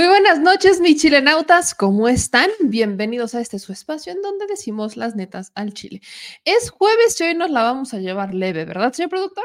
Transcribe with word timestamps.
Muy 0.00 0.08
buenas 0.08 0.40
noches, 0.40 0.80
mis 0.80 1.02
chilenautas. 1.02 1.74
¿Cómo 1.74 2.08
están? 2.08 2.48
Bienvenidos 2.60 3.34
a 3.34 3.42
este 3.42 3.58
su 3.58 3.70
espacio 3.70 4.14
en 4.14 4.22
donde 4.22 4.46
decimos 4.46 4.96
las 4.96 5.14
netas 5.14 5.52
al 5.54 5.74
chile. 5.74 6.00
Es 6.46 6.70
jueves 6.70 7.20
y 7.20 7.24
hoy 7.24 7.34
nos 7.34 7.50
la 7.50 7.64
vamos 7.64 7.92
a 7.92 7.98
llevar 7.98 8.32
leve, 8.32 8.64
¿verdad, 8.64 8.94
señor 8.94 9.10
productor? 9.10 9.44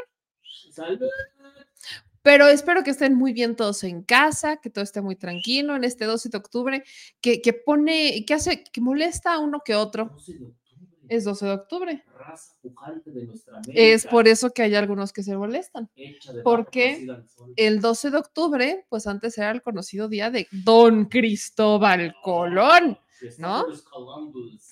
Salve. 0.72 1.10
Pero 2.22 2.48
espero 2.48 2.86
que 2.86 2.92
estén 2.92 3.16
muy 3.16 3.34
bien 3.34 3.58
todos 3.58 3.84
en 3.84 4.02
casa, 4.02 4.56
que 4.56 4.70
todo 4.70 4.86
esté 4.86 5.02
muy 5.02 5.18
tranquilo 5.18 5.76
en 5.76 5.84
este 5.84 6.06
12 6.06 6.30
de 6.30 6.38
octubre, 6.38 6.84
que, 7.20 7.42
que 7.42 7.52
pone, 7.52 8.24
que 8.26 8.34
hace, 8.34 8.64
que 8.64 8.80
molesta 8.80 9.34
a 9.34 9.40
uno 9.40 9.60
que 9.60 9.76
otro. 9.76 10.06
12 10.14 10.32
de 10.36 10.46
octubre. 10.46 10.65
Es 11.10 11.24
12 11.24 11.46
de 11.46 11.52
octubre. 11.52 12.04
Raza 12.18 12.54
pujante 12.62 13.12
de 13.12 13.26
nuestra 13.26 13.58
América. 13.58 13.80
Es 13.80 14.06
por 14.06 14.28
eso 14.28 14.52
que 14.52 14.64
hay 14.64 14.76
algunos 14.76 15.14
que 15.14 15.24
se 15.24 15.36
molestan. 15.36 15.90
Hecha 15.96 16.34
de 16.34 16.42
¿Por 16.42 16.60
barro 16.60 16.72
qué? 16.72 16.94
cocida 16.94 17.16
al 17.16 17.30
sol. 17.30 17.54
El 17.56 17.82
12 17.82 18.12
de 18.12 18.18
octubre, 18.18 18.86
pues 18.90 19.08
antes 19.08 19.38
era 19.38 19.52
el 19.52 19.62
conocido 19.62 20.08
día 20.08 20.32
de 20.32 20.48
Don 20.52 21.06
Cristóbal 21.06 22.16
Colón. 22.24 22.98
¿no? 23.38 23.66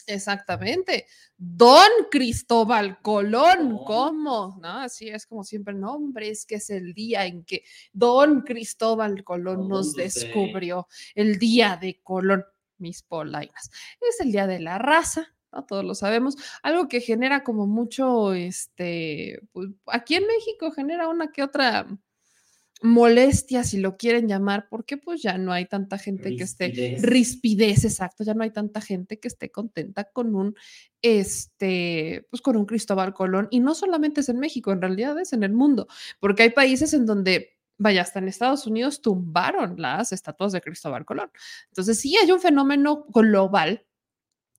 Exactamente. 0.08 1.06
Don 1.38 1.90
Cristóbal 2.12 3.00
Colón. 3.02 3.80
¿cómo? 3.86 4.58
¿No? 4.62 4.80
Así 4.80 5.10
es 5.10 5.26
como 5.26 5.44
siempre, 5.44 5.74
no, 5.74 5.94
hombre, 5.96 6.30
es 6.30 6.46
que 6.46 6.56
es 6.56 6.70
el 6.70 6.94
día 6.94 7.26
en 7.26 7.44
que 7.44 7.64
Don 7.92 8.42
Cristóbal 8.42 9.24
Colón 9.24 9.68
nos 9.68 9.94
descubrió, 9.94 10.88
el 11.16 11.38
día 11.40 11.78
de 11.80 12.02
Colón, 12.04 12.46
mis 12.78 13.04
polainas. 13.04 13.72
Es 14.02 14.20
el 14.20 14.32
día 14.32 14.48
de 14.48 14.60
la 14.60 14.78
raza, 14.78 15.33
¿no? 15.54 15.66
Todos 15.66 15.86
lo 15.86 15.96
sabemos, 15.96 16.36
algo 16.64 16.88
que 16.88 17.02
genera 17.02 17.44
como 17.44 17.68
mucho, 17.68 18.34
este, 18.34 19.40
pues, 19.52 19.70
aquí 19.88 20.16
en 20.16 20.28
México 20.28 20.72
genera 20.72 21.08
una 21.08 21.32
que 21.32 21.44
otra 21.44 21.88
molestia, 22.82 23.64
si 23.64 23.80
lo 23.80 23.96
quieren 23.96 24.28
llamar, 24.28 24.68
porque 24.70 24.98
pues 24.98 25.22
ya 25.22 25.38
no 25.38 25.54
hay 25.54 25.68
tanta 25.68 25.98
gente 25.98 26.36
que 26.36 26.44
esté 26.44 26.68
Rispidez. 26.68 27.02
rispidez, 27.02 27.86
exacto, 27.86 28.26
ya 28.26 28.34
no 28.34 28.44
hay 28.44 28.52
tanta 28.52 28.82
gente 28.82 29.20
que 29.22 29.30
esté 29.30 29.52
contenta 29.52 30.04
con 30.04 30.36
un, 30.36 30.54
este, 31.02 32.28
pues 32.30 32.42
con 32.42 32.58
un 32.58 32.66
Cristóbal 32.66 33.14
Colón, 33.14 33.48
y 33.52 33.62
no 33.62 33.74
solamente 33.74 34.20
es 34.20 34.28
en 34.28 34.38
México, 34.38 34.74
en 34.74 34.82
realidad 34.82 35.18
es 35.18 35.32
en 35.32 35.44
el 35.44 35.54
mundo, 35.54 35.88
porque 36.20 36.44
hay 36.44 36.50
países 36.50 36.94
en 36.94 37.06
donde, 37.06 37.58
vaya, 37.78 38.02
hasta 38.02 38.20
en 38.20 38.28
Estados 38.28 38.68
Unidos 38.68 39.02
tumbaron 39.02 39.76
las 39.82 40.12
estatuas 40.12 40.52
de 40.52 40.60
Cristóbal 40.60 41.06
Colón. 41.06 41.32
Entonces 41.70 41.98
sí 42.02 42.18
hay 42.18 42.34
un 42.34 42.42
fenómeno 42.42 43.06
global 43.14 43.86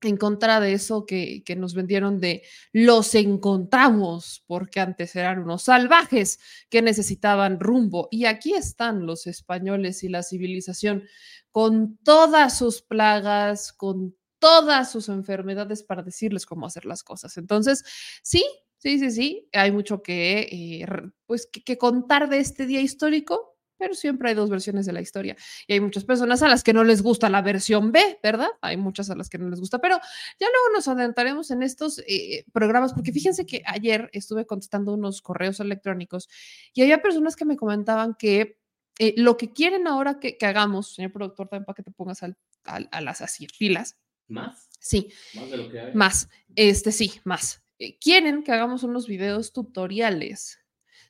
en 0.05 0.17
contra 0.17 0.59
de 0.59 0.73
eso 0.73 1.05
que, 1.05 1.43
nos 1.57 1.73
vendieron 1.73 2.19
de 2.19 2.43
los 2.73 3.15
encontramos, 3.15 4.43
porque 4.47 4.79
antes 4.79 5.15
eran 5.15 5.39
unos 5.39 5.63
salvajes 5.63 6.39
que 6.69 6.81
necesitaban 6.81 7.59
rumbo. 7.59 8.07
Y 8.11 8.25
aquí 8.25 8.53
están 8.53 9.05
los 9.05 9.27
españoles 9.27 10.03
y 10.03 10.09
la 10.09 10.23
civilización 10.23 11.03
con 11.51 11.97
todas 12.03 12.57
sus 12.57 12.81
plagas, 12.81 13.73
con 13.73 14.15
todas 14.39 14.91
sus 14.91 15.09
enfermedades 15.09 15.83
para 15.83 16.03
decirles 16.03 16.45
cómo 16.45 16.65
hacer 16.67 16.85
las 16.85 17.03
cosas. 17.03 17.37
Entonces, 17.37 17.83
sí, 18.21 18.43
sí, 18.77 18.99
sí, 18.99 19.11
sí, 19.11 19.49
hay 19.53 19.71
mucho 19.71 20.03
que, 20.03 20.47
eh, 20.51 20.85
pues, 21.25 21.47
que 21.47 21.77
contar 21.77 22.29
de 22.29 22.39
este 22.39 22.65
día 22.65 22.81
histórico. 22.81 23.54
Pero 23.77 23.93
siempre 23.93 24.29
hay 24.29 24.35
dos 24.35 24.49
versiones 24.49 24.85
de 24.85 24.93
la 24.93 25.01
historia. 25.01 25.35
Y 25.67 25.73
hay 25.73 25.79
muchas 25.79 26.05
personas 26.05 26.41
a 26.43 26.47
las 26.47 26.63
que 26.63 26.73
no 26.73 26.83
les 26.83 27.01
gusta 27.01 27.29
la 27.29 27.41
versión 27.41 27.91
B, 27.91 28.19
¿verdad? 28.23 28.49
Hay 28.61 28.77
muchas 28.77 29.09
a 29.09 29.15
las 29.15 29.29
que 29.29 29.37
no 29.37 29.49
les 29.49 29.59
gusta. 29.59 29.79
Pero 29.79 29.97
ya 30.39 30.47
luego 30.47 30.75
nos 30.75 30.87
adentraremos 30.87 31.51
en 31.51 31.63
estos 31.63 31.99
eh, 32.07 32.45
programas, 32.53 32.93
porque 32.93 33.11
fíjense 33.11 33.45
que 33.45 33.61
ayer 33.65 34.09
estuve 34.13 34.45
contestando 34.45 34.93
unos 34.93 35.21
correos 35.21 35.59
electrónicos 35.59 36.29
y 36.73 36.81
había 36.83 37.01
personas 37.01 37.35
que 37.35 37.45
me 37.45 37.57
comentaban 37.57 38.15
que 38.17 38.59
eh, 38.99 39.13
lo 39.17 39.35
que 39.35 39.51
quieren 39.51 39.87
ahora 39.87 40.19
que, 40.19 40.37
que 40.37 40.45
hagamos, 40.45 40.93
señor 40.95 41.11
productor, 41.11 41.49
también 41.49 41.65
para 41.65 41.75
que 41.75 41.83
te 41.83 41.91
pongas 41.91 42.23
al- 42.23 42.37
al- 42.63 42.87
a 42.93 43.01
las 43.01 43.21
así 43.21 43.45
pilas, 43.59 43.97
Más, 44.27 44.69
sí, 44.79 45.11
más 45.35 45.51
de 45.51 45.57
lo 45.57 45.69
que 45.69 45.79
hay. 45.81 45.93
más, 45.93 46.29
este 46.55 46.93
sí, 46.93 47.19
más. 47.25 47.61
Eh, 47.77 47.99
quieren 47.99 48.41
que 48.41 48.53
hagamos 48.53 48.83
unos 48.83 49.05
videos 49.05 49.51
tutoriales 49.51 50.59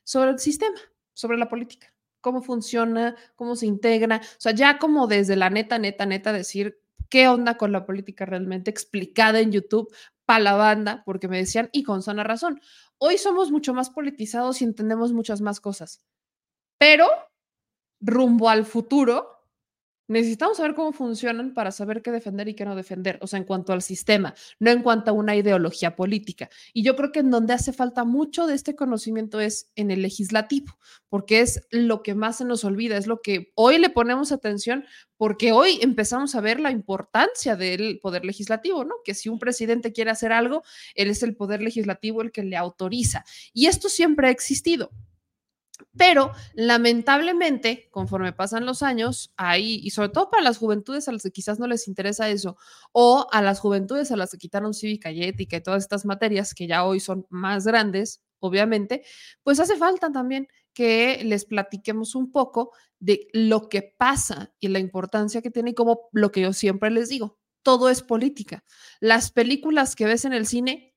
sobre 0.02 0.30
el 0.30 0.38
sistema, 0.40 0.78
sobre 1.14 1.38
la 1.38 1.48
política, 1.48 1.94
cómo 2.26 2.42
funciona, 2.42 3.14
cómo 3.36 3.54
se 3.54 3.66
integra, 3.66 4.16
o 4.16 4.40
sea, 4.40 4.50
ya 4.50 4.80
como 4.80 5.06
desde 5.06 5.36
la 5.36 5.48
neta, 5.48 5.78
neta, 5.78 6.06
neta, 6.06 6.32
decir 6.32 6.76
qué 7.08 7.28
onda 7.28 7.56
con 7.56 7.70
la 7.70 7.86
política 7.86 8.26
realmente 8.26 8.68
explicada 8.68 9.38
en 9.38 9.52
YouTube 9.52 9.94
para 10.24 10.40
la 10.40 10.54
banda, 10.56 11.04
porque 11.06 11.28
me 11.28 11.36
decían, 11.36 11.70
y 11.70 11.84
con 11.84 12.02
sana 12.02 12.24
razón, 12.24 12.60
hoy 12.98 13.16
somos 13.16 13.52
mucho 13.52 13.74
más 13.74 13.90
politizados 13.90 14.60
y 14.60 14.64
entendemos 14.64 15.12
muchas 15.12 15.40
más 15.40 15.60
cosas, 15.60 16.02
pero 16.78 17.06
rumbo 18.00 18.50
al 18.50 18.64
futuro, 18.64 19.35
necesitamos 20.08 20.56
saber 20.56 20.74
cómo 20.74 20.92
funcionan 20.92 21.54
para 21.54 21.72
saber 21.72 22.02
qué 22.02 22.10
defender 22.10 22.48
y 22.48 22.54
qué 22.54 22.64
no 22.64 22.76
defender, 22.76 23.18
o 23.22 23.26
sea, 23.26 23.38
en 23.38 23.44
cuanto 23.44 23.72
al 23.72 23.82
sistema, 23.82 24.34
no 24.58 24.70
en 24.70 24.82
cuanto 24.82 25.10
a 25.10 25.14
una 25.14 25.36
ideología 25.36 25.96
política. 25.96 26.48
Y 26.72 26.82
yo 26.82 26.96
creo 26.96 27.12
que 27.12 27.20
en 27.20 27.30
donde 27.30 27.54
hace 27.54 27.72
falta 27.72 28.04
mucho 28.04 28.46
de 28.46 28.54
este 28.54 28.76
conocimiento 28.76 29.40
es 29.40 29.70
en 29.74 29.90
el 29.90 30.02
legislativo, 30.02 30.78
porque 31.08 31.40
es 31.40 31.66
lo 31.70 32.02
que 32.02 32.14
más 32.14 32.38
se 32.38 32.44
nos 32.44 32.64
olvida, 32.64 32.96
es 32.96 33.06
lo 33.06 33.20
que 33.20 33.52
hoy 33.54 33.78
le 33.78 33.90
ponemos 33.90 34.32
atención, 34.32 34.84
porque 35.16 35.52
hoy 35.52 35.78
empezamos 35.82 36.34
a 36.34 36.40
ver 36.40 36.60
la 36.60 36.70
importancia 36.70 37.56
del 37.56 37.98
poder 38.00 38.24
legislativo, 38.24 38.84
¿no? 38.84 38.96
Que 39.04 39.14
si 39.14 39.28
un 39.28 39.38
presidente 39.38 39.92
quiere 39.92 40.10
hacer 40.10 40.32
algo, 40.32 40.62
él 40.94 41.08
es 41.08 41.22
el 41.22 41.34
poder 41.34 41.62
legislativo 41.62 42.22
el 42.22 42.32
que 42.32 42.42
le 42.42 42.56
autoriza. 42.56 43.24
Y 43.52 43.66
esto 43.66 43.88
siempre 43.88 44.28
ha 44.28 44.30
existido. 44.30 44.90
Pero 45.96 46.32
lamentablemente, 46.54 47.88
conforme 47.90 48.32
pasan 48.32 48.66
los 48.66 48.82
años, 48.82 49.32
hay, 49.36 49.76
y 49.82 49.90
sobre 49.90 50.10
todo 50.10 50.30
para 50.30 50.42
las 50.42 50.58
juventudes 50.58 51.08
a 51.08 51.12
las 51.12 51.22
que 51.22 51.30
quizás 51.30 51.58
no 51.58 51.66
les 51.66 51.88
interesa 51.88 52.28
eso, 52.28 52.56
o 52.92 53.26
a 53.32 53.42
las 53.42 53.60
juventudes 53.60 54.10
a 54.10 54.16
las 54.16 54.30
que 54.30 54.38
quitaron 54.38 54.74
cívica 54.74 55.10
y 55.10 55.22
ética 55.22 55.56
y 55.56 55.62
todas 55.62 55.82
estas 55.82 56.04
materias 56.04 56.54
que 56.54 56.66
ya 56.66 56.84
hoy 56.84 57.00
son 57.00 57.26
más 57.30 57.66
grandes, 57.66 58.22
obviamente, 58.40 59.04
pues 59.42 59.60
hace 59.60 59.76
falta 59.76 60.10
también 60.12 60.48
que 60.72 61.22
les 61.24 61.44
platiquemos 61.44 62.14
un 62.14 62.30
poco 62.30 62.72
de 62.98 63.28
lo 63.32 63.68
que 63.68 63.82
pasa 63.82 64.52
y 64.60 64.68
la 64.68 64.78
importancia 64.78 65.42
que 65.42 65.50
tiene 65.50 65.70
y 65.70 65.74
como 65.74 66.08
lo 66.12 66.32
que 66.32 66.42
yo 66.42 66.52
siempre 66.52 66.90
les 66.90 67.08
digo, 67.08 67.38
todo 67.62 67.88
es 67.90 68.02
política. 68.02 68.64
Las 69.00 69.30
películas 69.30 69.96
que 69.96 70.06
ves 70.06 70.24
en 70.24 70.32
el 70.32 70.46
cine 70.46 70.94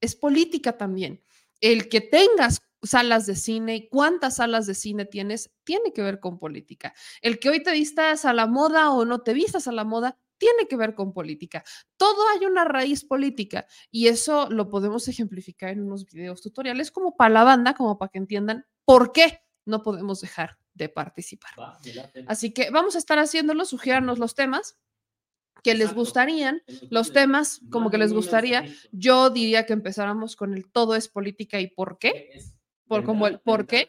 es 0.00 0.16
política 0.16 0.76
también. 0.76 1.22
El 1.60 1.88
que 1.88 2.00
tengas 2.00 2.60
salas 2.82 3.26
de 3.26 3.36
cine, 3.36 3.88
cuántas 3.90 4.36
salas 4.36 4.66
de 4.66 4.74
cine 4.74 5.04
tienes, 5.04 5.50
tiene 5.64 5.92
que 5.92 6.02
ver 6.02 6.20
con 6.20 6.38
política. 6.38 6.94
El 7.20 7.38
que 7.38 7.50
hoy 7.50 7.62
te 7.62 7.72
vistas 7.72 8.24
a 8.24 8.32
la 8.32 8.46
moda 8.46 8.90
o 8.90 9.04
no 9.04 9.20
te 9.20 9.34
vistas 9.34 9.68
a 9.68 9.72
la 9.72 9.84
moda, 9.84 10.18
tiene 10.38 10.66
que 10.68 10.76
ver 10.76 10.94
con 10.94 11.12
política. 11.12 11.62
Todo 11.98 12.16
hay 12.30 12.46
una 12.46 12.64
raíz 12.64 13.04
política 13.04 13.66
y 13.90 14.08
eso 14.08 14.48
lo 14.50 14.70
podemos 14.70 15.06
ejemplificar 15.06 15.70
en 15.70 15.82
unos 15.82 16.06
videos 16.06 16.40
tutoriales 16.40 16.90
como 16.90 17.14
para 17.14 17.34
la 17.34 17.44
banda, 17.44 17.74
como 17.74 17.98
para 17.98 18.10
que 18.10 18.18
entiendan 18.18 18.64
por 18.86 19.12
qué 19.12 19.42
no 19.66 19.82
podemos 19.82 20.22
dejar 20.22 20.56
de 20.72 20.88
participar. 20.88 21.50
Va. 21.58 21.78
Así 22.26 22.52
que 22.54 22.70
vamos 22.70 22.94
a 22.94 22.98
estar 22.98 23.18
haciéndolo, 23.18 23.66
sugiéranos 23.66 24.18
los 24.18 24.34
temas 24.34 24.78
que 25.62 25.74
les 25.74 25.82
Exacto. 25.82 26.00
gustarían, 26.00 26.62
los 26.88 27.12
temas 27.12 27.60
como 27.70 27.90
que 27.90 27.98
les 27.98 28.14
gustaría. 28.14 28.64
Yo 28.92 29.28
diría 29.28 29.66
que 29.66 29.74
empezáramos 29.74 30.36
con 30.36 30.54
el 30.54 30.70
todo 30.70 30.94
es 30.94 31.08
política 31.08 31.60
y 31.60 31.66
por 31.66 31.98
qué. 31.98 32.30
¿Qué? 32.98 33.02
Por 33.02 33.04
como 33.04 33.26
el 33.26 33.40
por 33.40 33.60
entrada, 33.60 33.86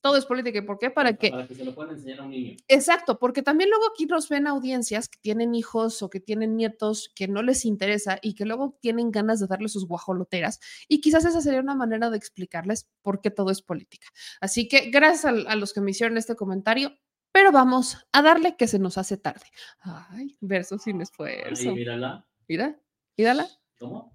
Todo 0.00 0.16
es 0.16 0.26
política 0.26 0.58
y 0.58 0.62
por 0.62 0.78
qué, 0.78 0.90
para 0.90 1.16
que 1.16 1.30
Para 1.30 1.46
que 1.46 1.54
se 1.54 1.64
lo 1.64 1.74
puedan 1.74 1.94
enseñar 1.94 2.20
a 2.20 2.22
un 2.22 2.30
niño. 2.30 2.56
Exacto, 2.68 3.18
porque 3.18 3.42
también 3.42 3.68
luego 3.68 3.84
aquí 3.90 4.06
nos 4.06 4.28
ven 4.28 4.46
audiencias 4.46 5.08
que 5.08 5.18
tienen 5.20 5.54
hijos 5.54 6.02
o 6.02 6.08
que 6.08 6.20
tienen 6.20 6.56
nietos 6.56 7.10
que 7.14 7.26
no 7.26 7.42
les 7.42 7.64
interesa 7.64 8.18
y 8.22 8.34
que 8.34 8.44
luego 8.44 8.78
tienen 8.80 9.10
ganas 9.10 9.40
de 9.40 9.48
darle 9.48 9.68
sus 9.68 9.86
guajoloteras 9.86 10.60
y 10.88 11.00
quizás 11.00 11.24
esa 11.24 11.40
sería 11.40 11.60
una 11.60 11.74
manera 11.74 12.10
de 12.10 12.16
explicarles 12.16 12.88
por 13.02 13.20
qué 13.20 13.30
todo 13.30 13.50
es 13.50 13.60
política. 13.60 14.06
Así 14.40 14.68
que 14.68 14.90
gracias 14.90 15.24
a, 15.24 15.30
a 15.50 15.56
los 15.56 15.72
que 15.72 15.80
me 15.80 15.90
hicieron 15.90 16.16
este 16.16 16.36
comentario, 16.36 16.96
pero 17.32 17.52
vamos 17.52 17.98
a 18.12 18.22
darle 18.22 18.56
que 18.56 18.68
se 18.68 18.78
nos 18.78 18.98
hace 18.98 19.16
tarde. 19.16 19.46
Ay, 19.80 20.36
verso 20.40 20.78
sin 20.78 21.00
esfuerzo. 21.02 21.74
Mírala. 21.74 22.26
Mira, 22.48 22.80
mírala. 23.16 23.48
¿Cómo? 23.78 24.12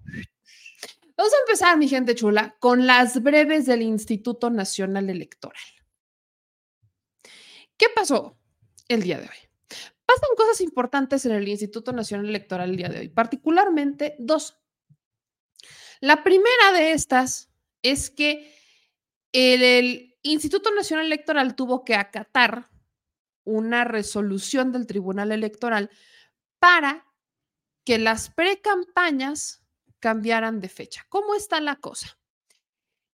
Vamos 1.16 1.32
a 1.32 1.40
empezar, 1.46 1.78
mi 1.78 1.88
gente 1.88 2.14
chula, 2.14 2.56
con 2.58 2.86
las 2.86 3.22
breves 3.22 3.66
del 3.66 3.82
Instituto 3.82 4.50
Nacional 4.50 5.08
Electoral. 5.10 5.62
¿Qué 7.76 7.86
pasó 7.94 8.36
el 8.88 9.02
día 9.02 9.18
de 9.18 9.24
hoy? 9.24 9.36
Pasan 10.06 10.30
cosas 10.36 10.60
importantes 10.60 11.24
en 11.26 11.32
el 11.32 11.48
Instituto 11.48 11.92
Nacional 11.92 12.28
Electoral 12.28 12.70
el 12.70 12.76
día 12.76 12.88
de 12.88 13.00
hoy, 13.00 13.08
particularmente 13.08 14.16
dos. 14.18 14.58
La 16.00 16.22
primera 16.22 16.72
de 16.72 16.92
estas 16.92 17.50
es 17.82 18.10
que 18.10 18.54
el, 19.32 20.14
Instituto 20.26 20.70
Nacional 20.72 21.06
Electoral 21.06 21.54
tuvo 21.54 21.84
que 21.84 21.94
acatar 21.94 22.70
una 23.44 23.84
resolución 23.84 24.72
del 24.72 24.86
Tribunal 24.86 25.32
Electoral 25.32 25.90
para 26.58 27.06
que 27.84 27.98
las 27.98 28.30
precampañas 28.30 29.63
cambiaran 30.04 30.60
de 30.60 30.68
fecha. 30.68 31.06
¿Cómo 31.08 31.34
está 31.34 31.62
la 31.62 31.76
cosa? 31.76 32.18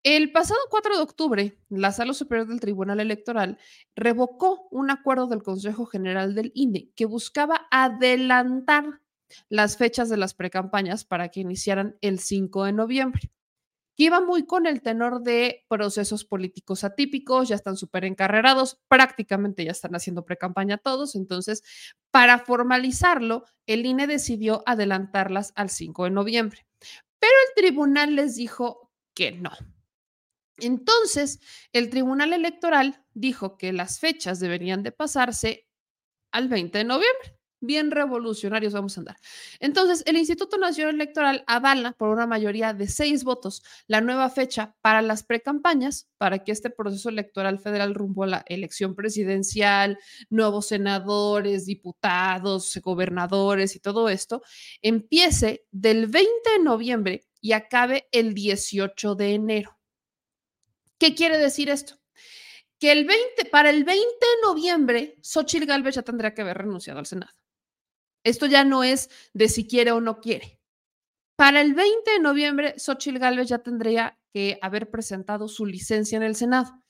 El 0.04 0.32
pasado 0.32 0.62
4 0.70 0.96
de 0.96 1.04
octubre, 1.04 1.60
la 1.68 1.92
Sala 1.92 2.14
Superior 2.14 2.48
del 2.48 2.62
Tribunal 2.62 3.02
Electoral 3.02 3.58
revocó 3.94 4.70
un 4.72 4.90
acuerdo 4.90 5.28
del 5.28 5.44
Consejo 5.44 5.86
General 5.86 6.34
del 6.34 6.54
INE 6.56 6.90
que 6.96 7.06
buscaba 7.06 7.68
adelantar 7.72 9.02
las 9.50 9.76
fechas 9.76 10.08
de 10.08 10.16
las 10.16 10.34
precampañas 10.34 11.04
para 11.04 11.28
que 11.28 11.42
iniciaran 11.42 11.98
el 12.00 12.20
5 12.20 12.64
de 12.64 12.72
noviembre 12.72 13.32
que 13.98 14.04
iba 14.04 14.22
muy 14.22 14.46
con 14.46 14.68
el 14.68 14.84
tenor 14.84 15.24
de 15.24 15.66
procesos 15.68 16.24
políticos 16.24 16.84
atípicos, 16.84 17.50
ya 17.50 17.56
están 17.56 17.78
súper 17.78 18.06
encarrerados, 18.06 18.80
prácticamente 18.88 19.66
ya 19.66 19.72
están 19.72 19.96
haciendo 19.96 20.24
precampaña 20.24 20.78
todos, 20.78 21.16
entonces, 21.16 21.64
para 22.12 22.38
formalizarlo, 22.38 23.46
el 23.66 23.88
INE 23.88 24.06
decidió 24.06 24.62
adelantarlas 24.68 25.52
al 25.56 25.72
5 25.72 26.04
de 26.04 26.12
noviembre, 26.12 26.67
pero 27.20 27.34
el 27.48 27.64
tribunal 27.64 28.16
les 28.16 28.36
dijo 28.36 28.92
que 29.14 29.32
no, 29.32 29.52
entonces, 30.58 31.40
el 31.72 31.90
Tribunal 31.90 32.34
Electoral 32.34 33.06
dijo 33.14 33.58
que 33.58 33.74
las 33.74 34.00
fechas 34.00 34.40
deberían 34.40 34.84
de 34.84 34.92
pasarse 34.92 35.68
al 36.32 36.48
20 36.48 36.80
de 36.80 36.84
noviembre. 36.84 37.37
Bien 37.60 37.90
revolucionarios 37.90 38.74
vamos 38.74 38.98
a 38.98 39.02
andar. 39.02 39.18
Entonces, 39.60 40.04
el 40.06 40.16
Instituto 40.16 40.58
Nacional 40.58 40.94
Electoral 40.94 41.44
avala 41.48 41.94
por 41.94 42.10
una 42.10 42.28
mayoría 42.28 42.74
de 42.74 42.88
seis 42.88 43.24
votos 43.24 43.64
la 43.88 44.00
nueva 44.00 44.30
fecha 44.30 44.76
para 44.82 45.02
las 45.02 45.24
precampañas, 45.24 46.08
para 46.20 46.44
que 46.44 46.52
este 46.52 46.70
proceso 46.70 47.10
electoral 47.10 47.58
federal 47.58 47.96
rumbo 47.96 48.24
a 48.24 48.28
la 48.28 48.46
elección 48.48 48.94
presidencial, 48.94 49.98
nuevos 50.30 50.68
senadores, 50.68 51.66
diputados, 51.66 52.80
gobernadores 52.84 53.76
y 53.76 53.80
todo 53.80 54.08
esto, 54.08 54.44
empiece 54.84 55.66
del 55.72 56.06
20 56.06 56.30
de 56.52 56.64
noviembre 56.64 57.28
y 57.42 57.54
acabe 57.54 58.08
el 58.12 58.36
18 58.36 59.16
de 59.16 59.34
enero. 59.34 59.80
¿Qué 61.00 61.16
quiere 61.16 61.40
decir 61.40 61.70
esto? 61.70 61.96
Que 62.80 62.92
el 62.92 63.06
20, 63.06 63.46
para 63.46 63.72
el 63.72 63.84
20 63.84 64.04
de 64.04 64.48
noviembre, 64.48 65.18
Xochitl 65.24 65.66
Galvez 65.66 65.96
ya 65.96 66.04
tendría 66.04 66.36
que 66.36 66.42
haber 66.42 66.60
renunciado 66.60 67.00
al 67.00 67.08
Senado. 67.08 67.34
Esto 68.28 68.46
ya 68.46 68.64
no 68.64 68.84
es 68.84 69.10
de 69.34 69.48
si 69.48 69.66
quiere 69.66 69.92
o 69.92 70.02
no 70.02 70.20
quiere. 70.20 70.60
Para 71.38 71.62
el 71.62 71.74
20 71.74 72.12
de 72.12 72.20
noviembre, 72.20 72.74
Xochitl 72.78 73.20
Galvez 73.20 73.48
ya 73.48 73.60
tendría 73.60 74.20
que 74.34 74.60
haber 74.62 74.90
presentado 74.90 75.48
su 75.48 75.66
licencia 75.66 76.18
en 76.18 76.24
el 76.24 76.36
Senado, 76.36 76.84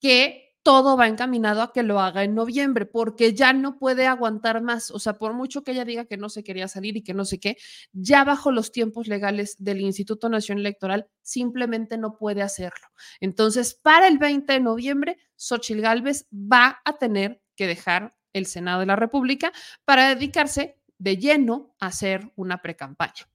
que 0.00 0.44
todo 0.62 0.96
va 0.96 1.08
encaminado 1.08 1.62
a 1.62 1.72
que 1.72 1.82
lo 1.82 2.00
haga 2.00 2.24
en 2.24 2.34
noviembre, 2.34 2.86
porque 2.86 3.34
ya 3.34 3.52
no 3.52 3.78
puede 3.78 4.06
aguantar 4.06 4.62
más. 4.62 4.90
O 4.90 4.98
sea, 4.98 5.14
por 5.14 5.32
mucho 5.32 5.62
que 5.62 5.72
ella 5.72 5.84
diga 5.84 6.06
que 6.06 6.16
no 6.16 6.28
se 6.28 6.42
quería 6.42 6.68
salir 6.68 6.96
y 6.96 7.02
que 7.02 7.14
no 7.14 7.24
sé 7.24 7.38
qué, 7.38 7.56
ya 7.92 8.24
bajo 8.24 8.50
los 8.50 8.72
tiempos 8.72 9.06
legales 9.06 9.56
del 9.58 9.80
Instituto 9.80 10.28
Nacional 10.28 10.62
Electoral 10.62 11.06
simplemente 11.22 11.96
no 11.96 12.16
puede 12.16 12.42
hacerlo. 12.42 12.88
Entonces, 13.20 13.74
para 13.74 14.08
el 14.08 14.18
20 14.18 14.52
de 14.52 14.60
noviembre, 14.60 15.18
Xochitl 15.36 15.80
Gálvez 15.80 16.26
va 16.32 16.80
a 16.84 16.98
tener 16.98 17.40
que 17.56 17.66
dejar 17.66 18.14
el 18.34 18.46
Senado 18.46 18.80
de 18.80 18.86
la 18.86 18.96
República 18.96 19.52
para 19.86 20.14
dedicarse 20.14 20.76
de 20.98 21.16
lleno 21.16 21.74
a 21.80 21.86
hacer 21.86 22.30
una 22.36 22.60
precampaña. 22.60 23.26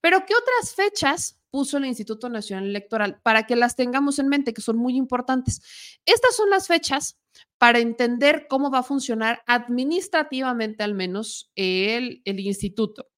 Pero 0.00 0.24
¿qué 0.26 0.34
otras 0.34 0.74
fechas 0.74 1.40
puso 1.50 1.76
el 1.76 1.84
Instituto 1.84 2.28
Nacional 2.28 2.64
Electoral 2.64 3.20
para 3.22 3.46
que 3.46 3.56
las 3.56 3.76
tengamos 3.76 4.18
en 4.18 4.28
mente, 4.28 4.54
que 4.54 4.62
son 4.62 4.76
muy 4.76 4.96
importantes? 4.96 5.98
Estas 6.06 6.34
son 6.34 6.50
las 6.50 6.66
fechas 6.66 7.18
para 7.58 7.78
entender 7.78 8.46
cómo 8.48 8.70
va 8.70 8.80
a 8.80 8.82
funcionar 8.82 9.42
administrativamente 9.46 10.82
al 10.82 10.94
menos 10.94 11.50
el, 11.54 12.22
el 12.24 12.40
instituto 12.40 13.13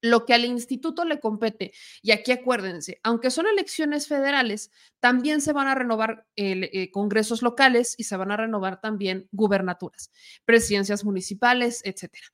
lo 0.00 0.26
que 0.26 0.34
al 0.34 0.44
instituto 0.44 1.04
le 1.04 1.20
compete. 1.20 1.72
Y 2.02 2.12
aquí 2.12 2.32
acuérdense, 2.32 3.00
aunque 3.02 3.30
son 3.30 3.46
elecciones 3.46 4.06
federales, 4.06 4.70
también 5.00 5.40
se 5.40 5.52
van 5.52 5.68
a 5.68 5.74
renovar 5.74 6.26
eh, 6.36 6.90
congresos 6.90 7.42
locales 7.42 7.94
y 7.98 8.04
se 8.04 8.16
van 8.16 8.30
a 8.30 8.36
renovar 8.36 8.80
también 8.80 9.28
gubernaturas, 9.32 10.10
presidencias 10.44 11.04
municipales, 11.04 11.82
etcétera. 11.84 12.26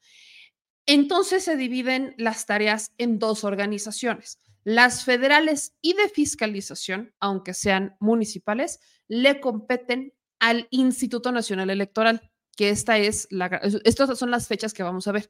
Entonces 0.87 1.45
se 1.45 1.57
dividen 1.57 2.15
las 2.19 2.47
tareas 2.47 2.93
en 2.99 3.19
dos 3.19 3.45
organizaciones. 3.45 4.39
Las 4.65 5.05
federales 5.05 5.75
y 5.83 5.95
de 5.95 6.09
fiscalización, 6.09 7.15
aunque 7.21 7.55
sean 7.55 7.97
municipales, 8.01 8.81
le 9.09 9.41
competen 9.41 10.15
al 10.39 10.69
Instituto 10.71 11.33
Nacional 11.33 11.71
Electoral, 11.71 12.31
que 12.57 12.71
esta 12.71 12.99
es 12.99 13.27
la, 13.31 13.47
estas 13.85 14.19
son 14.19 14.31
las 14.31 14.47
fechas 14.47 14.73
que 14.73 14.83
vamos 14.83 15.07
a 15.07 15.13
ver. 15.13 15.29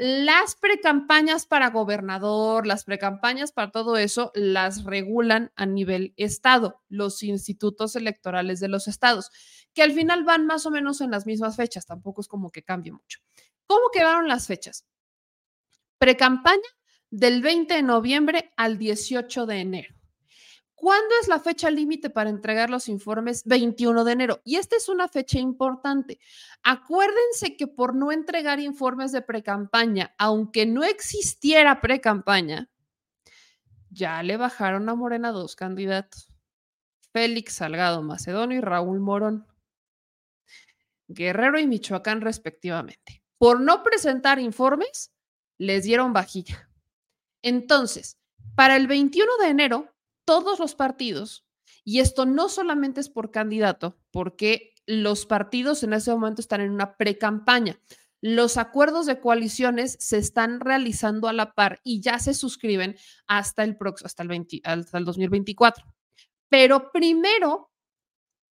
Las 0.00 0.54
precampañas 0.54 1.44
para 1.44 1.70
gobernador, 1.70 2.68
las 2.68 2.84
precampañas 2.84 3.50
para 3.50 3.72
todo 3.72 3.96
eso, 3.96 4.30
las 4.36 4.84
regulan 4.84 5.50
a 5.56 5.66
nivel 5.66 6.14
estado, 6.16 6.84
los 6.88 7.24
institutos 7.24 7.96
electorales 7.96 8.60
de 8.60 8.68
los 8.68 8.86
estados, 8.86 9.32
que 9.74 9.82
al 9.82 9.90
final 9.90 10.22
van 10.22 10.46
más 10.46 10.66
o 10.66 10.70
menos 10.70 11.00
en 11.00 11.10
las 11.10 11.26
mismas 11.26 11.56
fechas, 11.56 11.84
tampoco 11.84 12.20
es 12.20 12.28
como 12.28 12.52
que 12.52 12.62
cambie 12.62 12.92
mucho. 12.92 13.18
¿Cómo 13.66 13.90
quedaron 13.92 14.28
las 14.28 14.46
fechas? 14.46 14.86
Precampaña 15.98 16.62
del 17.10 17.42
20 17.42 17.74
de 17.74 17.82
noviembre 17.82 18.52
al 18.56 18.78
18 18.78 19.46
de 19.46 19.56
enero. 19.56 19.97
¿Cuándo 20.78 21.14
es 21.20 21.28
la 21.28 21.40
fecha 21.40 21.70
límite 21.70 22.08
para 22.08 22.30
entregar 22.30 22.70
los 22.70 22.88
informes? 22.88 23.42
21 23.44 24.04
de 24.04 24.12
enero. 24.12 24.40
Y 24.44 24.56
esta 24.56 24.76
es 24.76 24.88
una 24.88 25.08
fecha 25.08 25.38
importante. 25.38 26.20
Acuérdense 26.62 27.56
que 27.56 27.66
por 27.66 27.94
no 27.94 28.12
entregar 28.12 28.60
informes 28.60 29.12
de 29.12 29.22
precampaña, 29.22 30.14
aunque 30.18 30.66
no 30.66 30.84
existiera 30.84 31.80
precampaña, 31.80 32.70
ya 33.90 34.22
le 34.22 34.36
bajaron 34.36 34.88
a 34.88 34.94
Morena 34.94 35.32
dos 35.32 35.56
candidatos. 35.56 36.32
Félix 37.12 37.54
Salgado 37.54 38.02
Macedonio 38.02 38.58
y 38.58 38.60
Raúl 38.60 39.00
Morón. 39.00 39.46
Guerrero 41.08 41.58
y 41.58 41.66
Michoacán 41.66 42.20
respectivamente 42.20 43.22
por 43.38 43.60
no 43.60 43.82
presentar 43.82 44.40
informes, 44.40 45.12
les 45.56 45.84
dieron 45.84 46.12
vajilla. 46.12 46.68
Entonces, 47.40 48.18
para 48.56 48.76
el 48.76 48.88
21 48.88 49.30
de 49.40 49.48
enero, 49.48 49.94
todos 50.28 50.58
los 50.58 50.74
partidos, 50.74 51.46
y 51.84 52.00
esto 52.00 52.26
no 52.26 52.50
solamente 52.50 53.00
es 53.00 53.08
por 53.08 53.30
candidato, 53.30 53.96
porque 54.10 54.74
los 54.84 55.24
partidos 55.24 55.82
en 55.82 55.94
ese 55.94 56.10
momento 56.12 56.42
están 56.42 56.60
en 56.60 56.70
una 56.70 56.98
pre-campaña. 56.98 57.80
Los 58.20 58.58
acuerdos 58.58 59.06
de 59.06 59.20
coaliciones 59.20 59.96
se 59.98 60.18
están 60.18 60.60
realizando 60.60 61.28
a 61.28 61.32
la 61.32 61.54
par 61.54 61.80
y 61.82 62.02
ya 62.02 62.18
se 62.18 62.34
suscriben 62.34 62.94
hasta 63.26 63.64
el, 63.64 63.78
hasta 64.04 64.22
el, 64.22 64.46
hasta 64.64 64.98
el 64.98 65.04
2024. 65.06 65.86
Pero 66.50 66.92
primero 66.92 67.72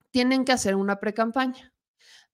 tienen 0.10 0.46
que 0.46 0.54
hacer 0.54 0.74
una 0.74 1.00
pre-campaña 1.00 1.76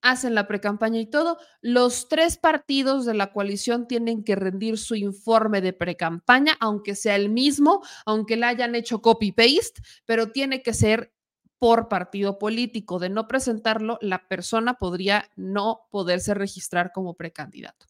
hacen 0.03 0.35
la 0.35 0.47
precampaña 0.47 0.99
y 0.99 1.07
todo, 1.07 1.39
los 1.61 2.07
tres 2.09 2.37
partidos 2.37 3.05
de 3.05 3.15
la 3.15 3.31
coalición 3.31 3.87
tienen 3.87 4.23
que 4.23 4.35
rendir 4.35 4.77
su 4.77 4.95
informe 4.95 5.61
de 5.61 5.73
precampaña, 5.73 6.55
aunque 6.59 6.93
sea 6.93 7.15
el 7.15 7.29
mismo, 7.29 7.81
aunque 8.05 8.35
le 8.35 8.45
hayan 8.45 8.75
hecho 8.75 9.01
copy-paste, 9.01 9.81
pero 10.05 10.31
tiene 10.31 10.61
que 10.61 10.73
ser 10.73 11.13
por 11.57 11.87
partido 11.87 12.37
político. 12.37 12.99
De 12.99 13.09
no 13.09 13.27
presentarlo, 13.27 13.97
la 14.01 14.27
persona 14.27 14.75
podría 14.75 15.31
no 15.37 15.87
poderse 15.89 16.33
registrar 16.33 16.91
como 16.91 17.15
precandidato 17.15 17.87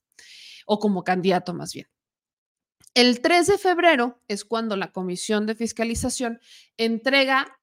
o 0.67 0.79
como 0.79 1.03
candidato 1.03 1.53
más 1.53 1.73
bien. 1.73 1.87
El 2.93 3.21
3 3.21 3.47
de 3.47 3.57
febrero 3.57 4.21
es 4.27 4.45
cuando 4.45 4.75
la 4.75 4.91
Comisión 4.91 5.47
de 5.47 5.55
Fiscalización 5.55 6.39
entrega 6.77 7.59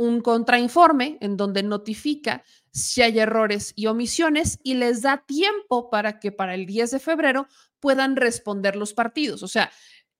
un 0.00 0.22
contrainforme 0.22 1.18
en 1.20 1.36
donde 1.36 1.62
notifica 1.62 2.42
si 2.72 3.02
hay 3.02 3.18
errores 3.18 3.74
y 3.76 3.86
omisiones 3.86 4.58
y 4.62 4.74
les 4.74 5.02
da 5.02 5.24
tiempo 5.26 5.90
para 5.90 6.18
que 6.18 6.32
para 6.32 6.54
el 6.54 6.64
10 6.64 6.92
de 6.92 6.98
febrero 7.00 7.48
puedan 7.80 8.16
responder 8.16 8.76
los 8.76 8.94
partidos. 8.94 9.42
O 9.42 9.48
sea, 9.48 9.70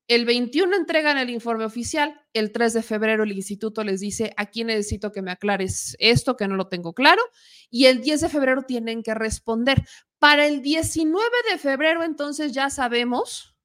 el 0.07 0.27
21 0.27 0.77
entregan 0.77 1.17
el 1.17 1.31
informe 1.31 1.65
oficial, 1.65 2.21
el 2.35 2.53
3 2.53 2.75
de 2.75 2.83
febrero 2.83 3.23
el 3.23 3.33
instituto 3.33 3.83
les 3.83 4.01
dice, 4.01 4.35
aquí 4.37 4.65
necesito 4.65 5.13
que 5.13 5.23
me 5.23 5.31
aclares 5.31 5.97
esto, 5.99 6.37
que 6.37 6.47
no 6.47 6.57
lo 6.57 6.69
tengo 6.69 6.93
claro, 6.93 7.23
y 7.71 7.87
el 7.87 8.03
10 8.03 8.21
de 8.21 8.29
febrero 8.29 8.65
tienen 8.65 9.03
que 9.03 9.15
responder. 9.15 9.83
Para 10.19 10.47
el 10.47 10.61
19 10.61 11.25
de 11.51 11.57
febrero 11.57 12.05
entonces 12.05 12.53
ya 12.53 12.69
sabemos 12.69 13.57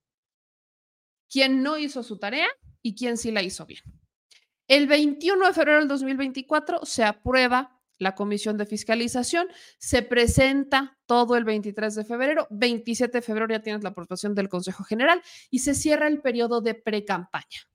quién 1.30 1.62
no 1.62 1.78
hizo 1.78 2.04
su 2.04 2.20
tarea 2.20 2.48
y 2.82 2.96
quién 2.96 3.18
sí 3.18 3.32
la 3.32 3.42
hizo 3.44 3.66
bien. 3.66 3.84
El 4.68 4.88
21 4.88 5.46
de 5.48 5.54
febrero 5.54 5.80
del 5.80 5.88
2024 5.88 6.86
se 6.86 7.04
aprueba 7.04 7.80
la 7.98 8.16
comisión 8.16 8.58
de 8.58 8.66
fiscalización, 8.66 9.48
se 9.78 10.02
presenta 10.02 10.98
todo 11.06 11.36
el 11.36 11.46
23 11.46 11.96
de 11.96 12.06
febrero, 12.06 12.48
27 12.50 13.20
de 13.20 13.22
febrero 13.22 13.48
ya 13.50 13.62
tienes 13.62 13.84
la 13.84 13.90
aprobación 13.90 14.36
del 14.36 14.50
Consejo 14.50 14.84
General 14.84 15.22
y 15.50 15.60
se 15.60 15.76
cierra 15.76 16.08
el 16.08 16.22
periodo 16.22 16.62
de 16.62 16.74
pre-campaña. 16.74 17.70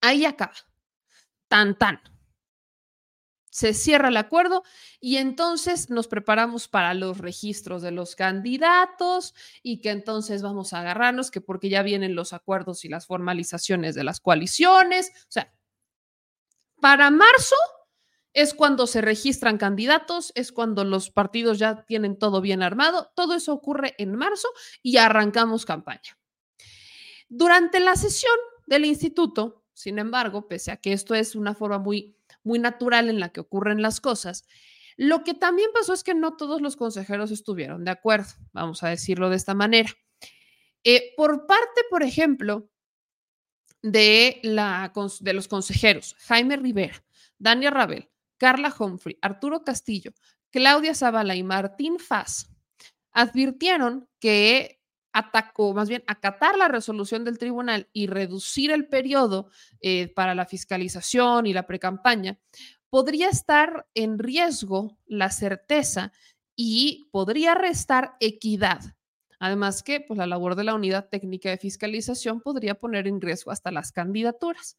Ahí 0.00 0.24
acaba. 0.24 0.54
Tan 1.48 1.78
tan. 1.78 2.00
Se 3.48 3.72
cierra 3.72 4.08
el 4.08 4.18
acuerdo 4.18 4.64
y 5.00 5.16
entonces 5.16 5.88
nos 5.88 6.08
preparamos 6.08 6.68
para 6.68 6.92
los 6.92 7.16
registros 7.16 7.80
de 7.80 7.90
los 7.90 8.14
candidatos 8.14 9.34
y 9.62 9.80
que 9.80 9.90
entonces 9.90 10.42
vamos 10.42 10.74
a 10.74 10.80
agarrarnos 10.80 11.30
que 11.30 11.40
porque 11.40 11.70
ya 11.70 11.82
vienen 11.82 12.14
los 12.14 12.34
acuerdos 12.34 12.84
y 12.84 12.90
las 12.90 13.06
formalizaciones 13.06 13.94
de 13.94 14.04
las 14.04 14.20
coaliciones. 14.20 15.10
O 15.22 15.30
sea, 15.30 15.54
para 16.80 17.10
marzo 17.10 17.56
es 18.32 18.52
cuando 18.52 18.86
se 18.86 19.00
registran 19.00 19.56
candidatos, 19.56 20.30
es 20.34 20.52
cuando 20.52 20.84
los 20.84 21.10
partidos 21.10 21.58
ya 21.58 21.86
tienen 21.86 22.18
todo 22.18 22.42
bien 22.42 22.62
armado. 22.62 23.10
Todo 23.16 23.34
eso 23.34 23.54
ocurre 23.54 23.94
en 23.96 24.14
marzo 24.14 24.48
y 24.82 24.98
arrancamos 24.98 25.64
campaña. 25.64 26.18
Durante 27.28 27.80
la 27.80 27.96
sesión 27.96 28.36
del 28.66 28.84
instituto, 28.84 29.64
sin 29.72 29.98
embargo, 29.98 30.48
pese 30.48 30.70
a 30.70 30.76
que 30.76 30.92
esto 30.92 31.14
es 31.14 31.34
una 31.34 31.54
forma 31.54 31.78
muy, 31.78 32.16
muy 32.44 32.58
natural 32.58 33.08
en 33.08 33.20
la 33.20 33.30
que 33.30 33.40
ocurren 33.40 33.80
las 33.80 34.00
cosas, 34.00 34.44
lo 34.96 35.24
que 35.24 35.34
también 35.34 35.70
pasó 35.74 35.92
es 35.92 36.04
que 36.04 36.14
no 36.14 36.36
todos 36.36 36.60
los 36.60 36.76
consejeros 36.76 37.30
estuvieron 37.30 37.84
de 37.84 37.90
acuerdo, 37.90 38.32
vamos 38.52 38.82
a 38.82 38.88
decirlo 38.88 39.28
de 39.30 39.36
esta 39.36 39.54
manera. 39.54 39.90
Eh, 40.84 41.14
por 41.16 41.46
parte, 41.46 41.82
por 41.90 42.02
ejemplo, 42.02 42.70
de, 43.82 44.40
la, 44.42 44.92
de 45.20 45.32
los 45.32 45.48
consejeros, 45.48 46.16
Jaime 46.20 46.56
Rivera, 46.56 47.04
Daniel 47.38 47.72
Rabel, 47.72 48.10
Carla 48.38 48.74
Humphrey, 48.78 49.18
Arturo 49.22 49.62
Castillo, 49.64 50.12
Claudia 50.50 50.94
Zavala 50.94 51.34
y 51.34 51.42
Martín 51.42 51.98
Faz, 51.98 52.48
advirtieron 53.12 54.08
que 54.20 54.80
atacó, 55.12 55.72
más 55.72 55.88
bien 55.88 56.04
acatar 56.06 56.58
la 56.58 56.68
resolución 56.68 57.24
del 57.24 57.38
tribunal 57.38 57.88
y 57.94 58.06
reducir 58.06 58.70
el 58.70 58.86
periodo 58.86 59.48
eh, 59.80 60.08
para 60.08 60.34
la 60.34 60.44
fiscalización 60.44 61.46
y 61.46 61.54
la 61.54 61.66
precampaña, 61.66 62.38
podría 62.90 63.30
estar 63.30 63.86
en 63.94 64.18
riesgo 64.18 64.98
la 65.06 65.30
certeza 65.30 66.12
y 66.54 67.08
podría 67.12 67.54
restar 67.54 68.16
equidad. 68.20 68.80
Además 69.38 69.82
que 69.82 70.00
pues, 70.00 70.18
la 70.18 70.26
labor 70.26 70.54
de 70.54 70.64
la 70.64 70.74
unidad 70.74 71.08
técnica 71.08 71.50
de 71.50 71.58
fiscalización 71.58 72.40
podría 72.40 72.74
poner 72.74 73.06
en 73.06 73.20
riesgo 73.20 73.50
hasta 73.50 73.70
las 73.70 73.92
candidaturas. 73.92 74.78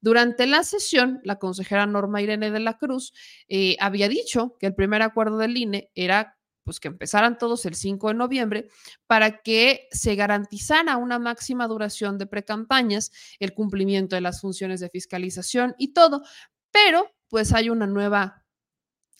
Durante 0.00 0.46
la 0.46 0.62
sesión, 0.62 1.20
la 1.24 1.38
consejera 1.38 1.86
Norma 1.86 2.22
Irene 2.22 2.50
de 2.50 2.60
la 2.60 2.78
Cruz 2.78 3.12
eh, 3.48 3.76
había 3.80 4.08
dicho 4.08 4.56
que 4.58 4.66
el 4.66 4.74
primer 4.74 5.02
acuerdo 5.02 5.38
del 5.38 5.56
INE 5.56 5.90
era 5.94 6.38
pues 6.68 6.80
que 6.80 6.88
empezaran 6.88 7.38
todos 7.38 7.64
el 7.64 7.74
5 7.74 8.08
de 8.08 8.14
noviembre 8.14 8.68
para 9.06 9.38
que 9.38 9.88
se 9.90 10.14
garantizara 10.16 10.98
una 10.98 11.18
máxima 11.18 11.66
duración 11.66 12.18
de 12.18 12.26
precampañas, 12.26 13.10
el 13.40 13.54
cumplimiento 13.54 14.16
de 14.16 14.20
las 14.20 14.42
funciones 14.42 14.78
de 14.80 14.90
fiscalización 14.90 15.74
y 15.78 15.94
todo, 15.94 16.22
pero 16.70 17.10
pues 17.28 17.54
hay 17.54 17.70
una 17.70 17.86
nueva 17.86 18.44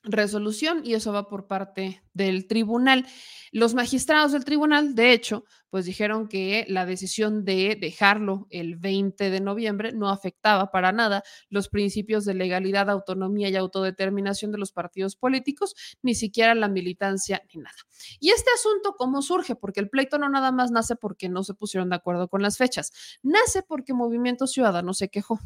resolución 0.05 0.83
y 0.85 0.95
eso 0.95 1.12
va 1.12 1.28
por 1.28 1.47
parte 1.47 2.02
del 2.12 2.47
tribunal. 2.47 3.07
Los 3.52 3.75
magistrados 3.75 4.33
del 4.33 4.45
tribunal, 4.45 4.95
de 4.95 5.12
hecho, 5.12 5.45
pues 5.71 5.85
dijeron 5.85 6.28
que 6.28 6.64
la 6.69 6.87
decisión 6.87 7.45
de 7.45 7.76
dejarlo 7.81 8.47
el 8.50 8.76
20 8.76 9.31
de 9.31 9.40
noviembre 9.40 9.93
no 9.93 10.09
afectaba 10.09 10.71
para 10.71 10.93
nada 10.93 11.23
los 11.49 11.69
principios 11.69 12.25
de 12.25 12.35
legalidad, 12.35 12.90
autonomía 12.90 13.49
y 13.49 13.57
autodeterminación 13.57 14.52
de 14.52 14.59
los 14.59 14.73
partidos 14.73 15.17
políticos, 15.17 15.75
ni 16.02 16.14
siquiera 16.14 16.55
la 16.55 16.69
militancia 16.69 17.43
ni 17.52 17.61
nada. 17.61 17.76
Y 18.21 18.31
este 18.31 18.50
asunto, 18.55 18.95
¿cómo 18.97 19.23
surge? 19.23 19.57
Porque 19.57 19.81
el 19.81 19.88
pleito 19.88 20.19
no 20.19 20.28
nada 20.28 20.52
más 20.52 20.71
nace 20.71 20.97
porque 20.97 21.28
no 21.28 21.45
se 21.45 21.55
pusieron 21.55 21.90
de 21.90 21.97
acuerdo 21.97 22.28
con 22.28 22.43
las 22.43 22.57
fechas, 22.57 22.93
nace 23.23 23.62
porque 23.62 23.95
Movimiento 23.95 24.47
Ciudadano 24.47 24.95
se 24.95 25.09
quejó. 25.09 25.40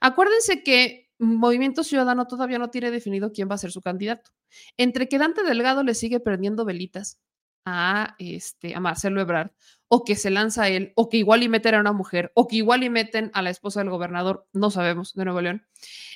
Acuérdense 0.00 0.62
que 0.62 1.03
Movimiento 1.18 1.84
Ciudadano 1.84 2.26
todavía 2.26 2.58
no 2.58 2.70
tiene 2.70 2.90
definido 2.90 3.32
quién 3.32 3.48
va 3.50 3.54
a 3.54 3.58
ser 3.58 3.72
su 3.72 3.80
candidato. 3.80 4.30
Entre 4.76 5.08
que 5.08 5.18
Dante 5.18 5.42
Delgado 5.42 5.82
le 5.82 5.94
sigue 5.94 6.20
prendiendo 6.20 6.64
velitas 6.64 7.20
a, 7.64 8.14
este, 8.18 8.74
a 8.74 8.80
Marcelo 8.80 9.20
Ebrard, 9.20 9.50
o 9.88 10.04
que 10.04 10.16
se 10.16 10.30
lanza 10.30 10.68
él, 10.68 10.92
o 10.96 11.08
que 11.08 11.16
igual 11.18 11.42
y 11.42 11.48
meten 11.48 11.74
a 11.76 11.80
una 11.80 11.92
mujer, 11.92 12.30
o 12.34 12.46
que 12.46 12.56
igual 12.56 12.82
y 12.82 12.90
meten 12.90 13.30
a 13.32 13.42
la 13.42 13.50
esposa 13.50 13.80
del 13.80 13.90
gobernador, 13.90 14.46
no 14.52 14.70
sabemos, 14.70 15.14
de 15.14 15.24
Nuevo 15.24 15.40
León. 15.40 15.66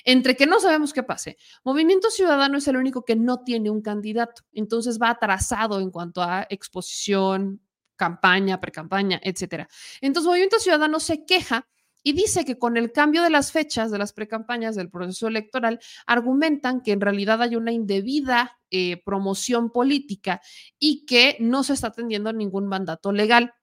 Entre 0.03 0.35
que 0.35 0.45
no 0.45 0.59
sabemos 0.59 0.93
qué 0.93 1.03
pase, 1.03 1.37
Movimiento 1.63 2.09
Ciudadano 2.11 2.57
es 2.57 2.67
el 2.67 2.77
único 2.77 3.03
que 3.03 3.15
no 3.15 3.43
tiene 3.43 3.69
un 3.69 3.81
candidato, 3.81 4.43
entonces 4.51 4.99
va 5.01 5.09
atrasado 5.09 5.79
en 5.79 5.91
cuanto 5.91 6.21
a 6.21 6.45
exposición, 6.49 7.61
campaña, 7.95 8.59
precampaña, 8.59 9.19
etcétera. 9.23 9.67
Entonces, 10.01 10.27
Movimiento 10.27 10.59
Ciudadano 10.59 10.99
se 10.99 11.25
queja 11.25 11.67
y 12.03 12.13
dice 12.13 12.45
que 12.45 12.57
con 12.57 12.77
el 12.77 12.91
cambio 12.91 13.23
de 13.23 13.29
las 13.29 13.51
fechas 13.51 13.91
de 13.91 13.97
las 13.97 14.13
precampañas 14.13 14.75
del 14.75 14.89
proceso 14.89 15.27
electoral, 15.27 15.79
argumentan 16.05 16.81
que 16.81 16.91
en 16.91 17.01
realidad 17.01 17.41
hay 17.41 17.55
una 17.55 17.71
indebida 17.71 18.57
eh, 18.71 19.01
promoción 19.03 19.71
política 19.71 20.41
y 20.77 21.05
que 21.05 21.37
no 21.39 21.63
se 21.63 21.73
está 21.73 21.87
atendiendo 21.87 22.31
ningún 22.33 22.67
mandato 22.67 23.11
legal 23.11 23.53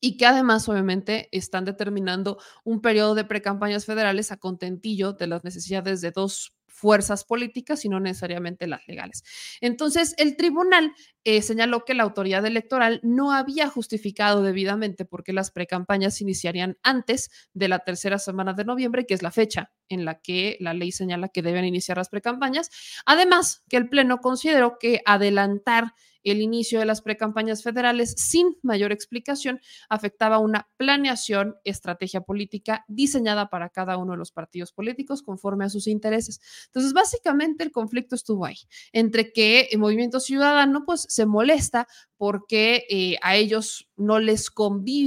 y 0.00 0.16
que 0.16 0.26
además 0.26 0.68
obviamente 0.68 1.28
están 1.32 1.64
determinando 1.64 2.38
un 2.64 2.80
periodo 2.80 3.14
de 3.14 3.24
precampañas 3.24 3.86
federales 3.86 4.32
a 4.32 4.36
contentillo 4.36 5.12
de 5.12 5.26
las 5.26 5.44
necesidades 5.44 6.00
de 6.00 6.10
dos 6.10 6.55
fuerzas 6.76 7.24
políticas 7.24 7.84
y 7.84 7.88
no 7.88 8.00
necesariamente 8.00 8.66
las 8.66 8.86
legales. 8.86 9.24
Entonces, 9.62 10.14
el 10.18 10.36
tribunal 10.36 10.92
eh, 11.24 11.40
señaló 11.40 11.84
que 11.84 11.94
la 11.94 12.02
autoridad 12.02 12.44
electoral 12.44 13.00
no 13.02 13.32
había 13.32 13.68
justificado 13.68 14.42
debidamente 14.42 15.06
porque 15.06 15.32
las 15.32 15.50
precampañas 15.50 16.20
iniciarían 16.20 16.76
antes 16.82 17.30
de 17.54 17.68
la 17.68 17.78
tercera 17.78 18.18
semana 18.18 18.52
de 18.52 18.66
noviembre, 18.66 19.06
que 19.06 19.14
es 19.14 19.22
la 19.22 19.30
fecha 19.30 19.72
en 19.88 20.04
la 20.04 20.20
que 20.20 20.58
la 20.60 20.74
ley 20.74 20.92
señala 20.92 21.28
que 21.28 21.42
deben 21.42 21.64
iniciar 21.64 21.96
las 21.96 22.10
precampañas. 22.10 22.70
Además, 23.06 23.64
que 23.70 23.78
el 23.78 23.88
Pleno 23.88 24.18
consideró 24.18 24.76
que 24.78 25.00
adelantar 25.06 25.94
el 26.30 26.40
inicio 26.42 26.80
de 26.80 26.86
las 26.86 27.02
precampañas 27.02 27.62
federales 27.62 28.14
sin 28.16 28.56
mayor 28.62 28.92
explicación 28.92 29.60
afectaba 29.88 30.38
una 30.38 30.68
planeación, 30.76 31.56
estrategia 31.64 32.20
política 32.20 32.84
diseñada 32.88 33.48
para 33.48 33.70
cada 33.70 33.96
uno 33.96 34.12
de 34.12 34.18
los 34.18 34.32
partidos 34.32 34.72
políticos 34.72 35.22
conforme 35.22 35.64
a 35.64 35.68
sus 35.68 35.86
intereses. 35.86 36.40
Entonces, 36.66 36.92
básicamente 36.92 37.64
el 37.64 37.72
conflicto 37.72 38.14
estuvo 38.14 38.44
ahí, 38.44 38.56
entre 38.92 39.32
que 39.32 39.68
el 39.70 39.78
movimiento 39.78 40.20
ciudadano 40.20 40.84
pues 40.84 41.06
se 41.08 41.26
molesta 41.26 41.86
porque 42.16 42.86
eh, 42.90 43.16
a 43.22 43.36
ellos 43.36 43.88
no 43.96 44.18
les, 44.18 44.50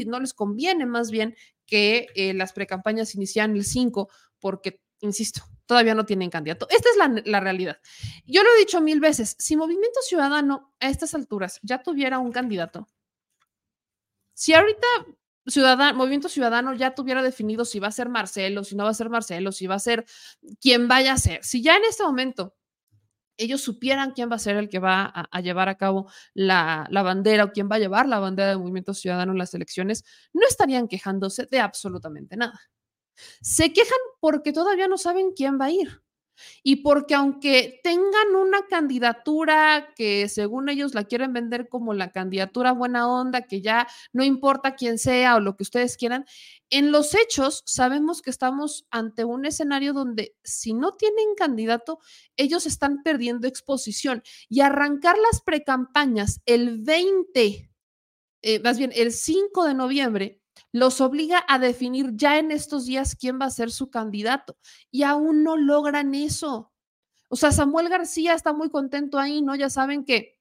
no 0.07 0.19
les 0.19 0.33
conviene 0.33 0.85
más 0.85 1.11
bien 1.11 1.35
que 1.65 2.07
eh, 2.15 2.33
las 2.33 2.53
precampañas 2.53 3.13
inician 3.15 3.55
el 3.55 3.63
5 3.63 4.09
porque 4.39 4.81
insisto, 5.01 5.41
todavía 5.65 5.95
no 5.95 6.05
tienen 6.05 6.29
candidato. 6.29 6.67
Esta 6.69 6.89
es 6.89 7.25
la, 7.25 7.39
realidad. 7.39 7.77
Yo 8.25 8.43
lo 8.43 8.49
he 8.55 8.59
dicho 8.59 8.81
mil 8.81 8.99
veces, 8.99 9.35
si 9.39 9.55
Movimiento 9.55 10.01
Ciudadano 10.01 10.73
a 10.79 10.89
estas 10.89 11.13
alturas 11.13 11.59
ya 11.61 11.81
tuviera 11.81 12.19
un 12.19 12.31
candidato, 12.31 12.87
si 14.33 14.53
ahorita 14.53 14.87
Ciudadano, 15.45 15.97
Movimiento 15.97 16.29
Ciudadano 16.29 16.73
ya 16.73 16.95
tuviera 16.95 17.21
definido 17.21 17.65
si 17.65 17.79
va 17.79 17.87
a 17.87 17.91
ser 17.91 18.09
Marcelo, 18.09 18.63
si 18.63 18.75
no 18.75 18.83
va 18.83 18.91
a 18.91 18.93
ser 18.93 19.09
Marcelo, 19.09 19.51
si 19.51 19.67
va 19.67 19.75
a 19.75 19.79
ser 19.79 20.05
quien 20.59 20.87
vaya 20.87 21.13
a 21.13 21.17
ser, 21.17 21.43
si 21.43 21.61
ya 21.61 21.75
en 21.77 21.85
este 21.85 22.03
momento 22.03 22.55
ellos 23.37 23.61
supieran 23.61 24.11
quién 24.11 24.29
va 24.29 24.35
a 24.35 24.39
ser 24.39 24.57
el 24.57 24.69
que 24.69 24.79
va 24.79 25.05
a, 25.05 25.41
llevar 25.41 25.69
a 25.69 25.75
cabo 25.75 26.11
la, 26.33 26.85
la, 26.89 27.03
bandera 27.03 27.45
o 27.45 27.51
quién 27.51 27.69
va 27.71 27.77
a 27.77 27.79
llevar 27.79 28.05
la 28.05 28.19
bandera 28.19 28.49
del 28.49 28.59
Movimiento 28.59 28.93
Ciudadano 28.93 29.31
en 29.31 29.37
las 29.37 29.53
elecciones, 29.53 30.03
no 30.33 30.45
estarían 30.47 30.87
quejándose 30.87 31.45
de 31.45 31.59
absolutamente 31.59 32.35
nada. 32.35 32.59
Se 33.41 33.73
quejan 33.73 33.99
porque 34.19 34.53
todavía 34.53 34.87
no 34.87 34.97
saben 34.97 35.31
quién 35.35 35.59
va 35.59 35.65
a 35.65 35.71
ir. 35.71 36.01
Y 36.63 36.77
porque 36.77 37.15
aunque 37.15 37.79
tengan 37.83 38.35
una 38.35 38.65
candidatura 38.67 39.93
que 39.95 40.29
según 40.29 40.69
ellos 40.69 40.93
la 40.93 41.03
quieren 41.03 41.33
vender 41.33 41.69
como 41.69 41.93
la 41.93 42.11
candidatura 42.11 42.71
buena 42.71 43.07
onda, 43.07 43.43
que 43.43 43.61
ya 43.61 43.87
no 44.13 44.23
importa 44.23 44.75
quién 44.75 44.97
sea 44.97 45.35
o 45.35 45.39
lo 45.39 45.55
que 45.55 45.63
ustedes 45.63 45.97
quieran, 45.97 46.25
en 46.69 46.91
los 46.91 47.15
hechos 47.15 47.63
sabemos 47.65 48.21
que 48.21 48.29
estamos 48.29 48.87
ante 48.91 49.25
un 49.25 49.45
escenario 49.45 49.93
donde 49.93 50.35
si 50.43 50.73
no 50.73 50.95
tienen 50.95 51.35
candidato, 51.35 51.99
ellos 52.37 52.65
están 52.65 53.03
perdiendo 53.03 53.47
exposición 53.47 54.23
y 54.47 54.61
arrancar 54.61 55.17
las 55.17 55.41
precampañas 55.41 56.41
el 56.45 56.79
20, 56.79 57.71
eh, 58.41 58.59
más 58.59 58.77
bien 58.77 58.91
el 58.95 59.11
5 59.11 59.65
de 59.65 59.73
noviembre 59.73 60.41
los 60.71 61.01
obliga 61.01 61.43
a 61.47 61.59
definir 61.59 62.11
ya 62.15 62.37
en 62.39 62.51
estos 62.51 62.85
días 62.85 63.15
quién 63.15 63.39
va 63.39 63.45
a 63.45 63.51
ser 63.51 63.71
su 63.71 63.89
candidato 63.89 64.57
y 64.91 65.03
aún 65.03 65.43
no 65.43 65.57
logran 65.57 66.15
eso. 66.15 66.71
O 67.29 67.35
sea, 67.35 67.51
Samuel 67.51 67.89
García 67.89 68.33
está 68.33 68.53
muy 68.53 68.69
contento 68.69 69.19
ahí, 69.19 69.41
¿no? 69.41 69.55
Ya 69.55 69.69
saben 69.69 70.03
que 70.03 70.39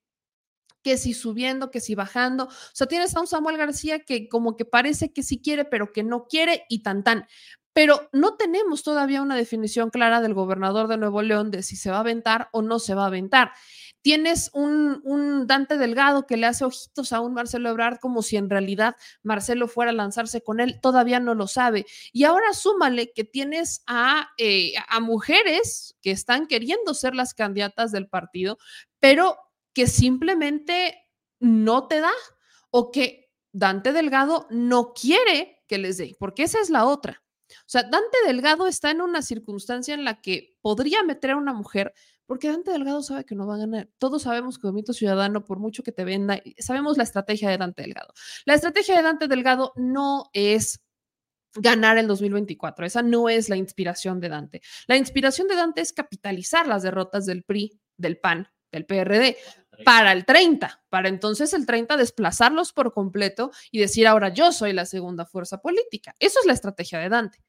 que 0.82 0.96
si 0.96 1.12
subiendo, 1.14 1.70
que 1.70 1.80
si 1.80 1.94
bajando. 1.94 2.44
O 2.44 2.50
sea, 2.72 2.86
tienes 2.86 3.14
a 3.16 3.20
un 3.20 3.26
Samuel 3.26 3.56
García 3.56 4.00
que 4.00 4.28
como 4.28 4.56
que 4.56 4.64
parece 4.64 5.12
que 5.12 5.22
sí 5.22 5.40
quiere, 5.40 5.64
pero 5.64 5.92
que 5.92 6.02
no 6.02 6.26
quiere 6.26 6.64
y 6.68 6.82
tan 6.82 7.02
tan. 7.04 7.26
Pero 7.72 8.08
no 8.12 8.36
tenemos 8.36 8.82
todavía 8.82 9.22
una 9.22 9.36
definición 9.36 9.90
clara 9.90 10.20
del 10.20 10.34
gobernador 10.34 10.88
de 10.88 10.96
Nuevo 10.96 11.22
León 11.22 11.50
de 11.50 11.62
si 11.62 11.76
se 11.76 11.90
va 11.90 11.98
a 11.98 12.00
aventar 12.00 12.48
o 12.52 12.62
no 12.62 12.78
se 12.78 12.94
va 12.94 13.04
a 13.04 13.08
aventar. 13.08 13.52
Tienes 14.08 14.48
un, 14.54 15.46
Dante 15.46 15.76
Delgado 15.76 16.26
que 16.26 16.38
le 16.38 16.46
hace 16.46 16.64
ojitos 16.64 17.12
a 17.12 17.20
un 17.20 17.34
Marcelo 17.34 17.68
Ebrard 17.68 17.98
como 17.98 18.22
si 18.22 18.38
en 18.38 18.48
realidad 18.48 18.96
Marcelo 19.22 19.68
fuera 19.68 19.90
a 19.90 19.94
lanzarse 19.94 20.42
con 20.42 20.60
él, 20.60 20.80
todavía 20.80 21.20
no 21.20 21.34
lo 21.34 21.46
sabe. 21.46 21.84
Y 22.14 22.24
ahora 22.24 22.54
súmale 22.54 23.12
que 23.12 23.24
tienes 23.24 23.82
a, 23.86 24.30
eh, 24.38 24.72
a 24.88 25.00
mujeres 25.00 25.94
que 26.00 26.10
están 26.10 26.46
queriendo 26.46 26.94
ser 26.94 27.14
las 27.14 27.34
candidatas 27.34 27.92
del 27.92 28.08
partido, 28.08 28.56
pero 28.98 29.36
que 29.74 29.86
simplemente 29.86 31.06
no 31.38 31.86
te 31.86 32.00
da 32.00 32.12
o 32.70 32.90
que 32.90 33.30
Dante 33.52 33.92
Delgado 33.92 34.46
no 34.48 34.94
quiere 34.94 35.62
que 35.68 35.76
les 35.76 35.98
dé, 35.98 36.16
porque 36.18 36.44
esa 36.44 36.62
es 36.62 36.70
la 36.70 36.86
otra. 36.86 37.22
O 37.50 37.68
sea, 37.70 37.82
Dante 37.82 38.16
Delgado 38.26 38.68
está 38.68 38.90
en 38.90 39.02
una 39.02 39.20
circunstancia 39.20 39.92
en 39.92 40.06
la 40.06 40.22
que 40.22 40.56
podría 40.62 41.02
meter 41.02 41.32
a 41.32 41.36
una 41.36 41.52
mujer, 41.52 41.92
porque 42.28 42.48
Dante 42.48 42.70
Delgado 42.70 43.02
sabe 43.02 43.24
que 43.24 43.34
no 43.34 43.46
va 43.46 43.54
a 43.54 43.58
ganar. 43.58 43.88
Todos 43.96 44.22
sabemos 44.22 44.58
que 44.58 44.66
Movimiento 44.66 44.92
Ciudadano, 44.92 45.46
por 45.46 45.58
mucho 45.58 45.82
que 45.82 45.92
te 45.92 46.04
venda, 46.04 46.40
sabemos 46.58 46.98
la 46.98 47.04
estrategia 47.04 47.48
de 47.48 47.56
Dante 47.56 47.82
Delgado. 47.82 48.12
La 48.44 48.52
estrategia 48.52 48.96
de 48.96 49.02
Dante 49.02 49.28
Delgado 49.28 49.72
no 49.76 50.28
es 50.34 50.82
ganar 51.54 51.96
el 51.96 52.06
2024. 52.06 52.84
Esa 52.84 53.00
no 53.00 53.30
es 53.30 53.48
la 53.48 53.56
inspiración 53.56 54.20
de 54.20 54.28
Dante. 54.28 54.60
La 54.86 54.98
inspiración 54.98 55.48
de 55.48 55.56
Dante 55.56 55.80
es 55.80 55.94
capitalizar 55.94 56.66
las 56.66 56.82
derrotas 56.82 57.24
del 57.24 57.44
PRI, 57.44 57.80
del 57.96 58.18
PAN, 58.18 58.46
del 58.70 58.84
PRD 58.84 59.38
para 59.84 60.12
el 60.12 60.26
30, 60.26 60.84
para 60.90 61.08
entonces 61.08 61.54
el 61.54 61.64
30 61.64 61.96
desplazarlos 61.96 62.74
por 62.74 62.92
completo 62.92 63.52
y 63.70 63.78
decir 63.78 64.06
ahora 64.06 64.28
yo 64.28 64.52
soy 64.52 64.74
la 64.74 64.84
segunda 64.84 65.24
fuerza 65.24 65.62
política. 65.62 66.14
Eso 66.18 66.40
es 66.40 66.46
la 66.46 66.52
estrategia 66.52 66.98
de 66.98 67.08
Dante, 67.08 67.42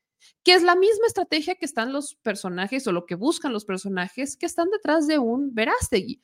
que 0.44 0.54
es 0.54 0.64
la 0.64 0.76
misma 0.76 1.08
estrategia 1.08 1.56
que 1.56 1.66
están 1.66 1.94
los 1.94 2.16
personajes 2.16 2.86
o 2.88 2.92
lo 2.92 3.06
que 3.06 3.16
buscan 3.16 3.54
los 3.54 3.66
personajes 3.66 4.38
que 4.38 4.46
están 4.46 4.70
detrás 4.70 5.08
de 5.08 5.20
un 5.20 5.54
Verástegui, 5.54 6.22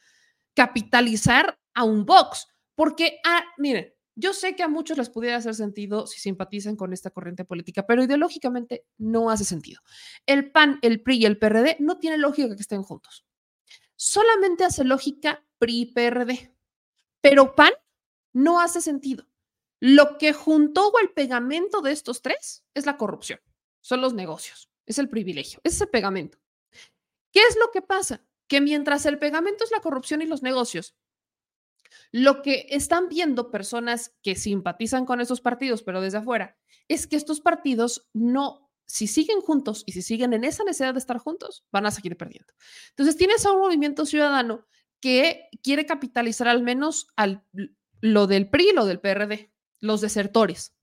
capitalizar 0.54 1.60
a 1.74 1.84
un 1.84 2.06
Vox, 2.06 2.48
porque, 2.76 3.20
ah, 3.26 3.44
miren, 3.58 3.94
yo 4.18 4.34
sé 4.34 4.56
que 4.56 4.64
a 4.64 4.70
muchos 4.70 4.98
les 4.98 5.10
pudiera 5.10 5.38
hacer 5.38 5.56
sentido 5.56 6.08
si 6.08 6.20
simpatizan 6.20 6.76
con 6.76 6.94
esta 6.94 7.10
corriente 7.10 7.44
política, 7.44 7.86
pero 7.86 8.04
ideológicamente 8.04 8.86
no 8.98 9.30
hace 9.30 9.44
sentido. 9.44 9.82
El 10.26 10.52
PAN, 10.52 10.80
el 10.82 11.02
PRI 11.02 11.18
y 11.18 11.26
el 11.26 11.38
PRD 11.38 11.78
no 11.80 11.98
tiene 11.98 12.18
lógica 12.18 12.56
que 12.56 12.62
estén 12.62 12.82
juntos 12.84 13.26
solamente 13.96 14.64
hace 14.64 14.84
lógica 14.84 15.44
PRI-PRD, 15.58 16.54
pero 17.22 17.56
PAN 17.56 17.72
no 18.34 18.60
hace 18.60 18.82
sentido. 18.82 19.28
Lo 19.80 20.18
que 20.18 20.34
juntó 20.34 20.90
o 20.90 21.00
el 21.00 21.12
pegamento 21.12 21.82
de 21.82 21.92
estos 21.92 22.22
tres 22.22 22.66
es 22.74 22.86
la 22.86 22.98
corrupción, 22.98 23.40
son 23.86 24.02
los 24.02 24.16
negocios, 24.16 24.72
es 24.88 24.98
el 24.98 25.10
privilegio, 25.10 25.62
es 25.64 25.76
ese 25.76 25.86
pegamento. 25.86 26.40
¿Qué 27.32 27.40
es 27.48 27.56
lo 27.56 27.70
que 27.72 27.84
pasa? 27.84 28.26
Que 28.48 28.60
mientras 28.60 29.06
el 29.06 29.20
pegamento 29.20 29.64
es 29.64 29.70
la 29.70 29.80
corrupción 29.80 30.24
y 30.24 30.26
los 30.26 30.42
negocios, 30.42 30.96
lo 32.12 32.42
que 32.42 32.66
están 32.72 33.10
viendo 33.10 33.52
personas 33.52 34.16
que 34.24 34.34
simpatizan 34.36 35.06
con 35.06 35.22
esos 35.22 35.40
partidos, 35.40 35.84
pero 35.84 36.02
desde 36.02 36.18
afuera, 36.18 36.58
es 36.88 37.06
que 37.06 37.16
estos 37.16 37.42
partidos 37.42 38.10
no 38.12 38.72
si 38.88 39.06
siguen 39.06 39.40
juntos 39.42 39.84
y 39.86 39.92
si 39.92 40.02
siguen 40.02 40.34
en 40.34 40.46
esa 40.46 40.64
necesidad 40.64 40.96
de 40.96 41.00
estar 41.00 41.20
juntos, 41.20 41.64
van 41.72 41.86
a 41.86 41.92
seguir 41.92 42.18
perdiendo. 42.18 42.54
Entonces 42.90 43.16
tienes 43.18 43.46
a 43.46 43.52
un 43.52 43.60
movimiento 43.60 44.08
ciudadano 44.08 44.66
que 45.00 45.48
quiere 45.62 45.86
capitalizar 45.86 46.48
al 46.48 46.64
menos 46.64 47.08
al, 47.16 47.44
lo 48.02 48.26
del 48.26 48.50
PRI, 48.50 48.72
lo 48.74 48.86
del 48.86 49.00
PRD, 49.00 49.52
los 49.80 50.02
desertores. 50.02 50.76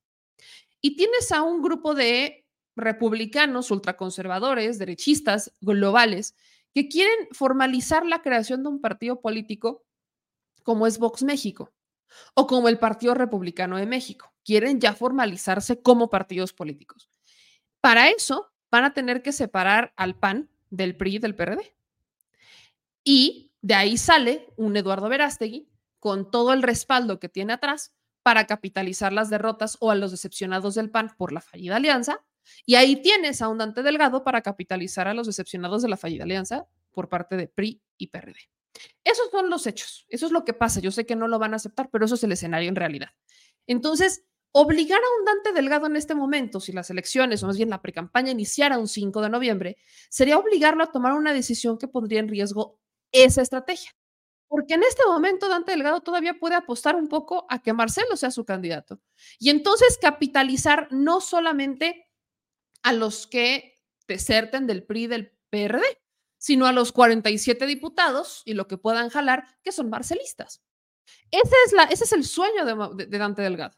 Y 0.81 0.95
tienes 0.95 1.33
a 1.33 1.43
un 1.43 1.63
grupo 1.63 1.95
de 1.95 2.42
republicanos, 2.77 3.71
ultraconservadores, 3.71 4.79
derechistas, 4.79 5.53
globales, 5.61 6.35
que 6.75 6.89
quieren 6.89 7.29
formalizar 7.33 8.07
la 8.07 8.23
creación 8.23 8.63
de 8.63 8.71
un 8.71 8.81
partido 8.81 9.21
político 9.21 9.85
como 10.63 10.87
es 10.87 10.99
Vox 10.99 11.23
México 11.23 11.73
o 12.35 12.47
como 12.47 12.69
el 12.69 12.79
Partido 12.79 13.15
Republicano 13.15 13.77
de 13.77 13.87
México. 13.87 14.33
Quieren 14.45 14.81
ya 14.81 14.95
formalizarse 14.95 15.83
como 15.83 16.11
partidos 16.11 16.53
políticos. 16.53 17.11
Para 17.81 18.09
eso 18.09 18.53
van 18.71 18.85
a 18.85 18.95
tener 18.95 19.23
que 19.23 19.33
separar 19.33 19.93
al 19.97 20.17
PAN 20.17 20.51
del 20.71 20.97
PRI 20.97 21.17
y 21.17 21.19
del 21.19 21.35
PRD. 21.35 21.77
Y 23.05 23.53
de 23.61 23.75
ahí 23.75 23.97
sale 23.97 24.49
un 24.57 24.77
Eduardo 24.77 25.09
Verástegui 25.09 25.69
con 25.99 26.31
todo 26.31 26.53
el 26.53 26.63
respaldo 26.63 27.21
que 27.21 27.29
tiene 27.29 27.53
atrás 27.53 27.95
para 28.23 28.47
capitalizar 28.47 29.13
las 29.13 29.31
derrotas 29.31 29.77
o 29.81 29.91
a 29.91 29.95
los 29.95 30.11
decepcionados 30.11 30.75
del 30.75 30.91
PAN 30.91 31.15
por 31.17 31.33
la 31.33 31.41
fallida 31.41 31.77
alianza. 31.77 32.25
Y 32.67 32.75
ahí 32.75 33.03
tienes 33.03 33.43
a 33.43 33.49
un 33.49 33.59
Dante 33.59 33.83
Delgado 33.83 34.25
para 34.25 34.43
capitalizar 34.43 35.09
a 35.09 35.15
los 35.15 35.27
decepcionados 35.27 35.83
de 35.83 35.89
la 35.89 35.97
fallida 35.97 36.25
alianza 36.25 36.67
por 36.93 37.09
parte 37.09 37.37
de 37.37 37.49
PRI 37.49 37.83
y 37.99 38.09
PRD. 38.09 38.37
Esos 39.05 39.31
son 39.31 39.51
los 39.51 39.67
hechos, 39.67 40.07
eso 40.09 40.27
es 40.27 40.33
lo 40.33 40.45
que 40.45 40.55
pasa. 40.55 40.81
Yo 40.81 40.91
sé 40.91 41.07
que 41.07 41.17
no 41.17 41.29
lo 41.29 41.39
van 41.39 41.53
a 41.53 41.57
aceptar, 41.57 41.91
pero 41.91 42.05
eso 42.05 42.15
es 42.15 42.25
el 42.25 42.33
escenario 42.33 42.69
en 42.69 42.77
realidad. 42.77 43.11
Entonces, 43.67 44.25
Obligar 44.55 44.99
a 44.99 45.19
un 45.19 45.25
Dante 45.25 45.53
Delgado 45.53 45.87
en 45.87 45.97
este 45.97 46.15
momento, 46.15 46.61
si 46.61 46.73
las 46.73 46.91
elecciones 46.91 47.43
o 47.43 47.47
más 47.47 47.57
bien 47.57 47.71
la 47.71 47.81
precampaña 47.81 48.33
iniciara 48.33 48.79
un 48.79 48.87
5 48.87 49.23
de 49.23 49.31
noviembre, 49.31 49.79
sería 50.11 50.37
obligarlo 50.37 50.85
a 50.85 50.93
tomar 50.93 51.15
una 51.15 51.33
decisión 51.33 51.79
que 51.79 51.89
pondría 51.89 52.21
en 52.21 52.29
riesgo 52.29 52.79
esa 53.13 53.41
estrategia. 53.41 53.97
Porque 54.49 54.75
en 54.75 54.83
este 54.83 55.05
momento 55.07 55.49
Dante 55.49 55.73
Delgado 55.73 56.03
todavía 56.03 56.39
puede 56.39 56.55
apostar 56.55 56.97
un 56.97 57.09
poco 57.09 57.47
a 57.49 57.63
que 57.63 57.73
Marcelo 57.73 58.15
sea 58.19 58.31
su 58.31 58.45
candidato. 58.45 59.01
Y 59.39 59.49
entonces 59.49 59.99
capitalizar 59.99 60.89
no 60.91 61.23
solamente 61.23 62.11
a 62.83 62.93
los 62.93 63.27
que 63.27 63.81
deserten 64.07 64.67
del 64.67 64.85
PRI 64.85 65.07
del 65.07 65.33
PRD, 65.51 65.83
sino 66.39 66.67
a 66.67 66.73
los 66.73 66.93
47 66.93 67.67
diputados 67.67 68.43
y 68.45 68.55
lo 68.55 68.67
que 68.67 68.79
puedan 68.79 69.09
jalar, 69.09 69.47
que 69.63 69.73
son 69.73 69.91
marcelistas. 69.91 70.63
Ese 71.31 71.55
es, 71.67 71.73
la, 71.73 71.85
el 71.85 72.25
sueño 72.25 72.65
de 72.65 73.19
Dante 73.19 73.43
Delgado. 73.43 73.77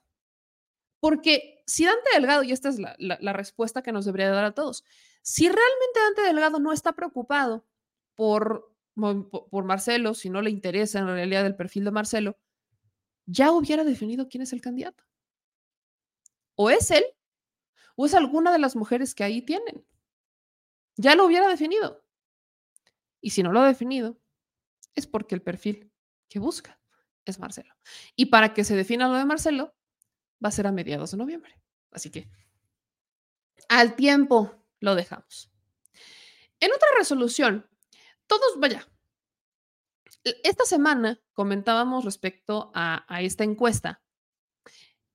Porque 1.01 1.63
si 1.67 1.85
Dante 1.85 2.11
Delgado, 2.15 2.43
y 2.43 2.53
esta 2.53 2.71
es 2.71 2.79
la, 2.79 3.33
respuesta 3.35 3.83
que 3.83 3.93
nos 3.93 4.07
debería 4.07 4.31
dar 4.31 4.47
a 4.47 4.55
todos, 4.55 4.85
si 5.23 5.45
realmente 5.45 6.01
Dante 6.01 6.23
Delgado 6.23 6.59
no 6.59 6.73
está 6.73 6.93
preocupado 6.93 7.67
por, 8.15 8.75
por 8.95 9.65
Marcelo, 9.65 10.15
si 10.15 10.31
no 10.31 10.41
le 10.41 10.51
interesa 10.51 11.01
en 11.01 11.07
realidad 11.07 11.45
el 11.45 11.57
perfil 11.57 11.85
de 11.85 11.91
Marcelo, 11.91 12.39
ya 13.27 13.53
hubiera 13.53 13.85
definido 13.85 14.29
quién 14.29 14.43
es 14.43 14.53
el 14.53 14.61
candidato. 14.61 15.05
O 16.57 16.71
es 16.71 16.91
él, 16.91 17.05
o 17.97 18.07
es 18.07 18.15
alguna 18.15 18.53
de 18.53 18.59
las 18.59 18.77
mujeres 18.77 19.15
que 19.15 19.25
ahí 19.25 19.43
tienen. 19.43 19.87
Ya 20.97 21.15
lo 21.15 21.25
hubiera 21.25 21.49
definido. 21.49 22.05
Y 23.21 23.31
si 23.31 23.43
no 23.43 23.53
lo 23.53 23.61
ha 23.61 23.67
definido, 23.67 24.19
es 24.95 25.07
porque 25.07 25.35
el 25.35 25.43
perfil 25.43 25.93
que 26.29 26.39
busca 26.39 26.81
es 27.25 27.39
Marcelo. 27.39 27.75
Y 28.17 28.27
para 28.27 28.55
que 28.55 28.65
se 28.65 28.77
defina 28.77 29.09
lo 29.09 29.15
de 29.15 29.25
Marcelo, 29.25 29.75
va 30.45 30.49
a 30.49 30.53
ser 30.53 30.67
a 30.67 30.73
mediados 30.73 31.13
de 31.13 31.17
noviembre. 31.17 31.61
Así 31.91 32.11
que 32.11 32.29
al 33.69 33.97
tiempo 33.97 34.67
lo 34.81 34.95
dejamos. 34.95 35.51
En 36.61 36.73
otra 36.73 36.89
resolución, 36.99 37.69
todos, 38.27 38.59
vaya, 38.59 38.87
esta 40.43 40.65
semana 40.65 41.21
comentábamos 41.33 42.05
respecto 42.05 42.71
a, 42.75 43.05
esta 43.21 43.45
encuesta 43.45 44.03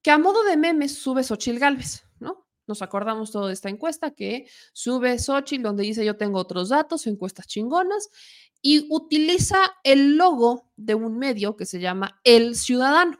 que 0.01 0.11
a 0.11 0.17
modo 0.17 0.43
de 0.43 0.57
memes 0.57 0.95
sube 0.95 1.23
Xochil 1.23 1.59
Galvez, 1.59 2.03
¿no? 2.03 2.08
Nos 2.69 2.82
acordamos 2.82 3.32
todo 3.32 3.47
de 3.47 3.53
esta 3.53 3.67
encuesta 3.67 4.12
que 4.12 4.47
sube 4.71 5.19
Xochitl, 5.19 5.63
donde 5.63 5.84
dice 5.84 6.05
yo 6.05 6.15
tengo 6.15 6.39
otros 6.39 6.69
datos, 6.69 7.05
encuestas 7.08 7.47
chingonas, 7.47 8.10
y 8.62 8.88
utiliza 8.89 9.58
el 9.84 10.15
logo 10.15 10.71
de 10.77 10.95
un 10.95 11.17
medio 11.17 11.58
que 11.58 11.65
se 11.65 11.82
llama 11.82 12.21
El 12.23 12.55
Ciudadano 12.55 13.19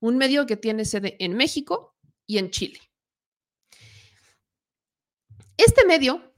un 0.00 0.16
medio 0.16 0.46
que 0.46 0.56
tiene 0.56 0.84
sede 0.84 1.16
en 1.18 1.36
México 1.36 1.96
y 2.26 2.38
en 2.38 2.50
Chile. 2.50 2.80
Este 5.56 5.84
medio 5.86 6.34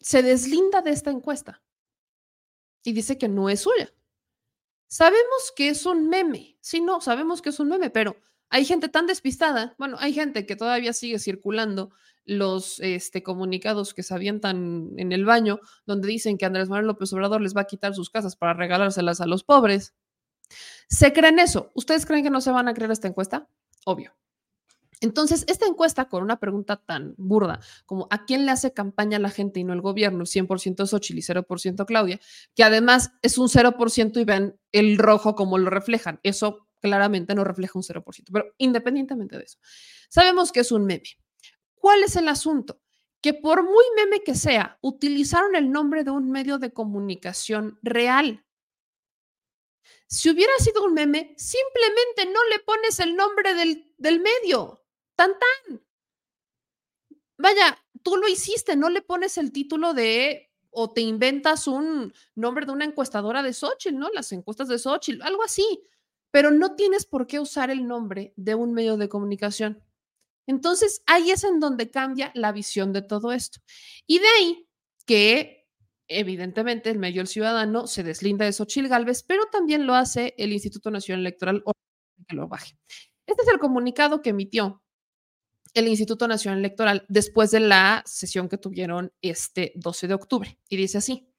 se 0.00 0.22
deslinda 0.22 0.82
de 0.82 0.90
esta 0.90 1.10
encuesta 1.10 1.62
y 2.82 2.92
dice 2.92 3.18
que 3.18 3.28
no 3.28 3.48
es 3.48 3.60
suya. 3.60 3.92
Sabemos 4.86 5.52
que 5.54 5.68
es 5.68 5.86
un 5.86 6.08
meme, 6.08 6.58
sí, 6.60 6.80
no, 6.80 7.00
sabemos 7.00 7.40
que 7.40 7.50
es 7.50 7.60
un 7.60 7.68
meme, 7.68 7.90
pero 7.90 8.16
hay 8.50 8.64
gente 8.64 8.88
tan 8.88 9.06
despistada, 9.06 9.74
bueno, 9.78 9.96
hay 10.00 10.12
gente 10.12 10.44
que 10.44 10.56
todavía 10.56 10.92
sigue 10.92 11.18
circulando 11.18 11.90
los 12.24 12.80
este, 12.80 13.22
comunicados 13.22 13.94
que 13.94 14.02
se 14.02 14.12
avientan 14.12 14.90
en 14.96 15.12
el 15.12 15.24
baño, 15.24 15.60
donde 15.86 16.08
dicen 16.08 16.36
que 16.36 16.46
Andrés 16.46 16.68
Manuel 16.68 16.88
López 16.88 17.12
Obrador 17.12 17.40
les 17.40 17.56
va 17.56 17.62
a 17.62 17.66
quitar 17.66 17.94
sus 17.94 18.10
casas 18.10 18.36
para 18.36 18.54
regalárselas 18.54 19.20
a 19.20 19.26
los 19.26 19.44
pobres. 19.44 19.94
¿Se 20.88 21.12
creen 21.12 21.38
eso? 21.38 21.70
¿Ustedes 21.74 22.04
creen 22.06 22.24
que 22.24 22.30
no 22.30 22.40
se 22.40 22.50
van 22.50 22.68
a 22.68 22.74
creer 22.74 22.90
esta 22.90 23.08
encuesta? 23.08 23.48
Obvio. 23.84 24.14
Entonces, 25.00 25.44
esta 25.48 25.66
encuesta 25.66 26.08
con 26.08 26.22
una 26.22 26.38
pregunta 26.38 26.76
tan 26.76 27.14
burda 27.16 27.60
como 27.86 28.06
¿a 28.10 28.26
quién 28.26 28.44
le 28.44 28.52
hace 28.52 28.72
campaña 28.72 29.18
la 29.18 29.30
gente 29.30 29.58
y 29.60 29.64
no 29.64 29.72
el 29.72 29.80
gobierno? 29.80 30.24
100% 30.24 30.86
Xochitl 30.86 31.18
y 31.18 31.22
0% 31.22 31.86
Claudia, 31.86 32.20
que 32.54 32.64
además 32.64 33.12
es 33.22 33.38
un 33.38 33.48
0% 33.48 34.20
y 34.20 34.24
ven 34.24 34.58
el 34.72 34.98
rojo 34.98 35.34
como 35.34 35.56
lo 35.56 35.70
reflejan. 35.70 36.20
Eso 36.22 36.66
claramente 36.80 37.34
no 37.34 37.44
refleja 37.44 37.78
un 37.78 37.82
0%, 37.82 38.30
pero 38.32 38.54
independientemente 38.58 39.36
de 39.36 39.44
eso, 39.44 39.58
sabemos 40.08 40.50
que 40.52 40.60
es 40.60 40.72
un 40.72 40.86
meme. 40.86 41.04
¿Cuál 41.74 42.02
es 42.02 42.16
el 42.16 42.28
asunto? 42.28 42.80
Que 43.20 43.34
por 43.34 43.62
muy 43.62 43.84
meme 43.96 44.22
que 44.22 44.34
sea, 44.34 44.78
utilizaron 44.80 45.54
el 45.54 45.70
nombre 45.70 46.04
de 46.04 46.10
un 46.10 46.30
medio 46.30 46.58
de 46.58 46.72
comunicación 46.72 47.78
real. 47.82 48.44
Si 50.06 50.30
hubiera 50.30 50.52
sido 50.58 50.84
un 50.84 50.94
meme, 50.94 51.34
simplemente 51.36 52.26
no 52.26 52.44
le 52.50 52.58
pones 52.60 52.98
el 53.00 53.14
nombre 53.14 53.54
del, 53.54 53.94
del 53.96 54.20
medio. 54.20 54.84
Tan 55.14 55.32
tan. 55.38 55.82
Vaya, 57.38 57.78
tú 58.02 58.16
lo 58.16 58.28
hiciste, 58.28 58.76
no 58.76 58.90
le 58.90 59.02
pones 59.02 59.38
el 59.38 59.52
título 59.52 59.94
de 59.94 60.50
o 60.70 60.92
te 60.92 61.00
inventas 61.00 61.66
un 61.66 62.12
nombre 62.34 62.66
de 62.66 62.72
una 62.72 62.84
encuestadora 62.84 63.42
de 63.42 63.52
Xochitl, 63.52 63.98
¿no? 63.98 64.08
Las 64.10 64.32
encuestas 64.32 64.68
de 64.68 64.78
Xochitl, 64.78 65.22
algo 65.22 65.42
así. 65.42 65.82
Pero 66.30 66.50
no 66.50 66.74
tienes 66.76 67.06
por 67.06 67.26
qué 67.26 67.40
usar 67.40 67.70
el 67.70 67.86
nombre 67.86 68.32
de 68.36 68.54
un 68.54 68.72
medio 68.72 68.96
de 68.96 69.08
comunicación. 69.08 69.82
Entonces, 70.46 71.02
ahí 71.06 71.30
es 71.30 71.44
en 71.44 71.60
donde 71.60 71.90
cambia 71.90 72.32
la 72.34 72.52
visión 72.52 72.92
de 72.92 73.02
todo 73.02 73.32
esto. 73.32 73.60
Y 74.06 74.18
de 74.18 74.26
ahí 74.38 74.68
que, 75.06 75.68
evidentemente, 76.08 76.90
el 76.90 76.98
medio 76.98 77.20
El 77.20 77.28
Ciudadano 77.28 77.86
se 77.86 78.02
deslinda 78.02 78.44
de 78.44 78.52
Xochitl 78.52 78.88
Galvez, 78.88 79.22
pero 79.22 79.46
también 79.46 79.86
lo 79.86 79.94
hace 79.94 80.34
el 80.38 80.52
Instituto 80.52 80.90
Nacional 80.90 81.20
Electoral 81.20 81.62
que 82.28 82.36
lo 82.36 82.48
baje. 82.48 82.76
Este 83.26 83.42
es 83.42 83.48
el 83.48 83.58
comunicado 83.58 84.22
que 84.22 84.30
emitió 84.30 84.82
el 85.74 85.88
Instituto 85.88 86.26
Nacional 86.26 86.58
Electoral 86.58 87.06
después 87.08 87.50
de 87.52 87.60
la 87.60 88.02
sesión 88.06 88.48
que 88.48 88.58
tuvieron 88.58 89.12
este 89.22 89.72
12 89.76 90.08
de 90.08 90.14
octubre. 90.14 90.58
Y 90.68 90.76
dice 90.76 90.98
así. 90.98 91.32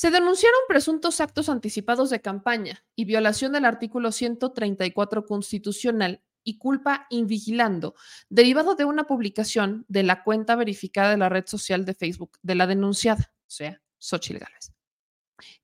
Se 0.00 0.10
denunciaron 0.10 0.60
presuntos 0.66 1.20
actos 1.20 1.50
anticipados 1.50 2.08
de 2.08 2.22
campaña 2.22 2.82
y 2.96 3.04
violación 3.04 3.52
del 3.52 3.66
artículo 3.66 4.12
134 4.12 5.26
constitucional 5.26 6.22
y 6.42 6.56
culpa 6.56 7.06
invigilando, 7.10 7.94
derivado 8.30 8.76
de 8.76 8.86
una 8.86 9.04
publicación 9.04 9.84
de 9.88 10.02
la 10.02 10.24
cuenta 10.24 10.56
verificada 10.56 11.10
de 11.10 11.18
la 11.18 11.28
red 11.28 11.44
social 11.46 11.84
de 11.84 11.92
Facebook 11.92 12.38
de 12.40 12.54
la 12.54 12.66
denunciada, 12.66 13.30
o 13.40 13.50
sea, 13.50 13.82
Xochitl 13.98 14.38
Gálvez. 14.38 14.72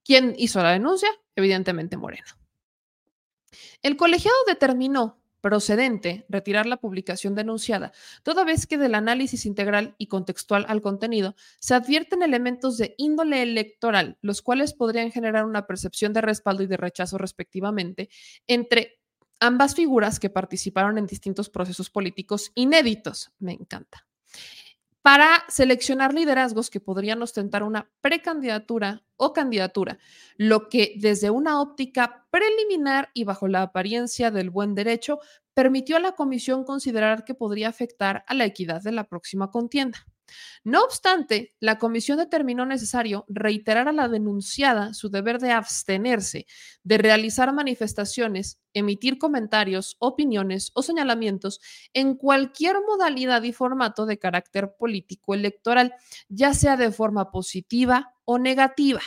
¿Quién 0.05 0.35
hizo 0.37 0.63
la 0.63 0.73
denuncia? 0.73 1.09
Evidentemente 1.35 1.97
Moreno. 1.97 2.29
El 3.81 3.97
colegiado 3.97 4.37
determinó 4.47 5.19
procedente 5.47 6.27
retirar 6.29 6.67
la 6.67 6.79
publicación 6.79 7.37
denunciada, 7.37 7.93
toda 8.25 8.43
vez 8.43 8.67
que 8.67 8.79
del 8.79 8.97
análisis 8.97 9.47
integral 9.47 9.95
y 9.97 10.09
contextual 10.09 10.67
al 10.69 10.83
contenido 10.83 11.37
se 11.61 11.75
advierten 11.75 12.25
elementos 12.25 12.79
de 12.79 12.97
índole 12.99 13.43
electoral, 13.43 14.19
los 14.23 14.43
cuales 14.43 14.75
podrían 14.75 15.13
generar 15.13 15.45
una 15.45 15.69
percepción 15.69 16.13
de 16.13 16.21
respaldo 16.21 16.65
y 16.65 16.67
de 16.67 16.77
rechazo 16.77 17.17
respectivamente 17.17 18.09
entre 18.49 18.99
ambas 19.39 19.77
figuras 19.77 20.19
que 20.19 20.31
participaron 20.31 20.99
en 20.99 21.07
distintos 21.07 21.49
procesos 21.49 21.91
políticos 21.91 22.51
inéditos. 22.57 23.31
Me 23.39 23.53
encanta 23.53 24.05
para 25.07 25.45
seleccionar 25.47 26.13
liderazgos 26.13 26.69
que 26.69 26.81
podrían 26.81 27.23
ostentar 27.23 27.63
una 27.63 27.89
precandidatura 28.01 29.05
o 29.15 29.33
candidatura, 29.33 30.01
lo 30.37 30.69
que 30.69 30.95
desde 30.97 31.31
una 31.31 31.61
óptica 31.61 32.27
preliminar 32.33 33.11
y 33.15 33.23
bajo 33.23 33.47
la 33.47 33.63
apariencia 33.63 34.33
del 34.33 34.51
buen 34.51 34.75
derecho 34.75 35.21
permitió 35.55 35.97
a 35.97 36.01
la 36.01 36.17
comisión 36.17 36.65
considerar 36.65 37.25
que 37.25 37.35
podría 37.35 37.69
afectar 37.69 38.25
a 38.27 38.35
la 38.35 38.47
equidad 38.47 38.83
de 38.83 38.91
la 38.91 39.05
próxima 39.05 39.53
contienda. 39.53 40.05
No 40.65 40.83
obstante, 40.83 41.55
la 41.61 41.79
comisión 41.79 42.19
determinó 42.19 42.67
necesario 42.67 43.25
reiterar 43.29 43.89
a 43.89 43.93
la 43.93 44.09
denunciada 44.09 44.95
su 44.95 45.09
deber 45.09 45.39
de 45.39 45.53
abstenerse 45.53 46.47
de 46.83 46.99
realizar 46.99 47.53
manifestaciones, 47.53 48.61
emitir 48.73 49.19
comentarios, 49.19 49.97
opiniones 49.99 50.71
o 50.75 50.83
señalamientos 50.83 51.61
en 51.93 52.15
cualquier 52.15 52.77
modalidad 52.87 53.43
y 53.43 53.53
formato 53.53 54.07
de 54.07 54.19
carácter 54.19 54.75
político 54.79 55.35
electoral, 55.35 55.95
ya 56.29 56.55
sea 56.55 56.77
de 56.77 56.93
forma 56.93 57.31
positiva 57.31 58.15
o 58.25 58.39
negativa, 58.39 59.01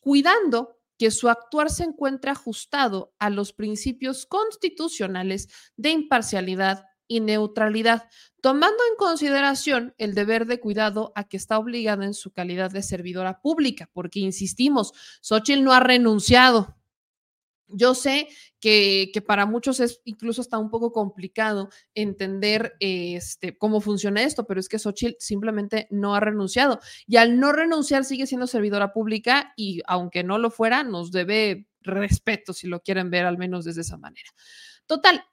cuidando 0.00 0.76
que 0.98 1.10
su 1.10 1.28
actuar 1.28 1.70
se 1.70 1.82
encuentre 1.82 2.30
ajustado 2.30 3.12
a 3.18 3.30
los 3.30 3.52
principios 3.52 4.26
constitucionales 4.26 5.48
de 5.76 5.90
imparcialidad, 5.90 6.84
y 7.08 7.20
neutralidad, 7.20 8.08
tomando 8.40 8.78
en 8.90 8.96
consideración 8.96 9.94
el 9.98 10.14
deber 10.14 10.46
de 10.46 10.60
cuidado 10.60 11.12
a 11.14 11.24
que 11.24 11.36
está 11.36 11.58
obligada 11.58 12.04
en 12.04 12.14
su 12.14 12.32
calidad 12.32 12.70
de 12.70 12.82
servidora 12.82 13.40
pública, 13.40 13.90
porque 13.92 14.20
insistimos, 14.20 14.92
Xochitl 15.20 15.62
no 15.62 15.72
ha 15.72 15.80
renunciado. 15.80 16.76
Yo 17.74 17.94
sé 17.94 18.28
que, 18.60 19.10
que, 19.14 19.22
para 19.22 19.46
muchos 19.46 19.80
es 19.80 20.02
incluso 20.04 20.42
hasta 20.42 20.58
un 20.58 20.68
poco 20.68 20.92
complicado 20.92 21.70
entender 21.94 22.74
este, 22.80 23.56
cómo 23.56 23.80
funciona 23.80 24.22
esto, 24.22 24.46
pero 24.46 24.60
es 24.60 24.68
que 24.68 24.78
Xochitl 24.78 25.16
simplemente 25.18 25.86
no 25.90 26.14
ha 26.14 26.20
renunciado. 26.20 26.80
Y 27.06 27.16
al 27.16 27.40
no 27.40 27.52
renunciar 27.52 28.04
sigue 28.04 28.26
siendo 28.26 28.46
servidora 28.46 28.92
pública 28.92 29.54
y 29.56 29.80
aunque 29.86 30.22
no 30.22 30.36
lo 30.36 30.50
fuera, 30.50 30.82
nos 30.82 31.12
debe 31.12 31.66
respeto 31.80 32.52
si 32.52 32.66
lo 32.66 32.80
quieren 32.80 33.10
ver 33.10 33.24
al 33.24 33.38
menos 33.38 33.64
desde 33.64 33.80
esa 33.80 33.96
manera. 33.96 34.30
Total, 34.86 35.24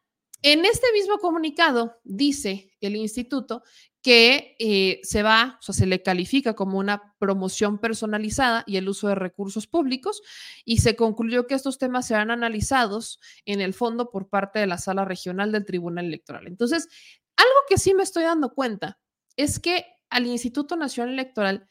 en 0.42 0.66
este 0.66 0.88
mismo 0.94 1.18
comunicado 1.20 1.98
dice 2.04 2.72
el 2.82 2.96
instituto 2.96 3.64
que 4.02 4.56
eh, 4.60 5.02
se 5.04 5.24
va, 5.24 5.58
o 5.60 5.62
sea, 5.64 5.74
se 5.76 5.86
le 5.86 6.02
califica 6.02 6.54
como 6.56 6.78
una 6.80 7.16
promoción 7.20 7.80
personalizada 7.80 8.64
y 8.66 8.78
el 8.78 8.88
uso 8.88 9.10
de 9.10 9.16
recursos 9.16 9.68
públicos 9.68 10.22
y 10.64 10.78
se 10.78 10.96
concluyó 10.96 11.48
que 11.48 11.56
estos 11.56 11.78
temas 11.78 12.08
serán 12.08 12.32
analizados 12.32 13.20
en 13.46 13.60
el 13.60 13.74
fondo 13.74 14.10
por 14.10 14.30
parte 14.30 14.60
de 14.60 14.68
la 14.68 14.78
sala 14.78 15.04
regional 15.04 15.52
del 15.52 15.66
Tribunal 15.66 16.06
Electoral. 16.06 16.48
Entonces, 16.48 16.88
algo 17.36 17.56
que 17.68 17.78
sí 17.78 17.94
me 17.94 18.04
estoy 18.04 18.24
dando 18.24 18.54
cuenta 18.54 19.00
es 19.36 19.60
que 19.60 19.86
al 20.10 20.26
Instituto 20.28 20.78
Nacional 20.78 21.14
Electoral 21.14 21.68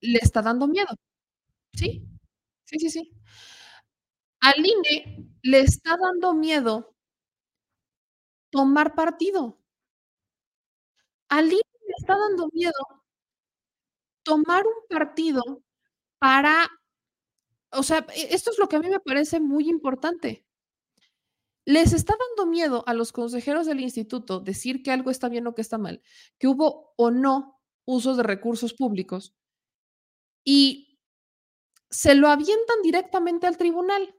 le 0.00 0.18
está 0.22 0.42
dando 0.42 0.68
miedo. 0.68 0.88
Sí, 1.74 2.04
sí, 2.66 2.78
sí, 2.80 2.90
sí. 2.90 3.12
Al 4.40 4.54
INE 4.64 5.28
le 5.42 5.60
está 5.60 5.96
dando 5.96 6.34
miedo 6.34 6.95
tomar 8.52 8.94
partido. 8.94 9.58
Al 11.30 11.48
le 11.48 11.60
está 11.98 12.16
dando 12.16 12.48
miedo 12.52 12.72
tomar 14.24 14.66
un 14.66 14.74
partido 14.88 15.40
para, 16.18 16.68
o 17.72 17.82
sea, 17.82 18.06
e 18.14 18.34
esto 18.34 18.50
es 18.50 18.58
lo 18.58 18.68
que 18.68 18.76
a 18.76 18.80
mí 18.80 18.88
me 18.90 19.00
parece 19.00 19.40
muy 19.40 19.68
importante. 19.68 20.44
Les 21.64 21.92
está 21.92 22.14
dando 22.18 22.50
miedo 22.50 22.84
a 22.86 22.94
los 22.94 23.12
consejeros 23.12 23.66
del 23.66 23.80
instituto 23.80 24.40
decir 24.40 24.82
que 24.82 24.92
algo 24.92 25.10
está 25.10 25.28
bien 25.28 25.46
o 25.46 25.54
que 25.54 25.62
está 25.62 25.78
mal, 25.78 26.00
que 26.38 26.46
hubo 26.48 26.92
o 26.96 27.10
no 27.10 27.60
usos 27.84 28.16
de 28.16 28.22
recursos 28.22 28.72
públicos 28.74 29.34
y 30.44 30.98
se 31.90 32.14
lo 32.14 32.28
avientan 32.28 32.82
directamente 32.82 33.46
al 33.46 33.58
tribunal. 33.58 34.14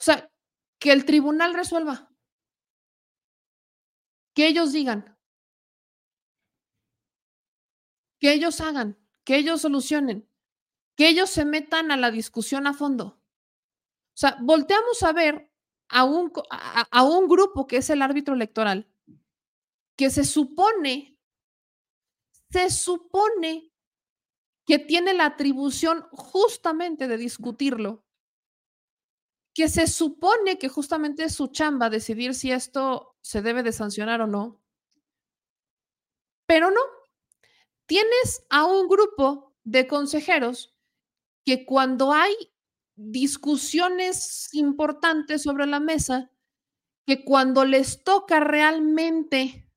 O 0.00 0.04
sea, 0.04 0.28
que 0.82 0.90
el 0.90 1.04
tribunal 1.04 1.54
resuelva. 1.54 2.12
Que 4.34 4.48
ellos 4.48 4.72
digan. 4.72 5.16
Que 8.18 8.32
ellos 8.32 8.60
hagan, 8.60 8.98
que 9.24 9.36
ellos 9.36 9.60
solucionen, 9.60 10.28
que 10.96 11.08
ellos 11.08 11.30
se 11.30 11.44
metan 11.44 11.92
a 11.92 11.96
la 11.96 12.10
discusión 12.10 12.66
a 12.66 12.74
fondo. 12.74 13.04
O 13.04 14.16
sea, 14.16 14.36
volteamos 14.40 15.04
a 15.04 15.12
ver 15.12 15.52
a 15.88 16.02
un, 16.02 16.32
a, 16.50 17.04
un 17.04 17.28
grupo 17.28 17.68
que 17.68 17.76
es 17.76 17.88
el 17.88 18.02
árbitro 18.02 18.34
electoral, 18.34 18.92
que 19.96 20.10
se 20.10 20.24
supone, 20.24 21.16
se 22.50 22.70
supone 22.70 23.72
que 24.66 24.80
tiene 24.80 25.14
la 25.14 25.26
atribución 25.26 26.08
justamente 26.10 27.06
de 27.06 27.18
discutirlo 27.18 28.04
que 29.54 29.68
se 29.68 29.86
supone 29.86 30.58
que 30.58 30.68
justamente 30.68 31.24
es 31.24 31.34
su 31.34 31.48
chamba 31.48 31.90
decidir 31.90 32.34
si 32.34 32.52
esto 32.52 33.16
se 33.20 33.42
debe 33.42 33.62
de 33.62 33.72
sancionar 33.72 34.20
o 34.22 34.26
no. 34.26 34.60
Pero 36.46 36.70
no. 36.70 36.80
Tienes 37.86 38.46
a 38.48 38.64
un 38.64 38.88
grupo 38.88 39.54
de 39.64 39.86
consejeros 39.86 40.74
que 41.44 41.66
cuando 41.66 42.12
hay 42.12 42.34
discusiones 42.94 44.48
importantes 44.52 45.42
sobre 45.42 45.66
la 45.66 45.80
mesa, 45.80 46.30
que 47.06 47.24
cuando 47.24 47.64
les 47.64 48.04
toca 48.04 48.40
realmente 48.40 49.68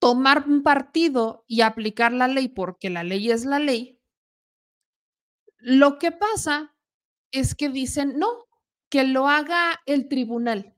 tomar 0.00 0.48
un 0.48 0.62
partido 0.62 1.44
y 1.46 1.60
aplicar 1.60 2.12
la 2.12 2.28
ley 2.28 2.48
porque 2.48 2.90
la 2.90 3.04
ley 3.04 3.30
es 3.30 3.44
la 3.44 3.58
ley, 3.58 4.00
lo 5.58 5.98
que 5.98 6.12
pasa 6.12 6.75
es 7.32 7.54
que 7.54 7.68
dicen, 7.68 8.18
no, 8.18 8.46
que 8.88 9.04
lo 9.04 9.28
haga 9.28 9.80
el 9.86 10.08
tribunal, 10.08 10.74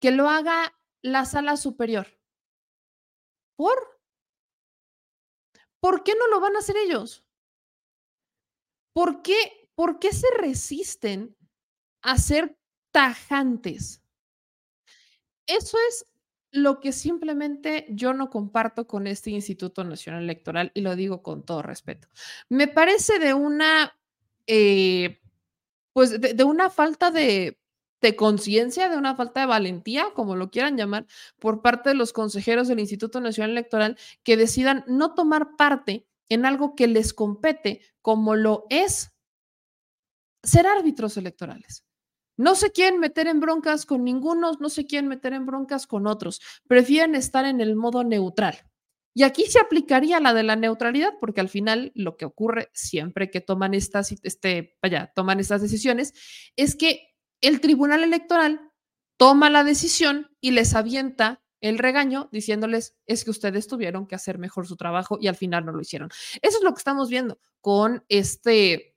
que 0.00 0.10
lo 0.10 0.28
haga 0.28 0.72
la 1.02 1.24
sala 1.24 1.56
superior. 1.56 2.06
¿Por? 3.56 4.00
¿Por 5.80 6.04
qué 6.04 6.12
no 6.18 6.28
lo 6.28 6.40
van 6.40 6.56
a 6.56 6.60
hacer 6.60 6.76
ellos? 6.76 7.24
¿Por 8.92 9.22
qué, 9.22 9.68
por 9.74 9.98
qué 9.98 10.12
se 10.12 10.26
resisten 10.38 11.36
a 12.02 12.18
ser 12.18 12.58
tajantes? 12.92 14.02
Eso 15.46 15.78
es 15.88 16.06
lo 16.52 16.80
que 16.80 16.92
simplemente 16.92 17.86
yo 17.90 18.12
no 18.12 18.28
comparto 18.30 18.86
con 18.86 19.06
este 19.06 19.30
Instituto 19.30 19.84
Nacional 19.84 20.24
Electoral 20.24 20.72
y 20.74 20.80
lo 20.80 20.96
digo 20.96 21.22
con 21.22 21.44
todo 21.44 21.62
respeto. 21.62 22.08
Me 22.48 22.68
parece 22.68 23.18
de 23.18 23.34
una, 23.34 23.96
eh, 24.46 25.19
pues 25.92 26.20
de, 26.20 26.44
una 26.44 26.70
falta 26.70 27.10
de, 27.10 27.58
de 28.00 28.16
conciencia, 28.16 28.88
de 28.88 28.96
una 28.96 29.16
falta 29.16 29.40
de 29.40 29.46
valentía, 29.46 30.06
como 30.14 30.36
lo 30.36 30.50
quieran 30.50 30.76
llamar, 30.76 31.06
por 31.38 31.62
parte 31.62 31.90
de 31.90 31.94
los 31.94 32.12
consejeros 32.12 32.68
del 32.68 32.80
Instituto 32.80 33.20
Nacional 33.20 33.50
Electoral 33.50 33.98
que 34.22 34.36
decidan 34.36 34.84
no 34.86 35.14
tomar 35.14 35.56
parte 35.56 36.06
en 36.28 36.46
algo 36.46 36.74
que 36.74 36.86
les 36.86 37.12
compete, 37.12 37.82
como 38.02 38.36
lo 38.36 38.66
es 38.70 39.10
ser 40.42 40.66
árbitros 40.66 41.16
electorales. 41.16 41.84
No 42.36 42.54
se 42.54 42.72
quieren 42.72 43.00
meter 43.00 43.26
en 43.26 43.40
broncas 43.40 43.84
con 43.84 44.04
ninguno, 44.04 44.52
no 44.58 44.70
se 44.70 44.86
quieren 44.86 45.08
meter 45.08 45.34
en 45.34 45.44
broncas 45.44 45.86
con 45.86 46.06
otros, 46.06 46.40
prefieren 46.66 47.14
estar 47.14 47.44
en 47.44 47.60
el 47.60 47.76
modo 47.76 48.02
neutral. 48.02 48.69
Y 49.14 49.24
aquí 49.24 49.46
se 49.46 49.58
aplicaría 49.58 50.20
la 50.20 50.34
de 50.34 50.42
la 50.42 50.56
neutralidad, 50.56 51.14
porque 51.20 51.40
al 51.40 51.48
final 51.48 51.92
lo 51.94 52.16
que 52.16 52.24
ocurre 52.24 52.70
siempre 52.72 53.30
que 53.30 53.40
toman 53.40 53.74
estas, 53.74 54.12
este, 54.22 54.76
vaya, 54.82 55.12
toman 55.14 55.40
estas 55.40 55.62
decisiones 55.62 56.14
es 56.56 56.76
que 56.76 57.08
el 57.40 57.60
Tribunal 57.60 58.04
Electoral 58.04 58.60
toma 59.16 59.50
la 59.50 59.64
decisión 59.64 60.28
y 60.40 60.52
les 60.52 60.74
avienta 60.74 61.42
el 61.60 61.78
regaño 61.78 62.28
diciéndoles 62.32 62.96
es 63.06 63.24
que 63.24 63.30
ustedes 63.30 63.66
tuvieron 63.66 64.06
que 64.06 64.14
hacer 64.14 64.38
mejor 64.38 64.66
su 64.66 64.76
trabajo 64.76 65.18
y 65.20 65.28
al 65.28 65.36
final 65.36 65.66
no 65.66 65.72
lo 65.72 65.80
hicieron. 65.80 66.08
Eso 66.40 66.58
es 66.58 66.64
lo 66.64 66.72
que 66.72 66.78
estamos 66.78 67.10
viendo 67.10 67.38
con 67.60 68.04
este 68.08 68.89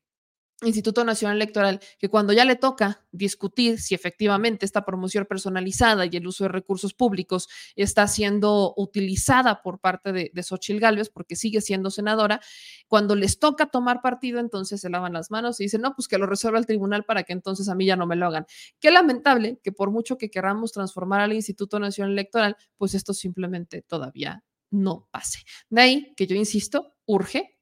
Instituto 0.65 1.03
Nacional 1.03 1.37
Electoral, 1.37 1.79
que 1.99 2.09
cuando 2.09 2.33
ya 2.33 2.45
le 2.45 2.55
toca 2.55 3.05
discutir 3.11 3.79
si 3.79 3.95
efectivamente 3.95 4.65
esta 4.65 4.85
promoción 4.85 5.25
personalizada 5.25 6.05
y 6.05 6.15
el 6.15 6.27
uso 6.27 6.45
de 6.45 6.49
recursos 6.49 6.93
públicos 6.93 7.47
está 7.75 8.07
siendo 8.07 8.73
utilizada 8.77 9.61
por 9.61 9.79
parte 9.79 10.11
de, 10.11 10.31
de 10.33 10.43
Xochil 10.43 10.79
Gálvez, 10.79 11.09
porque 11.09 11.35
sigue 11.35 11.61
siendo 11.61 11.91
senadora, 11.91 12.41
cuando 12.87 13.15
les 13.15 13.39
toca 13.39 13.67
tomar 13.67 14.01
partido, 14.01 14.39
entonces 14.39 14.81
se 14.81 14.89
lavan 14.89 15.13
las 15.13 15.31
manos 15.31 15.59
y 15.59 15.63
dicen, 15.63 15.81
no, 15.81 15.95
pues 15.95 16.07
que 16.07 16.17
lo 16.17 16.25
resuelva 16.25 16.59
el 16.59 16.65
tribunal 16.65 17.05
para 17.05 17.23
que 17.23 17.33
entonces 17.33 17.69
a 17.69 17.75
mí 17.75 17.85
ya 17.85 17.95
no 17.95 18.07
me 18.07 18.15
lo 18.15 18.27
hagan. 18.27 18.45
Qué 18.79 18.91
lamentable 18.91 19.59
que 19.63 19.71
por 19.71 19.91
mucho 19.91 20.17
que 20.17 20.29
queramos 20.29 20.71
transformar 20.71 21.21
al 21.21 21.33
Instituto 21.33 21.79
Nacional 21.79 22.13
Electoral, 22.13 22.55
pues 22.77 22.93
esto 22.93 23.13
simplemente 23.13 23.81
todavía 23.81 24.43
no 24.71 25.07
pase. 25.11 25.39
De 25.69 25.81
ahí 25.81 26.13
que 26.15 26.27
yo 26.27 26.35
insisto, 26.35 26.95
urge, 27.05 27.59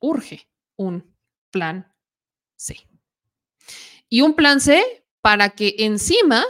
urge 0.00 0.48
un 0.76 1.14
plan 1.50 1.93
C. 2.56 2.76
Y 4.08 4.20
un 4.20 4.34
plan 4.34 4.60
C 4.60 5.04
para 5.20 5.50
que 5.50 5.74
encima 5.78 6.44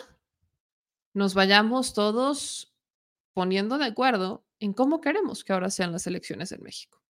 nos 1.12 1.34
vayamos 1.34 1.94
todos 1.94 2.74
poniendo 3.32 3.78
de 3.78 3.86
acuerdo 3.86 4.44
en 4.60 4.72
cómo 4.72 5.00
queremos 5.00 5.44
que 5.44 5.52
ahora 5.52 5.70
sean 5.70 5.92
las 5.92 6.06
elecciones 6.06 6.52
en 6.52 6.62
México. 6.62 7.00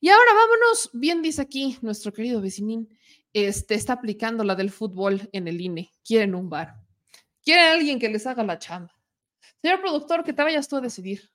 Y 0.00 0.10
ahora 0.10 0.32
vámonos, 0.34 0.90
bien 0.92 1.22
dice 1.22 1.42
aquí 1.42 1.78
nuestro 1.80 2.12
querido 2.12 2.40
vecinín, 2.40 2.96
este 3.32 3.74
está 3.74 3.94
aplicando 3.94 4.44
la 4.44 4.54
del 4.54 4.70
fútbol 4.70 5.28
en 5.32 5.48
el 5.48 5.60
INE. 5.60 5.90
Quieren 6.04 6.34
un 6.34 6.48
bar. 6.48 6.76
Quieren 7.42 7.66
alguien 7.66 7.98
que 7.98 8.08
les 8.08 8.26
haga 8.26 8.42
la 8.42 8.58
chamba. 8.58 8.96
Señor 9.60 9.80
productor, 9.80 10.24
que 10.24 10.32
te 10.32 10.42
vayas 10.42 10.68
tú 10.68 10.76
a 10.76 10.80
decidir. 10.80 11.30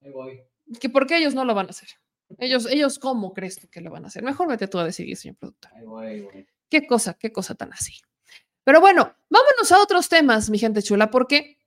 Ahí 0.00 0.10
voy. 0.10 0.42
Que 0.80 0.88
por 0.88 1.06
qué 1.06 1.18
ellos 1.18 1.34
no 1.34 1.44
lo 1.44 1.54
van 1.54 1.66
a 1.66 1.70
hacer. 1.70 1.88
Ellos, 2.38 2.66
ellos, 2.66 2.98
¿cómo 2.98 3.32
crees 3.32 3.58
tú 3.58 3.68
que 3.68 3.80
lo 3.80 3.90
van 3.90 4.04
a 4.04 4.08
hacer? 4.08 4.22
Mejor 4.22 4.48
vete 4.48 4.68
tú 4.68 4.78
a 4.78 4.84
decidir, 4.84 5.16
señor 5.16 5.36
productor. 5.36 5.72
Qué 6.68 6.86
cosa, 6.86 7.14
qué 7.14 7.32
cosa 7.32 7.54
tan 7.54 7.72
así. 7.72 7.94
Pero 8.64 8.80
bueno, 8.80 9.14
vámonos 9.28 9.72
a 9.72 9.82
otros 9.82 10.08
temas, 10.08 10.50
mi 10.50 10.58
gente 10.58 10.82
chula, 10.82 11.10
porque 11.10 11.58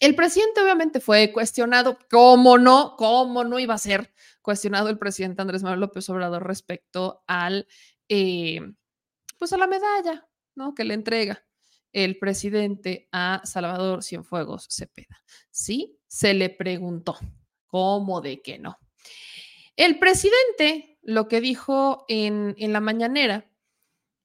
el 0.00 0.14
presidente 0.14 0.60
obviamente 0.60 1.00
fue 1.00 1.32
cuestionado, 1.32 1.98
¿cómo 2.10 2.58
no? 2.58 2.96
¿Cómo 2.96 3.44
no 3.44 3.58
iba 3.58 3.74
a 3.74 3.78
ser 3.78 4.12
cuestionado 4.42 4.88
el 4.88 4.98
presidente 4.98 5.42
Andrés 5.42 5.62
Manuel 5.62 5.80
López 5.80 6.08
Obrador 6.10 6.46
respecto 6.46 7.22
al, 7.26 7.66
eh, 8.08 8.60
pues 9.38 9.52
a 9.52 9.56
la 9.56 9.66
medalla, 9.66 10.28
¿no? 10.54 10.74
Que 10.74 10.84
le 10.84 10.94
entrega 10.94 11.44
el 11.92 12.18
presidente 12.18 13.08
a 13.12 13.40
Salvador 13.44 14.02
Cienfuegos 14.02 14.66
Cepeda. 14.68 15.22
Sí, 15.50 15.96
se 16.08 16.34
le 16.34 16.50
preguntó, 16.50 17.16
¿cómo 17.66 18.20
de 18.20 18.42
que 18.42 18.58
no? 18.58 18.78
El 19.76 19.98
presidente 19.98 20.98
lo 21.02 21.28
que 21.28 21.40
dijo 21.40 22.04
en, 22.08 22.54
la 22.58 22.80
mañanera 22.80 23.50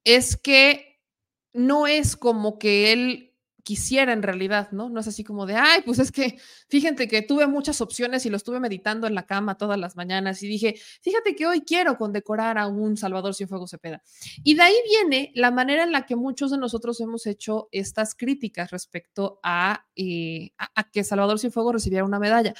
es 0.04 0.38
que 0.38 1.02
no 1.54 1.88
es 1.88 2.16
como 2.16 2.58
que 2.58 2.92
él 2.92 3.26
quisiera 3.64 4.14
en 4.14 4.24
realidad, 4.24 4.72
¿no? 4.72 4.90
No 4.90 5.00
es 5.00 5.08
así 5.08 5.24
como 5.24 5.46
de, 5.46 5.56
ay, 5.56 5.82
pues 5.86 6.00
es 6.00 6.12
que 6.12 6.40
fíjate 6.70 7.08
que 7.08 7.22
tuve 7.22 7.46
muchas 7.46 7.82
opciones 7.82 8.26
y 8.26 8.30
lo 8.30 8.38
estuve 8.38 8.60
meditando 8.60 9.06
en 9.06 9.14
la 9.14 9.28
cama 9.28 9.58
todas 9.58 9.78
las 9.78 9.96
mañanas 9.96 10.42
y 10.42 10.48
dije, 10.48 10.76
fíjate 11.02 11.36
que 11.36 11.46
hoy 11.46 11.62
quiero 11.62 11.98
condecorar 11.98 12.58
a 12.58 12.68
un 12.68 12.98
Salvador 12.98 13.36
Cienfuegos 13.36 13.72
Cepeda. 13.72 14.02
Y 14.44 14.56
de 14.56 14.62
ahí 14.64 14.76
viene 14.88 15.32
la 15.36 15.52
manera 15.52 15.84
en 15.84 15.92
la 15.92 16.06
que 16.06 16.16
muchos 16.16 16.50
de 16.50 16.58
nosotros 16.58 17.00
hemos 17.02 17.28
hecho 17.28 17.68
estas 17.72 18.16
críticas 18.16 18.72
respecto 18.72 19.40
a, 19.44 19.86
eh, 19.96 20.52
a 20.58 20.90
que 20.90 21.04
Salvador 21.04 21.38
Cienfuegos 21.38 21.74
recibiera 21.74 22.06
una 22.06 22.20
medalla 22.20 22.56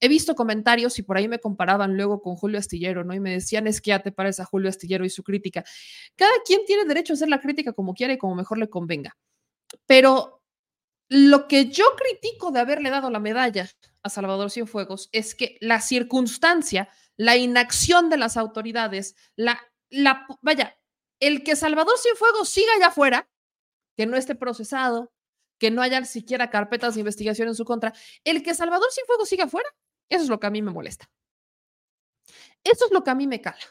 he 0.00 0.08
visto 0.08 0.34
comentarios 0.34 0.98
y 0.98 1.02
por 1.02 1.16
ahí 1.16 1.28
me 1.28 1.38
comparaban 1.38 1.96
luego 1.96 2.20
con 2.20 2.36
Julio 2.36 2.58
Astillero, 2.58 3.04
¿no? 3.04 3.14
Y 3.14 3.20
me 3.20 3.32
decían, 3.32 3.66
es 3.66 3.80
que 3.80 3.90
ya 3.90 4.00
te 4.00 4.12
pares 4.12 4.40
a 4.40 4.44
Julio 4.44 4.68
Astillero 4.68 5.04
y 5.04 5.10
su 5.10 5.22
crítica. 5.22 5.64
Cada 6.16 6.32
quien 6.44 6.64
tiene 6.66 6.84
derecho 6.84 7.12
a 7.12 7.14
hacer 7.14 7.28
la 7.28 7.40
crítica 7.40 7.72
como 7.72 7.94
quiera 7.94 8.12
y 8.12 8.18
como 8.18 8.34
mejor 8.34 8.58
le 8.58 8.68
convenga. 8.68 9.16
Pero 9.86 10.42
lo 11.08 11.48
que 11.48 11.66
yo 11.66 11.84
critico 11.96 12.50
de 12.50 12.60
haberle 12.60 12.90
dado 12.90 13.10
la 13.10 13.20
medalla 13.20 13.68
a 14.02 14.10
Salvador 14.10 14.50
Cienfuegos 14.50 15.08
es 15.12 15.34
que 15.34 15.56
la 15.60 15.80
circunstancia, 15.80 16.88
la 17.16 17.36
inacción 17.36 18.10
de 18.10 18.18
las 18.18 18.36
autoridades, 18.36 19.14
la, 19.36 19.60
la, 19.88 20.26
vaya, 20.42 20.76
el 21.20 21.42
que 21.42 21.56
Salvador 21.56 21.96
Cienfuegos 21.98 22.48
siga 22.48 22.72
allá 22.76 22.88
afuera, 22.88 23.28
que 23.96 24.06
no 24.06 24.16
esté 24.16 24.34
procesado, 24.34 25.12
que 25.58 25.70
no 25.70 25.80
haya 25.80 26.04
siquiera 26.04 26.50
carpetas 26.50 26.94
de 26.94 27.00
investigación 27.00 27.48
en 27.48 27.54
su 27.54 27.64
contra, 27.64 27.94
el 28.24 28.42
que 28.42 28.54
Salvador 28.54 28.88
Cienfuegos 28.92 29.28
siga 29.28 29.44
afuera, 29.44 29.68
eso 30.08 30.24
es 30.24 30.28
lo 30.28 30.40
que 30.40 30.46
a 30.46 30.50
mí 30.50 30.62
me 30.62 30.70
molesta. 30.70 31.10
Eso 32.64 32.86
es 32.86 32.92
lo 32.92 33.04
que 33.04 33.10
a 33.10 33.14
mí 33.14 33.26
me 33.26 33.40
cala. 33.40 33.64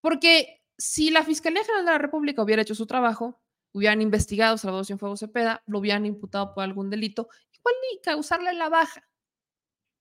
Porque 0.00 0.62
si 0.76 1.10
la 1.10 1.22
Fiscalía 1.24 1.64
General 1.64 1.84
de 1.84 1.92
la 1.92 1.98
República 1.98 2.42
hubiera 2.42 2.62
hecho 2.62 2.74
su 2.74 2.86
trabajo, 2.86 3.40
hubieran 3.72 4.00
investigado 4.02 4.54
a 4.54 4.58
Salvador 4.58 4.86
Cienfuegos 4.86 5.20
Cepeda, 5.20 5.62
lo 5.66 5.78
hubieran 5.80 6.06
imputado 6.06 6.54
por 6.54 6.64
algún 6.64 6.90
delito, 6.90 7.28
igual 7.52 7.74
ni 7.90 8.00
causarle 8.00 8.52
la 8.54 8.68
baja. 8.68 9.08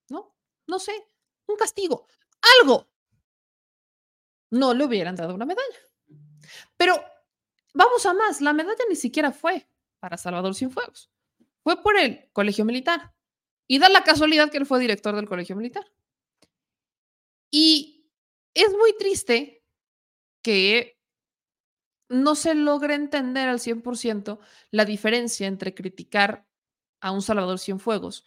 ¿No? 0.10 0.36
No 0.68 0.80
sé, 0.80 0.94
un 1.48 1.56
castigo, 1.56 2.08
algo. 2.62 2.90
No 4.52 4.74
le 4.74 4.86
hubieran 4.86 5.16
dado 5.16 5.34
una 5.34 5.46
medalla. 5.46 5.80
Pero 6.78 7.04
vamos 7.74 8.06
a 8.06 8.14
más, 8.14 8.42
la 8.42 8.54
medalla 8.54 8.84
ni 8.90 8.96
siquiera 8.96 9.32
fue 9.32 9.68
para 10.00 10.18
Salvador 10.18 10.54
Cienfuegos, 10.54 11.10
fue 11.64 11.82
por 11.82 11.98
el 11.98 12.30
Colegio 12.34 12.66
Militar. 12.66 13.13
Y 13.74 13.80
da 13.80 13.90
la 13.90 14.04
casualidad 14.04 14.52
que 14.52 14.58
él 14.58 14.68
fue 14.68 14.80
director 14.80 15.16
del 15.16 15.28
Colegio 15.28 15.56
Militar. 15.56 15.92
Y 17.50 18.08
es 18.54 18.70
muy 18.70 18.96
triste 19.00 19.64
que 20.44 21.02
no 22.08 22.36
se 22.36 22.54
logre 22.54 22.94
entender 22.94 23.50
al 23.50 23.58
100% 23.58 24.38
la 24.70 24.86
diferencia 24.86 25.48
entre 25.48 25.74
criticar 25.74 26.46
a 27.02 27.10
un 27.10 27.24
Salvador 27.24 27.58
Cienfuegos 27.58 28.26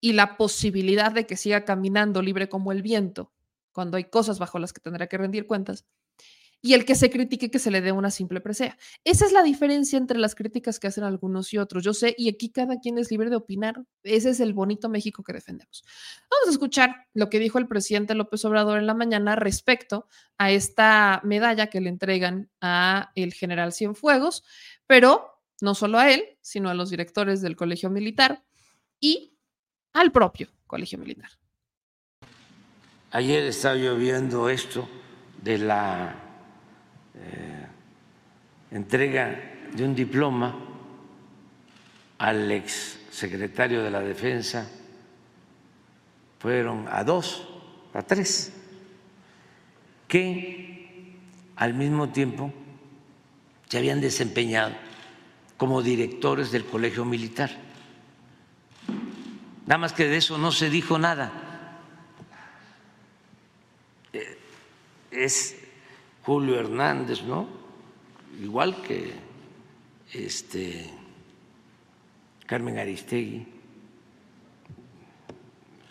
y 0.00 0.14
la 0.14 0.38
posibilidad 0.38 1.12
de 1.12 1.26
que 1.26 1.36
siga 1.36 1.66
caminando 1.66 2.22
libre 2.22 2.48
como 2.48 2.72
el 2.72 2.80
viento 2.80 3.34
cuando 3.72 3.98
hay 3.98 4.04
cosas 4.04 4.38
bajo 4.38 4.58
las 4.58 4.72
que 4.72 4.80
tendrá 4.80 5.08
que 5.08 5.18
rendir 5.18 5.46
cuentas 5.46 5.84
y 6.66 6.74
el 6.74 6.84
que 6.84 6.96
se 6.96 7.10
critique 7.10 7.48
que 7.48 7.60
se 7.60 7.70
le 7.70 7.80
dé 7.80 7.92
una 7.92 8.10
simple 8.10 8.40
presea. 8.40 8.76
Esa 9.04 9.24
es 9.24 9.30
la 9.30 9.44
diferencia 9.44 9.96
entre 9.96 10.18
las 10.18 10.34
críticas 10.34 10.80
que 10.80 10.88
hacen 10.88 11.04
algunos 11.04 11.52
y 11.54 11.58
otros. 11.58 11.84
Yo 11.84 11.94
sé, 11.94 12.12
y 12.18 12.28
aquí 12.28 12.50
cada 12.50 12.80
quien 12.80 12.98
es 12.98 13.08
libre 13.12 13.30
de 13.30 13.36
opinar. 13.36 13.84
Ese 14.02 14.30
es 14.30 14.40
el 14.40 14.52
bonito 14.52 14.88
México 14.88 15.22
que 15.22 15.32
defendemos. 15.32 15.84
Vamos 16.28 16.48
a 16.48 16.50
escuchar 16.50 17.06
lo 17.14 17.30
que 17.30 17.38
dijo 17.38 17.58
el 17.58 17.68
presidente 17.68 18.16
López 18.16 18.44
Obrador 18.44 18.80
en 18.80 18.88
la 18.88 18.94
mañana 18.94 19.36
respecto 19.36 20.08
a 20.38 20.50
esta 20.50 21.20
medalla 21.22 21.68
que 21.68 21.80
le 21.80 21.88
entregan 21.88 22.50
a 22.60 23.12
el 23.14 23.32
general 23.32 23.72
Cienfuegos, 23.72 24.42
pero 24.88 25.40
no 25.60 25.76
solo 25.76 25.98
a 25.98 26.10
él, 26.10 26.36
sino 26.40 26.68
a 26.68 26.74
los 26.74 26.90
directores 26.90 27.42
del 27.42 27.54
Colegio 27.54 27.90
Militar 27.90 28.42
y 28.98 29.38
al 29.92 30.10
propio 30.10 30.48
Colegio 30.66 30.98
Militar. 30.98 31.30
Ayer 33.12 33.44
estaba 33.44 33.76
yo 33.76 33.96
viendo 33.96 34.48
esto 34.50 34.88
de 35.44 35.58
la 35.58 36.25
entrega 38.70 39.40
de 39.72 39.84
un 39.84 39.94
diploma 39.94 40.54
al 42.18 42.50
ex 42.50 42.98
secretario 43.10 43.82
de 43.82 43.90
la 43.90 44.00
Defensa, 44.00 44.70
fueron 46.38 46.86
a 46.88 47.02
dos, 47.04 47.48
a 47.94 48.02
tres, 48.02 48.52
que 50.08 51.16
al 51.56 51.74
mismo 51.74 52.10
tiempo 52.10 52.52
se 53.68 53.78
habían 53.78 54.00
desempeñado 54.00 54.74
como 55.56 55.82
directores 55.82 56.52
del 56.52 56.64
Colegio 56.64 57.04
Militar. 57.04 57.50
Nada 59.66 59.78
más 59.78 59.92
que 59.92 60.04
de 60.04 60.18
eso 60.18 60.38
no 60.38 60.52
se 60.52 60.70
dijo 60.70 60.98
nada. 60.98 61.32
Eh, 64.12 64.38
es 65.10 65.56
Julio 66.26 66.58
Hernández, 66.58 67.22
¿no? 67.22 67.46
Igual 68.42 68.82
que 68.82 69.14
este 70.12 70.92
Carmen 72.44 72.80
Aristegui, 72.80 73.46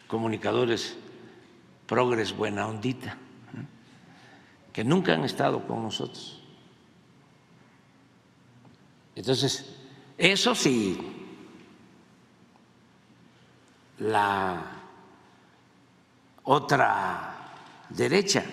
comunicadores 0.08 0.98
progres 1.88 2.36
buena 2.36 2.68
ondita, 2.68 3.18
que 4.74 4.84
nunca 4.84 5.14
han 5.14 5.24
estado 5.24 5.66
con 5.66 5.82
nosotros. 5.82 6.44
Entonces, 9.16 9.74
eso 10.18 10.54
sí, 10.54 10.98
la 14.00 14.66
otra 16.44 17.54
derecha 17.90 18.44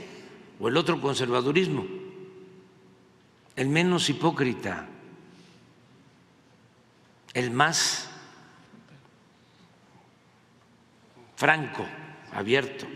o 0.62 0.68
el 0.68 0.76
otro 0.76 1.00
conservadurismo, 1.00 1.84
el 3.56 3.68
menos 3.68 4.08
hipócrita, 4.08 4.86
el 7.34 7.50
más 7.50 8.08
franco, 11.34 11.84
abierto. 12.30 12.86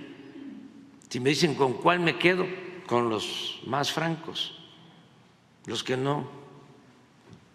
Si 1.09 1.18
me 1.18 1.31
dicen 1.31 1.57
con 1.57 1.72
cuál 1.72 1.98
me 1.98 2.16
quedo, 2.16 2.46
con 2.87 3.11
los 3.11 3.61
más 3.66 3.90
francos, 3.90 4.57
los 5.64 5.83
que 5.83 5.96
no 5.96 6.29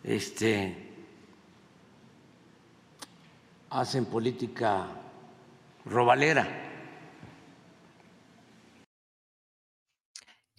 este, 0.03 0.91
hacen 3.69 4.03
política 4.07 4.89
robalera. 5.85 6.70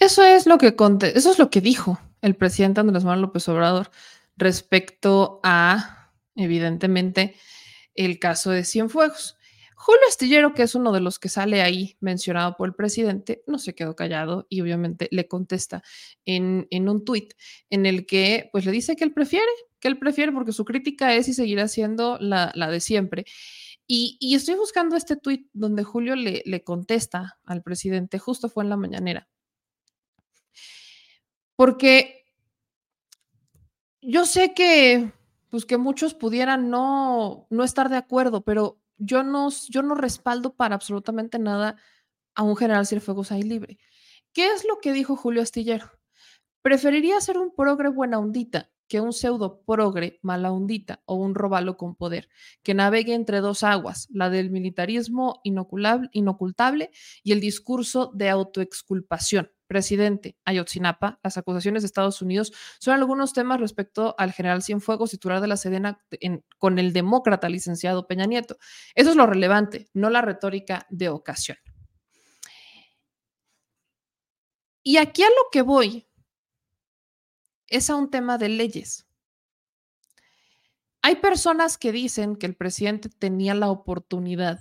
Eso 0.03 0.25
es 0.25 0.47
lo 0.47 0.59
que 0.59 0.75
eso 1.15 1.31
es 1.31 1.39
lo 1.39 1.49
que 1.49 1.61
dijo 1.61 2.01
el 2.23 2.35
presidente 2.35 2.81
Andrés 2.81 3.05
Manuel 3.05 3.23
López 3.23 3.49
Obrador 3.49 3.93
respecto 4.37 5.39
a, 5.45 6.11
evidentemente, 6.35 7.37
el 7.95 8.19
caso 8.19 8.51
de 8.51 8.65
Cienfuegos. 8.65 9.37
Julio 9.77 10.01
Astillero, 10.09 10.55
que 10.55 10.65
es 10.65 10.75
uno 10.75 10.91
de 10.91 10.99
los 10.99 11.21
que 11.21 11.29
sale 11.29 11.63
ahí 11.63 11.99
mencionado 12.01 12.57
por 12.57 12.69
el 12.69 12.75
presidente, 12.75 13.45
no 13.47 13.59
se 13.59 13.77
quedó 13.77 13.95
callado 13.95 14.49
y 14.49 14.61
obviamente 14.61 15.07
le 15.13 15.29
contesta 15.29 15.85
en, 16.25 16.67
un 16.73 17.05
tuit 17.05 17.35
en 17.71 17.87
el 17.87 18.05
que 18.05 18.49
pues 18.51 18.65
le 18.65 18.73
dice 18.73 18.97
que 18.97 19.05
él 19.05 19.13
prefiere, 19.13 19.47
que 19.79 19.87
él 19.87 20.01
prefiere 20.01 20.33
porque 20.33 20.51
su 20.51 20.65
crítica 20.65 21.15
es 21.15 21.29
y 21.29 21.33
seguirá 21.33 21.69
siendo 21.69 22.19
la, 22.19 22.51
de 22.53 22.81
siempre. 22.81 23.25
Y, 23.87 24.35
estoy 24.35 24.57
buscando 24.57 24.97
este 24.97 25.15
tuit 25.15 25.47
donde 25.53 25.85
Julio 25.85 26.17
le, 26.17 26.43
le 26.45 26.65
contesta 26.65 27.39
al 27.45 27.63
presidente, 27.63 28.19
justo 28.19 28.49
fue 28.49 28.65
en 28.65 28.71
la 28.71 28.77
mañanera. 28.77 29.29
Porque 31.57 32.25
yo 34.01 34.27
sé 34.27 34.55
que, 34.55 35.13
pues 35.49 35.65
que 35.65 35.79
muchos 35.79 36.15
pudieran 36.15 36.71
no, 36.71 37.47
no 37.51 37.65
estar 37.65 37.89
de 37.89 37.97
acuerdo, 37.97 38.43
pero 38.43 38.81
yo 38.99 39.23
no, 39.23 39.49
yo 39.69 39.83
no 39.83 39.95
respaldo 39.95 40.55
para 40.55 40.75
absolutamente 40.75 41.39
nada 41.39 41.77
a 42.35 42.43
un 42.43 42.57
general 42.57 42.87
Cienfuegos 42.87 43.33
ahí 43.33 43.43
libre. 43.43 43.79
¿Qué 44.33 44.49
es 44.49 44.65
lo 44.65 44.79
que 44.81 44.93
dijo 44.93 45.17
Julio 45.17 45.43
Astillero? 45.43 45.91
Preferiría 46.63 47.21
ser 47.21 47.39
un 47.39 47.55
progre 47.55 47.89
buena 47.89 48.19
ondita 48.19 48.71
que 48.93 49.01
un 49.01 49.15
pseudo 49.15 49.63
progre 49.65 50.19
mala 50.21 50.53
ondita 50.53 51.03
o 51.07 51.15
un 51.15 51.35
robalo 51.35 51.79
con 51.79 51.95
poder, 51.95 52.29
que 52.63 52.75
navegue 52.75 53.15
entre 53.15 53.41
dos 53.41 53.63
aguas, 53.63 54.07
la 54.11 54.29
del 54.29 54.51
militarismo 54.51 55.41
inocultable 55.45 56.91
y 57.23 57.33
el 57.33 57.41
discurso 57.41 58.11
de 58.15 58.29
autoexculpación 58.29 59.51
presidente 59.73 60.37
Ayotzinapa, 60.45 61.19
las 61.23 61.39
acusaciones 61.39 61.83
de 61.83 61.87
Estados 61.87 62.21
Unidos 62.21 62.53
son 62.79 62.93
algunos 62.93 63.33
temas 63.33 63.59
respecto 63.59 64.15
al 64.19 64.35
general 64.35 64.63
Cienfuegos, 64.63 65.13
titular 65.13 65.41
de 65.41 65.47
la 65.47 65.57
Sedena, 65.57 66.05
con 66.59 66.79
el 66.79 66.93
demócrata 66.93 67.49
licenciado 67.49 68.07
Peña 68.07 68.27
Nieto. 68.27 68.59
Eso 68.95 69.09
es 69.09 69.17
lo 69.17 69.25
relevante, 69.25 69.89
no 69.95 70.11
la 70.11 70.21
retórica 70.21 70.87
de 70.91 71.09
ocasión. 71.09 71.57
Y 74.83 74.99
aquí 74.99 75.23
a 75.23 75.29
lo 75.29 75.49
que 75.51 75.63
voy 75.63 76.07
es 77.69 77.89
a 77.89 77.97
un 77.97 78.11
tema 78.11 78.37
de 78.37 78.51
leyes. 78.51 79.07
Hay 81.01 81.17
personas 81.17 81.79
que 81.79 81.93
dicen 81.93 82.37
que 82.37 82.45
el 82.45 82.57
presidente 82.57 83.09
tenía 83.09 83.55
la 83.55 83.71
oportunidad 83.71 84.61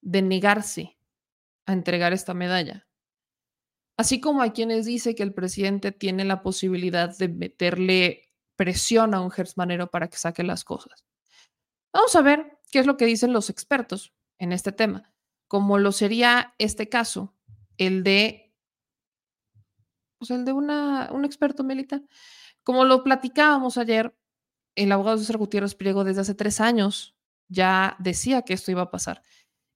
de 0.00 0.22
negarse 0.22 0.96
a 1.66 1.72
entregar 1.72 2.12
esta 2.12 2.34
medalla 2.34 2.86
Así 3.96 4.20
como 4.20 4.42
hay 4.42 4.50
quienes 4.50 4.86
dicen 4.86 5.14
que 5.14 5.22
el 5.22 5.32
presidente 5.32 5.92
tiene 5.92 6.24
la 6.24 6.42
posibilidad 6.42 7.16
de 7.16 7.28
meterle 7.28 8.24
presión 8.56 9.14
a 9.14 9.20
un 9.20 9.30
gersmanero 9.30 9.90
para 9.90 10.08
que 10.08 10.16
saque 10.16 10.42
las 10.42 10.64
cosas. 10.64 11.04
Vamos 11.92 12.14
a 12.16 12.22
ver 12.22 12.58
qué 12.70 12.80
es 12.80 12.86
lo 12.86 12.96
que 12.96 13.06
dicen 13.06 13.32
los 13.32 13.50
expertos 13.50 14.12
en 14.38 14.52
este 14.52 14.72
tema, 14.72 15.12
como 15.46 15.78
lo 15.78 15.92
sería 15.92 16.54
este 16.58 16.88
caso, 16.88 17.34
el 17.78 18.02
de, 18.02 18.52
pues 20.18 20.30
el 20.30 20.44
de 20.44 20.52
una, 20.52 21.10
un 21.12 21.24
experto 21.24 21.62
militar. 21.62 22.02
Como 22.64 22.84
lo 22.84 23.04
platicábamos 23.04 23.78
ayer, 23.78 24.16
el 24.74 24.90
abogado 24.90 25.18
César 25.18 25.36
Gutiérrez 25.36 25.74
Priego 25.74 26.02
desde 26.02 26.22
hace 26.22 26.34
tres 26.34 26.60
años 26.60 27.14
ya 27.48 27.96
decía 28.00 28.42
que 28.42 28.54
esto 28.54 28.70
iba 28.70 28.82
a 28.82 28.90
pasar. 28.90 29.22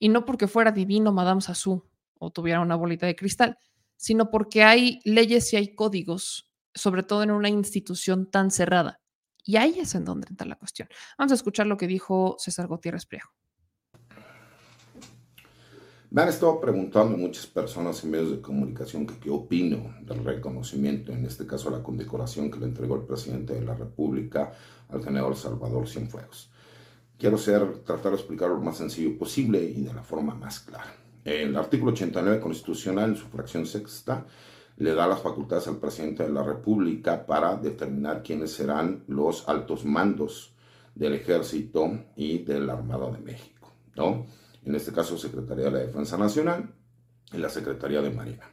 Y 0.01 0.09
no 0.09 0.25
porque 0.25 0.49
fuera 0.49 0.73
divino 0.73 1.13
Madame 1.13 1.41
Sassou 1.41 1.89
o 2.19 2.31
tuviera 2.31 2.61
una 2.61 2.75
bolita 2.75 3.07
de 3.07 3.15
cristal, 3.15 3.59
sino 3.99 4.31
porque 4.31 4.63
hay 4.63 5.01
leyes 5.05 5.53
y 5.53 5.57
hay 5.57 5.75
códigos, 5.75 6.51
sobre 6.73 7.03
todo 7.03 7.23
en 7.23 7.33
una 7.33 7.51
institución 7.51 8.31
tan 8.31 8.51
cerrada. 8.51 9.01
Y 9.45 9.57
ahí 9.57 9.79
es 9.79 9.95
en 9.95 10.05
donde 10.05 10.29
entra 10.31 10.47
la 10.47 10.57
cuestión. 10.57 10.89
Vamos 11.19 11.33
a 11.33 11.35
escuchar 11.35 11.67
lo 11.67 11.77
que 11.77 11.87
dijo 11.87 12.37
César 12.39 12.69
Gutiérrez 12.69 13.05
Priejo. 13.07 13.31
Me 16.11 16.23
han 16.23 16.29
estado 16.29 16.59
preguntando 16.59 17.19
muchas 17.19 17.47
personas 17.47 18.03
en 18.03 18.11
medios 18.11 18.31
de 18.31 18.41
comunicación 18.41 19.07
que 19.07 19.19
qué 19.19 19.29
opino 19.29 19.95
del 20.01 20.25
reconocimiento, 20.25 21.13
en 21.13 21.27
este 21.27 21.47
caso 21.47 21.69
la 21.69 21.83
condecoración 21.83 22.51
que 22.51 22.59
le 22.59 22.65
entregó 22.65 22.97
el 22.97 23.03
presidente 23.03 23.53
de 23.53 23.61
la 23.61 23.75
República 23.75 24.53
al 24.89 25.05
general 25.05 25.37
Salvador 25.37 25.87
Cienfuegos. 25.87 26.51
Quiero 27.19 27.37
ser, 27.37 27.81
tratar 27.81 28.13
de 28.13 28.19
explicarlo 28.19 28.55
lo 28.55 28.63
más 28.63 28.79
sencillo 28.79 29.19
posible 29.19 29.63
y 29.63 29.83
de 29.83 29.93
la 29.93 30.03
forma 30.03 30.35
más 30.35 30.61
clara. 30.61 30.95
El 31.25 31.57
artículo 31.57 31.93
89 31.93 32.41
constitucional, 32.41 33.11
en 33.11 33.17
su 33.17 33.27
fracción 33.27 33.67
sexta, 33.67 34.25
le 34.79 34.95
da 34.95 35.07
las 35.07 35.21
facultades 35.21 35.67
al 35.69 35.79
presidente 35.79 36.23
de 36.23 36.31
la 36.31 36.43
República 36.43 37.27
para 37.27 37.57
determinar 37.57 38.23
quiénes 38.23 38.53
serán 38.53 39.05
los 39.09 39.49
altos 39.49 39.85
mandos 39.85 40.55
del 40.95 41.15
Ejército 41.15 41.91
y 42.17 42.39
de 42.39 42.61
la 42.61 42.75
Armada 42.75 43.11
de 43.11 43.19
México, 43.19 43.73
¿no? 43.97 44.27
En 44.65 44.75
este 44.75 44.93
caso, 44.93 45.19
Secretaría 45.19 45.67
de 45.67 45.71
la 45.71 45.79
Defensa 45.79 46.17
Nacional 46.17 46.75
y 47.33 47.39
la 47.39 47.49
Secretaría 47.49 48.03
de 48.03 48.11
Marina. 48.11 48.45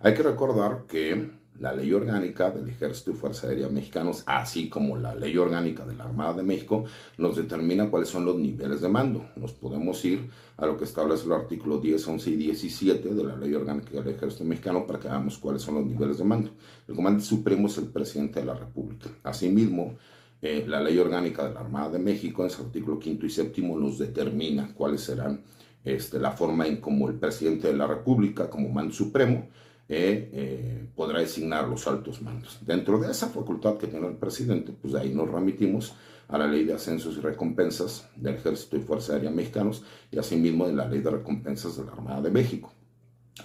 Hay 0.00 0.14
que 0.14 0.22
recordar 0.22 0.86
que 0.86 1.39
la 1.60 1.74
ley 1.74 1.92
orgánica 1.92 2.50
del 2.50 2.68
Ejército 2.68 3.10
y 3.10 3.14
Fuerza 3.14 3.46
Aérea 3.46 3.68
Mexicanos, 3.68 4.22
así 4.26 4.70
como 4.70 4.96
la 4.96 5.14
ley 5.14 5.36
orgánica 5.36 5.84
de 5.84 5.94
la 5.94 6.04
Armada 6.04 6.32
de 6.32 6.42
México, 6.42 6.84
nos 7.18 7.36
determina 7.36 7.90
cuáles 7.90 8.08
son 8.08 8.24
los 8.24 8.36
niveles 8.36 8.80
de 8.80 8.88
mando. 8.88 9.26
Nos 9.36 9.52
podemos 9.52 10.02
ir 10.06 10.30
a 10.56 10.64
lo 10.64 10.78
que 10.78 10.84
establece 10.84 11.26
el 11.26 11.32
artículo 11.32 11.78
10, 11.78 12.08
11 12.08 12.30
y 12.30 12.36
17 12.36 13.14
de 13.14 13.24
la 13.24 13.36
ley 13.36 13.54
orgánica 13.54 13.90
del 13.90 14.08
Ejército 14.08 14.44
Mexicano 14.44 14.86
para 14.86 14.98
que 14.98 15.08
veamos 15.08 15.36
cuáles 15.36 15.60
son 15.60 15.74
los 15.74 15.84
niveles 15.84 16.16
de 16.16 16.24
mando. 16.24 16.50
El 16.88 16.94
comandante 16.94 17.26
supremo 17.26 17.66
es 17.66 17.76
el 17.76 17.88
presidente 17.88 18.40
de 18.40 18.46
la 18.46 18.54
República. 18.54 19.10
Asimismo, 19.22 19.98
eh, 20.40 20.64
la 20.66 20.80
ley 20.82 20.98
orgánica 20.98 21.46
de 21.46 21.52
la 21.52 21.60
Armada 21.60 21.90
de 21.90 21.98
México, 21.98 22.42
en 22.42 22.50
su 22.50 22.62
artículo 22.62 22.98
5 23.02 23.26
y 23.26 23.30
séptimo, 23.30 23.78
nos 23.78 23.98
determina 23.98 24.72
cuáles 24.72 25.02
serán 25.02 25.42
este, 25.84 26.18
la 26.18 26.30
forma 26.32 26.66
en 26.66 26.78
cómo 26.78 27.08
el 27.08 27.16
presidente 27.16 27.68
de 27.68 27.76
la 27.76 27.86
República, 27.86 28.48
como 28.48 28.70
mando 28.70 28.94
supremo, 28.94 29.48
eh, 29.92 30.86
podrá 30.94 31.18
designar 31.18 31.68
los 31.68 31.86
altos 31.88 32.22
mandos. 32.22 32.58
Dentro 32.64 32.98
de 32.98 33.10
esa 33.10 33.28
facultad 33.28 33.76
que 33.76 33.88
tiene 33.88 34.06
el 34.06 34.16
presidente, 34.16 34.72
pues 34.72 34.92
de 34.92 35.00
ahí 35.00 35.12
nos 35.12 35.30
remitimos 35.30 35.94
a 36.28 36.38
la 36.38 36.46
ley 36.46 36.64
de 36.64 36.74
ascensos 36.74 37.16
y 37.16 37.20
recompensas 37.20 38.08
del 38.14 38.36
Ejército 38.36 38.76
y 38.76 38.80
Fuerza 38.80 39.14
Aérea 39.14 39.30
Mexicanos 39.30 39.82
y 40.12 40.18
asimismo 40.18 40.66
de 40.68 40.74
la 40.74 40.88
ley 40.88 41.00
de 41.00 41.10
recompensas 41.10 41.76
de 41.76 41.84
la 41.84 41.92
Armada 41.92 42.22
de 42.22 42.30
México. 42.30 42.72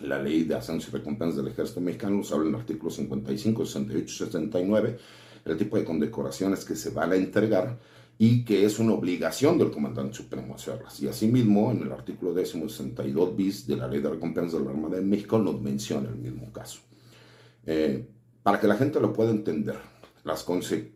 La 0.02 0.22
ley 0.22 0.44
de 0.44 0.56
ascensos 0.56 0.90
y 0.94 0.98
recompensas 0.98 1.38
del 1.38 1.48
Ejército 1.48 1.82
Mexicano 1.82 2.18
nos 2.18 2.32
habla 2.32 2.50
en 2.50 2.56
el 2.56 2.62
artículo 2.62 2.92
55, 2.92 3.66
68 3.66 4.26
69 4.26 4.98
el 5.46 5.58
tipo 5.58 5.78
de 5.78 5.86
condecoraciones 5.86 6.66
que 6.66 6.76
se 6.76 6.90
van 6.90 7.12
a 7.12 7.16
entregar 7.16 7.78
y 8.18 8.46
que 8.46 8.66
es 8.66 8.80
una 8.80 8.94
obligación 8.94 9.58
del 9.58 9.72
comandante 9.72 10.16
supremo 10.16 10.56
hacerlas. 10.56 11.02
Y 11.02 11.08
asimismo, 11.08 11.72
en 11.72 11.82
el 11.84 11.92
artículo 11.92 12.34
62 12.34 13.36
bis 13.36 13.68
de 13.68 13.78
la 13.78 13.88
Ley 13.88 14.02
de 14.02 14.10
Recompensa 14.10 14.58
de 14.58 14.66
la 14.66 14.72
Armada 14.72 14.98
de 14.98 15.02
México 15.02 15.38
nos 15.38 15.62
menciona 15.62 16.10
el 16.10 16.16
mismo 16.16 16.52
caso. 16.52 16.80
Eh, 17.66 18.08
para 18.42 18.60
que 18.60 18.68
la 18.68 18.78
gente 18.78 19.00
lo 19.00 19.12
pueda 19.12 19.32
entender, 19.32 19.78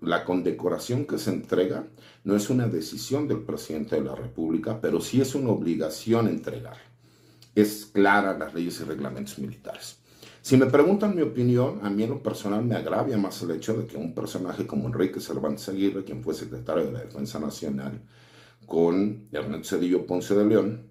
la 0.02 0.26
condecoración 0.26 1.06
que 1.06 1.18
se 1.18 1.32
entrega 1.32 1.88
no 2.24 2.36
es 2.36 2.50
una 2.50 2.68
decisión 2.68 3.28
del 3.28 3.44
presidente 3.44 3.96
de 3.96 4.04
la 4.04 4.16
República, 4.16 4.80
pero 4.82 5.02
sí 5.02 5.22
es 5.22 5.36
una 5.36 5.50
obligación 5.50 6.28
entregar. 6.28 6.78
Es 7.54 7.86
clara 7.86 8.38
las 8.38 8.54
leyes 8.54 8.80
y 8.80 8.86
reglamentos 8.86 9.38
militares. 9.40 9.99
Si 10.42 10.56
me 10.56 10.68
preguntan 10.68 11.16
mi 11.16 11.22
opinión, 11.22 11.80
a 11.84 11.90
mí 11.90 12.04
en 12.04 12.12
lo 12.12 12.24
personal 12.24 12.64
me 12.64 12.76
agravia 12.76 13.18
más 13.18 13.42
el 13.44 13.52
hecho 13.52 13.74
de 13.74 13.86
que 13.86 13.98
un 13.98 14.14
personaje 14.14 14.66
como 14.66 14.88
Enrique 14.88 15.20
Cervantes 15.20 15.68
Aguirre, 15.70 16.04
quien 16.04 16.24
fue 16.24 16.34
secretario 16.34 16.86
de 16.86 16.94
la 16.94 17.00
Defensa 17.00 17.40
Nacional, 17.40 18.02
con 18.66 19.28
Ernesto 19.32 19.76
Cedillo 19.78 20.06
Ponce 20.06 20.36
de 20.36 20.46
León, 20.46 20.90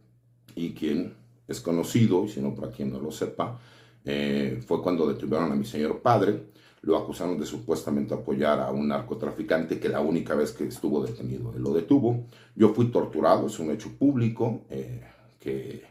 y 0.55 0.75
quien 0.75 1.15
es 1.47 1.61
conocido, 1.61 2.25
y 2.25 2.29
si 2.29 2.41
no 2.41 2.55
para 2.55 2.71
quien 2.71 2.93
no 2.93 3.01
lo 3.01 3.11
sepa, 3.11 3.59
eh, 4.05 4.61
fue 4.67 4.83
cuando 4.83 5.07
detuvieron 5.07 5.51
a 5.51 5.55
mi 5.55 5.65
señor 5.65 6.01
padre, 6.01 6.49
lo 6.83 6.97
acusaron 6.97 7.39
de 7.39 7.47
supuestamente 7.47 8.15
apoyar 8.15 8.61
a 8.61 8.71
un 8.71 8.89
narcotraficante 8.89 9.81
que 9.81 9.89
la 9.89 10.01
única 10.01 10.35
vez 10.35 10.53
que 10.53 10.65
estuvo 10.65 11.05
detenido 11.05 11.53
él 11.55 11.63
lo 11.63 11.73
detuvo. 11.73 12.27
Yo 12.55 12.73
fui 12.75 12.91
torturado, 12.91 13.47
es 13.47 13.59
un 13.59 13.71
hecho 13.71 13.91
público 13.99 14.63
eh, 14.71 15.03
que 15.41 15.85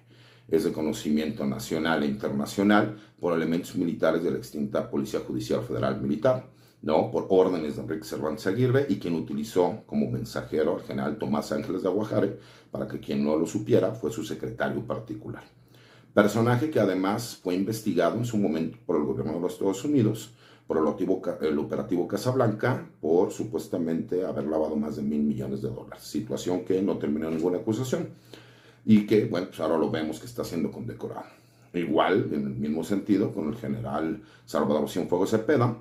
es 0.48 0.64
de 0.64 0.72
conocimiento 0.72 1.46
nacional 1.46 2.04
e 2.04 2.08
internacional 2.08 2.98
por 3.20 3.34
elementos 3.34 3.76
militares 3.76 4.24
de 4.24 4.32
la 4.32 4.38
extinta 4.38 4.90
Policía 4.90 5.20
Judicial 5.20 5.64
Federal 5.64 6.02
Militar, 6.02 6.48
¿no? 6.82 7.12
por 7.12 7.28
órdenes 7.30 7.76
de 7.76 7.82
Enrique 7.82 8.06
Cervantes 8.06 8.48
Aguirre 8.48 8.86
y 8.88 8.98
quien 8.98 9.16
utilizó 9.16 9.84
como 9.86 10.10
mensajero 10.10 10.76
al 10.76 10.84
general 10.84 11.18
Tomás 11.18 11.52
Ángeles 11.52 11.84
de 11.84 11.90
Aguajare, 11.90 12.40
para 12.72 12.88
que 12.88 13.00
quien 13.00 13.24
no 13.24 13.36
lo 13.36 13.46
supiera 13.46 13.94
fue 13.94 14.12
su 14.12 14.24
secretario 14.24 14.86
particular. 14.86 15.44
Personaje 16.14 16.70
que 16.70 16.80
además 16.80 17.40
fue 17.44 17.54
investigado 17.54 18.18
en 18.18 18.26
su 18.26 18.38
momento 18.38 18.78
por 18.86 18.96
el 18.96 19.04
gobierno 19.04 19.34
de 19.34 19.40
los 19.42 19.54
Estados 19.54 19.84
Unidos 19.84 20.34
por 20.66 20.78
el 20.78 21.58
operativo 21.60 22.08
Casablanca 22.08 22.90
por 23.00 23.32
supuestamente 23.32 24.26
haber 24.26 24.46
lavado 24.46 24.76
más 24.76 24.98
de 24.98 25.02
mil 25.02 25.24
millones 25.24 25.62
de 25.62 25.70
dólares, 25.70 26.04
situación 26.04 26.66
que 26.66 26.82
no 26.82 26.98
terminó 26.98 27.30
ninguna 27.30 27.60
acusación 27.60 28.10
y 28.90 29.06
que, 29.06 29.26
bueno, 29.26 29.48
pues 29.48 29.60
ahora 29.60 29.78
lo 29.78 29.92
vemos 29.92 30.18
que 30.18 30.26
está 30.26 30.46
siendo 30.46 30.72
condecorado. 30.72 31.26
Igual, 31.74 32.30
en 32.32 32.44
el 32.44 32.56
mismo 32.56 32.86
sentido, 32.86 33.34
con 33.34 33.50
el 33.50 33.58
general 33.58 34.22
Salvador 34.46 34.90
Cienfuegos 34.90 35.32
Cepeda, 35.32 35.76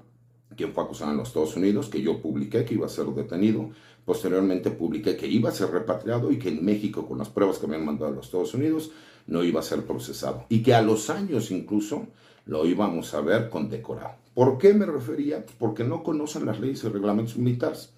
quien 0.57 0.73
fue 0.73 0.83
acusado 0.83 1.13
en 1.13 1.19
los 1.19 1.29
Estados 1.29 1.57
Unidos, 1.57 1.89
que 1.89 2.03
yo 2.03 2.21
publiqué 2.21 2.65
que 2.65 2.75
iba 2.75 2.87
a 2.87 2.89
ser 2.89 3.07
detenido, 3.07 3.71
posteriormente 4.05 4.73
publiqué 4.73 5.17
que 5.17 5.29
iba 5.29 5.51
a 5.51 5.53
ser 5.53 5.71
repatriado 5.71 6.33
y 6.33 6.39
que 6.41 6.49
en 6.49 6.65
México, 6.65 7.07
con 7.07 7.19
las 7.19 7.29
pruebas 7.29 7.59
que 7.59 7.67
habían 7.67 7.85
mandado 7.85 8.11
a 8.11 8.17
los 8.17 8.27
Estados 8.27 8.55
Unidos, 8.55 8.91
no 9.29 9.45
iba 9.45 9.61
a 9.61 9.63
ser 9.63 9.85
procesado. 9.85 10.45
Y 10.49 10.65
que 10.65 10.75
a 10.75 10.83
los 10.83 11.09
años 11.09 11.53
incluso 11.53 12.09
lo 12.45 12.67
íbamos 12.67 13.15
a 13.15 13.21
ver 13.21 13.51
condecorado. 13.51 14.17
¿Por 14.35 14.59
qué 14.59 14.75
me 14.75 14.85
refería? 14.85 15.47
Porque 15.61 15.85
no 15.85 16.03
conocen 16.03 16.45
las 16.45 16.59
leyes 16.59 16.83
y 16.83 16.89
reglamentos 16.89 17.37
militares. 17.37 17.93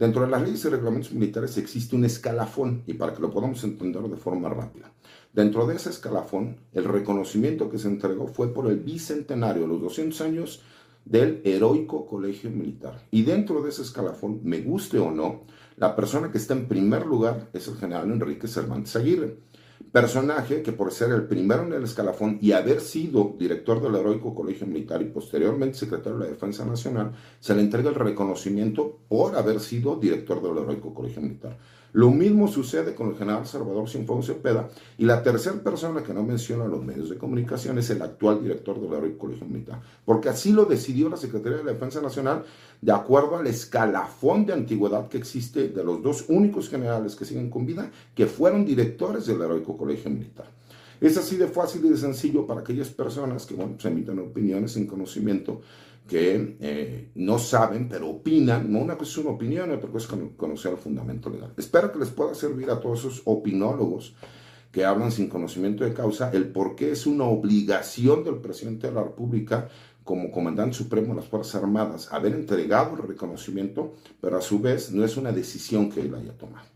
Dentro 0.00 0.22
de 0.22 0.28
las 0.28 0.40
leyes 0.40 0.64
y 0.64 0.68
reglamentos 0.70 1.12
militares 1.12 1.58
existe 1.58 1.94
un 1.94 2.06
escalafón, 2.06 2.84
y 2.86 2.94
para 2.94 3.12
que 3.12 3.20
lo 3.20 3.30
podamos 3.30 3.62
entender 3.64 4.00
de 4.04 4.16
forma 4.16 4.48
rápida. 4.48 4.90
Dentro 5.30 5.66
de 5.66 5.76
ese 5.76 5.90
escalafón, 5.90 6.56
el 6.72 6.84
reconocimiento 6.84 7.68
que 7.68 7.78
se 7.78 7.88
entregó 7.88 8.26
fue 8.26 8.48
por 8.54 8.66
el 8.68 8.78
bicentenario, 8.78 9.66
los 9.66 9.82
200 9.82 10.18
años 10.22 10.62
del 11.04 11.42
heroico 11.44 12.06
colegio 12.06 12.48
militar. 12.48 13.02
Y 13.10 13.24
dentro 13.24 13.60
de 13.60 13.68
ese 13.68 13.82
escalafón, 13.82 14.40
me 14.42 14.62
guste 14.62 14.98
o 14.98 15.10
no, 15.10 15.42
la 15.76 15.94
persona 15.94 16.32
que 16.32 16.38
está 16.38 16.54
en 16.54 16.66
primer 16.66 17.04
lugar 17.04 17.50
es 17.52 17.68
el 17.68 17.76
general 17.76 18.10
Enrique 18.10 18.48
Cervantes 18.48 18.96
Aguirre 18.96 19.36
personaje 19.92 20.62
que 20.62 20.72
por 20.72 20.92
ser 20.92 21.10
el 21.10 21.24
primero 21.24 21.64
en 21.64 21.72
el 21.72 21.84
escalafón 21.84 22.38
y 22.40 22.52
haber 22.52 22.80
sido 22.80 23.34
director 23.38 23.82
del 23.82 23.96
heroico 23.96 24.34
colegio 24.34 24.66
militar 24.66 25.02
y 25.02 25.06
posteriormente 25.06 25.78
secretario 25.78 26.18
de 26.18 26.24
la 26.26 26.30
Defensa 26.30 26.64
Nacional, 26.64 27.12
se 27.40 27.54
le 27.54 27.62
entrega 27.62 27.90
el 27.90 27.96
reconocimiento 27.96 28.98
por 29.08 29.36
haber 29.36 29.60
sido 29.60 29.96
director 29.96 30.42
del 30.42 30.62
heroico 30.62 30.94
colegio 30.94 31.22
militar. 31.22 31.56
Lo 31.92 32.10
mismo 32.10 32.46
sucede 32.46 32.94
con 32.94 33.08
el 33.08 33.16
general 33.16 33.46
Salvador 33.46 33.88
Sinfón 33.88 34.22
Cepeda 34.22 34.68
y 34.96 35.04
la 35.04 35.22
tercera 35.22 35.56
persona 35.56 36.02
que 36.02 36.14
no 36.14 36.22
menciona 36.22 36.66
los 36.66 36.84
medios 36.84 37.10
de 37.10 37.18
comunicación 37.18 37.78
es 37.78 37.90
el 37.90 38.00
actual 38.02 38.42
director 38.42 38.80
del 38.80 38.92
Heroico 38.92 39.18
Colegio 39.18 39.46
Militar, 39.46 39.80
porque 40.04 40.28
así 40.28 40.52
lo 40.52 40.66
decidió 40.66 41.08
la 41.08 41.16
Secretaría 41.16 41.58
de 41.58 41.64
la 41.64 41.72
Defensa 41.72 42.00
Nacional 42.00 42.44
de 42.80 42.92
acuerdo 42.92 43.36
al 43.36 43.46
escalafón 43.46 44.46
de 44.46 44.52
antigüedad 44.52 45.08
que 45.08 45.18
existe 45.18 45.68
de 45.68 45.84
los 45.84 46.02
dos 46.02 46.24
únicos 46.28 46.68
generales 46.68 47.16
que 47.16 47.24
siguen 47.24 47.50
con 47.50 47.66
vida, 47.66 47.90
que 48.14 48.26
fueron 48.26 48.64
directores 48.64 49.26
del 49.26 49.40
Heroico 49.42 49.76
Colegio 49.76 50.10
Militar. 50.10 50.46
Es 51.00 51.16
así 51.16 51.36
de 51.36 51.48
fácil 51.48 51.84
y 51.86 51.88
de 51.88 51.96
sencillo 51.96 52.46
para 52.46 52.60
aquellas 52.60 52.90
personas 52.90 53.46
que 53.46 53.54
bueno, 53.54 53.76
se 53.78 53.88
emiten 53.88 54.18
opiniones 54.18 54.72
sin 54.72 54.86
conocimiento 54.86 55.62
que 56.10 56.56
eh, 56.58 57.12
no 57.14 57.38
saben, 57.38 57.88
pero 57.88 58.10
opinan. 58.10 58.70
No 58.72 58.80
una 58.80 58.98
cosa 58.98 59.12
es 59.12 59.18
una 59.18 59.30
opinión, 59.30 59.70
otra 59.70 59.88
cosa 59.88 60.16
es 60.16 60.22
conocer 60.36 60.72
el 60.72 60.78
fundamento 60.78 61.30
legal. 61.30 61.54
Espero 61.56 61.92
que 61.92 62.00
les 62.00 62.10
pueda 62.10 62.34
servir 62.34 62.68
a 62.68 62.80
todos 62.80 62.98
esos 62.98 63.22
opinólogos 63.26 64.16
que 64.72 64.84
hablan 64.84 65.12
sin 65.12 65.28
conocimiento 65.28 65.84
de 65.84 65.94
causa 65.94 66.30
el 66.32 66.48
por 66.48 66.74
qué 66.74 66.90
es 66.90 67.06
una 67.06 67.24
obligación 67.24 68.24
del 68.24 68.38
presidente 68.38 68.88
de 68.88 68.94
la 68.94 69.04
República 69.04 69.68
como 70.02 70.32
comandante 70.32 70.76
supremo 70.76 71.14
de 71.14 71.20
las 71.20 71.28
Fuerzas 71.28 71.62
Armadas 71.62 72.08
haber 72.10 72.32
entregado 72.34 72.96
el 72.96 73.06
reconocimiento, 73.06 73.94
pero 74.20 74.36
a 74.36 74.40
su 74.40 74.58
vez 74.58 74.90
no 74.90 75.04
es 75.04 75.16
una 75.16 75.30
decisión 75.30 75.92
que 75.92 76.00
él 76.00 76.12
haya 76.12 76.36
tomado. 76.36 76.66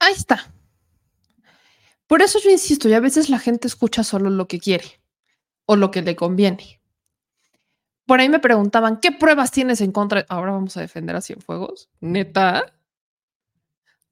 Ahí 0.00 0.14
está. 0.14 0.52
Por 2.08 2.22
eso 2.22 2.40
yo 2.42 2.50
insisto, 2.50 2.88
y 2.88 2.94
a 2.94 3.00
veces 3.00 3.30
la 3.30 3.38
gente 3.38 3.68
escucha 3.68 4.02
solo 4.02 4.30
lo 4.30 4.48
que 4.48 4.58
quiere 4.58 4.99
o 5.70 5.76
lo 5.76 5.92
que 5.92 6.02
le 6.02 6.16
conviene. 6.16 6.80
Por 8.04 8.18
ahí 8.18 8.28
me 8.28 8.40
preguntaban, 8.40 8.98
¿qué 8.98 9.12
pruebas 9.12 9.52
tienes 9.52 9.80
en 9.80 9.92
contra? 9.92 10.26
Ahora 10.28 10.50
vamos 10.50 10.76
a 10.76 10.80
defender 10.80 11.14
a 11.14 11.20
Cienfuegos. 11.20 11.88
Neta. 12.00 12.74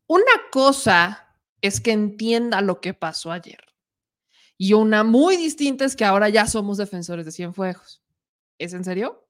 Una 0.06 0.30
cosa 0.52 1.34
es 1.60 1.80
que 1.80 1.90
entienda 1.90 2.60
lo 2.60 2.80
que 2.80 2.94
pasó 2.94 3.32
ayer. 3.32 3.58
Y 4.56 4.74
una 4.74 5.02
muy 5.02 5.36
distinta 5.36 5.84
es 5.84 5.96
que 5.96 6.04
ahora 6.04 6.28
ya 6.28 6.46
somos 6.46 6.78
defensores 6.78 7.26
de 7.26 7.32
Cienfuegos. 7.32 8.04
¿Es 8.58 8.72
en 8.72 8.84
serio? 8.84 9.26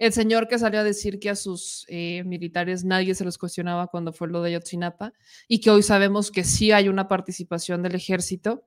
El 0.00 0.12
señor 0.12 0.48
que 0.48 0.58
salió 0.58 0.80
a 0.80 0.84
decir 0.84 1.20
que 1.20 1.30
a 1.30 1.36
sus 1.36 1.86
eh, 1.86 2.24
militares 2.24 2.82
nadie 2.82 3.14
se 3.14 3.24
los 3.24 3.38
cuestionaba 3.38 3.86
cuando 3.86 4.12
fue 4.12 4.26
lo 4.26 4.42
de 4.42 4.50
Yotzinapa 4.50 5.12
y 5.46 5.60
que 5.60 5.70
hoy 5.70 5.84
sabemos 5.84 6.32
que 6.32 6.42
sí 6.42 6.72
hay 6.72 6.88
una 6.88 7.06
participación 7.06 7.84
del 7.84 7.94
ejército, 7.94 8.66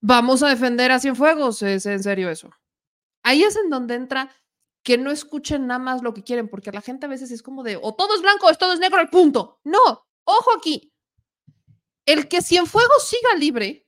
vamos 0.00 0.42
a 0.42 0.48
defender 0.48 0.90
a 0.90 1.00
Cienfuegos, 1.00 1.62
es 1.62 1.86
en 1.86 2.02
serio 2.02 2.30
eso. 2.30 2.50
Ahí 3.22 3.42
es 3.42 3.56
en 3.56 3.70
donde 3.70 3.94
entra 3.94 4.34
que 4.82 4.98
no 4.98 5.10
escuchen 5.10 5.66
nada 5.66 5.78
más 5.78 6.02
lo 6.02 6.14
que 6.14 6.22
quieren, 6.22 6.48
porque 6.48 6.72
la 6.72 6.80
gente 6.80 7.06
a 7.06 7.08
veces 7.08 7.30
es 7.30 7.42
como 7.42 7.62
de, 7.62 7.78
o 7.80 7.94
todo 7.94 8.14
es 8.14 8.22
blanco 8.22 8.46
o 8.46 8.54
todo 8.54 8.72
es 8.72 8.80
negro, 8.80 8.98
al 8.98 9.10
punto. 9.10 9.60
No, 9.64 10.06
ojo 10.24 10.50
aquí. 10.56 10.92
El 12.06 12.28
que 12.28 12.42
Cienfuegos 12.42 13.06
siga 13.06 13.34
libre 13.34 13.86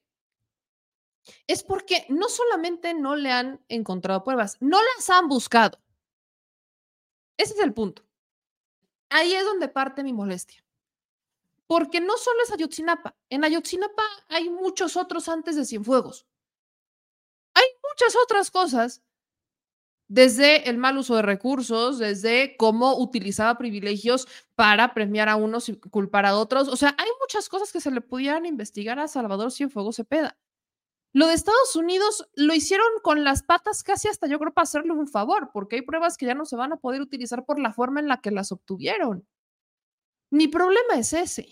es 1.46 1.62
porque 1.62 2.06
no 2.08 2.28
solamente 2.28 2.92
no 2.92 3.16
le 3.16 3.30
han 3.30 3.64
encontrado 3.68 4.24
pruebas, 4.24 4.56
no 4.60 4.78
las 4.82 5.08
han 5.08 5.28
buscado. 5.28 5.80
Ese 7.36 7.54
es 7.54 7.60
el 7.60 7.72
punto. 7.72 8.04
Ahí 9.08 9.32
es 9.32 9.44
donde 9.44 9.68
parte 9.68 10.04
mi 10.04 10.12
molestia 10.12 10.62
porque 11.70 12.00
no 12.00 12.16
solo 12.16 12.42
es 12.42 12.50
Ayotzinapa, 12.50 13.14
en 13.28 13.44
Ayotzinapa 13.44 14.02
hay 14.28 14.50
muchos 14.50 14.96
otros 14.96 15.28
antes 15.28 15.54
de 15.54 15.64
Cienfuegos. 15.64 16.26
Hay 17.54 17.62
muchas 17.88 18.16
otras 18.20 18.50
cosas, 18.50 19.04
desde 20.08 20.68
el 20.68 20.78
mal 20.78 20.98
uso 20.98 21.14
de 21.14 21.22
recursos, 21.22 22.00
desde 22.00 22.56
cómo 22.56 22.98
utilizaba 22.98 23.56
privilegios 23.56 24.26
para 24.56 24.94
premiar 24.94 25.28
a 25.28 25.36
unos 25.36 25.68
y 25.68 25.76
culpar 25.76 26.26
a 26.26 26.36
otros. 26.36 26.66
O 26.66 26.74
sea, 26.74 26.96
hay 26.98 27.08
muchas 27.20 27.48
cosas 27.48 27.70
que 27.70 27.80
se 27.80 27.92
le 27.92 28.00
pudieran 28.00 28.46
investigar 28.46 28.98
a 28.98 29.06
Salvador 29.06 29.52
Cienfuegos 29.52 29.94
Cepeda. 29.94 30.36
Lo 31.12 31.28
de 31.28 31.34
Estados 31.34 31.76
Unidos 31.76 32.28
lo 32.34 32.52
hicieron 32.52 32.88
con 33.04 33.22
las 33.22 33.44
patas 33.44 33.84
casi 33.84 34.08
hasta 34.08 34.26
yo 34.26 34.40
creo 34.40 34.52
para 34.52 34.64
hacerle 34.64 34.90
un 34.90 35.06
favor, 35.06 35.50
porque 35.52 35.76
hay 35.76 35.82
pruebas 35.82 36.16
que 36.16 36.26
ya 36.26 36.34
no 36.34 36.46
se 36.46 36.56
van 36.56 36.72
a 36.72 36.78
poder 36.78 37.00
utilizar 37.00 37.44
por 37.44 37.60
la 37.60 37.72
forma 37.72 38.00
en 38.00 38.08
la 38.08 38.20
que 38.20 38.32
las 38.32 38.50
obtuvieron. 38.50 39.24
Mi 40.30 40.48
problema 40.48 40.94
es 40.96 41.12
ese. 41.12 41.48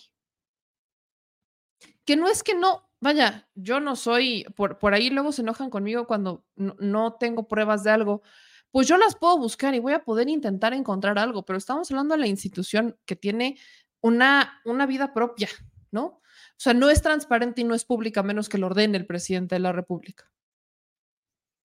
Que 2.04 2.16
no 2.16 2.28
es 2.28 2.42
que 2.42 2.54
no, 2.54 2.88
vaya, 3.00 3.48
yo 3.54 3.80
no 3.80 3.96
soy, 3.96 4.44
por, 4.56 4.78
por 4.78 4.94
ahí 4.94 5.10
luego 5.10 5.32
se 5.32 5.42
enojan 5.42 5.70
conmigo 5.70 6.06
cuando 6.06 6.44
no, 6.56 7.14
tengo 7.14 7.48
pruebas 7.48 7.84
de 7.84 7.90
algo, 7.90 8.22
pues 8.70 8.86
yo 8.86 8.96
las 8.96 9.16
puedo 9.16 9.38
buscar 9.38 9.74
y 9.74 9.78
voy 9.78 9.92
a 9.92 10.04
poder 10.04 10.28
intentar 10.28 10.72
encontrar 10.72 11.18
algo, 11.18 11.44
pero 11.44 11.58
estamos 11.58 11.90
hablando 11.90 12.14
de 12.14 12.20
la 12.20 12.26
institución 12.26 12.96
que 13.04 13.16
tiene 13.16 13.58
una, 14.00 14.60
una 14.64 14.86
vida 14.86 15.12
propia, 15.12 15.48
¿no? 15.90 16.04
O 16.04 16.60
sea, 16.60 16.74
no 16.74 16.90
es 16.90 17.02
transparente 17.02 17.60
y 17.60 17.64
no 17.64 17.74
es 17.74 17.84
pública 17.84 18.22
menos 18.22 18.48
que 18.48 18.58
lo 18.58 18.66
ordene 18.66 18.98
el 18.98 19.06
presidente 19.06 19.54
de 19.54 19.60
la 19.60 19.72
República. 19.72 20.30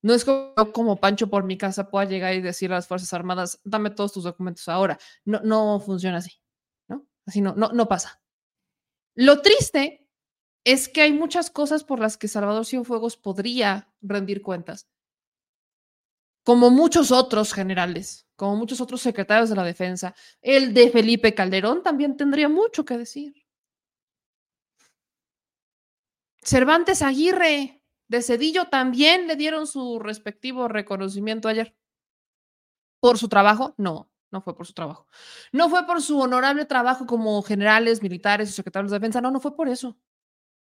No 0.04 0.14
es 0.14 0.26
como, 0.26 0.54
como 0.74 1.00
Pancho 1.00 1.30
por 1.30 1.46
mi 1.46 1.58
casa 1.58 1.90
pueda 1.90 2.06
llegar 2.06 2.34
y 2.36 2.42
decir 2.42 2.72
a 2.72 2.76
las 2.76 2.88
Fuerzas 2.88 3.14
Armadas, 3.14 3.60
dame 3.64 3.90
todos 3.90 4.12
tus 4.14 4.26
documentos 4.26 4.68
ahora. 4.68 5.00
No, 5.24 5.40
no 5.42 5.80
funciona 5.80 6.18
así. 6.18 6.43
Así 7.26 7.42
no, 7.42 7.54
no, 7.56 7.72
no 7.72 7.88
pasa. 7.88 8.22
Lo 9.16 9.42
triste 9.42 10.08
es 10.66 10.88
que 10.90 11.02
hay 11.02 11.14
muchas 11.14 11.50
cosas 11.50 11.84
por 11.84 12.00
las 12.00 12.18
que 12.18 12.28
Salvador 12.28 12.66
Cienfuegos 12.66 13.18
podría 13.18 13.94
rendir 14.02 14.42
cuentas, 14.42 14.88
como 16.44 16.70
muchos 16.70 17.12
otros 17.12 17.54
generales, 17.54 18.28
como 18.36 18.56
muchos 18.56 18.82
otros 18.82 19.02
secretarios 19.02 19.50
de 19.50 19.56
la 19.56 19.64
defensa. 19.64 20.16
El 20.42 20.74
de 20.74 20.90
Felipe 20.90 21.34
Calderón 21.34 21.84
también 21.84 22.18
tendría 22.18 22.50
mucho 22.50 22.86
que 22.86 22.98
decir. 22.98 23.34
Cervantes 26.42 27.02
Aguirre 27.02 27.82
de 28.10 28.22
Cedillo 28.22 28.66
también 28.66 29.28
le 29.28 29.36
dieron 29.36 29.66
su 29.66 30.00
respectivo 30.00 30.68
reconocimiento 30.68 31.48
ayer. 31.48 31.76
¿Por 33.00 33.18
su 33.18 33.28
trabajo? 33.30 33.74
No, 33.78 34.10
no 34.34 34.42
fue 34.42 34.56
por 34.56 34.68
su 34.68 34.74
trabajo. 34.74 35.08
No 35.54 35.70
fue 35.70 35.86
por 35.86 36.02
su 36.02 36.20
honorable 36.20 36.66
trabajo 36.66 37.06
como 37.06 37.42
generales, 37.44 38.02
militares 38.02 38.50
y 38.50 38.52
secretarios 38.52 38.92
de 38.92 38.98
defensa. 39.00 39.22
No, 39.22 39.32
no 39.32 39.40
fue 39.40 39.56
por 39.56 39.70
eso. 39.70 39.98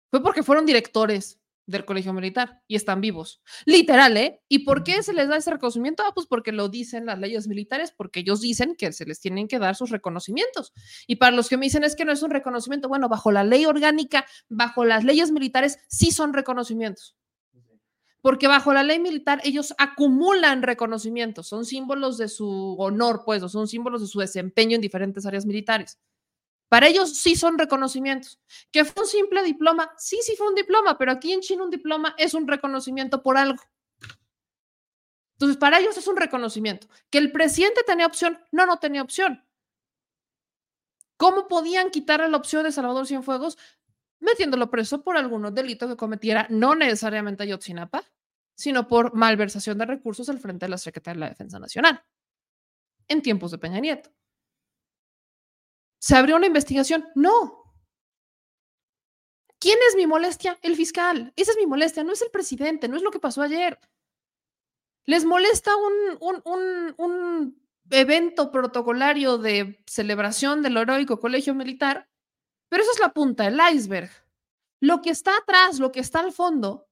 Fue 0.09 0.23
porque 0.23 0.41
fueron 0.41 0.65
directores 0.65 1.39
del 1.67 1.85
colegio 1.85 2.13
militar 2.13 2.63
y 2.67 2.75
están 2.75 2.99
vivos. 2.99 3.43
Literal, 3.65 4.17
¿eh? 4.17 4.41
¿Y 4.47 4.59
por 4.59 4.83
qué 4.83 5.03
se 5.03 5.13
les 5.13 5.27
da 5.27 5.37
ese 5.37 5.51
reconocimiento? 5.51 6.01
Ah, 6.03 6.13
pues 6.15 6.25
porque 6.25 6.51
lo 6.51 6.67
dicen 6.67 7.05
las 7.05 7.19
leyes 7.19 7.47
militares, 7.47 7.93
porque 7.95 8.21
ellos 8.21 8.41
dicen 8.41 8.75
que 8.75 8.91
se 8.91 9.05
les 9.05 9.19
tienen 9.19 9.47
que 9.47 9.59
dar 9.59 9.75
sus 9.75 9.91
reconocimientos. 9.91 10.73
Y 11.05 11.17
para 11.17 11.35
los 11.35 11.47
que 11.47 11.57
me 11.57 11.67
dicen 11.67 11.83
es 11.83 11.95
que 11.95 12.05
no 12.05 12.11
es 12.11 12.23
un 12.23 12.31
reconocimiento, 12.31 12.89
bueno, 12.89 13.07
bajo 13.07 13.31
la 13.31 13.43
ley 13.43 13.65
orgánica, 13.65 14.25
bajo 14.47 14.83
las 14.83 15.03
leyes 15.03 15.31
militares, 15.31 15.77
sí 15.89 16.11
son 16.11 16.33
reconocimientos. 16.33 17.15
Porque 18.21 18.47
bajo 18.47 18.73
la 18.73 18.83
ley 18.83 18.99
militar 18.99 19.39
ellos 19.43 19.73
acumulan 19.77 20.61
reconocimientos, 20.61 21.47
son 21.47 21.65
símbolos 21.65 22.17
de 22.17 22.27
su 22.27 22.75
honor, 22.77 23.23
pues, 23.25 23.41
o 23.43 23.49
son 23.49 23.67
símbolos 23.67 24.01
de 24.01 24.07
su 24.07 24.19
desempeño 24.19 24.75
en 24.75 24.81
diferentes 24.81 25.25
áreas 25.25 25.45
militares. 25.45 25.97
Para 26.69 26.87
ellos 26.87 27.17
sí 27.17 27.35
son 27.35 27.57
reconocimientos. 27.57 28.39
¿Que 28.71 28.85
fue 28.85 29.03
un 29.03 29.09
simple 29.09 29.43
diploma? 29.43 29.91
Sí, 29.97 30.19
sí 30.21 30.35
fue 30.35 30.47
un 30.47 30.55
diploma, 30.55 30.97
pero 30.97 31.11
aquí 31.11 31.33
en 31.33 31.41
China 31.41 31.63
un 31.63 31.71
diploma 31.71 32.13
es 32.17 32.33
un 32.33 32.47
reconocimiento 32.47 33.23
por 33.23 33.37
algo. 33.37 33.61
Entonces, 35.33 35.57
para 35.57 35.79
ellos 35.79 35.97
es 35.97 36.07
un 36.07 36.17
reconocimiento. 36.17 36.87
¿Que 37.09 37.17
el 37.17 37.31
presidente 37.31 37.81
tenía 37.87 38.05
opción? 38.05 38.37
No, 38.51 38.65
no 38.65 38.77
tenía 38.77 39.01
opción. 39.01 39.43
¿Cómo 41.17 41.47
podían 41.47 41.89
quitarle 41.91 42.29
la 42.29 42.37
opción 42.37 42.63
de 42.63 42.71
Salvador 42.71 43.07
Cienfuegos? 43.07 43.57
Metiéndolo 44.19 44.69
preso 44.69 45.01
por 45.01 45.17
algún 45.17 45.53
delito 45.53 45.87
que 45.87 45.95
cometiera, 45.95 46.47
no 46.49 46.75
necesariamente 46.75 47.43
Ayotzinapa, 47.43 48.03
sino 48.55 48.87
por 48.87 49.15
malversación 49.15 49.77
de 49.77 49.85
recursos 49.85 50.27
al 50.29 50.39
frente 50.39 50.65
de 50.65 50.71
la 50.71 50.77
Secretaría 50.77 51.15
de 51.15 51.19
la 51.19 51.29
Defensa 51.29 51.59
Nacional, 51.59 52.03
en 53.07 53.21
tiempos 53.21 53.51
de 53.51 53.57
Peña 53.57 53.79
Nieto. 53.79 54.11
¿Se 55.99 56.15
abrió 56.15 56.35
una 56.35 56.47
investigación? 56.47 57.07
No. 57.15 57.59
¿Quién 59.59 59.77
es 59.89 59.95
mi 59.95 60.07
molestia? 60.07 60.57
El 60.61 60.75
fiscal. 60.75 61.33
Esa 61.35 61.51
es 61.51 61.57
mi 61.57 61.67
molestia, 61.67 62.03
no 62.03 62.13
es 62.13 62.21
el 62.21 62.31
presidente, 62.31 62.87
no 62.87 62.97
es 62.97 63.03
lo 63.03 63.11
que 63.11 63.19
pasó 63.19 63.41
ayer. 63.41 63.79
Les 65.05 65.25
molesta 65.25 65.71
un, 65.75 66.41
un, 66.45 66.95
un, 66.97 67.69
evento 67.91 68.51
protocolario 68.51 69.37
de 69.37 69.83
celebración 69.87 70.61
del 70.61 70.77
heroico 70.77 71.19
colegio 71.19 71.55
militar, 71.55 72.08
pero 72.69 72.83
eso 72.83 72.91
es 72.93 72.99
la 72.99 73.13
punta 73.13 73.43
del 73.43 73.59
iceberg. 73.73 74.09
Lo 74.79 75.01
que 75.01 75.09
está 75.09 75.35
atrás, 75.37 75.79
lo 75.79 75.91
que 75.91 75.99
está 75.99 76.19
al 76.19 76.31
fondo, 76.31 76.87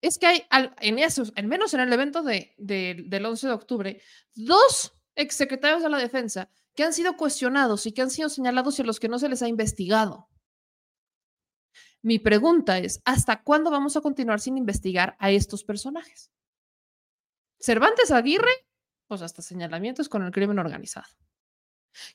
es 0.00 0.18
que 0.18 0.26
hay, 0.26 0.42
en 0.80 0.98
esos, 0.98 1.32
al 1.36 1.46
menos 1.46 1.74
en 1.74 1.80
el 1.80 1.92
evento 1.92 2.22
de, 2.22 2.54
del 2.56 3.24
11 3.24 3.46
de 3.46 3.52
octubre, 3.52 4.02
dos 4.34 4.92
exsecretarios 5.14 5.82
de 5.82 5.88
la 5.88 5.98
defensa 5.98 6.48
que 6.74 6.84
han 6.84 6.92
sido 6.92 7.16
cuestionados 7.16 7.86
y 7.86 7.92
que 7.92 8.02
han 8.02 8.10
sido 8.10 8.28
señalados 8.28 8.78
y 8.78 8.82
a 8.82 8.84
los 8.84 9.00
que 9.00 9.08
no 9.08 9.18
se 9.18 9.28
les 9.28 9.42
ha 9.42 9.48
investigado. 9.48 10.28
Mi 12.02 12.20
pregunta 12.20 12.78
es, 12.78 13.02
¿hasta 13.04 13.42
cuándo 13.42 13.70
vamos 13.70 13.96
a 13.96 14.00
continuar 14.00 14.38
sin 14.38 14.56
investigar 14.56 15.16
a 15.18 15.32
estos 15.32 15.64
personajes? 15.64 16.30
Cervantes 17.58 18.12
Aguirre, 18.12 18.52
pues 19.08 19.22
hasta 19.22 19.42
señalamientos 19.42 20.08
con 20.08 20.22
el 20.22 20.30
crimen 20.30 20.60
organizado. 20.60 21.08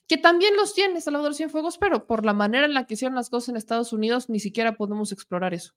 Que 0.07 0.17
también 0.17 0.55
los 0.55 0.74
tiene 0.74 1.01
Salvador 1.01 1.36
Cienfuegos, 1.36 1.78
pero 1.78 2.07
por 2.07 2.26
la 2.26 2.34
manera 2.34 2.65
en 2.65 2.74
la 2.74 2.86
que 2.86 2.93
hicieron 2.93 3.15
las 3.15 3.30
cosas 3.30 3.49
en 3.49 3.57
Estados 3.57 3.93
Unidos, 3.93 4.30
ni 4.30 4.39
siquiera 4.39 4.76
podemos 4.76 5.11
explorar 5.11 5.53
eso. 5.53 5.74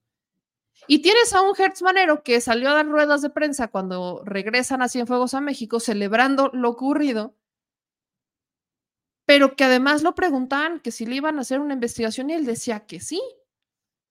Y 0.87 1.01
tienes 1.01 1.33
a 1.33 1.43
un 1.43 1.55
Hertz 1.57 1.83
Manero 1.83 2.23
que 2.23 2.41
salió 2.41 2.71
a 2.71 2.75
dar 2.75 2.87
ruedas 2.87 3.23
de 3.23 3.31
prensa 3.31 3.69
cuando 3.69 4.23
regresan 4.25 4.83
a 4.83 4.89
Cienfuegos 4.89 5.35
a 5.35 5.41
México, 5.41 5.81
celebrando 5.81 6.51
lo 6.53 6.71
ocurrido, 6.71 7.35
pero 9.25 9.57
que 9.57 9.65
además 9.65 10.03
lo 10.03 10.15
preguntaban 10.15 10.81
que 10.81 10.93
si 10.93 11.05
le 11.05 11.17
iban 11.17 11.39
a 11.39 11.41
hacer 11.41 11.61
una 11.61 11.75
investigación 11.75 12.31
y 12.31 12.35
él 12.35 12.45
decía 12.45 12.87
que 12.87 13.01
sí. 13.01 13.21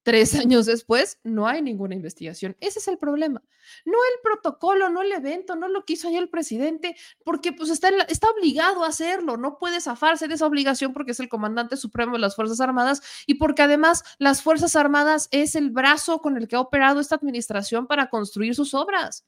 Tres 0.06 0.36
años 0.36 0.68
después, 0.68 1.20
no 1.24 1.47
hay 1.47 1.64
ninguna 1.64 1.95
investigación. 1.95 2.56
Ese 2.60 2.78
es 2.78 2.88
el 2.88 2.99
problema. 2.99 3.41
No 3.86 3.93
el 3.93 4.22
protocolo, 4.22 4.88
no 4.88 5.01
el 5.01 5.12
evento, 5.12 5.56
no 5.56 5.68
lo 5.68 5.84
hizo 5.88 6.08
ahí 6.08 6.16
el 6.16 6.30
presidente, 6.30 6.95
porque 7.24 7.53
pues 7.53 7.72
está, 7.72 7.89
está 8.08 8.30
obligado 8.30 8.84
a 8.84 8.89
hacerlo, 8.89 9.36
no 9.36 9.58
puede 9.58 9.82
zafarse 9.82 10.28
de 10.28 10.36
esa 10.36 10.45
obligación 10.45 10.93
porque 10.93 11.14
es 11.14 11.20
el 11.20 11.28
comandante 11.28 11.76
supremo 11.76 12.14
de 12.14 12.20
las 12.20 12.36
Fuerzas 12.36 12.62
Armadas 12.62 13.01
y 13.26 13.34
porque 13.34 13.64
además 13.64 14.03
las 14.20 14.43
Fuerzas 14.43 14.76
Armadas 14.76 15.28
es 15.32 15.56
el 15.56 15.72
brazo 15.72 16.20
con 16.20 16.38
el 16.38 16.47
que 16.47 16.56
ha 16.56 16.60
operado 16.62 16.99
esta 16.99 17.16
administración 17.16 17.88
para 17.88 18.12
construir 18.12 18.53
sus 18.53 18.76
obras. 18.76 19.26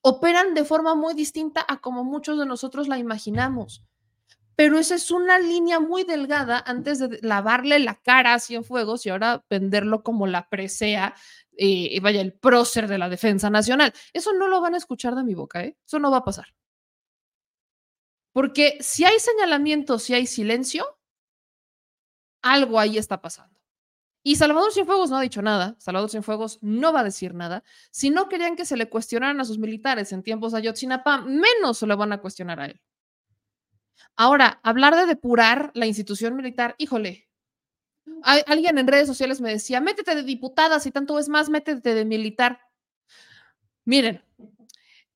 Operan 0.00 0.54
de 0.54 0.64
forma 0.64 0.94
muy 0.94 1.12
distinta 1.12 1.66
a 1.66 1.80
como 1.80 2.04
muchos 2.04 2.38
de 2.38 2.46
nosotros 2.46 2.86
la 2.86 2.98
imaginamos 2.98 3.82
pero 4.56 4.78
esa 4.78 4.94
es 4.94 5.10
una 5.10 5.38
línea 5.38 5.80
muy 5.80 6.04
delgada 6.04 6.62
antes 6.66 6.98
de 6.98 7.18
lavarle 7.22 7.78
la 7.78 7.96
cara 7.96 8.34
a 8.34 8.40
Cienfuegos 8.40 9.06
y 9.06 9.10
ahora 9.10 9.44
venderlo 9.50 10.02
como 10.02 10.26
la 10.26 10.48
presea, 10.48 11.14
y 11.56 11.96
eh, 11.96 12.00
vaya, 12.00 12.20
el 12.20 12.32
prócer 12.32 12.88
de 12.88 12.98
la 12.98 13.08
defensa 13.08 13.50
nacional. 13.50 13.92
Eso 14.12 14.32
no 14.32 14.48
lo 14.48 14.60
van 14.60 14.74
a 14.74 14.78
escuchar 14.78 15.14
de 15.14 15.24
mi 15.24 15.34
boca, 15.34 15.62
¿eh? 15.62 15.76
Eso 15.86 15.98
no 15.98 16.10
va 16.10 16.18
a 16.18 16.24
pasar. 16.24 16.46
Porque 18.32 18.78
si 18.80 19.04
hay 19.04 19.18
señalamiento, 19.20 19.98
si 19.98 20.14
hay 20.14 20.26
silencio, 20.26 20.98
algo 22.42 22.80
ahí 22.80 22.98
está 22.98 23.20
pasando. 23.20 23.54
Y 24.26 24.36
Salvador 24.36 24.72
Cienfuegos 24.72 25.10
no 25.10 25.18
ha 25.18 25.20
dicho 25.20 25.42
nada, 25.42 25.76
Salvador 25.78 26.10
Cienfuegos 26.10 26.58
no 26.62 26.92
va 26.92 27.00
a 27.00 27.04
decir 27.04 27.34
nada. 27.34 27.62
Si 27.90 28.10
no 28.10 28.28
querían 28.28 28.56
que 28.56 28.64
se 28.64 28.76
le 28.76 28.88
cuestionaran 28.88 29.38
a 29.40 29.44
sus 29.44 29.58
militares 29.58 30.12
en 30.12 30.22
tiempos 30.22 30.52
de 30.52 30.58
Ayotzinapa, 30.58 31.18
menos 31.18 31.78
se 31.78 31.86
lo 31.86 31.96
van 31.96 32.12
a 32.12 32.20
cuestionar 32.20 32.58
a 32.58 32.66
él. 32.66 32.80
Ahora, 34.16 34.60
hablar 34.62 34.96
de 34.96 35.06
depurar 35.06 35.70
la 35.74 35.86
institución 35.86 36.36
militar, 36.36 36.74
híjole. 36.78 37.28
alguien 38.22 38.78
en 38.78 38.86
redes 38.86 39.06
sociales 39.06 39.40
me 39.40 39.50
decía, 39.50 39.80
métete 39.80 40.14
de 40.14 40.22
diputada, 40.22 40.80
si 40.80 40.90
tanto 40.90 41.18
es 41.18 41.28
más, 41.28 41.48
métete 41.48 41.94
de 41.94 42.04
militar. 42.04 42.60
Miren, 43.84 44.22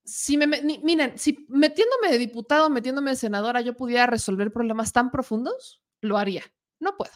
si 0.04 0.36
me, 0.36 0.46
miren, 0.46 1.18
si 1.18 1.46
metiéndome 1.48 2.10
de 2.10 2.18
diputado, 2.18 2.70
metiéndome 2.70 3.10
de 3.10 3.16
senadora, 3.16 3.60
yo 3.60 3.76
pudiera 3.76 4.06
resolver 4.06 4.52
problemas 4.52 4.92
tan 4.92 5.10
profundos, 5.10 5.82
lo 6.00 6.16
haría. 6.16 6.44
No 6.80 6.96
puedo. 6.96 7.12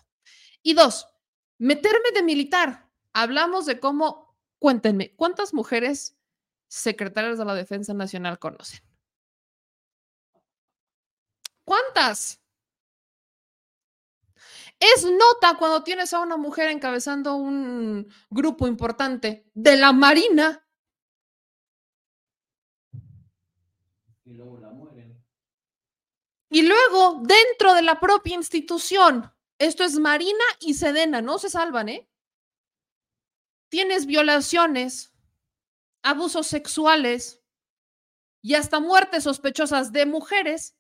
Y 0.63 0.75
dos, 0.75 1.09
meterme 1.59 2.11
de 2.15 2.23
militar. 2.23 2.91
Hablamos 3.13 3.67
de 3.67 3.81
cómo, 3.81 4.37
cuéntenme, 4.59 5.15
¿cuántas 5.17 5.55
mujeres 5.55 6.19
secretarias 6.69 7.39
de 7.39 7.45
la 7.45 7.55
Defensa 7.55 7.95
Nacional 7.95 8.39
conocen? 8.39 8.81
Es 14.79 15.05
nota 15.05 15.57
cuando 15.59 15.85
tienes 15.85 16.13
a 16.13 16.21
una 16.21 16.37
mujer 16.37 16.69
encabezando 16.69 17.37
un 17.37 18.13
grupo 18.31 18.67
importante 18.67 19.49
de 19.55 19.77
la 19.77 19.93
Marina. 19.93 20.67
Y 24.25 24.35
luego 24.35 24.59
la 24.59 24.71
mueren. 24.71 25.25
Y 26.51 26.63
luego, 26.63 27.23
dentro 27.23 27.75
de 27.75 27.83
la 27.83 28.01
propia 28.01 28.35
institución, 28.35 29.33
esto 29.59 29.85
es 29.85 29.99
Marina 29.99 30.45
y 30.59 30.75
Sedena, 30.75 31.23
no 31.23 31.39
se 31.39 31.49
salvan, 31.49 31.89
¿eh? 31.89 32.11
Tienes 33.69 34.07
violaciones, 34.07 35.15
abusos 36.03 36.49
sexuales 36.49 37.41
y 38.43 38.55
hasta 38.55 38.81
muertes 38.81 39.23
sospechosas 39.23 39.93
de 39.93 40.07
mujeres 40.07 40.77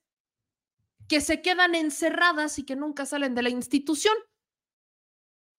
que 1.08 1.20
se 1.20 1.42
quedan 1.42 1.74
encerradas 1.74 2.58
y 2.58 2.64
que 2.64 2.76
nunca 2.76 3.06
salen 3.06 3.34
de 3.34 3.42
la 3.42 3.50
institución. 3.50 4.14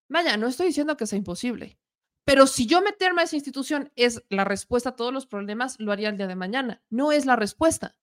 Vaya, 0.10 0.38
no 0.38 0.48
estoy 0.48 0.68
diciendo 0.68 0.98
que 0.98 1.08
sea 1.08 1.18
imposible, 1.18 1.80
pero 2.26 2.48
si 2.48 2.66
yo 2.66 2.82
meterme 2.82 3.22
a 3.22 3.26
esa 3.26 3.36
institución 3.36 3.92
es 3.96 4.24
la 4.30 4.46
respuesta 4.46 4.90
a 4.90 4.96
todos 4.96 5.14
los 5.14 5.26
problemas, 5.26 5.76
lo 5.80 5.92
haría 5.92 6.10
el 6.10 6.18
día 6.18 6.28
de 6.28 6.36
mañana. 6.36 6.82
No 6.90 7.12
es 7.12 7.26
la 7.26 7.36
respuesta, 7.36 7.96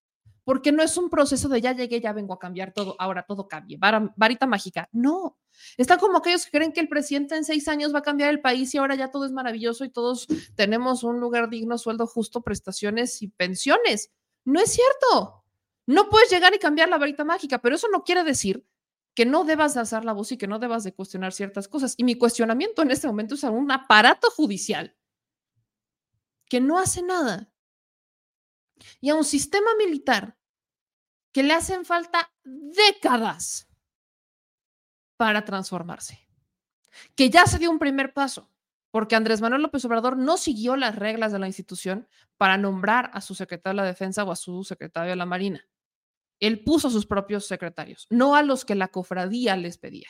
porque 0.44 0.72
no 0.72 0.82
es 0.82 0.96
un 0.96 1.08
proceso 1.08 1.48
de 1.48 1.60
ya 1.60 1.72
llegué, 1.72 2.00
ya 2.00 2.12
vengo 2.12 2.34
a 2.34 2.38
cambiar 2.38 2.72
todo, 2.72 2.96
ahora 2.98 3.24
todo 3.24 3.48
cambie, 3.48 3.78
varita 4.16 4.46
mágica. 4.46 4.88
No, 4.92 5.38
Están 5.76 5.98
como 5.98 6.18
aquellos 6.18 6.44
que 6.44 6.50
creen 6.50 6.72
que 6.72 6.80
el 6.80 6.88
presidente 6.88 7.36
en 7.36 7.44
seis 7.44 7.66
años 7.68 7.94
va 7.94 8.00
a 8.00 8.02
cambiar 8.02 8.30
el 8.30 8.40
país 8.40 8.74
y 8.74 8.78
ahora 8.78 8.94
ya 8.94 9.10
todo 9.10 9.24
es 9.24 9.32
maravilloso 9.32 9.84
y 9.84 9.90
todos 9.90 10.26
tenemos 10.56 11.02
un 11.02 11.20
lugar 11.20 11.48
digno, 11.48 11.78
sueldo 11.78 12.06
justo, 12.06 12.42
prestaciones 12.42 13.22
y 13.22 13.28
pensiones. 13.28 14.10
No 14.44 14.60
es 14.60 14.72
cierto. 14.72 15.39
No 15.90 16.08
puedes 16.08 16.30
llegar 16.30 16.54
y 16.54 16.60
cambiar 16.60 16.88
la 16.88 16.98
varita 16.98 17.24
mágica, 17.24 17.58
pero 17.58 17.74
eso 17.74 17.88
no 17.88 18.04
quiere 18.04 18.22
decir 18.22 18.64
que 19.12 19.26
no 19.26 19.42
debas 19.42 19.74
de 19.74 19.80
alzar 19.80 20.04
la 20.04 20.12
voz 20.12 20.30
y 20.30 20.38
que 20.38 20.46
no 20.46 20.60
debas 20.60 20.84
de 20.84 20.94
cuestionar 20.94 21.32
ciertas 21.32 21.66
cosas. 21.66 21.94
Y 21.96 22.04
mi 22.04 22.14
cuestionamiento 22.14 22.82
en 22.82 22.92
este 22.92 23.08
momento 23.08 23.34
es 23.34 23.42
a 23.42 23.50
un 23.50 23.72
aparato 23.72 24.30
judicial 24.30 24.96
que 26.48 26.60
no 26.60 26.78
hace 26.78 27.02
nada 27.02 27.52
y 29.00 29.10
a 29.10 29.16
un 29.16 29.24
sistema 29.24 29.74
militar 29.78 30.38
que 31.32 31.42
le 31.42 31.54
hacen 31.54 31.84
falta 31.84 32.32
décadas 32.44 33.68
para 35.16 35.44
transformarse, 35.44 36.24
que 37.16 37.30
ya 37.30 37.46
se 37.46 37.58
dio 37.58 37.68
un 37.68 37.80
primer 37.80 38.12
paso, 38.12 38.48
porque 38.92 39.16
Andrés 39.16 39.40
Manuel 39.40 39.62
López 39.62 39.84
Obrador 39.86 40.16
no 40.16 40.36
siguió 40.36 40.76
las 40.76 40.94
reglas 40.94 41.32
de 41.32 41.40
la 41.40 41.48
institución 41.48 42.06
para 42.36 42.56
nombrar 42.58 43.10
a 43.12 43.20
su 43.20 43.34
secretario 43.34 43.80
de 43.80 43.86
la 43.86 43.92
Defensa 43.92 44.22
o 44.22 44.30
a 44.30 44.36
su 44.36 44.62
secretario 44.62 45.10
de 45.10 45.16
la 45.16 45.26
Marina. 45.26 45.66
Él 46.40 46.64
puso 46.64 46.88
a 46.88 46.90
sus 46.90 47.06
propios 47.06 47.46
secretarios, 47.46 48.06
no 48.10 48.34
a 48.34 48.42
los 48.42 48.64
que 48.64 48.74
la 48.74 48.88
cofradía 48.88 49.56
les 49.56 49.78
pedía, 49.78 50.08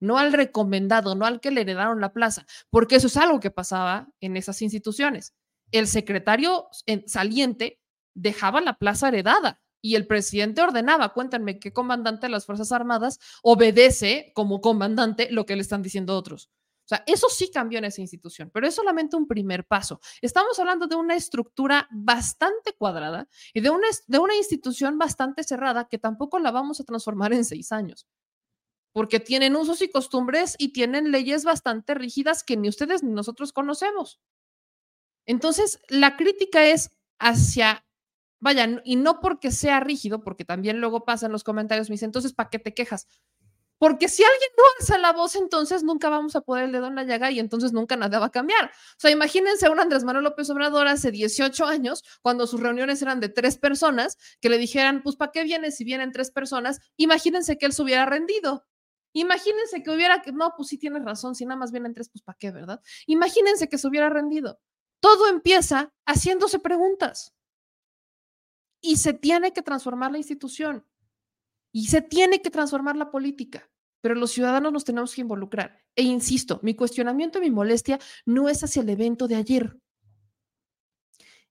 no 0.00 0.18
al 0.18 0.32
recomendado, 0.32 1.14
no 1.14 1.26
al 1.26 1.40
que 1.40 1.50
le 1.50 1.62
heredaron 1.62 2.00
la 2.00 2.12
plaza, 2.12 2.46
porque 2.70 2.96
eso 2.96 3.06
es 3.06 3.16
algo 3.16 3.40
que 3.40 3.50
pasaba 3.50 4.08
en 4.20 4.36
esas 4.36 4.62
instituciones. 4.62 5.34
El 5.72 5.86
secretario 5.86 6.68
saliente 7.06 7.80
dejaba 8.14 8.60
la 8.60 8.74
plaza 8.74 9.08
heredada 9.08 9.60
y 9.82 9.94
el 9.94 10.06
presidente 10.06 10.60
ordenaba, 10.60 11.14
cuéntenme 11.14 11.58
qué 11.58 11.72
comandante 11.72 12.26
de 12.26 12.32
las 12.32 12.44
Fuerzas 12.44 12.72
Armadas 12.72 13.18
obedece 13.42 14.32
como 14.34 14.60
comandante 14.60 15.30
lo 15.30 15.46
que 15.46 15.56
le 15.56 15.62
están 15.62 15.82
diciendo 15.82 16.16
otros. 16.16 16.50
Sea, 16.90 17.04
eso 17.06 17.28
sí 17.28 17.52
cambió 17.52 17.78
en 17.78 17.84
esa 17.84 18.00
institución, 18.00 18.50
pero 18.52 18.66
es 18.66 18.74
solamente 18.74 19.14
un 19.14 19.28
primer 19.28 19.64
paso. 19.64 20.00
Estamos 20.20 20.58
hablando 20.58 20.88
de 20.88 20.96
una 20.96 21.14
estructura 21.14 21.86
bastante 21.92 22.72
cuadrada 22.72 23.28
y 23.54 23.60
de 23.60 23.70
una, 23.70 23.86
de 24.08 24.18
una 24.18 24.34
institución 24.34 24.98
bastante 24.98 25.44
cerrada 25.44 25.86
que 25.86 25.98
tampoco 25.98 26.40
la 26.40 26.50
vamos 26.50 26.80
a 26.80 26.84
transformar 26.84 27.32
en 27.32 27.44
seis 27.44 27.70
años, 27.70 28.08
porque 28.90 29.20
tienen 29.20 29.54
usos 29.54 29.80
y 29.82 29.88
costumbres 29.88 30.56
y 30.58 30.72
tienen 30.72 31.12
leyes 31.12 31.44
bastante 31.44 31.94
rígidas 31.94 32.42
que 32.42 32.56
ni 32.56 32.68
ustedes 32.68 33.04
ni 33.04 33.12
nosotros 33.12 33.52
conocemos. 33.52 34.18
Entonces, 35.26 35.78
la 35.90 36.16
crítica 36.16 36.64
es 36.66 36.90
hacia, 37.20 37.86
vaya, 38.40 38.82
y 38.84 38.96
no 38.96 39.20
porque 39.20 39.52
sea 39.52 39.78
rígido, 39.78 40.24
porque 40.24 40.44
también 40.44 40.80
luego 40.80 41.04
pasan 41.04 41.30
los 41.30 41.44
comentarios, 41.44 41.88
me 41.88 41.94
dicen, 41.94 42.08
entonces, 42.08 42.32
¿para 42.32 42.50
qué 42.50 42.58
te 42.58 42.74
quejas? 42.74 43.06
Porque 43.80 44.10
si 44.10 44.22
alguien 44.22 44.50
no 44.58 44.62
alza 44.78 44.98
la 44.98 45.14
voz, 45.14 45.36
entonces 45.36 45.82
nunca 45.82 46.10
vamos 46.10 46.36
a 46.36 46.42
poder 46.42 46.64
el 46.64 46.72
dedo 46.72 46.88
en 46.88 46.96
la 46.96 47.04
llaga 47.04 47.30
y 47.30 47.40
entonces 47.40 47.72
nunca 47.72 47.96
nada 47.96 48.18
va 48.18 48.26
a 48.26 48.30
cambiar. 48.30 48.66
O 48.66 48.98
sea, 48.98 49.10
imagínense 49.10 49.64
a 49.64 49.70
un 49.70 49.80
Andrés 49.80 50.04
Manuel 50.04 50.24
López 50.24 50.50
Obrador 50.50 50.86
hace 50.86 51.10
18 51.10 51.64
años, 51.64 52.04
cuando 52.20 52.46
sus 52.46 52.60
reuniones 52.60 53.00
eran 53.00 53.20
de 53.20 53.30
tres 53.30 53.56
personas, 53.56 54.18
que 54.42 54.50
le 54.50 54.58
dijeran, 54.58 55.02
pues, 55.02 55.16
¿para 55.16 55.32
qué 55.32 55.44
vienes 55.44 55.78
si 55.78 55.84
vienen 55.84 56.12
tres 56.12 56.30
personas? 56.30 56.78
Imagínense 56.98 57.56
que 57.56 57.64
él 57.64 57.72
se 57.72 57.80
hubiera 57.80 58.04
rendido. 58.04 58.66
Imagínense 59.14 59.82
que 59.82 59.90
hubiera, 59.90 60.22
no, 60.34 60.52
pues 60.54 60.68
sí 60.68 60.76
tienes 60.76 61.02
razón, 61.02 61.34
si 61.34 61.46
nada 61.46 61.56
más 61.56 61.72
vienen 61.72 61.94
tres, 61.94 62.10
pues 62.10 62.22
¿para 62.22 62.36
qué, 62.36 62.50
verdad? 62.50 62.82
Imagínense 63.06 63.70
que 63.70 63.78
se 63.78 63.88
hubiera 63.88 64.10
rendido. 64.10 64.60
Todo 65.00 65.26
empieza 65.26 65.90
haciéndose 66.04 66.58
preguntas. 66.58 67.34
Y 68.82 68.98
se 68.98 69.14
tiene 69.14 69.54
que 69.54 69.62
transformar 69.62 70.12
la 70.12 70.18
institución. 70.18 70.84
Y 71.72 71.86
se 71.86 72.02
tiene 72.02 72.42
que 72.42 72.50
transformar 72.50 72.96
la 72.96 73.10
política 73.10 73.70
pero 74.00 74.14
los 74.14 74.30
ciudadanos 74.30 74.72
nos 74.72 74.84
tenemos 74.84 75.14
que 75.14 75.20
involucrar. 75.20 75.78
E 75.94 76.02
insisto, 76.02 76.58
mi 76.62 76.74
cuestionamiento 76.74 77.38
y 77.38 77.42
mi 77.42 77.50
molestia 77.50 77.98
no 78.24 78.48
es 78.48 78.62
hacia 78.64 78.82
el 78.82 78.88
evento 78.88 79.28
de 79.28 79.36
ayer, 79.36 79.78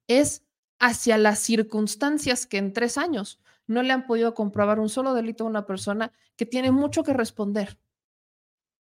es 0.08 0.44
hacia 0.80 1.18
las 1.18 1.40
circunstancias 1.40 2.48
que 2.48 2.58
en 2.58 2.74
tres 2.74 2.98
años 2.98 3.42
no 3.68 3.84
le 3.84 3.94
han 3.94 4.08
podido 4.08 4.34
comprobar 4.34 4.80
un 4.80 4.90
solo 4.90 5.14
delito 5.14 5.44
a 5.44 5.48
una 5.48 5.66
persona 5.66 6.12
que 6.36 6.46
tiene 6.46 6.72
mucho 6.72 7.04
que 7.04 7.14
responder 7.14 7.78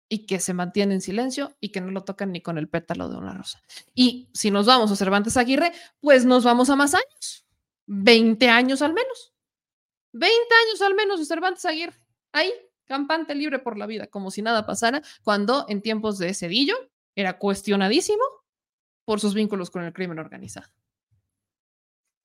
y 0.09 0.27
que 0.27 0.39
se 0.39 0.55
mantiene 0.55 0.95
en 0.95 1.01
silencio 1.01 1.57
y 1.59 1.71
que 1.71 1.81
no 1.81 1.91
lo 1.91 2.05
tocan 2.05 2.31
ni 2.31 2.41
con 2.41 2.59
el 2.59 2.69
pétalo 2.69 3.09
de 3.09 3.17
una 3.17 3.35
rosa. 3.35 3.61
Y 3.95 4.31
si 4.33 4.53
nos 4.53 4.67
vamos 4.67 4.93
a 4.93 4.97
Cervantes 4.97 5.37
Aguirre, 5.37 5.73
pues 6.01 6.25
nos 6.25 6.45
vamos 6.45 6.71
a 6.71 6.77
más 6.77 6.95
años, 6.95 7.45
20 7.87 8.49
años 8.49 8.83
al 8.83 8.93
menos. 8.93 9.36
20 10.13 10.37
años 10.67 10.83
al 10.83 10.95
menos 10.95 11.19
de 11.19 11.27
Cervantes 11.27 11.65
Aguirre. 11.65 12.01
Ahí, 12.33 12.53
campante 12.85 13.35
libre 13.35 13.59
por 13.59 13.77
la 13.77 13.87
vida, 13.87 14.07
como 14.07 14.31
si 14.31 14.43
nada 14.43 14.67
pasara, 14.67 15.03
cuando 15.23 15.67
en 15.69 15.83
tiempos 15.83 16.19
de 16.19 16.35
Cedillo 16.35 16.77
era 17.15 17.39
cuestionadísimo 17.39 18.23
por 19.05 19.21
sus 19.21 19.35
vínculos 19.35 19.71
con 19.71 19.83
el 19.83 19.93
crimen 19.93 20.19
organizado. 20.19 20.69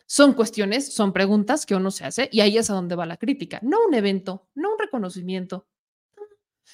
Son 0.05 0.33
cuestiones, 0.33 0.93
son 0.93 1.13
preguntas 1.13 1.65
que 1.65 1.75
uno 1.75 1.89
se 1.89 2.03
hace 2.03 2.27
y 2.33 2.41
ahí 2.41 2.57
es 2.57 2.69
a 2.69 2.73
donde 2.73 2.95
va 2.95 3.05
la 3.05 3.15
crítica, 3.15 3.59
no 3.61 3.77
un 3.87 3.93
evento, 3.93 4.49
no 4.55 4.73
un 4.73 4.79
reconocimiento, 4.79 5.67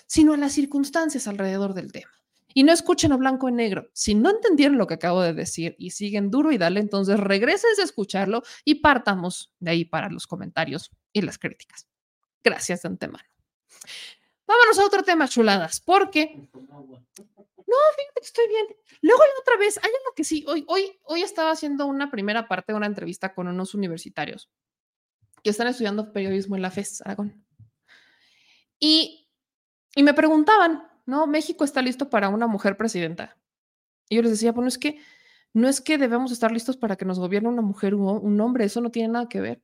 sino 0.07 0.33
a 0.33 0.37
las 0.37 0.53
circunstancias 0.53 1.27
alrededor 1.27 1.75
del 1.75 1.91
tema. 1.91 2.16
Y 2.57 2.63
no 2.63 2.71
escuchen 2.71 3.11
a 3.11 3.17
blanco 3.17 3.47
y 3.47 3.51
negro. 3.51 3.87
Si 3.93 4.15
no 4.15 4.31
entendieron 4.31 4.79
lo 4.79 4.87
que 4.87 4.95
acabo 4.95 5.21
de 5.21 5.31
decir 5.31 5.75
y 5.77 5.91
siguen 5.91 6.31
duro 6.31 6.51
y 6.51 6.57
dale, 6.57 6.79
entonces 6.79 7.19
regresen 7.19 7.69
a 7.79 7.83
escucharlo 7.83 8.41
y 8.65 8.81
partamos 8.81 9.53
de 9.59 9.69
ahí 9.69 9.85
para 9.85 10.09
los 10.09 10.25
comentarios 10.25 10.89
y 11.13 11.21
las 11.21 11.37
críticas. 11.37 11.87
Gracias 12.43 12.81
de 12.81 12.87
antemano. 12.87 13.29
Vámonos 14.47 14.79
a 14.79 14.85
otro 14.87 15.03
tema, 15.03 15.27
chuladas, 15.27 15.81
porque... 15.81 16.49
No, 16.51 17.77
fíjate 17.95 18.21
que 18.21 18.25
estoy 18.25 18.47
bien. 18.47 18.65
Luego 19.01 19.21
la 19.21 19.39
otra 19.39 19.57
vez, 19.57 19.77
hay 19.77 19.91
algo 19.91 20.15
que 20.15 20.23
sí, 20.23 20.43
hoy, 20.47 20.65
hoy, 20.67 20.99
hoy 21.03 21.21
estaba 21.21 21.51
haciendo 21.51 21.85
una 21.85 22.09
primera 22.09 22.47
parte 22.47 22.71
de 22.71 22.77
una 22.77 22.87
entrevista 22.87 23.35
con 23.35 23.47
unos 23.47 23.75
universitarios 23.75 24.49
que 25.43 25.51
están 25.51 25.67
estudiando 25.67 26.11
periodismo 26.11 26.55
en 26.55 26.63
la 26.63 26.71
FES 26.71 27.03
Aragón. 27.05 27.45
Y, 28.79 29.29
y 29.93 30.01
me 30.01 30.15
preguntaban, 30.15 30.87
¿no? 31.07 31.25
México 31.25 31.63
está 31.63 31.81
listo 31.81 32.09
para 32.09 32.29
una 32.29 32.45
mujer 32.45 32.77
presidenta. 32.77 33.37
Y 34.09 34.17
yo 34.17 34.21
les 34.21 34.31
decía, 34.31 34.51
bueno, 34.51 34.67
es 34.67 34.77
que 34.77 34.99
no 35.53 35.67
es 35.67 35.81
que 35.81 35.97
debemos 35.97 36.31
estar 36.31 36.51
listos 36.51 36.77
para 36.77 36.97
que 36.97 37.05
nos 37.05 37.17
gobierne 37.17 37.49
una 37.49 37.63
mujer 37.63 37.95
o 37.95 37.97
un 37.97 38.39
hombre, 38.41 38.65
eso 38.65 38.81
no 38.81 38.91
tiene 38.91 39.13
nada 39.13 39.27
que 39.27 39.41
ver. 39.41 39.63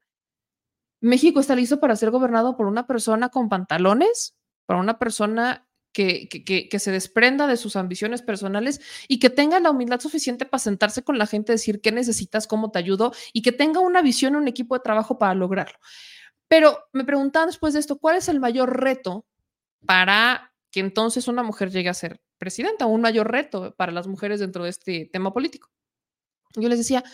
México 1.01 1.39
está 1.39 1.55
listo 1.55 1.79
para 1.79 1.95
ser 1.95 2.11
gobernado 2.11 2.55
por 2.55 2.65
una 2.65 2.87
persona 2.87 3.29
con 3.29 3.49
pantalones, 3.49 4.35
para 4.65 4.79
una 4.79 4.97
persona 4.97 5.67
que, 5.91 6.27
que, 6.27 6.79
se 6.79 6.91
desprenda 6.91 7.45
de 7.45 7.57
sus 7.57 7.75
ambiciones 7.75 8.21
personales 8.23 8.81
y 9.07 9.19
que 9.19 9.29
tenga 9.29 9.59
la 9.59 9.69
humildad 9.69 9.99
suficiente 9.99 10.45
para 10.45 10.59
sentarse 10.59 11.03
con 11.03 11.19
la 11.19 11.27
gente, 11.27 11.51
decir 11.51 11.81
qué 11.81 11.91
necesitas, 11.91 12.47
cómo 12.47 12.71
te 12.71 12.79
ayudo 12.79 13.11
y 13.33 13.43
que 13.43 13.51
tenga 13.51 13.81
una 13.81 14.01
visión, 14.01 14.35
un 14.35 14.47
equipo 14.47 14.75
de 14.75 14.81
trabajo 14.81 15.19
para 15.19 15.35
lograrlo. 15.35 15.77
Pero 16.47 16.79
me 16.93 17.03
preguntaban 17.03 17.49
después 17.49 17.73
de 17.73 17.81
esto, 17.81 17.99
¿cuál 17.99 18.15
es 18.15 18.29
el 18.29 18.39
mayor 18.39 18.81
reto 18.81 19.25
para 19.85 20.52
que 20.73 20.81
entonces 20.81 21.29
una 21.29 21.43
mujer 21.43 21.71
llegue 21.71 21.87
a 21.87 21.93
ser 21.93 22.21
presidenta 22.37 22.85
un 22.85 22.99
mayor 22.99 23.31
reto 23.31 23.73
para 23.77 23.93
las 23.93 24.07
mujeres 24.07 24.41
dentro 24.41 24.65
de 24.65 24.71
este 24.71 25.09
tema 25.13 25.31
político? 25.31 25.71
Yo 26.55 26.67
les 26.67 26.79
decía, 26.79 27.05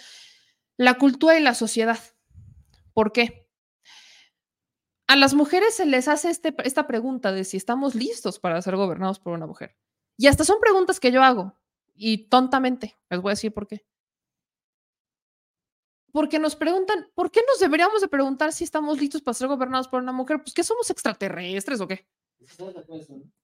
la 0.77 0.95
cultura 0.95 1.37
y 1.37 1.43
la 1.43 1.53
sociedad. 1.53 1.99
¿Por 2.93 3.11
qué? 3.11 3.49
a 5.09 5.15
las 5.15 5.33
mujeres 5.33 5.75
se 5.75 5.87
les 5.87 6.07
hace 6.07 6.29
este, 6.29 6.53
esta 6.63 6.85
pregunta 6.85 7.31
de 7.31 7.43
si 7.43 7.57
estamos 7.57 7.95
listos 7.95 8.37
para 8.37 8.61
ser 8.61 8.75
gobernados 8.75 9.19
por 9.19 9.33
una 9.33 9.47
mujer. 9.47 9.75
Y 10.17 10.27
hasta 10.27 10.43
son 10.43 10.59
preguntas 10.59 10.99
que 10.99 11.11
yo 11.11 11.23
hago, 11.23 11.59
y 11.95 12.29
tontamente, 12.29 12.95
les 13.09 13.19
voy 13.19 13.31
a 13.31 13.33
decir 13.33 13.51
por 13.51 13.65
qué. 13.65 13.83
Porque 16.11 16.37
nos 16.37 16.55
preguntan, 16.55 17.09
¿por 17.15 17.31
qué 17.31 17.41
nos 17.47 17.59
deberíamos 17.59 18.01
de 18.01 18.07
preguntar 18.07 18.53
si 18.53 18.63
estamos 18.63 18.99
listos 18.99 19.23
para 19.23 19.33
ser 19.33 19.47
gobernados 19.47 19.87
por 19.87 19.99
una 19.99 20.11
mujer? 20.11 20.43
Pues 20.43 20.53
que 20.53 20.63
somos 20.63 20.91
extraterrestres 20.91 21.81
o 21.81 21.87
qué. 21.87 22.07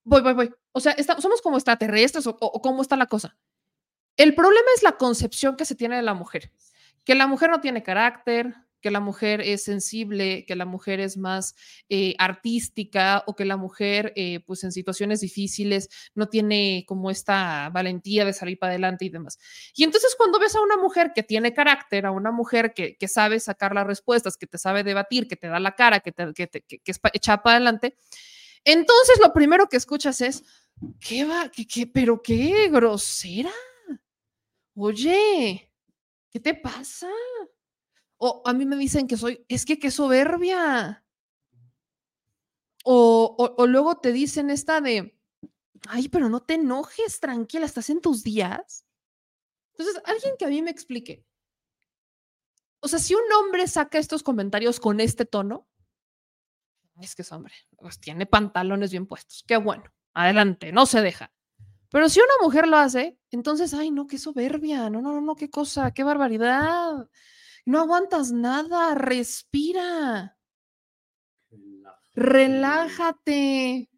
Voy, 0.04 0.22
voy, 0.22 0.34
voy. 0.34 0.54
O 0.72 0.80
sea, 0.80 0.96
somos 1.20 1.42
como 1.42 1.58
extraterrestres 1.58 2.28
o, 2.28 2.38
o 2.40 2.62
cómo 2.62 2.82
está 2.82 2.96
la 2.96 3.08
cosa. 3.08 3.38
El 4.18 4.34
problema 4.36 4.68
es 4.76 4.84
la 4.84 4.98
concepción 4.98 5.56
que 5.56 5.66
se 5.66 5.76
tiene 5.76 5.98
de 5.98 6.02
la 6.02 6.14
mujer, 6.14 6.52
que 7.04 7.16
la 7.16 7.28
mujer 7.28 7.50
no 7.50 7.60
tiene 7.60 7.84
carácter, 7.84 8.56
que 8.86 8.92
la 8.92 9.00
mujer 9.00 9.42
es 9.42 9.64
sensible, 9.64 10.46
que 10.46 10.56
la 10.56 10.66
mujer 10.66 11.00
es 11.00 11.18
más 11.18 11.56
eh, 11.90 12.14
artística 12.20 13.24
o 13.26 13.36
que 13.36 13.44
la 13.44 13.58
mujer, 13.58 14.14
eh, 14.16 14.42
pues 14.46 14.64
en 14.64 14.72
situaciones 14.72 15.22
difíciles, 15.22 15.90
no 16.14 16.30
tiene 16.30 16.86
como 16.88 17.10
esta 17.10 17.72
valentía 17.74 18.26
de 18.26 18.34
salir 18.34 18.60
para 18.60 18.74
adelante 18.74 19.04
y 19.04 19.10
demás. 19.10 19.40
Y 19.74 19.86
entonces 19.86 20.14
cuando 20.16 20.38
ves 20.38 20.56
a 20.56 20.62
una 20.62 20.78
mujer 20.78 21.14
que 21.16 21.24
tiene 21.24 21.52
carácter, 21.52 22.06
a 22.06 22.12
una 22.12 22.30
mujer 22.32 22.76
que, 22.76 22.96
sabe 23.08 23.40
sacar 23.40 23.74
las 23.74 23.88
respuestas, 23.88 24.38
que 24.38 24.46
te 24.46 24.60
sabe 24.60 24.84
debatir, 24.84 25.28
que 25.28 25.36
te 25.36 25.48
da 25.48 25.60
la 25.60 25.74
cara, 25.74 26.02
que, 26.02 26.12
te, 26.12 26.32
que, 26.36 26.48
que, 26.48 26.92
es 26.92 27.00
echada 27.14 27.42
para 27.42 27.56
adelante, 27.56 27.98
entonces 28.66 29.20
lo 29.24 29.32
primero 29.32 29.68
que 29.70 29.78
escuchas 29.78 30.22
es, 30.22 30.44
¿qué 31.00 31.24
va? 31.24 31.50
¿Qué, 31.50 31.88
pero 31.88 32.22
qué 32.22 32.68
grosera. 32.70 33.54
Oye, 34.76 35.72
¿qué 36.30 36.40
te 36.40 36.54
pasa? 36.54 37.10
O 38.18 38.42
a 38.46 38.54
mí 38.54 38.66
me 38.66 38.76
dicen 38.76 39.08
que 39.08 39.18
soy, 39.18 39.46
es 39.48 39.66
que 39.66 39.80
qué 39.80 39.92
soberbia. 39.92 41.06
O, 42.84 43.36
o, 43.38 43.64
o 43.64 43.68
luego 43.68 43.98
te 43.98 44.12
dicen 44.12 44.50
esta 44.50 44.82
de, 44.82 45.18
ay, 45.88 46.10
pero 46.10 46.30
no 46.30 46.44
te 46.44 46.56
enojes, 46.56 47.20
tranquila, 47.20 47.66
estás 47.66 47.90
en 47.90 48.02
tus 48.02 48.24
días. 48.24 48.86
Entonces, 49.72 50.02
alguien 50.06 50.36
que 50.38 50.46
a 50.46 50.50
mí 50.50 50.62
me 50.62 50.72
explique. 50.72 51.26
O 52.80 52.88
sea, 52.88 53.00
si 53.00 53.16
un 53.16 53.24
hombre 53.40 53.68
saca 53.68 53.98
estos 53.98 54.24
comentarios 54.24 54.80
con 54.80 55.00
este 55.00 55.26
tono, 55.26 55.68
es 57.02 57.16
que 57.16 57.22
es 57.24 57.32
hombre, 57.32 57.54
pues 57.78 58.00
tiene 58.00 58.26
pantalones 58.26 58.92
bien 58.92 59.06
puestos. 59.08 59.44
Qué 59.48 59.58
bueno, 59.58 59.84
adelante, 60.14 60.72
no 60.72 60.86
se 60.86 61.02
deja. 61.02 61.32
Pero 61.90 62.10
si 62.10 62.20
una 62.20 62.34
mujer 62.42 62.68
lo 62.68 62.78
hace, 62.78 63.18
entonces, 63.32 63.74
ay, 63.74 63.92
no, 63.92 64.08
qué 64.08 64.18
soberbia, 64.18 64.90
no, 64.90 65.02
no, 65.02 65.14
no, 65.14 65.22
no, 65.22 65.36
qué 65.36 65.50
cosa, 65.50 65.92
qué 65.92 66.04
barbaridad. 66.04 67.10
No 67.66 67.80
aguantas 67.80 68.32
nada, 68.32 68.96
respira, 68.96 70.38
relájate. 72.14 73.90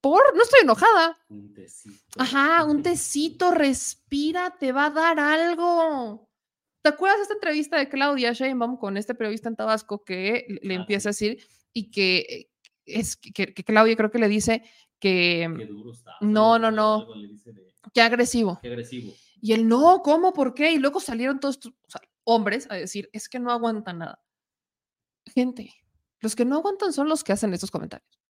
Por, 0.00 0.34
no 0.34 0.42
estoy 0.42 0.60
enojada. 0.62 1.18
Un 1.28 1.52
tecito. 1.52 2.20
Ajá, 2.20 2.64
un 2.64 2.82
tecito, 2.82 3.50
respira, 3.50 4.56
te 4.58 4.72
va 4.72 4.86
a 4.86 4.90
dar 4.90 5.20
algo. 5.20 6.28
¿Te 6.82 6.88
acuerdas 6.88 7.18
de 7.18 7.22
esta 7.24 7.34
entrevista 7.34 7.76
de 7.76 7.88
Claudia 7.90 8.32
Sheinbaum 8.32 8.78
con 8.78 8.96
este 8.96 9.14
periodista 9.14 9.50
en 9.50 9.56
Tabasco 9.56 10.02
que 10.02 10.46
le- 10.62 10.74
Ah, 10.76 10.80
empieza 10.80 11.10
a 11.10 11.12
decir 11.12 11.46
y 11.72 11.90
que 11.90 12.18
eh, 12.18 12.50
es 12.84 13.16
que, 13.16 13.32
que 13.54 13.64
Claudia 13.64 13.96
creo 13.96 14.10
que 14.10 14.18
le 14.18 14.28
dice 14.28 14.62
Qué 14.98 15.48
que 15.56 15.66
duro 15.66 15.92
está. 15.92 16.12
No, 16.20 16.58
no, 16.58 16.70
no. 16.70 17.06
de- 17.14 17.72
qué 17.94 18.02
agresivo. 18.02 18.58
Qué 18.60 18.68
agresivo. 18.68 19.14
Y 19.40 19.52
él, 19.52 19.66
no, 19.66 20.02
¿cómo? 20.02 20.32
¿Por 20.34 20.52
qué? 20.52 20.72
Y 20.72 20.78
luego 20.78 21.00
salieron 21.00 21.40
todos 21.40 21.54
estos, 21.56 21.72
o 21.72 21.90
sea, 21.90 22.02
hombres 22.24 22.66
a 22.70 22.74
decir, 22.74 23.08
es 23.12 23.28
que 23.28 23.40
no 23.40 23.50
aguantan 23.50 23.98
nada. 23.98 24.22
Gente, 25.34 25.72
los 26.20 26.36
que 26.36 26.44
no 26.44 26.56
aguantan 26.56 26.92
son 26.92 27.08
los 27.08 27.24
que 27.24 27.32
hacen 27.32 27.54
estos 27.54 27.70
comentarios. 27.70 28.20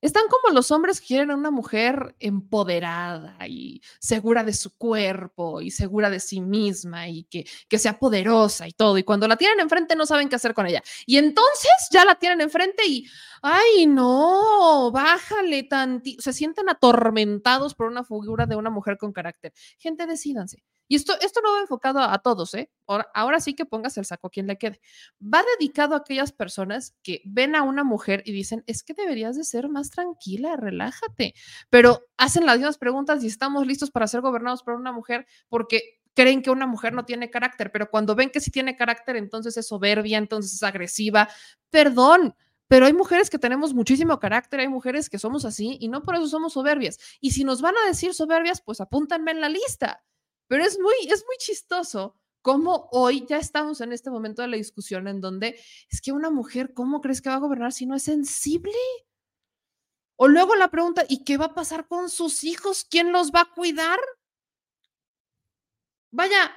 Están 0.00 0.24
como 0.28 0.54
los 0.54 0.70
hombres 0.70 1.00
que 1.00 1.08
quieren 1.08 1.30
a 1.30 1.36
una 1.36 1.50
mujer 1.50 2.14
empoderada 2.20 3.36
y 3.46 3.82
segura 3.98 4.44
de 4.44 4.52
su 4.52 4.76
cuerpo 4.76 5.60
y 5.60 5.70
segura 5.70 6.08
de 6.10 6.20
sí 6.20 6.40
misma 6.40 7.08
y 7.08 7.24
que, 7.24 7.46
que 7.68 7.78
sea 7.78 7.98
poderosa 7.98 8.66
y 8.66 8.72
todo. 8.72 8.96
Y 8.98 9.02
cuando 9.02 9.28
la 9.28 9.36
tienen 9.36 9.60
enfrente 9.60 9.96
no 9.96 10.06
saben 10.06 10.28
qué 10.28 10.36
hacer 10.36 10.54
con 10.54 10.66
ella. 10.66 10.82
Y 11.06 11.18
entonces 11.18 11.70
ya 11.90 12.04
la 12.04 12.14
tienen 12.14 12.40
enfrente 12.40 12.86
y, 12.86 13.06
ay, 13.42 13.86
no, 13.86 14.90
bájale 14.92 15.64
tantito. 15.64 16.22
Se 16.22 16.32
sienten 16.32 16.68
atormentados 16.68 17.74
por 17.74 17.86
una 17.88 18.04
figura 18.04 18.46
de 18.46 18.56
una 18.56 18.70
mujer 18.70 18.96
con 18.98 19.12
carácter. 19.12 19.52
Gente, 19.78 20.06
decídanse. 20.06 20.62
Y 20.90 20.96
esto, 20.96 21.14
esto 21.20 21.40
no 21.40 21.52
va 21.52 21.60
enfocado 21.60 22.00
a, 22.00 22.18
todos, 22.18 22.52
¿eh? 22.54 22.68
Ahora, 22.88 23.06
ahora 23.14 23.38
sí 23.38 23.54
que 23.54 23.64
pongas 23.64 23.96
el 23.96 24.04
saco 24.04 24.26
a 24.26 24.30
quien 24.30 24.48
le 24.48 24.58
quede. 24.58 24.80
Va 25.22 25.44
dedicado 25.56 25.94
a 25.94 25.98
aquellas 25.98 26.32
personas 26.32 26.96
que 27.04 27.22
ven 27.24 27.54
a 27.54 27.62
una 27.62 27.84
mujer 27.84 28.24
y 28.26 28.32
dicen, 28.32 28.64
es 28.66 28.82
que 28.82 28.92
deberías 28.92 29.36
de 29.36 29.44
ser 29.44 29.68
más 29.68 29.90
tranquila, 29.90 30.56
relájate. 30.56 31.34
Pero 31.68 32.08
hacen 32.16 32.44
las 32.44 32.56
mismas 32.56 32.76
preguntas 32.76 33.22
y 33.22 33.28
estamos 33.28 33.68
listos 33.68 33.92
para 33.92 34.08
ser 34.08 34.20
gobernados 34.20 34.64
por 34.64 34.74
una 34.74 34.90
mujer 34.90 35.28
porque 35.48 36.00
creen 36.12 36.42
que 36.42 36.50
una 36.50 36.66
mujer 36.66 36.92
no 36.92 37.04
tiene 37.04 37.30
carácter, 37.30 37.70
pero 37.70 37.88
cuando 37.88 38.16
ven 38.16 38.30
que 38.30 38.40
sí 38.40 38.50
tiene 38.50 38.74
carácter, 38.74 39.14
entonces 39.14 39.56
es 39.56 39.68
soberbia, 39.68 40.18
entonces 40.18 40.54
es 40.54 40.62
agresiva. 40.64 41.28
Perdón, 41.70 42.34
pero 42.66 42.86
hay 42.86 42.94
mujeres 42.94 43.30
que 43.30 43.38
tenemos 43.38 43.74
muchísimo 43.74 44.18
carácter, 44.18 44.58
hay 44.58 44.68
mujeres 44.68 45.08
que 45.08 45.20
somos 45.20 45.44
así 45.44 45.78
y 45.80 45.88
no 45.88 46.02
por 46.02 46.16
eso 46.16 46.26
somos 46.26 46.54
soberbias. 46.54 46.98
Y 47.20 47.30
si 47.30 47.44
nos 47.44 47.62
van 47.62 47.76
a 47.76 47.86
decir 47.86 48.12
soberbias, 48.12 48.60
pues 48.60 48.80
apúntanme 48.80 49.30
en 49.30 49.40
la 49.40 49.48
lista. 49.48 50.02
Pero 50.50 50.64
es 50.64 50.80
muy, 50.80 50.94
es 51.08 51.24
muy 51.26 51.36
chistoso 51.38 52.16
cómo 52.42 52.88
hoy 52.90 53.24
ya 53.24 53.36
estamos 53.36 53.80
en 53.80 53.92
este 53.92 54.10
momento 54.10 54.42
de 54.42 54.48
la 54.48 54.56
discusión 54.56 55.06
en 55.06 55.20
donde 55.20 55.60
es 55.88 56.00
que 56.00 56.10
una 56.10 56.28
mujer, 56.28 56.74
¿cómo 56.74 57.00
crees 57.00 57.22
que 57.22 57.28
va 57.28 57.36
a 57.36 57.38
gobernar 57.38 57.72
si 57.72 57.86
no 57.86 57.94
es 57.94 58.02
sensible? 58.02 58.74
O 60.16 60.26
luego 60.26 60.56
la 60.56 60.68
pregunta, 60.68 61.04
¿y 61.08 61.22
qué 61.22 61.36
va 61.36 61.44
a 61.46 61.54
pasar 61.54 61.86
con 61.86 62.10
sus 62.10 62.42
hijos? 62.42 62.84
¿Quién 62.84 63.12
los 63.12 63.30
va 63.30 63.42
a 63.42 63.54
cuidar? 63.54 64.00
Vaya, 66.10 66.52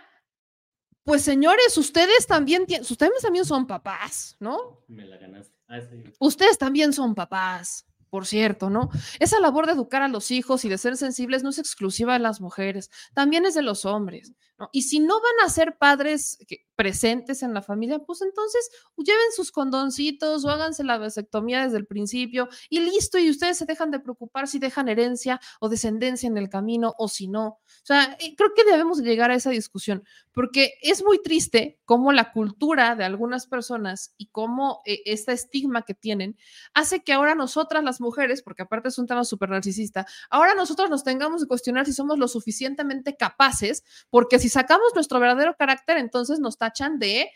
pues 1.04 1.22
señores, 1.22 1.78
ustedes 1.78 2.26
también 2.26 2.66
tienen, 2.66 2.88
ustedes 2.90 3.22
también 3.22 3.46
son 3.46 3.68
papás, 3.68 4.36
¿no? 4.40 4.84
Me 4.88 5.06
la 5.06 5.18
ganaste. 5.18 5.56
Ah, 5.68 5.82
sí. 5.82 6.04
Ustedes 6.18 6.58
también 6.58 6.94
son 6.94 7.14
papás, 7.14 7.86
por 8.14 8.28
cierto, 8.28 8.70
¿no? 8.70 8.92
Esa 9.20 9.40
labor 9.40 9.66
de 9.66 9.72
educar 9.72 10.04
a 10.04 10.08
los 10.08 10.30
hijos 10.30 10.66
y 10.66 10.70
de 10.70 10.78
ser 10.78 10.98
sensibles 10.98 11.42
no 11.42 11.50
es 11.50 11.58
exclusiva 11.58 12.14
de 12.14 12.20
las 12.20 12.42
mujeres, 12.42 12.92
también 13.16 13.44
es 13.48 13.56
de 13.56 13.64
los 13.64 13.86
hombres, 13.86 14.34
¿no? 14.64 14.70
Y 14.72 14.84
si 14.84 15.00
no 15.00 15.16
van 15.16 15.46
a 15.46 15.50
ser 15.50 15.78
padres 15.78 16.38
presentes 16.76 17.44
en 17.44 17.54
la 17.54 17.62
familia, 17.62 18.00
pues 18.00 18.22
entonces 18.22 18.70
lleven 18.98 19.32
sus 19.36 19.52
condoncitos 19.52 20.44
o 20.44 20.50
háganse 20.50 20.84
la 20.84 20.98
vasectomía 20.98 21.64
desde 21.64 21.78
el 21.78 21.86
principio 21.86 22.50
y 22.70 22.80
listo, 22.80 23.18
y 23.20 23.30
ustedes 23.30 23.58
se 23.58 23.66
dejan 23.66 23.92
de 23.92 24.00
preocupar 24.00 24.48
si 24.48 24.60
dejan 24.60 24.90
herencia 24.90 25.40
o 25.60 25.70
descendencia 25.70 26.28
en 26.28 26.38
el 26.38 26.50
camino 26.50 26.96
o 26.98 27.08
si 27.08 27.28
no. 27.28 27.46
O 27.46 27.86
sea, 27.86 28.18
eh, 28.20 28.36
creo 28.36 28.54
que 28.56 28.64
debemos 28.64 28.98
de 28.98 29.10
llegar 29.10 29.32
a 29.32 29.36
esa 29.36 29.50
discusión, 29.50 30.04
porque 30.32 30.74
es 30.82 31.04
muy 31.04 31.22
triste 31.22 31.80
cómo 31.86 32.12
la 32.12 32.32
cultura 32.32 32.96
de 32.96 33.04
algunas 33.04 33.46
personas 33.48 34.14
y 34.18 34.28
cómo 34.28 34.82
este 34.86 35.34
estigma 35.34 35.84
que 35.84 35.94
tienen 35.94 36.38
hace 36.74 37.04
que 37.04 37.14
ahora 37.14 37.36
nosotras 37.36 37.84
las 37.84 38.02
mujeres, 38.02 38.42
porque 38.42 38.64
aparte 38.64 38.90
es 38.90 38.98
un 38.98 39.08
tema 39.08 39.26
súper 39.26 39.50
narcisista, 39.50 40.06
ahora 40.30 40.56
nosotros 40.56 40.90
nos 40.90 41.04
tengamos 41.04 41.42
que 41.42 41.48
cuestionar 41.48 41.86
si 41.86 41.94
somos 41.94 42.18
lo 42.18 42.28
suficientemente 42.28 43.16
capaces, 43.16 43.84
porque 44.10 44.40
si 44.40 44.50
sacamos 44.54 44.94
nuestro 44.94 45.20
verdadero 45.20 45.56
carácter, 45.58 45.98
entonces 45.98 46.40
nos 46.40 46.58
tachan 46.58 47.00
de, 47.00 47.30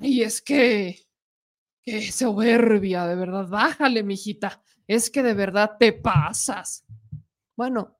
y 0.00 0.22
es 0.22 0.42
que, 0.42 1.06
qué 1.82 2.12
soberbia, 2.12 3.06
de 3.06 3.14
verdad, 3.14 3.48
bájale, 3.48 4.02
mijita, 4.02 4.62
es 4.86 5.10
que 5.10 5.22
de 5.22 5.34
verdad 5.34 5.76
te 5.78 5.92
pasas. 5.92 6.84
Bueno, 7.56 7.96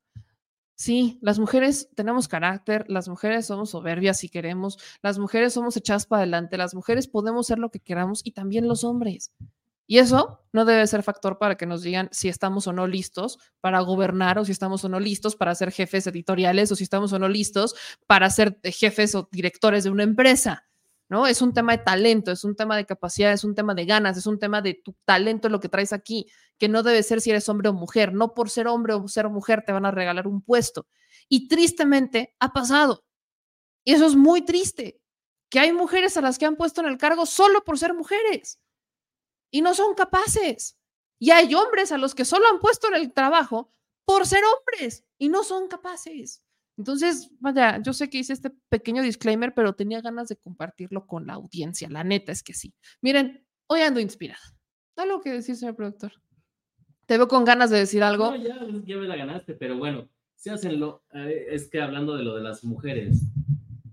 Sí, 0.78 1.18
las 1.22 1.38
mujeres 1.38 1.88
tenemos 1.94 2.28
carácter, 2.28 2.84
las 2.90 3.08
mujeres 3.08 3.46
somos 3.46 3.70
soberbias 3.70 4.18
si 4.18 4.28
queremos, 4.28 4.76
las 5.00 5.18
mujeres 5.18 5.54
somos 5.54 5.74
echadas 5.78 6.04
para 6.04 6.20
adelante, 6.20 6.58
las 6.58 6.74
mujeres 6.74 7.08
podemos 7.08 7.46
ser 7.46 7.58
lo 7.58 7.70
que 7.70 7.80
queramos 7.80 8.20
y 8.24 8.32
también 8.32 8.68
los 8.68 8.84
hombres. 8.84 9.32
Y 9.87 9.99
eso 9.99 10.41
no 10.53 10.64
debe 10.64 10.87
ser 10.87 11.03
factor 11.03 11.39
para 11.39 11.57
que 11.57 11.66
nos 11.66 11.82
digan 11.82 12.09
si 12.11 12.28
estamos 12.28 12.66
o 12.66 12.72
no 12.72 12.87
listos 12.87 13.39
para 13.61 13.80
gobernar 13.80 14.39
o 14.39 14.45
si 14.45 14.53
estamos 14.53 14.84
o 14.84 14.89
no 14.89 14.99
listos 14.99 15.37
para 15.37 15.55
ser 15.55 15.70
jefes 15.70 16.07
editoriales 16.09 16.72
o 16.72 16.76
si 16.76 16.84
estamos 16.84 17.12
o 17.12 17.18
no 17.18 17.28
listos 17.28 17.76
para 18.07 18.28
ser 18.30 18.59
eh, 18.62 18.72
jefes 18.72 19.14
o 19.14 19.28
directores 19.30 19.84
de 19.84 19.91
una 19.91 20.03
empresa. 20.03 20.64
¿No? 21.09 21.28
Es 21.28 21.41
un 21.41 21.55
tema 21.55 21.76
de 21.76 21.84
talento, 21.84 22.32
es 22.32 22.43
un 22.43 22.57
tema 22.57 22.76
de 22.76 22.84
capacidad, 22.84 23.32
es 23.32 23.45
un 23.45 23.55
tema 23.55 23.76
de 23.76 23.84
ganas, 23.84 24.16
es 24.16 24.26
un 24.26 24.41
tema 24.41 24.61
de 24.61 24.74
tu 24.74 24.93
talento, 25.05 25.49
lo 25.49 25.61
que 25.61 25.68
traes 25.68 25.93
aquí, 25.93 26.26
que 26.59 26.68
no 26.68 26.82
debe 26.82 27.01
ser 27.05 27.20
si 27.20 27.30
eres 27.30 27.49
hombre 27.49 27.68
o 27.68 27.72
mujer. 27.72 28.12
No 28.12 28.34
por 28.34 28.51
ser 28.51 28.66
hombre 28.66 28.95
o 28.95 29.07
ser 29.07 29.28
mujer 29.28 29.62
te 29.64 29.70
van 29.70 29.87
a 29.87 29.93
regalar 29.93 30.26
un 30.26 30.43
puesto. 30.43 30.89
Y 31.28 31.47
tristemente 31.47 32.34
ha 32.41 32.53
pasado. 32.53 33.05
Y 33.84 33.93
eso 33.93 34.05
es 34.05 34.16
muy 34.16 34.45
triste, 34.45 35.01
que 35.49 35.61
hay 35.61 35.72
mujeres 35.72 36.16
a 36.16 36.22
las 36.22 36.39
que 36.39 36.47
han 36.47 36.57
puesto 36.57 36.80
en 36.80 36.89
el 36.89 36.99
cargo 36.99 37.24
solo 37.24 37.62
por 37.62 37.78
ser 37.78 37.95
mujeres 37.95 38.59
y 39.51 39.62
no 39.62 39.74
son 39.74 39.94
capaces. 39.94 40.78
Y 41.18 41.30
hay 41.30 41.55
hombres 41.55 41.92
a 41.92 41.99
los 41.99 42.14
que 42.14 42.24
solo 42.24 42.47
han 42.53 42.61
puesto 42.61 42.88
en 42.88 42.94
el 42.94 43.12
trabajo 43.12 43.70
por 44.05 44.26
ser 44.26 44.40
hombres 44.44 45.05
y 45.18 45.28
no 45.28 45.44
son 45.44 45.68
capaces. 45.68 46.42
Entonces, 46.76 47.30
vaya, 47.40 47.80
yo 47.82 47.92
sé 47.94 48.11
que 48.11 48.18
hice 48.18 48.34
este 48.34 48.51
pequeño 48.68 49.03
disclaimer, 49.03 49.55
pero 49.55 49.74
tenía 49.74 50.03
ganas 50.03 50.28
de 50.28 50.36
compartirlo 50.36 51.07
con 51.07 51.26
la 51.26 51.34
audiencia. 51.34 51.88
La 51.88 52.05
neta 52.05 52.32
es 52.32 52.42
que 52.42 52.53
sí. 52.53 52.74
Miren, 53.01 53.47
hoy 53.66 53.80
ando 53.80 53.99
inspirada. 53.99 54.40
¿Algo 54.97 55.20
que 55.20 55.32
decir, 55.32 55.57
señor 55.57 55.74
productor? 55.74 56.12
Te 57.07 57.16
veo 57.16 57.28
con 57.28 57.44
ganas 57.44 57.70
de 57.70 57.78
decir 57.78 58.03
algo. 58.03 58.30
No, 58.30 58.36
ya, 58.36 58.59
ya 58.84 58.97
me 58.97 59.07
la 59.07 59.16
ganaste, 59.16 59.55
pero 59.55 59.78
bueno, 59.78 60.09
se 60.34 60.51
hacen 60.51 60.78
lo. 60.78 61.05
eh, 61.14 61.47
es 61.51 61.68
que 61.70 61.80
hablando 61.80 62.16
de 62.16 62.24
lo 62.24 62.34
de 62.34 62.42
las 62.42 62.62
mujeres, 62.62 63.22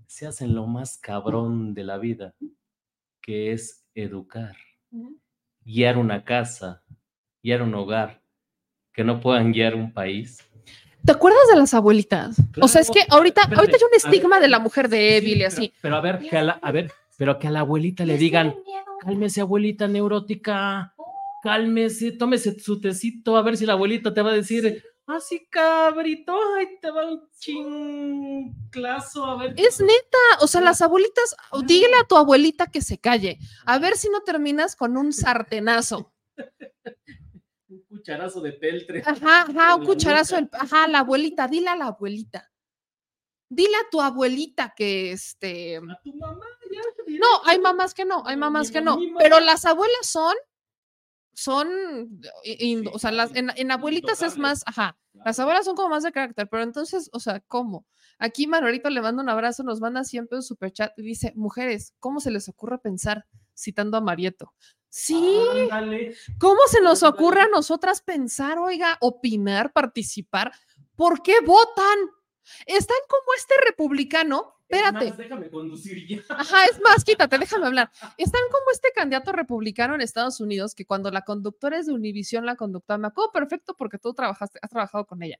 se 0.07 0.27
hacen 0.27 0.53
lo 0.53 0.67
más 0.67 0.97
cabrón 0.97 1.73
de 1.73 1.83
la 1.85 1.97
vida, 1.97 2.35
que 3.21 3.53
es 3.53 3.85
educar, 3.95 4.55
guiar 5.65 5.97
una 5.97 6.23
casa, 6.23 6.83
guiar 7.43 7.61
un 7.61 7.73
hogar, 7.75 8.21
que 8.93 9.03
no 9.03 9.19
puedan 9.19 9.51
guiar 9.51 9.75
un 9.75 9.93
país. 9.93 10.39
¿Te 11.05 11.11
acuerdas 11.11 11.41
de 11.51 11.57
las 11.59 11.73
abuelitas? 11.73 12.37
o 12.61 12.67
sea, 12.67 12.81
es 12.81 12.89
que 12.89 13.01
ahorita, 13.09 13.41
espérate, 13.41 13.59
ahorita 13.59 13.77
hay 13.77 13.83
un 13.83 13.89
ver, 13.91 13.97
estigma 13.97 14.39
de 14.39 14.47
la 14.47 14.59
mujer 14.59 14.85
Sí, 14.85 14.91
débil 14.91 15.31
y 15.31 15.35
pero- 15.39 15.47
así. 15.47 15.73
Pero 15.81 15.95
a 15.97 16.01
ver, 16.01 16.19
que 16.19 16.37
a, 16.37 16.43
la- 16.43 16.59
a 16.61 16.71
ver, 16.71 16.91
pero 17.17 17.39
que 17.39 17.47
a 17.47 17.51
la 17.51 17.59
abuelita 17.61 18.05
le 18.05 18.17
digan, 18.17 18.55
cálmese 19.01 19.41
abuelita 19.41 19.87
neurótica, 19.87 20.93
cálmese, 21.41 22.11
tómese 22.13 22.57
su 22.59 22.79
tecito, 22.79 23.35
a 23.35 23.41
ver 23.41 23.57
si 23.57 23.65
la 23.65 23.73
abuelita 23.73 24.13
te 24.13 24.21
va 24.21 24.29
a 24.31 24.33
decir, 24.35 24.81
así 25.07 25.45
cabrito, 25.49 26.35
ay, 26.57 26.79
te 26.81 26.89
va 26.91 27.05
un 27.11 27.29
chinclazo, 27.37 29.25
a 29.25 29.37
ver. 29.37 29.53
Es 29.57 29.79
neta, 29.79 30.17
o 30.41 30.47
sea, 30.47 30.61
las 30.61 30.81
abuelitas, 30.81 31.35
dígale 31.65 31.95
a 31.97 32.03
tu 32.07 32.15
abuelita 32.17 32.67
que 32.67 32.81
se 32.81 32.97
calle, 32.99 33.37
a 33.65 33.79
ver 33.79 33.97
si 33.97 34.09
no 34.09 34.21
terminas 34.21 34.75
con 34.75 34.97
un 34.97 35.11
sartenazo. 35.13 36.13
Un 37.69 37.81
cucharazo 37.89 38.41
de 38.41 38.53
peltre. 38.53 39.03
Ajá, 39.05 39.41
ajá, 39.49 39.75
un 39.75 39.85
cucharazo, 39.85 40.35
del- 40.35 40.49
ajá, 40.53 40.87
la 40.87 40.99
abuelita, 40.99 41.47
dile 41.47 41.69
a 41.69 41.75
la 41.75 41.87
abuelita. 41.87 42.49
Dile 43.49 43.75
a 43.75 43.89
tu 43.91 44.01
abuelita 44.01 44.73
que 44.75 45.11
este. 45.11 45.77
A 45.77 45.99
tu 46.03 46.11
mamá, 46.15 46.45
ya. 46.71 46.81
No, 47.19 47.27
hay 47.45 47.59
mamás 47.59 47.93
que 47.93 48.03
no, 48.03 48.23
hay 48.25 48.35
mamás 48.35 48.71
que 48.71 48.81
no, 48.81 48.97
pero 49.19 49.39
las 49.39 49.65
abuelas 49.65 50.07
son 50.07 50.33
son, 51.33 51.67
o 52.91 52.99
sea, 52.99 53.11
las, 53.11 53.31
en, 53.35 53.71
abuelitas 53.71 54.21
es 54.21 54.37
más, 54.37 54.63
ajá, 54.65 54.97
las 55.13 55.39
abuelas 55.39 55.65
son 55.65 55.75
como 55.75 55.89
más 55.89 56.03
de 56.03 56.11
carácter, 56.11 56.47
pero 56.49 56.63
entonces, 56.63 57.09
o 57.13 57.19
sea, 57.19 57.39
¿cómo? 57.41 57.85
Aquí 58.19 58.47
Manuelito 58.47 58.89
le 58.89 59.01
manda 59.01 59.23
un 59.23 59.29
abrazo, 59.29 59.63
nos 59.63 59.81
manda 59.81 60.03
siempre 60.03 60.37
un 60.37 60.43
super 60.43 60.71
chat 60.71 60.91
y 60.97 61.01
dice, 61.01 61.33
mujeres, 61.35 61.93
¿cómo 61.99 62.19
se 62.19 62.31
les 62.31 62.47
ocurre 62.49 62.77
pensar? 62.77 63.25
Citando 63.55 63.97
a 63.97 64.01
Marieto. 64.01 64.53
Sí, 64.89 65.41
¿cómo 66.39 66.59
se 66.67 66.81
nos 66.81 67.01
ocurre 67.01 67.41
a 67.41 67.47
nosotras 67.47 68.01
pensar, 68.01 68.59
oiga, 68.59 68.97
opinar, 69.01 69.73
participar? 69.73 70.51
¿Por 70.95 71.23
qué 71.23 71.41
votan? 71.43 71.97
Están 72.65 72.97
como 73.07 73.33
este 73.35 73.55
republicano 73.65 74.55
espérate. 74.73 75.13
déjame 75.23 75.49
conducir 75.49 76.07
ya. 76.07 76.21
Ajá, 76.29 76.65
es 76.65 76.79
más, 76.81 77.03
quítate, 77.03 77.37
déjame 77.37 77.67
hablar. 77.67 77.91
Están 78.17 78.41
como 78.51 78.71
este 78.71 78.89
candidato 78.93 79.31
republicano 79.31 79.95
en 79.95 80.01
Estados 80.01 80.39
Unidos 80.39 80.75
que 80.75 80.85
cuando 80.85 81.11
la 81.11 81.21
conductora 81.21 81.77
es 81.77 81.87
de 81.87 81.93
Univisión, 81.93 82.45
la 82.45 82.55
conductora, 82.55 82.97
me 82.97 83.07
acuerdo 83.07 83.31
perfecto 83.31 83.75
porque 83.77 83.97
tú 83.97 84.13
trabajaste, 84.13 84.59
has 84.61 84.69
trabajado 84.69 85.05
con 85.05 85.21
ella. 85.23 85.37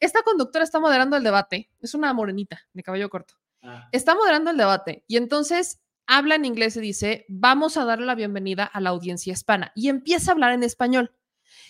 Esta 0.00 0.22
conductora 0.22 0.64
está 0.64 0.78
moderando 0.78 1.16
el 1.16 1.22
debate, 1.22 1.70
es 1.80 1.94
una 1.94 2.12
morenita 2.12 2.60
de 2.72 2.82
cabello 2.82 3.08
corto. 3.08 3.34
Ah. 3.62 3.88
Está 3.92 4.14
moderando 4.14 4.50
el 4.50 4.56
debate 4.56 5.04
y 5.06 5.16
entonces 5.16 5.80
habla 6.06 6.34
en 6.34 6.44
inglés 6.44 6.76
y 6.76 6.80
dice, 6.80 7.24
vamos 7.28 7.76
a 7.76 7.84
darle 7.84 8.06
la 8.06 8.14
bienvenida 8.14 8.64
a 8.64 8.80
la 8.80 8.90
audiencia 8.90 9.32
hispana 9.32 9.72
y 9.74 9.88
empieza 9.88 10.30
a 10.30 10.34
hablar 10.34 10.52
en 10.52 10.62
español. 10.62 11.12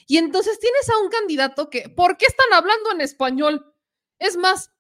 Y 0.09 0.19
entonces 0.19 0.59
tienes 0.59 0.89
a 0.91 0.99
un 0.99 1.11
candidato 1.11 1.71
que, 1.71 1.89
¿por 1.89 2.17
qué 2.17 2.27
están 2.27 2.53
hablando 2.53 2.93
en 2.93 3.01
español? 3.01 3.76
Es 4.19 4.37
más, 4.37 4.71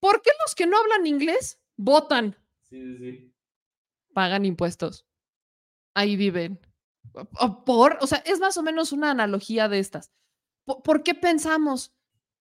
¿Por 0.00 0.22
qué 0.22 0.30
los 0.44 0.54
que 0.54 0.66
no 0.66 0.78
hablan 0.78 1.06
inglés 1.06 1.60
votan? 1.76 2.36
Sí, 2.62 2.80
sí, 2.80 2.98
sí. 2.98 3.34
Pagan 4.14 4.44
impuestos. 4.44 5.06
Ahí 5.94 6.16
viven. 6.16 6.58
Por, 7.66 7.98
o 8.00 8.06
sea, 8.06 8.18
es 8.18 8.40
más 8.40 8.56
o 8.56 8.62
menos 8.62 8.92
una 8.92 9.10
analogía 9.10 9.68
de 9.68 9.78
estas. 9.78 10.10
¿Por, 10.64 11.02
qué 11.02 11.14
pensamos? 11.14 11.92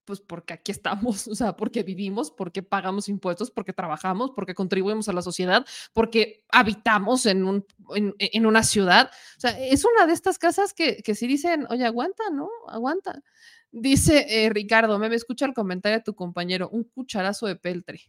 Pues 0.06 0.22
porque 0.22 0.54
aquí 0.54 0.72
estamos, 0.72 1.28
o 1.28 1.36
sea, 1.36 1.58
porque 1.58 1.84
vivimos, 1.84 2.32
porque 2.32 2.64
pagamos 2.64 3.10
impuestos, 3.10 3.52
porque 3.52 3.74
trabajamos, 3.74 4.32
porque 4.32 4.56
contribuimos 4.56 5.10
a 5.10 5.14
la 5.14 5.22
sociedad, 5.22 5.66
porque 5.94 6.46
habitamos 6.50 7.26
en, 7.26 7.44
un, 7.44 7.66
en, 7.96 8.46
una 8.46 8.64
ciudad. 8.64 9.12
O 9.38 9.40
sea, 9.42 9.60
es 9.60 9.84
una 9.84 10.08
de 10.08 10.14
estas 10.14 10.40
casas 10.40 10.74
que, 10.74 11.04
que 11.04 11.16
sí 11.16 11.28
dicen, 11.28 11.68
oye, 11.70 11.86
aguanta, 11.86 12.30
¿no? 12.32 12.50
Aguanta. 12.68 13.22
Dice 13.72 14.26
eh, 14.28 14.50
Ricardo, 14.50 14.98
me 14.98 15.14
escucha 15.14 15.46
el 15.46 15.54
comentario 15.54 16.00
de 16.00 16.04
tu 16.04 16.16
compañero, 16.16 16.70
un 16.70 16.84
cucharazo 16.84 17.46
de 17.46 17.56
peltre. 17.56 18.02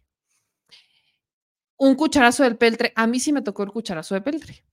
Un 1.77 1.95
cucharazo 1.95 2.45
del 2.45 2.57
peltre. 2.57 2.93
A 2.97 3.07
mí 3.07 3.21
sí 3.21 3.33
me 3.33 3.43
tocó 3.43 3.63
el 3.63 3.71
cucharazo 3.71 4.15
de 4.15 4.23
peltre. 4.23 4.65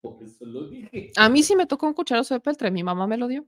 Por 0.00 0.22
eso 0.22 0.44
lo 0.44 0.68
dije. 0.68 1.12
A 1.16 1.28
mí 1.28 1.42
sí 1.42 1.56
me 1.56 1.66
tocó 1.66 1.86
un 1.86 1.94
cucharazo 1.94 2.34
de 2.34 2.40
peltre, 2.40 2.70
mi 2.70 2.82
mamá 2.82 3.06
me 3.06 3.16
lo 3.16 3.28
dio. 3.28 3.46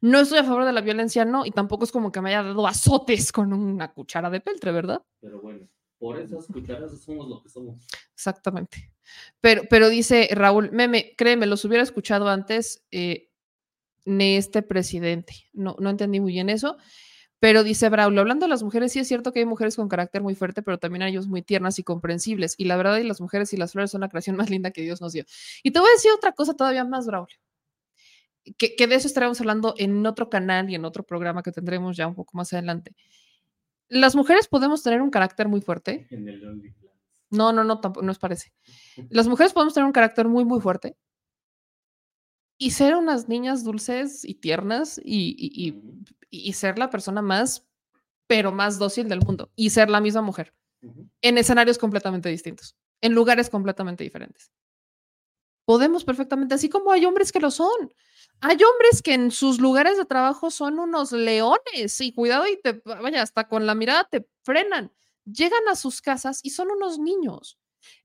No 0.00 0.20
estoy 0.20 0.38
a 0.38 0.44
favor 0.44 0.64
de 0.64 0.72
la 0.72 0.80
violencia, 0.80 1.24
no, 1.24 1.46
y 1.46 1.50
tampoco 1.50 1.84
es 1.84 1.92
como 1.92 2.10
que 2.10 2.20
me 2.20 2.30
haya 2.30 2.42
dado 2.42 2.66
azotes 2.66 3.32
con 3.32 3.52
una 3.52 3.92
cuchara 3.92 4.30
de 4.30 4.40
peltre, 4.40 4.72
¿verdad? 4.72 5.02
Pero 5.20 5.40
bueno, 5.40 5.68
por 5.98 6.18
esas 6.18 6.46
cucharas 6.46 6.98
somos 7.00 7.28
lo 7.28 7.42
que 7.42 7.48
somos. 7.48 7.86
Exactamente. 8.14 8.92
Pero, 9.40 9.62
pero 9.70 9.88
dice 9.88 10.28
Raúl, 10.32 10.70
meme, 10.72 11.14
créeme, 11.16 11.46
los 11.46 11.64
hubiera 11.64 11.82
escuchado 11.82 12.28
antes, 12.28 12.84
eh, 12.90 13.30
ni 14.06 14.36
este 14.36 14.62
presidente. 14.62 15.34
No, 15.52 15.76
no 15.78 15.90
entendí 15.90 16.20
muy 16.20 16.32
bien 16.32 16.48
eso. 16.48 16.78
Pero 17.38 17.62
dice 17.62 17.90
Braulio, 17.90 18.22
hablando 18.22 18.46
de 18.46 18.50
las 18.50 18.62
mujeres, 18.62 18.92
sí 18.92 18.98
es 18.98 19.08
cierto 19.08 19.32
que 19.32 19.40
hay 19.40 19.44
mujeres 19.44 19.76
con 19.76 19.88
carácter 19.88 20.22
muy 20.22 20.34
fuerte, 20.34 20.62
pero 20.62 20.78
también 20.78 21.02
hay 21.02 21.12
ellos 21.12 21.26
muy 21.26 21.42
tiernas 21.42 21.78
y 21.78 21.82
comprensibles. 21.82 22.54
Y 22.56 22.64
la 22.64 22.76
verdad, 22.76 22.96
y 22.96 23.04
las 23.04 23.20
mujeres 23.20 23.52
y 23.52 23.58
las 23.58 23.72
flores 23.72 23.90
son 23.90 24.00
la 24.00 24.08
creación 24.08 24.36
más 24.36 24.48
linda 24.48 24.70
que 24.70 24.80
Dios 24.80 25.02
nos 25.02 25.12
dio. 25.12 25.24
Y 25.62 25.70
te 25.70 25.78
voy 25.78 25.88
a 25.88 25.92
decir 25.92 26.12
otra 26.16 26.32
cosa 26.32 26.54
todavía 26.54 26.84
más, 26.84 27.06
Braulio, 27.06 27.36
que, 28.56 28.74
que 28.74 28.86
de 28.86 28.94
eso 28.94 29.06
estaremos 29.06 29.38
hablando 29.40 29.74
en 29.76 30.06
otro 30.06 30.30
canal 30.30 30.70
y 30.70 30.76
en 30.76 30.86
otro 30.86 31.02
programa 31.02 31.42
que 31.42 31.52
tendremos 31.52 31.96
ya 31.96 32.06
un 32.06 32.14
poco 32.14 32.36
más 32.38 32.52
adelante. 32.54 32.94
Las 33.88 34.16
mujeres 34.16 34.48
podemos 34.48 34.82
tener 34.82 35.02
un 35.02 35.10
carácter 35.10 35.46
muy 35.46 35.60
fuerte. 35.60 36.06
no, 37.30 37.52
no, 37.52 37.64
no, 37.64 37.80
tampoco, 37.80 38.04
no 38.04 38.12
os 38.12 38.18
parece. 38.18 38.52
Las 39.10 39.28
mujeres 39.28 39.52
podemos 39.52 39.74
tener 39.74 39.86
un 39.86 39.92
carácter 39.92 40.26
muy, 40.26 40.44
muy 40.44 40.60
fuerte, 40.60 40.96
y 42.58 42.70
ser 42.70 42.96
unas 42.96 43.28
niñas 43.28 43.64
dulces 43.64 44.24
y 44.24 44.34
tiernas 44.34 45.00
y, 45.04 45.74
y, 46.30 46.52
ser 46.52 46.78
la 46.78 46.90
persona 46.90 47.22
más, 47.22 47.66
pero 48.26 48.52
más 48.52 48.78
dócil 48.78 49.08
del 49.08 49.20
mundo 49.20 49.50
y 49.56 49.70
ser 49.70 49.90
la 49.90 50.00
misma 50.00 50.22
mujer 50.22 50.54
en 51.22 51.38
escenarios 51.38 51.78
completamente 51.78 52.28
distintos, 52.28 52.76
en 53.00 53.14
lugares 53.14 53.50
completamente 53.50 54.04
diferentes. 54.04 54.50
Podemos 55.64 56.04
perfectamente, 56.04 56.54
así 56.54 56.68
como 56.68 56.92
hay 56.92 57.04
hombres 57.04 57.32
que 57.32 57.40
lo 57.40 57.50
son. 57.50 57.92
Hay 58.40 58.56
hombres 58.62 59.02
que 59.02 59.14
en 59.14 59.30
sus 59.30 59.60
lugares 59.60 59.96
de 59.96 60.04
trabajo 60.04 60.50
son 60.50 60.78
unos 60.78 61.10
leones 61.12 62.00
y 62.00 62.12
cuidado 62.12 62.46
y 62.46 62.60
te, 62.60 62.80
vaya, 62.84 63.22
hasta 63.22 63.48
con 63.48 63.66
la 63.66 63.74
mirada 63.74 64.06
te 64.08 64.28
frenan. 64.42 64.92
Llegan 65.24 65.66
a 65.68 65.74
sus 65.74 66.00
casas 66.00 66.40
y 66.44 66.50
son 66.50 66.70
unos 66.70 66.98
niños 66.98 67.58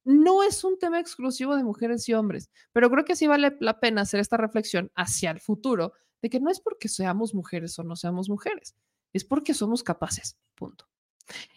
no 0.03 0.43
es 0.43 0.63
un 0.63 0.77
tema 0.77 0.99
exclusivo 0.99 1.55
de 1.55 1.63
mujeres 1.63 2.07
y 2.09 2.13
hombres, 2.13 2.49
pero 2.71 2.89
creo 2.89 3.05
que 3.05 3.15
sí 3.15 3.27
vale 3.27 3.57
la 3.59 3.79
pena 3.79 4.01
hacer 4.01 4.19
esta 4.19 4.37
reflexión 4.37 4.91
hacia 4.95 5.31
el 5.31 5.39
futuro 5.39 5.93
de 6.21 6.29
que 6.29 6.39
no 6.39 6.49
es 6.49 6.59
porque 6.59 6.87
seamos 6.87 7.33
mujeres 7.33 7.77
o 7.79 7.83
no 7.83 7.95
seamos 7.95 8.29
mujeres, 8.29 8.75
es 9.13 9.25
porque 9.25 9.53
somos 9.53 9.83
capaces, 9.83 10.37
punto. 10.55 10.87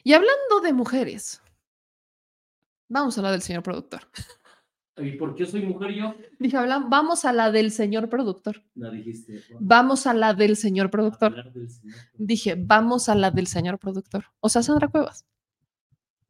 Y 0.03 0.12
hablando 0.12 0.61
de 0.62 0.72
mujeres, 0.72 1.43
vamos 2.89 3.18
a 3.18 3.22
la 3.22 3.33
del 3.33 3.43
señor 3.43 3.62
productor. 3.62 4.03
¿Y 4.97 5.12
por 5.12 5.35
qué 5.35 5.45
soy 5.45 5.62
mujer 5.62 5.93
yo? 5.93 6.14
Dije, 6.39 6.57
vamos 6.57 7.25
a 7.25 7.33
la 7.33 7.51
del 7.51 7.72
señor 7.72 8.09
productor. 8.09 8.62
La 8.77 8.91
dijiste. 8.91 9.43
Vamos 9.59 10.07
a 10.07 10.14
la 10.14 10.35
del 10.35 10.57
señor 10.57 10.91
productor. 10.91 11.53
Dije, 12.14 12.55
vamos 12.57 13.09
a 13.09 13.16
la 13.16 13.33
del 13.33 13.49
señor 13.49 13.79
productor. 13.79 14.27
O 14.39 14.49
sea, 14.49 14.62
Sandra 14.62 14.89
Cuevas. 14.89 15.27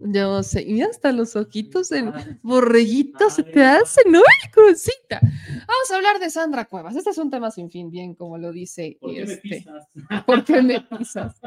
Yo 0.06 0.42
sé, 0.42 0.62
y 0.62 0.82
hasta 0.82 1.12
los 1.12 1.34
ojitos 1.34 1.90
en 1.90 2.12
borreguitos 2.42 3.34
se 3.34 3.42
te 3.42 3.64
hacen, 3.64 4.14
¡ay, 4.14 4.50
cosita! 4.52 5.18
Vamos 5.22 5.90
a 5.90 5.96
hablar 5.96 6.18
de 6.18 6.28
Sandra 6.28 6.66
Cuevas. 6.66 6.94
Este 6.94 7.08
es 7.08 7.16
un 7.16 7.30
tema 7.30 7.50
sin 7.50 7.70
fin, 7.70 7.90
bien 7.90 8.14
como 8.14 8.36
lo 8.36 8.52
dice. 8.52 8.98
¿Por 9.00 9.14
qué 9.14 9.24
me 9.24 9.32
este, 9.32 9.48
pisas? 9.48 9.88
¿Por 10.26 10.44
qué 10.44 10.60
me 10.60 10.80
pisas? 10.82 11.40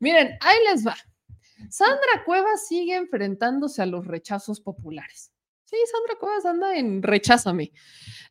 Miren, 0.00 0.36
ahí 0.40 0.56
les 0.72 0.84
va. 0.84 0.96
Sandra 1.70 2.24
Cuevas 2.24 2.66
sigue 2.66 2.96
enfrentándose 2.96 3.82
a 3.82 3.86
los 3.86 4.04
rechazos 4.04 4.60
populares. 4.60 5.32
Sí, 5.62 5.76
Sandra 5.90 6.16
Cuevas 6.18 6.44
anda 6.44 6.76
en 6.76 7.04
recházame. 7.04 7.72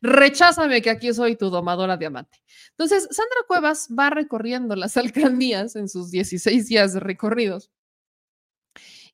Recházame 0.02 0.82
que 0.82 0.90
aquí 0.90 1.14
soy 1.14 1.36
tu 1.36 1.48
domadora 1.48 1.96
diamante. 1.96 2.42
Entonces, 2.70 3.04
Sandra 3.04 3.40
Cuevas 3.48 3.88
va 3.98 4.10
recorriendo 4.10 4.76
las 4.76 4.96
alcaldías 4.98 5.76
en 5.76 5.88
sus 5.88 6.10
16 6.10 6.66
días 6.66 6.92
de 6.92 7.00
recorridos 7.00 7.70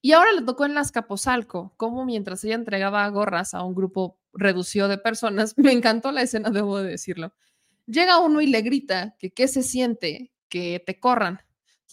y 0.03 0.13
ahora 0.13 0.33
le 0.33 0.43
tocó 0.43 0.65
en 0.65 0.75
las 0.75 0.91
Capozalco, 0.91 1.73
como 1.77 2.05
mientras 2.05 2.43
ella 2.43 2.57
entregaba 2.57 3.09
gorras 3.09 3.55
a 3.55 3.63
un 3.63 3.75
grupo 3.75 4.19
reducido 4.33 4.89
de 4.89 4.99
personas, 4.99 5.55
me 5.57 5.73
encantó 5.73 6.11
la 6.11 6.23
escena, 6.23 6.51
debo 6.51 6.79
de 6.79 6.91
decirlo. 6.91 7.33
Llega 7.87 8.19
uno 8.19 8.41
y 8.41 8.49
le 8.49 8.63
grita 8.63 9.17
que 9.19 9.33
qué 9.33 9.47
se 9.47 9.63
siente 9.63 10.33
que 10.49 10.83
te 10.85 10.99
corran. 10.99 11.41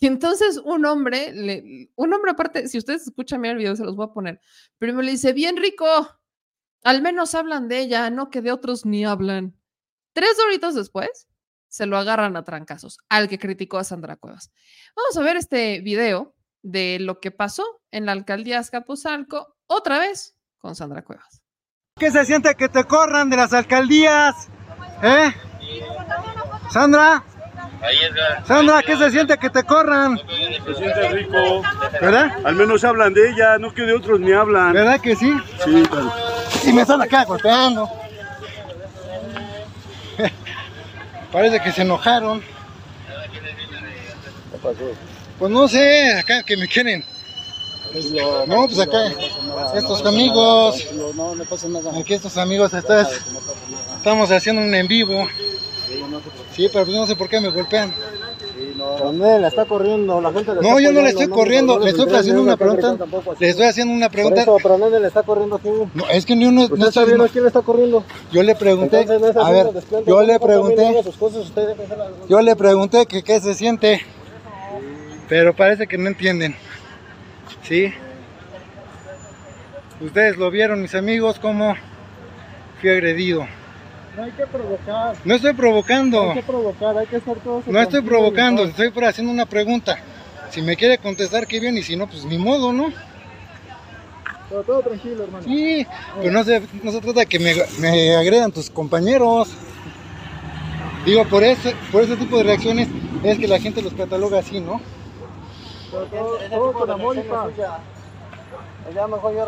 Y 0.01 0.07
entonces 0.07 0.57
un 0.57 0.85
hombre, 0.85 1.33
le, 1.33 1.91
un 1.95 2.13
hombre 2.13 2.31
aparte, 2.31 2.67
si 2.67 2.79
ustedes 2.79 3.03
escuchan 3.03 3.41
bien 3.41 3.51
el 3.53 3.57
video, 3.59 3.75
se 3.75 3.83
los 3.83 3.95
voy 3.95 4.07
a 4.07 4.13
poner, 4.13 4.41
pero 4.79 4.99
le 5.01 5.11
dice, 5.11 5.33
bien 5.33 5.57
rico, 5.57 5.85
al 6.83 7.01
menos 7.01 7.35
hablan 7.35 7.67
de 7.67 7.79
ella, 7.79 8.09
no 8.09 8.29
que 8.29 8.41
de 8.41 8.51
otros 8.51 8.85
ni 8.85 9.05
hablan. 9.05 9.55
Tres 10.13 10.35
horitos 10.43 10.73
después, 10.73 11.27
se 11.67 11.85
lo 11.85 11.97
agarran 11.97 12.35
a 12.35 12.43
trancazos 12.43 12.97
al 13.09 13.29
que 13.29 13.37
criticó 13.37 13.77
a 13.77 13.83
Sandra 13.83 14.15
Cuevas. 14.15 14.51
Vamos 14.95 15.15
a 15.17 15.21
ver 15.21 15.37
este 15.37 15.81
video 15.81 16.35
de 16.61 16.97
lo 16.99 17.19
que 17.19 17.31
pasó 17.31 17.63
en 17.91 18.05
la 18.05 18.11
alcaldía 18.11 18.59
Azcapotzalco, 18.59 19.55
otra 19.67 19.99
vez 19.99 20.35
con 20.57 20.75
Sandra 20.75 21.03
Cuevas. 21.03 21.41
¿Qué 21.97 22.11
se 22.11 22.25
siente 22.25 22.55
que 22.55 22.69
te 22.69 22.83
corran 22.85 23.29
de 23.29 23.37
las 23.37 23.53
alcaldías? 23.53 24.47
¿Eh? 25.03 25.31
Sandra. 26.71 27.23
Sandra, 28.45 28.81
¿qué 28.83 28.97
se 28.97 29.11
siente 29.11 29.37
que 29.37 29.49
te 29.49 29.63
corran? 29.63 30.19
Se 30.65 30.75
siente 30.75 31.09
rico. 31.09 31.61
¿Verdad? 32.01 32.45
Al 32.45 32.55
menos 32.55 32.83
hablan 32.83 33.13
de 33.13 33.29
ella, 33.29 33.57
no 33.57 33.73
que 33.73 33.83
de 33.83 33.93
otros 33.93 34.19
ni 34.19 34.31
hablan. 34.31 34.73
¿Verdad 34.73 34.99
que 34.99 35.15
sí? 35.15 35.33
Sí, 35.63 35.83
claro. 35.89 36.11
Y 36.65 36.73
me 36.73 36.81
están 36.81 37.01
acá 37.01 37.23
golpeando. 37.25 37.89
Parece 41.31 41.61
que 41.61 41.71
se 41.71 41.83
enojaron. 41.83 42.41
¿Qué 42.41 42.47
pasó? 44.61 44.91
Pues 45.39 45.51
no 45.51 45.67
sé, 45.69 46.11
acá 46.11 46.43
que 46.43 46.57
me 46.57 46.67
quieren. 46.67 47.03
Pues 47.93 48.11
no, 48.45 48.67
pues 48.67 48.79
acá, 48.79 49.11
estos 49.73 50.05
amigos, 50.05 50.85
aquí 51.99 52.13
estos 52.13 52.37
amigos, 52.37 52.73
estás, 52.73 53.09
estamos 53.97 54.29
haciendo 54.29 54.61
un 54.61 54.75
en 54.75 54.87
vivo. 54.87 55.27
Sí, 56.55 56.69
pero 56.71 56.85
pues 56.85 56.95
no 56.95 57.07
sé 57.07 57.15
por 57.15 57.29
qué 57.29 57.39
me 57.39 57.49
golpean. 57.49 57.93
¿Dónde 58.77 59.39
la 59.39 59.47
está 59.47 59.65
corriendo? 59.65 60.21
La 60.21 60.31
gente 60.31 60.51
no, 60.61 60.79
yo 60.79 60.91
no 60.91 61.01
le 61.01 61.09
estoy 61.09 61.27
corriendo, 61.29 61.79
le 61.79 61.89
estoy 61.89 62.13
haciendo 62.13 62.41
una 62.41 62.57
pregunta. 62.57 62.97
Le 63.39 63.49
estoy 63.49 63.65
haciendo 63.65 63.93
una 63.93 64.09
pregunta. 64.09 64.45
pero 64.61 64.77
¿dónde 64.77 64.99
le 64.99 65.07
está 65.07 65.23
corriendo 65.23 65.55
aquí? 65.55 65.69
No, 65.93 66.09
es 66.09 66.25
que 66.25 66.35
ni 66.35 66.45
uno. 66.45 66.67
no 66.67 66.87
está 66.87 67.05
viendo 67.05 67.27
quién 67.29 67.43
le 67.43 67.47
está 67.47 67.61
corriendo? 67.61 68.03
Yo 68.31 68.43
le 68.43 68.55
pregunté. 68.55 69.05
a 69.41 69.51
ver, 69.51 69.67
yo 70.05 70.21
le 70.21 70.39
pregunté. 70.39 71.01
Yo 72.27 72.41
le 72.41 72.55
pregunté 72.55 73.05
que 73.05 73.23
qué 73.23 73.39
se 73.39 73.53
siente. 73.53 74.05
Pero 75.29 75.55
parece 75.55 75.87
que 75.87 75.97
no 75.97 76.07
entienden. 76.07 76.55
¿Sí? 77.63 77.93
Ustedes 80.01 80.37
lo 80.37 80.49
vieron, 80.49 80.81
mis 80.81 80.95
amigos, 80.95 81.39
cómo 81.39 81.75
fui 82.81 82.89
agredido. 82.89 83.47
No 84.17 84.23
hay 84.23 84.31
que 84.31 84.47
provocar. 84.47 85.15
No 85.23 85.35
estoy 85.35 85.53
provocando. 85.53 86.23
No 86.23 86.31
hay 86.31 86.37
que 86.37 86.43
provocar, 86.43 86.97
hay 86.97 87.07
que 87.07 87.15
hacer 87.17 87.37
todo 87.39 87.63
No 87.67 87.79
estoy 87.79 88.01
provocando, 88.01 88.63
estoy 88.63 88.91
haciendo 89.05 89.31
una 89.31 89.45
pregunta. 89.45 89.99
Si 90.49 90.63
me 90.63 90.75
quiere 90.75 90.97
contestar, 90.97 91.45
qué 91.45 91.59
bien, 91.59 91.77
y 91.77 91.83
si 91.83 91.95
no, 91.95 92.07
pues 92.07 92.25
ni 92.25 92.37
modo, 92.39 92.73
¿no? 92.73 92.91
Pero 94.49 94.63
todo 94.63 94.81
tranquilo, 94.81 95.25
hermano. 95.25 95.43
Sí, 95.45 95.85
pero 96.17 96.31
no 96.31 96.43
se, 96.43 96.63
no 96.81 96.91
se 96.91 97.01
trata 97.01 97.19
de 97.19 97.25
que 97.27 97.37
me, 97.37 97.53
me 97.79 98.15
agredan 98.15 98.51
tus 98.51 98.71
compañeros. 98.71 99.49
Digo, 101.05 101.23
por 101.25 101.43
ese, 101.43 101.75
por 101.91 102.03
ese 102.03 102.15
tipo 102.15 102.37
de 102.37 102.43
reacciones 102.43 102.87
es 103.23 103.37
que 103.37 103.47
la 103.47 103.59
gente 103.59 103.83
los 103.83 103.93
cataloga 103.93 104.39
así, 104.39 104.59
¿no? 104.59 104.81
Pero 105.91 106.05
todo, 106.05 106.37
todo 106.49 106.73
con 106.73 106.91
amor 106.91 107.17
y 107.17 107.21
paz. 107.21 107.51
Ya 108.93 109.07
mejor 109.07 109.35
yo 109.35 109.45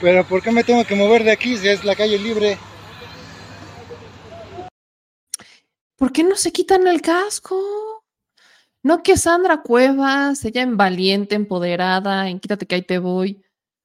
Pero 0.00 0.24
¿por 0.24 0.42
qué 0.42 0.50
me 0.50 0.64
tengo 0.64 0.84
que 0.84 0.94
mover 0.94 1.24
de 1.24 1.32
aquí 1.32 1.56
si 1.56 1.68
es 1.68 1.84
la 1.84 1.94
calle 1.94 2.18
libre? 2.18 2.58
¿Por 5.96 6.12
qué 6.12 6.22
no 6.22 6.36
se 6.36 6.52
quitan 6.52 6.86
el 6.86 7.00
casco? 7.00 8.04
No 8.82 9.02
que 9.02 9.16
Sandra 9.16 9.62
Cuevas, 9.62 10.44
ella 10.44 10.62
en 10.62 10.76
valiente, 10.76 11.34
empoderada, 11.34 12.28
en 12.28 12.38
quítate 12.38 12.66
que 12.66 12.76
ahí 12.76 12.82
te 12.82 12.98
voy. 12.98 13.42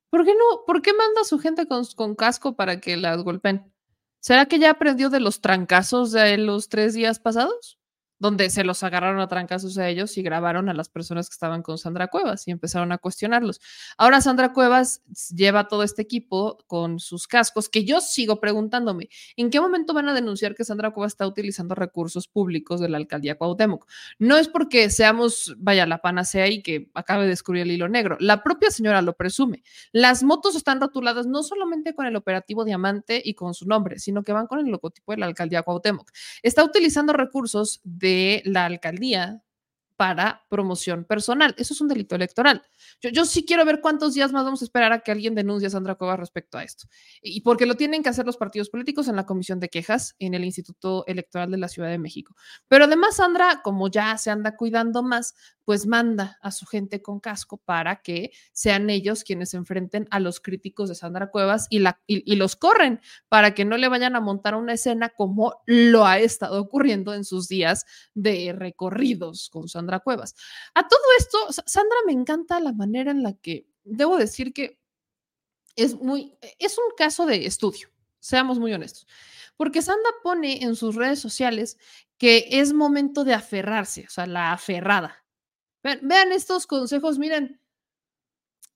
¿Por 0.09 0.25
qué 0.25 0.33
no? 0.33 0.65
¿Por 0.65 0.81
qué 0.81 0.93
manda 0.93 1.21
a 1.21 1.25
su 1.25 1.39
gente 1.39 1.67
con, 1.67 1.85
con 1.95 2.15
casco 2.15 2.55
para 2.55 2.79
que 2.79 2.97
las 2.97 3.23
golpeen? 3.23 3.73
¿Será 4.19 4.45
que 4.45 4.59
ya 4.59 4.71
aprendió 4.71 5.09
de 5.09 5.21
los 5.21 5.41
trancazos 5.41 6.11
de 6.11 6.37
los 6.37 6.69
tres 6.69 6.93
días 6.93 7.17
pasados? 7.19 7.80
Donde 8.21 8.51
se 8.51 8.63
los 8.63 8.83
agarraron 8.83 9.19
a 9.19 9.27
trancazos 9.27 9.79
a 9.79 9.89
ellos 9.89 10.15
y 10.15 10.21
grabaron 10.21 10.69
a 10.69 10.75
las 10.75 10.89
personas 10.89 11.27
que 11.27 11.33
estaban 11.33 11.63
con 11.63 11.79
Sandra 11.79 12.07
Cuevas 12.07 12.47
y 12.47 12.51
empezaron 12.51 12.91
a 12.91 12.99
cuestionarlos. 12.99 13.59
Ahora 13.97 14.21
Sandra 14.21 14.53
Cuevas 14.53 15.01
lleva 15.35 15.67
todo 15.67 15.81
este 15.81 16.03
equipo 16.03 16.59
con 16.67 16.99
sus 16.99 17.27
cascos, 17.27 17.67
que 17.67 17.83
yo 17.83 17.99
sigo 17.99 18.39
preguntándome, 18.39 19.09
¿en 19.37 19.49
qué 19.49 19.59
momento 19.59 19.95
van 19.95 20.07
a 20.07 20.13
denunciar 20.13 20.53
que 20.53 20.63
Sandra 20.63 20.91
Cuevas 20.91 21.13
está 21.13 21.25
utilizando 21.25 21.73
recursos 21.73 22.27
públicos 22.27 22.79
de 22.79 22.89
la 22.89 22.97
alcaldía 22.97 23.39
Cuauhtémoc? 23.39 23.87
No 24.19 24.37
es 24.37 24.47
porque 24.47 24.91
seamos, 24.91 25.55
vaya, 25.57 25.87
la 25.87 25.97
panacea 25.97 26.47
y 26.47 26.61
que 26.61 26.91
acabe 26.93 27.23
de 27.23 27.29
descubrir 27.29 27.63
el 27.63 27.71
hilo 27.71 27.89
negro. 27.89 28.17
La 28.19 28.43
propia 28.43 28.69
señora 28.69 29.01
lo 29.01 29.13
presume. 29.13 29.63
Las 29.93 30.21
motos 30.21 30.55
están 30.55 30.79
rotuladas 30.79 31.25
no 31.25 31.41
solamente 31.41 31.95
con 31.95 32.05
el 32.05 32.15
operativo 32.15 32.65
Diamante 32.65 33.19
y 33.25 33.33
con 33.33 33.55
su 33.55 33.65
nombre, 33.65 33.97
sino 33.97 34.21
que 34.21 34.31
van 34.31 34.45
con 34.45 34.59
el 34.59 34.67
logotipo 34.67 35.11
de 35.11 35.17
la 35.17 35.25
alcaldía 35.25 35.63
Cuauhtémoc. 35.63 36.11
Está 36.43 36.63
utilizando 36.63 37.13
recursos 37.13 37.81
de 37.83 38.10
de 38.11 38.41
la 38.45 38.65
alcaldía 38.65 39.41
para 40.01 40.47
promoción 40.49 41.05
personal. 41.05 41.53
Eso 41.59 41.75
es 41.75 41.81
un 41.81 41.87
delito 41.87 42.15
electoral. 42.15 42.63
Yo, 43.13 43.23
sí 43.23 43.45
quiero 43.45 43.63
ver 43.65 43.81
cuántos 43.81 44.15
días 44.15 44.31
más 44.31 44.43
vamos 44.43 44.63
a 44.63 44.65
esperar 44.65 44.91
a 44.91 45.01
que 45.01 45.11
alguien 45.11 45.35
denuncie 45.35 45.67
a 45.67 45.69
Sandra 45.69 45.93
Cuevas 45.93 46.19
respecto 46.19 46.57
a 46.57 46.63
esto. 46.63 46.87
Y 47.21 47.41
porque 47.41 47.67
lo 47.67 47.75
tienen 47.75 48.01
que 48.01 48.09
hacer 48.09 48.25
los 48.25 48.35
partidos 48.35 48.71
políticos 48.71 49.07
en 49.07 49.15
la 49.15 49.27
comisión 49.27 49.59
de 49.59 49.69
quejas 49.69 50.15
en 50.17 50.33
el 50.33 50.43
Instituto 50.43 51.03
Electoral 51.05 51.51
de 51.51 51.59
la 51.59 51.67
Ciudad 51.67 51.89
de 51.89 51.99
México. 51.99 52.35
Pero 52.67 52.85
además, 52.85 53.17
Sandra, 53.17 53.61
como 53.63 53.89
ya 53.89 54.17
se 54.17 54.31
anda 54.31 54.55
cuidando 54.55 55.03
más, 55.03 55.35
pues 55.65 55.85
manda 55.85 56.37
a 56.41 56.51
su 56.51 56.65
gente 56.65 57.01
con 57.01 57.19
casco 57.19 57.57
para 57.57 58.01
que 58.01 58.31
sean 58.51 58.89
ellos 58.89 59.23
quienes 59.23 59.51
se 59.51 59.57
enfrenten 59.57 60.07
a 60.09 60.19
los 60.19 60.39
críticos 60.39 60.89
de 60.89 60.95
Sandra 60.95 61.29
Cuevas 61.29 61.67
y, 61.69 61.79
la, 61.79 62.01
y, 62.07 62.35
los 62.35 62.55
corren 62.55 62.99
para 63.29 63.53
que 63.53 63.65
no 63.65 63.77
le 63.77 63.87
vayan 63.87 64.15
a 64.15 64.19
montar 64.19 64.55
una 64.55 64.73
escena 64.73 65.09
como 65.09 65.61
lo 65.65 66.05
ha 66.05 66.19
estado 66.19 66.59
ocurriendo 66.59 67.13
en 67.13 67.23
sus 67.23 67.47
días 67.47 67.85
de 68.13 68.53
recorridos 68.57 69.49
con 69.49 69.67
Sandra 69.67 69.90
Cuevas. 69.99 70.35
A 70.73 70.87
todo 70.87 71.01
esto, 71.17 71.37
Sandra 71.65 71.97
me 72.05 72.13
encanta 72.13 72.59
la 72.59 72.73
manera 72.73 73.11
en 73.11 73.23
la 73.23 73.33
que, 73.33 73.67
debo 73.83 74.17
decir 74.17 74.53
que 74.53 74.79
es 75.75 75.95
muy, 75.95 76.37
es 76.59 76.77
un 76.77 76.95
caso 76.95 77.25
de 77.25 77.45
estudio, 77.45 77.89
seamos 78.19 78.59
muy 78.59 78.73
honestos, 78.73 79.07
porque 79.57 79.81
Sandra 79.81 80.11
pone 80.23 80.63
en 80.63 80.75
sus 80.75 80.95
redes 80.95 81.19
sociales 81.19 81.77
que 82.17 82.47
es 82.51 82.73
momento 82.73 83.23
de 83.23 83.33
aferrarse, 83.33 84.05
o 84.07 84.09
sea, 84.09 84.25
la 84.25 84.51
aferrada 84.53 85.21
Vean, 85.83 86.31
estos 86.31 86.67
consejos, 86.67 87.17
miren, 87.17 87.59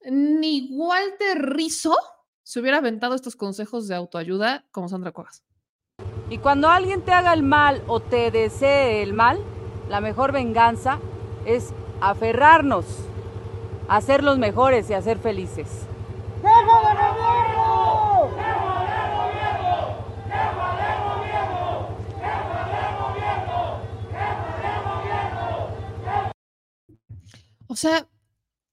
ni 0.10 0.70
Walter 0.72 1.54
Rizzo 1.56 1.96
se 2.42 2.60
hubiera 2.60 2.78
aventado 2.78 3.16
estos 3.16 3.36
consejos 3.36 3.88
de 3.88 3.96
autoayuda 3.96 4.66
como 4.72 4.90
Sandra 4.90 5.12
Cuevas. 5.12 5.44
Y 6.30 6.40
cuando 6.40 6.68
alguien 6.68 7.04
te 7.04 7.12
haga 7.12 7.34
el 7.34 7.44
mal 7.44 7.84
o 7.88 8.00
te 8.00 8.32
desee 8.32 9.04
el 9.04 9.14
mal, 9.14 9.40
la 9.90 10.02
mejor 10.02 10.32
venganza 10.32 11.00
es 11.46 11.74
aferrarnos 12.02 12.86
a 13.88 14.02
ser 14.02 14.24
los 14.24 14.38
mejores 14.38 14.90
y 14.90 14.94
a 14.94 15.02
ser 15.02 15.20
felices. 15.20 15.68
O 27.68 27.76
sea, 27.76 28.08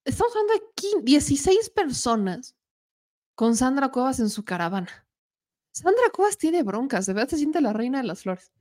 estamos 0.05 0.33
hablando 0.37 0.55
de 0.55 1.03
16 1.03 1.71
personas 1.71 2.55
con 3.35 3.57
Sandra 3.57 3.91
Cuevas 3.91 4.21
en 4.21 4.31
su 4.31 4.45
caravana. 4.45 5.07
Sandra 5.73 6.11
Cuevas 6.13 6.37
tiene 6.37 6.63
broncas, 6.63 7.07
de 7.07 7.15
verdad 7.15 7.31
se 7.31 7.39
siente 7.39 7.63
la 7.63 7.73
reina 7.73 8.03
de 8.03 8.07
las 8.07 8.23
flores. 8.23 8.53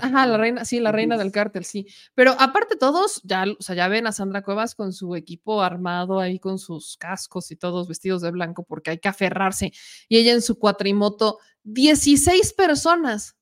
ajá, 0.00 0.26
la 0.26 0.38
reina, 0.38 0.64
sí, 0.64 0.80
la 0.80 0.92
reina 0.92 1.18
del 1.18 1.30
cártel, 1.30 1.66
sí. 1.66 1.86
Pero 2.14 2.34
aparte 2.38 2.76
todos, 2.76 3.20
ya, 3.22 3.44
o 3.58 3.62
sea, 3.62 3.76
ya 3.76 3.88
ven 3.88 4.06
a 4.06 4.12
Sandra 4.12 4.42
Cuevas 4.42 4.74
con 4.74 4.94
su 4.94 5.14
equipo 5.14 5.60
armado 5.60 6.20
ahí 6.20 6.38
con 6.38 6.58
sus 6.58 6.96
cascos 6.96 7.50
y 7.50 7.56
todos 7.56 7.86
vestidos 7.86 8.22
de 8.22 8.30
blanco 8.30 8.64
porque 8.64 8.92
hay 8.92 8.98
que 8.98 9.08
aferrarse. 9.08 9.72
Y 10.08 10.16
ella 10.16 10.32
en 10.32 10.40
su 10.40 10.58
cuatrimoto, 10.58 11.38
16 11.64 12.54
personas. 12.54 13.36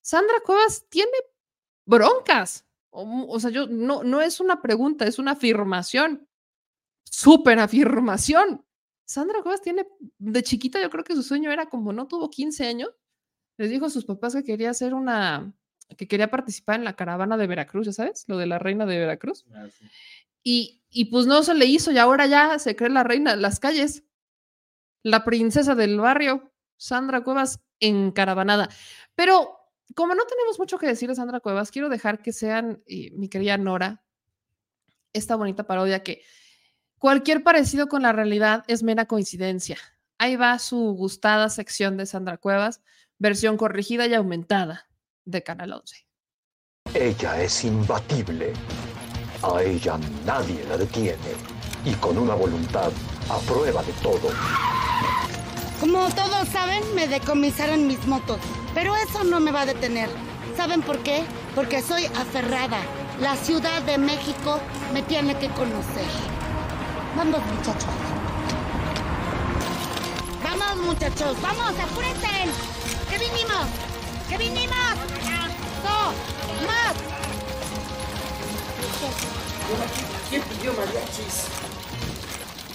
Sandra 0.00 0.40
Cuevas 0.46 0.86
tiene 0.88 1.12
broncas. 1.84 2.64
O, 2.94 3.38
sea, 3.40 3.50
yo 3.50 3.66
no, 3.66 4.02
no 4.04 4.20
es 4.22 4.40
una 4.40 4.62
pregunta, 4.62 5.06
es 5.06 5.18
una 5.18 5.32
afirmación. 5.32 6.28
Súper 7.04 7.58
afirmación. 7.58 8.64
Sandra 9.12 9.42
Cuevas 9.42 9.60
tiene, 9.60 9.86
de 10.18 10.42
chiquita 10.42 10.80
yo 10.80 10.88
creo 10.88 11.04
que 11.04 11.14
su 11.14 11.22
sueño 11.22 11.52
era 11.52 11.66
como 11.66 11.92
no 11.92 12.08
tuvo 12.08 12.30
15 12.30 12.66
años, 12.66 12.90
les 13.58 13.68
dijo 13.68 13.84
a 13.84 13.90
sus 13.90 14.06
papás 14.06 14.34
que 14.34 14.42
quería 14.42 14.70
hacer 14.70 14.94
una, 14.94 15.52
que 15.98 16.08
quería 16.08 16.30
participar 16.30 16.76
en 16.76 16.84
la 16.84 16.96
caravana 16.96 17.36
de 17.36 17.46
Veracruz, 17.46 17.84
¿ya 17.84 17.92
sabes? 17.92 18.24
Lo 18.26 18.38
de 18.38 18.46
la 18.46 18.58
reina 18.58 18.86
de 18.86 18.98
Veracruz. 18.98 19.44
Ah, 19.54 19.66
y, 20.42 20.82
y 20.88 21.04
pues 21.06 21.26
no 21.26 21.42
se 21.42 21.54
le 21.54 21.66
hizo 21.66 21.92
y 21.92 21.98
ahora 21.98 22.26
ya 22.26 22.58
se 22.58 22.74
cree 22.74 22.88
la 22.88 23.04
reina 23.04 23.32
de 23.32 23.42
las 23.42 23.60
calles, 23.60 24.02
la 25.02 25.24
princesa 25.24 25.74
del 25.74 26.00
barrio, 26.00 26.50
Sandra 26.78 27.22
Cuevas 27.22 27.60
encaravanada. 27.80 28.70
Pero 29.14 29.58
como 29.94 30.14
no 30.14 30.24
tenemos 30.24 30.58
mucho 30.58 30.78
que 30.78 30.86
decir 30.86 31.10
de 31.10 31.16
Sandra 31.16 31.40
Cuevas, 31.40 31.70
quiero 31.70 31.90
dejar 31.90 32.22
que 32.22 32.32
sean, 32.32 32.82
eh, 32.86 33.10
mi 33.12 33.28
querida 33.28 33.58
Nora, 33.58 34.02
esta 35.12 35.36
bonita 35.36 35.66
parodia 35.66 36.02
que 36.02 36.22
cualquier 37.02 37.42
parecido 37.42 37.88
con 37.88 38.02
la 38.02 38.12
realidad 38.12 38.62
es 38.68 38.84
mera 38.84 39.06
coincidencia. 39.06 39.76
Ahí 40.18 40.36
va 40.36 40.56
su 40.60 40.94
gustada 40.94 41.48
sección 41.48 41.96
de 41.96 42.06
Sandra 42.06 42.36
Cuevas, 42.36 42.80
versión 43.18 43.56
corregida 43.56 44.06
y 44.06 44.14
aumentada 44.14 44.86
de 45.24 45.42
Canal 45.42 45.72
11. 45.72 46.06
Ella 46.94 47.42
es 47.42 47.64
imbatible. 47.64 48.52
A 49.42 49.64
ella 49.64 49.98
nadie 50.24 50.64
la 50.68 50.76
detiene. 50.76 51.18
Y 51.84 51.92
con 51.94 52.16
una 52.16 52.36
voluntad 52.36 52.92
a 53.28 53.38
prueba 53.52 53.82
de 53.82 53.92
todo. 53.94 54.30
Como 55.80 56.08
todos 56.10 56.48
saben, 56.50 56.84
me 56.94 57.08
decomisaron 57.08 57.88
mis 57.88 58.06
motos. 58.06 58.38
Pero 58.74 58.94
eso 58.94 59.24
no 59.24 59.40
me 59.40 59.50
va 59.50 59.62
a 59.62 59.66
detener. 59.66 60.08
¿Saben 60.56 60.82
por 60.82 61.02
qué? 61.02 61.24
Porque 61.56 61.82
soy 61.82 62.04
aferrada. 62.04 62.78
La 63.20 63.34
Ciudad 63.34 63.82
de 63.82 63.98
México 63.98 64.60
me 64.94 65.02
tiene 65.02 65.36
que 65.36 65.48
conocer. 65.48 66.06
Vamos, 67.16 67.40
muchachos. 67.46 67.94
Vamos, 70.42 70.76
muchachos. 70.86 71.36
Vamos, 71.42 71.72
apúrense. 71.78 72.28
¿Qué 73.10 73.18
vinimos? 73.18 73.66
¿Qué 74.28 74.38
vinimos? 74.38 74.96
¡No! 75.84 76.12
¡Más! 76.66 76.94
¿Quién 80.30 80.42
pidió 80.42 80.72
mariachis? 80.72 81.48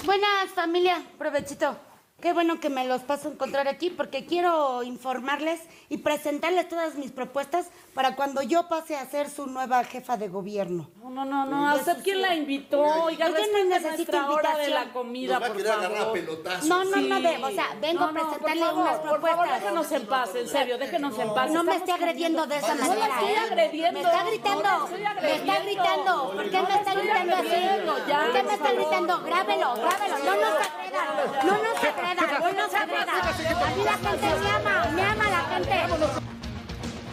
Buenas, 0.05 0.49
familia. 0.53 1.01
Provechito. 1.17 1.86
Qué 2.19 2.33
bueno 2.33 2.59
que 2.59 2.71
me 2.71 2.83
los 2.83 3.03
paso 3.03 3.27
a 3.27 3.31
encontrar 3.31 3.67
aquí 3.67 3.91
porque 3.91 4.25
quiero 4.25 4.81
informarles 4.81 5.61
y 5.87 5.97
presentarles 5.97 6.67
todas 6.67 6.95
mis 6.95 7.11
propuestas 7.11 7.67
para 7.93 8.15
cuando 8.15 8.41
yo 8.41 8.67
pase 8.67 8.95
a 8.97 9.05
ser 9.05 9.29
su 9.29 9.45
nueva 9.45 9.83
jefa 9.83 10.17
de 10.17 10.27
gobierno. 10.27 10.89
No, 11.03 11.11
no, 11.11 11.23
no, 11.25 11.45
no. 11.45 11.69
¿A 11.69 11.75
usted 11.75 11.97
quién 12.03 12.23
la 12.23 12.33
invitó? 12.33 12.81
Oiga, 12.81 13.29
Yo 13.29 13.35
no 13.53 13.65
necesito 13.69 14.17
hora 14.31 14.57
de 14.57 14.67
la 14.69 14.91
comida, 14.91 15.37
por 15.39 15.61
favor. 15.63 16.17
No, 16.65 16.83
no, 16.85 16.95
no, 16.97 17.17
Sí. 17.19 17.43
o 17.43 17.51
sea, 17.51 17.77
vengo 17.79 18.05
a 18.05 18.11
No, 18.11 18.13
presentarle 18.13 18.61
favor, 18.65 18.81
unas 18.81 18.95
Por 18.97 19.05
favor, 19.07 19.21
propuestas. 19.21 19.61
déjenos 19.61 19.91
en 19.91 20.05
paz, 20.07 20.35
en 20.35 20.47
serio, 20.47 20.77
déjenos 20.79 21.19
en 21.19 21.33
paz. 21.35 21.51
No 21.51 21.63
me 21.63 21.75
esté 21.75 21.91
agrediendo 21.91 22.47
de 22.47 22.57
esa 22.57 22.73
No 22.73 22.81
la 22.81 22.87
manera. 22.87 23.07
estoy 23.13 23.29
¿eh? 23.29 23.37
agrediendo. 23.37 23.99
Me 23.99 24.05
está 24.05 24.23
gritando. 24.23 24.87
Me 24.89 24.95
está 24.97 25.11
agrediendo. 25.11 25.53
gritando. 25.63 26.31
¿Por 26.31 26.49
qué 26.49 26.61
me 26.63 26.73
está 26.73 26.93
gritando 26.95 27.35
así? 27.35 27.47
¿Por 27.85 28.31
qué 28.33 28.43
me 28.43 28.53
está 28.55 28.71
gritando? 28.73 29.21
Grábelo, 29.21 29.75
grábelo. 29.75 30.17
No 30.25 30.35
nos 30.35 30.55
agreda. 30.65 31.43
No 31.43 31.51
nos 31.51 31.83
agreda. 32.11 32.39
No 32.39 32.53
nos 32.53 32.73
agreda. 32.73 33.13
A 33.13 33.75
mí 33.75 33.83
la 33.83 33.97
gente 33.97 34.39
me 34.39 34.49
ama. 34.49 34.85
Me 34.93 35.01
ama 35.01 35.29
la 35.29 35.41
gente. 35.41 35.73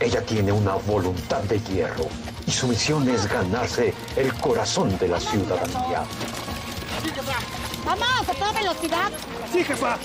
Ella 0.00 0.20
tiene 0.26 0.52
una 0.52 0.74
voluntad 0.74 1.42
de 1.44 1.60
hierro 1.60 2.06
y 2.46 2.50
su 2.50 2.68
misión 2.68 3.08
es 3.08 3.26
ganarse 3.26 3.94
el 4.16 4.34
corazón 4.34 4.96
de 4.98 5.08
la 5.08 5.20
ciudadanía. 5.20 6.04
Vamos, 7.84 8.28
a 8.28 8.34
toda 8.34 8.52
velocidad. 8.52 9.10
Sí, 9.52 9.62
jefa. 9.62 9.96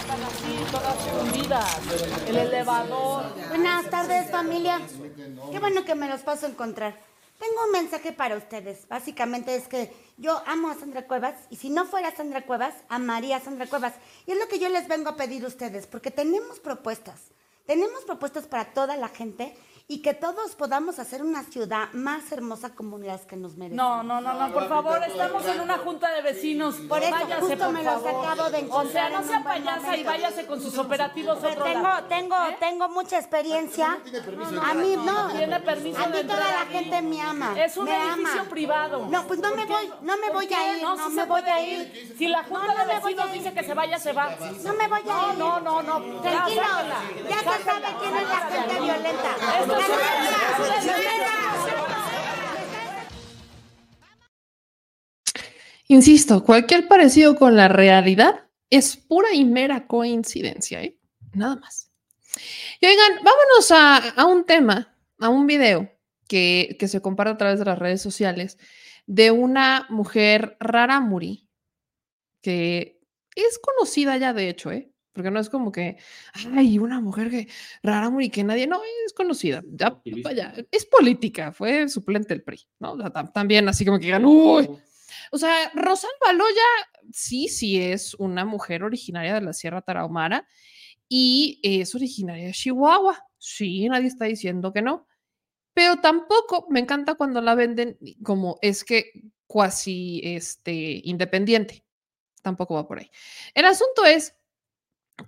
Están 0.00 0.22
así, 0.24 0.64
todas. 0.72 0.96
El 2.28 2.36
elevador. 2.36 3.24
Buenas 3.48 3.88
tardes, 3.90 4.30
familia. 4.30 4.80
Qué 5.50 5.58
bueno 5.58 5.84
que 5.84 5.94
me 5.94 6.08
los 6.08 6.20
paso 6.22 6.46
a 6.46 6.48
encontrar. 6.50 7.07
Tengo 7.38 7.64
un 7.66 7.72
mensaje 7.72 8.12
para 8.12 8.36
ustedes. 8.36 8.88
Básicamente 8.88 9.54
es 9.54 9.68
que 9.68 9.92
yo 10.16 10.42
amo 10.46 10.70
a 10.70 10.74
Sandra 10.74 11.06
Cuevas 11.06 11.34
y 11.50 11.56
si 11.56 11.70
no 11.70 11.86
fuera 11.86 12.14
Sandra 12.14 12.44
Cuevas, 12.44 12.74
amaría 12.88 13.36
a 13.36 13.40
Sandra 13.40 13.66
Cuevas. 13.66 13.94
Y 14.26 14.32
es 14.32 14.38
lo 14.38 14.48
que 14.48 14.58
yo 14.58 14.68
les 14.68 14.88
vengo 14.88 15.10
a 15.10 15.16
pedir 15.16 15.44
a 15.44 15.48
ustedes, 15.48 15.86
porque 15.86 16.10
tenemos 16.10 16.58
propuestas. 16.58 17.30
Tenemos 17.64 18.04
propuestas 18.04 18.46
para 18.46 18.72
toda 18.72 18.96
la 18.96 19.08
gente 19.08 19.56
y 19.90 20.02
que 20.02 20.12
todos 20.12 20.54
podamos 20.54 20.98
hacer 20.98 21.22
una 21.22 21.42
ciudad 21.44 21.88
más 21.94 22.30
hermosa 22.30 22.74
como 22.74 22.98
las 22.98 23.22
que 23.22 23.36
nos 23.36 23.52
No, 23.52 23.58
merecemos. 23.60 24.04
no, 24.04 24.20
no, 24.20 24.34
no, 24.34 24.52
por 24.52 24.68
favor, 24.68 25.00
estamos 25.02 25.46
en 25.46 25.60
una 25.62 25.78
junta 25.78 26.10
de 26.12 26.20
vecinos. 26.20 26.74
Por 26.86 27.02
eso, 27.02 27.10
váyase, 27.10 27.40
justo 27.40 27.56
por 27.64 27.72
me 27.72 27.82
los 27.82 28.02
favor. 28.02 28.26
acabo 28.26 28.50
de 28.50 28.56
O 28.58 28.60
encontrar 28.60 28.92
sea, 28.92 29.08
no 29.08 29.22
en 29.22 29.28
sea 29.28 29.42
payasa 29.42 29.96
y 29.96 30.04
váyase 30.04 30.46
con 30.46 30.60
sus 30.60 30.76
operativos 30.76 31.38
otro 31.38 31.64
Tengo, 31.64 31.82
lado. 31.82 32.06
tengo, 32.06 32.36
tengo 32.60 32.88
mucha 32.90 33.16
experiencia. 33.18 33.98
A 34.62 34.74
mí 34.74 34.94
no. 34.94 35.28
Tiene 35.32 35.60
permiso 35.60 35.98
A 36.02 36.08
de 36.08 36.22
mí 36.22 36.28
toda 36.28 36.40
la 36.50 36.66
gente 36.66 37.00
me 37.00 37.22
ama. 37.22 37.54
Es 37.58 37.74
un 37.78 37.86
me 37.86 37.96
edificio 37.96 38.40
ama. 38.42 38.50
privado. 38.50 39.06
No, 39.08 39.26
pues 39.26 39.40
no 39.40 39.54
me 39.54 39.66
¿Por 39.66 39.68
voy, 39.74 39.90
no 40.02 40.16
me 40.18 40.26
¿Por 40.26 40.34
voy 40.34 40.52
a 40.52 40.76
ir, 40.76 40.82
No, 40.82 40.96
no 40.96 41.08
me 41.08 41.24
voy 41.24 41.42
a 41.42 41.60
ir. 41.62 42.14
Si 42.18 42.28
la 42.28 42.42
No, 42.42 42.48
junta 42.58 42.74
no 42.74 42.86
de 42.86 42.94
vecinos 43.00 43.32
dice 43.32 43.54
que 43.54 43.64
se 43.64 43.72
vaya, 43.72 43.98
se 43.98 44.12
va. 44.12 44.36
No 44.64 44.74
me 44.74 44.86
voy 44.86 45.00
a 45.00 45.04
No, 45.04 45.32
ir. 45.32 45.38
no, 45.38 45.60
no, 45.62 45.82
no. 45.82 46.20
Tranquilo, 46.20 46.62
ya 47.26 47.38
se 47.38 47.64
sabe 47.64 47.86
quién 48.00 48.16
es 48.18 48.28
la 48.28 48.36
gente 48.50 48.80
violenta. 48.82 49.77
Insisto, 55.90 56.44
cualquier 56.44 56.86
parecido 56.86 57.34
con 57.36 57.56
la 57.56 57.68
realidad 57.68 58.44
es 58.68 58.96
pura 58.96 59.32
y 59.32 59.46
mera 59.46 59.86
coincidencia, 59.86 60.82
¿eh? 60.82 60.98
Nada 61.32 61.56
más. 61.56 61.90
Y 62.80 62.86
oigan, 62.86 63.24
vámonos 63.24 63.70
a, 63.70 64.26
un 64.26 64.44
tema, 64.44 64.94
a 65.18 65.30
un 65.30 65.46
video 65.46 65.90
que, 66.28 66.76
que 66.78 66.88
se 66.88 67.00
comparte 67.00 67.32
a 67.32 67.36
través 67.38 67.58
de 67.58 67.64
las 67.64 67.78
redes 67.78 68.02
sociales 68.02 68.58
de 69.06 69.30
una 69.30 69.86
mujer 69.88 70.58
rarámuri 70.60 71.48
que 72.42 73.00
es 73.34 73.58
conocida 73.58 74.18
ya, 74.18 74.34
de 74.34 74.50
hecho, 74.50 74.70
¿eh? 74.70 74.92
Porque 75.18 75.32
no 75.32 75.40
es 75.40 75.50
como 75.50 75.72
que, 75.72 75.96
ay, 76.54 76.78
una 76.78 77.00
mujer 77.00 77.28
que 77.28 77.48
rarámuri 77.82 78.30
que 78.30 78.44
nadie, 78.44 78.68
no, 78.68 78.80
es 79.04 79.12
conocida. 79.12 79.64
Ya, 79.68 80.00
vaya, 80.22 80.54
es 80.70 80.86
política, 80.86 81.50
fue 81.50 81.88
suplente 81.88 82.28
del 82.28 82.44
PRI, 82.44 82.68
¿no? 82.78 82.92
O 82.92 82.96
sea, 82.98 83.12
tam- 83.12 83.32
también 83.32 83.68
así 83.68 83.84
como 83.84 83.98
que 83.98 84.04
digan, 84.04 84.24
uy, 84.24 84.70
o 85.32 85.36
sea, 85.38 85.72
Rosalba 85.74 86.32
Loya 86.34 86.62
sí, 87.12 87.48
sí 87.48 87.82
es 87.82 88.14
una 88.14 88.44
mujer 88.44 88.84
originaria 88.84 89.34
de 89.34 89.40
la 89.40 89.52
Sierra 89.52 89.82
Tarahumara 89.82 90.46
y 91.08 91.58
es 91.64 91.92
originaria 91.96 92.46
de 92.46 92.52
Chihuahua. 92.52 93.20
Sí, 93.38 93.88
nadie 93.88 94.06
está 94.06 94.26
diciendo 94.26 94.72
que 94.72 94.82
no. 94.82 95.08
Pero 95.74 95.96
tampoco 95.96 96.68
me 96.70 96.78
encanta 96.78 97.16
cuando 97.16 97.40
la 97.40 97.56
venden 97.56 97.98
como 98.22 98.60
es 98.62 98.84
que 98.84 99.10
cuasi 99.48 100.20
este, 100.22 101.00
independiente. 101.02 101.84
Tampoco 102.40 102.74
va 102.74 102.86
por 102.86 103.00
ahí. 103.00 103.10
El 103.52 103.64
asunto 103.64 104.04
es 104.04 104.36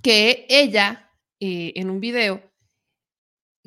que 0.03 0.47
ella, 0.49 1.11
eh, 1.41 1.73
en 1.77 1.91
un 1.91 2.01
video, 2.01 2.43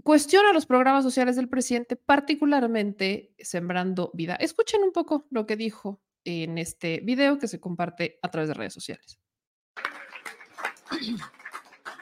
cuestiona 0.04 0.54
los 0.54 0.66
programas 0.66 1.04
sociales 1.04 1.36
del 1.36 1.50
presidente, 1.50 1.96
particularmente 1.96 3.34
Sembrando 3.40 4.12
Vida. 4.14 4.36
Escuchen 4.36 4.84
un 4.84 4.92
poco 4.92 5.26
lo 5.30 5.46
que 5.46 5.56
dijo 5.56 6.02
en 6.26 6.58
este 6.58 7.00
video 7.02 7.38
que 7.38 7.48
se 7.48 7.60
comparte 7.60 8.20
a 8.22 8.30
través 8.30 8.50
de 8.50 8.54
redes 8.54 8.74
sociales. 8.74 9.20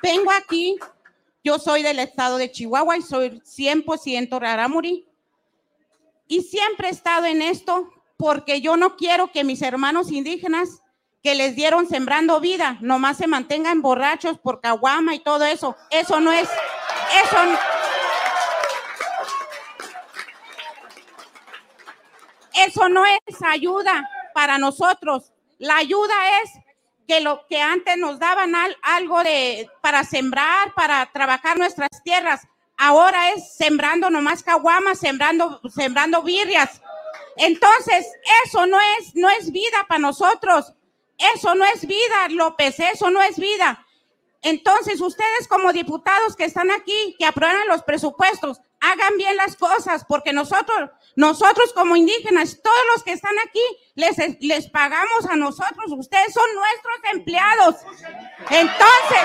Vengo 0.01 0.31
aquí, 0.31 0.77
yo 1.43 1.59
soy 1.59 1.83
del 1.83 1.99
estado 1.99 2.37
de 2.37 2.51
Chihuahua 2.51 2.97
y 2.97 3.01
soy 3.01 3.41
100% 3.41 4.39
rarámuri. 4.39 5.05
Y 6.27 6.41
siempre 6.41 6.87
he 6.87 6.91
estado 6.91 7.25
en 7.25 7.41
esto 7.41 7.89
porque 8.17 8.61
yo 8.61 8.77
no 8.77 8.95
quiero 8.95 9.31
que 9.31 9.43
mis 9.43 9.61
hermanos 9.61 10.11
indígenas 10.11 10.80
que 11.23 11.35
les 11.35 11.55
dieron 11.55 11.87
sembrando 11.87 12.39
vida, 12.39 12.77
nomás 12.81 13.17
se 13.17 13.27
mantengan 13.27 13.81
borrachos 13.81 14.39
por 14.39 14.59
caguama 14.61 15.13
y 15.13 15.19
todo 15.19 15.45
eso. 15.45 15.75
Eso 15.89 16.19
no 16.19 16.31
es, 16.31 16.49
eso 17.23 17.45
no- 17.45 17.59
Eso 22.53 22.89
no 22.89 23.05
es 23.05 23.19
ayuda 23.47 24.09
para 24.33 24.57
nosotros. 24.57 25.31
La 25.57 25.77
ayuda 25.77 26.13
es 26.43 26.51
que 27.07 27.21
lo 27.21 27.45
que 27.47 27.61
antes 27.61 27.97
nos 27.97 28.19
daban 28.19 28.55
al- 28.55 28.77
algo 28.81 29.23
de 29.23 29.69
para 29.81 30.03
sembrar, 30.03 30.73
para 30.73 31.05
trabajar 31.11 31.57
nuestras 31.57 31.89
tierras, 32.03 32.41
ahora 32.77 33.31
es 33.31 33.55
sembrando 33.55 34.09
nomás 34.09 34.43
caguamas, 34.43 34.99
sembrando, 34.99 35.61
sembrando 35.73 36.23
birrias. 36.23 36.81
Entonces, 37.37 38.05
eso 38.45 38.65
no 38.67 38.77
es, 38.99 39.15
no 39.15 39.29
es 39.29 39.51
vida 39.51 39.85
para 39.87 39.99
nosotros. 39.99 40.73
Eso 41.35 41.55
no 41.55 41.65
es 41.65 41.85
vida, 41.85 42.27
López, 42.29 42.79
eso 42.79 43.09
no 43.09 43.21
es 43.21 43.37
vida. 43.37 43.85
Entonces, 44.41 44.99
ustedes 45.01 45.47
como 45.47 45.71
diputados 45.71 46.35
que 46.35 46.45
están 46.45 46.71
aquí, 46.71 47.15
que 47.19 47.25
aprueban 47.25 47.67
los 47.67 47.83
presupuestos, 47.83 48.59
hagan 48.79 49.15
bien 49.17 49.37
las 49.37 49.55
cosas, 49.55 50.03
porque 50.07 50.33
nosotros, 50.33 50.89
nosotros 51.15 51.71
como 51.73 51.95
indígenas, 51.95 52.59
todos 52.63 52.83
los 52.93 53.03
que 53.03 53.11
están 53.11 53.35
aquí, 53.47 53.61
les, 53.93 54.17
les 54.39 54.67
pagamos 54.69 55.27
a 55.29 55.35
nosotros, 55.35 55.91
ustedes 55.91 56.33
son 56.33 56.45
nuestros 56.55 57.13
empleados. 57.13 57.75
Entonces, 58.49 59.23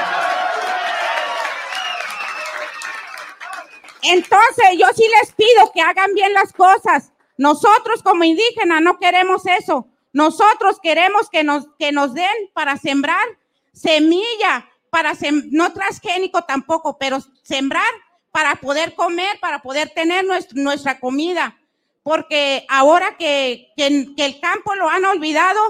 entonces 4.02 4.66
yo 4.78 4.86
sí 4.94 5.04
les 5.20 5.32
pido 5.32 5.72
que 5.72 5.80
hagan 5.80 6.12
bien 6.12 6.34
las 6.34 6.52
cosas. 6.52 7.12
Nosotros 7.38 8.02
como 8.02 8.24
indígenas 8.24 8.82
no 8.82 8.98
queremos 8.98 9.46
eso. 9.46 9.88
Nosotros 10.16 10.80
queremos 10.82 11.28
que 11.28 11.44
nos, 11.44 11.66
que 11.78 11.92
nos 11.92 12.14
den 12.14 12.50
para 12.54 12.78
sembrar 12.78 13.20
semilla, 13.74 14.66
para 14.88 15.14
sem- 15.14 15.48
no 15.50 15.74
transgénico 15.74 16.40
tampoco, 16.44 16.96
pero 16.98 17.18
sembrar 17.42 17.84
para 18.32 18.54
poder 18.56 18.94
comer, 18.94 19.38
para 19.40 19.60
poder 19.60 19.90
tener 19.90 20.24
nuestra, 20.54 21.00
comida. 21.00 21.58
Porque 22.02 22.64
ahora 22.70 23.18
que, 23.18 23.68
que, 23.76 24.14
que 24.16 24.24
el 24.24 24.40
campo 24.40 24.74
lo 24.74 24.88
han 24.88 25.04
olvidado, 25.04 25.60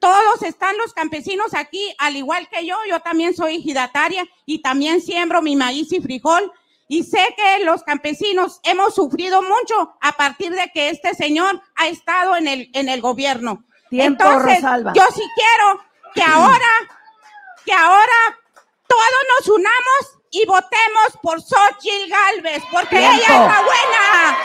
todos 0.00 0.42
están 0.42 0.76
los 0.78 0.92
campesinos 0.94 1.54
aquí, 1.54 1.94
al 1.98 2.16
igual 2.16 2.48
que 2.48 2.66
yo, 2.66 2.76
yo 2.88 2.98
también 2.98 3.36
soy 3.36 3.58
ejidataria 3.58 4.24
y 4.46 4.62
también 4.62 5.00
siembro 5.00 5.42
mi 5.42 5.54
maíz 5.54 5.92
y 5.92 6.00
frijol. 6.00 6.50
Y 6.88 7.04
sé 7.04 7.24
que 7.36 7.64
los 7.64 7.84
campesinos 7.84 8.58
hemos 8.64 8.96
sufrido 8.96 9.42
mucho 9.42 9.94
a 10.00 10.10
partir 10.12 10.50
de 10.50 10.72
que 10.74 10.88
este 10.88 11.14
señor 11.14 11.62
ha 11.76 11.86
estado 11.86 12.34
en 12.34 12.48
el, 12.48 12.68
en 12.74 12.88
el 12.88 13.00
gobierno. 13.00 13.64
Tiempo, 13.92 14.24
Entonces, 14.24 14.62
Rosalba. 14.62 14.92
yo 14.94 15.02
sí 15.14 15.22
quiero 15.34 15.84
que 16.14 16.22
ahora, 16.22 16.72
que 17.62 17.72
ahora 17.74 18.38
todos 18.88 19.04
nos 19.38 19.48
unamos 19.50 20.18
y 20.30 20.46
votemos 20.46 21.18
por 21.22 21.42
Xochitl 21.42 22.08
Galvez, 22.08 22.62
porque 22.72 22.96
Tiempo. 22.96 23.16
ella 23.16 23.24
es 23.26 23.52
la 23.52 23.62
buena. 23.62 24.38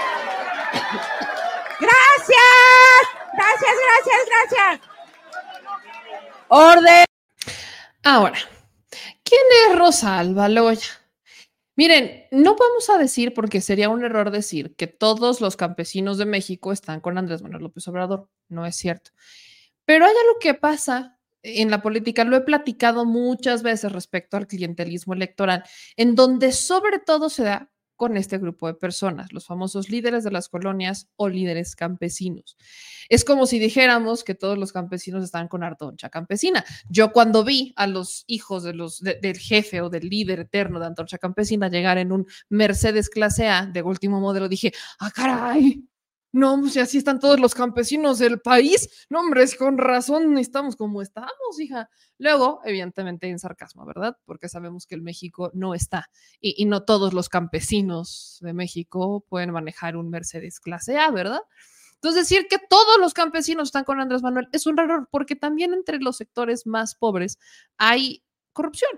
Gracias, 1.80 3.03
gracias, 3.34 3.76
gracias, 3.88 4.19
gracias. 4.28 4.90
Orden. 6.49 7.06
Ahora, 8.03 8.38
¿quién 9.24 9.41
es 9.69 9.80
Rosalba 9.80 10.49
Loya? 10.49 10.90
Miren, 11.78 12.26
no 12.32 12.56
vamos 12.57 12.90
a 12.90 12.98
decir, 12.98 13.34
porque 13.34 13.61
sería 13.61 13.88
un 13.88 14.03
error 14.03 14.30
decir 14.32 14.76
que 14.76 14.88
todos 14.88 15.40
los 15.40 15.56
campesinos 15.56 16.18
de 16.18 16.26
México 16.26 16.74
están 16.74 16.99
con 16.99 17.18
Andrés 17.18 17.41
Manuel 17.41 17.64
López 17.64 17.88
Obrador. 17.88 18.28
No 18.49 18.65
es 18.65 18.76
cierto. 18.76 19.11
Pero 19.86 20.06
hay 20.06 20.11
algo 20.11 20.40
que 20.40 20.53
pasa 20.53 21.18
en 21.44 21.72
la 21.72 21.82
política, 21.82 22.24
lo 22.24 22.36
he 22.36 22.41
platicado 22.41 23.06
muchas 23.06 23.64
veces 23.64 23.91
respecto 23.91 24.38
al 24.38 24.48
clientelismo 24.48 25.14
electoral, 25.14 25.64
en 25.95 26.15
donde 26.15 26.52
sobre 26.52 26.99
todo 26.99 27.30
se 27.30 27.44
da 27.44 27.72
con 27.98 28.15
este 28.15 28.38
grupo 28.38 28.68
de 28.68 28.76
personas, 28.76 29.34
los 29.34 29.45
famosos 29.45 29.90
líderes 29.90 30.24
de 30.24 30.32
las 30.32 30.49
colonias 30.49 31.10
o 31.15 31.28
líderes 31.28 31.76
campesinos. 31.76 32.56
Es 33.10 33.26
como 33.26 33.48
si 33.48 33.60
dijéramos 33.60 34.24
que 34.24 34.36
todos 34.36 34.57
los 34.57 34.72
campesinos 34.72 35.24
están 35.24 35.48
con 35.48 35.64
Antorcha 35.64 36.10
Campesina. 36.10 36.64
Yo 36.90 37.11
cuando 37.11 37.44
vi 37.44 37.74
a 37.76 37.88
los 37.88 38.24
hijos 38.28 38.64
del 38.64 39.38
jefe 39.38 39.82
o 39.82 39.90
del 39.90 40.07
líder 40.10 40.41
eterno 40.41 40.80
de 40.80 40.86
Antorcha 40.86 41.18
Campesina 41.18 41.69
llegar 41.69 41.98
en 41.98 42.11
un 42.11 42.28
Mercedes 42.49 43.10
clase 43.10 43.48
A 43.48 43.65
de 43.65 43.82
último 43.82 44.22
modelo, 44.22 44.48
dije, 44.48 44.74
ah, 44.99 45.11
caray, 45.11 45.84
no, 46.38 46.60
pues 46.62 46.78
así 46.78 47.00
están 47.00 47.20
todos 47.20 47.40
los 47.40 47.56
campesinos 47.56 48.20
del 48.20 48.40
país. 48.40 49.08
No, 49.10 49.22
hombre, 49.22 49.42
es 49.42 49.56
con 49.56 49.78
razón 49.78 50.38
estamos 50.38 50.76
como 50.76 51.02
estamos, 51.02 51.60
hija. 51.60 51.90
Luego, 52.20 52.62
evidentemente, 52.64 53.28
en 53.28 53.40
sarcasmo, 53.40 53.86
¿verdad? 53.86 54.16
Porque 54.26 54.48
sabemos 54.48 54.86
que 54.86 54.94
el 54.94 55.02
México 55.02 55.50
no 55.56 55.74
está 55.74 56.12
y, 56.40 56.62
y, 56.62 56.66
no 56.66 56.84
todos 56.84 57.14
los 57.14 57.28
campesinos 57.28 58.38
de 58.42 58.54
México 58.54 59.26
pueden 59.28 59.52
manejar 59.52 59.98
un 59.98 60.12
Mercedes 60.12 60.60
clase 60.60 60.98
A, 60.98 61.10
¿verdad? 61.10 61.42
Entonces, 61.96 62.30
decir 62.30 62.48
que 62.48 62.60
todos 62.60 63.00
los 63.00 63.16
campesinos 63.16 63.70
están 63.70 63.84
con 63.84 64.00
Andrés 64.00 64.22
Manuel 64.22 64.48
es 64.52 64.68
un 64.68 64.78
error, 64.80 65.10
porque 65.12 65.36
también 65.36 65.74
entre 65.74 65.98
los 65.98 66.18
sectores 66.18 66.68
más 66.68 66.94
pobres 66.94 67.40
hay 67.78 68.24
corrupción. 68.54 68.92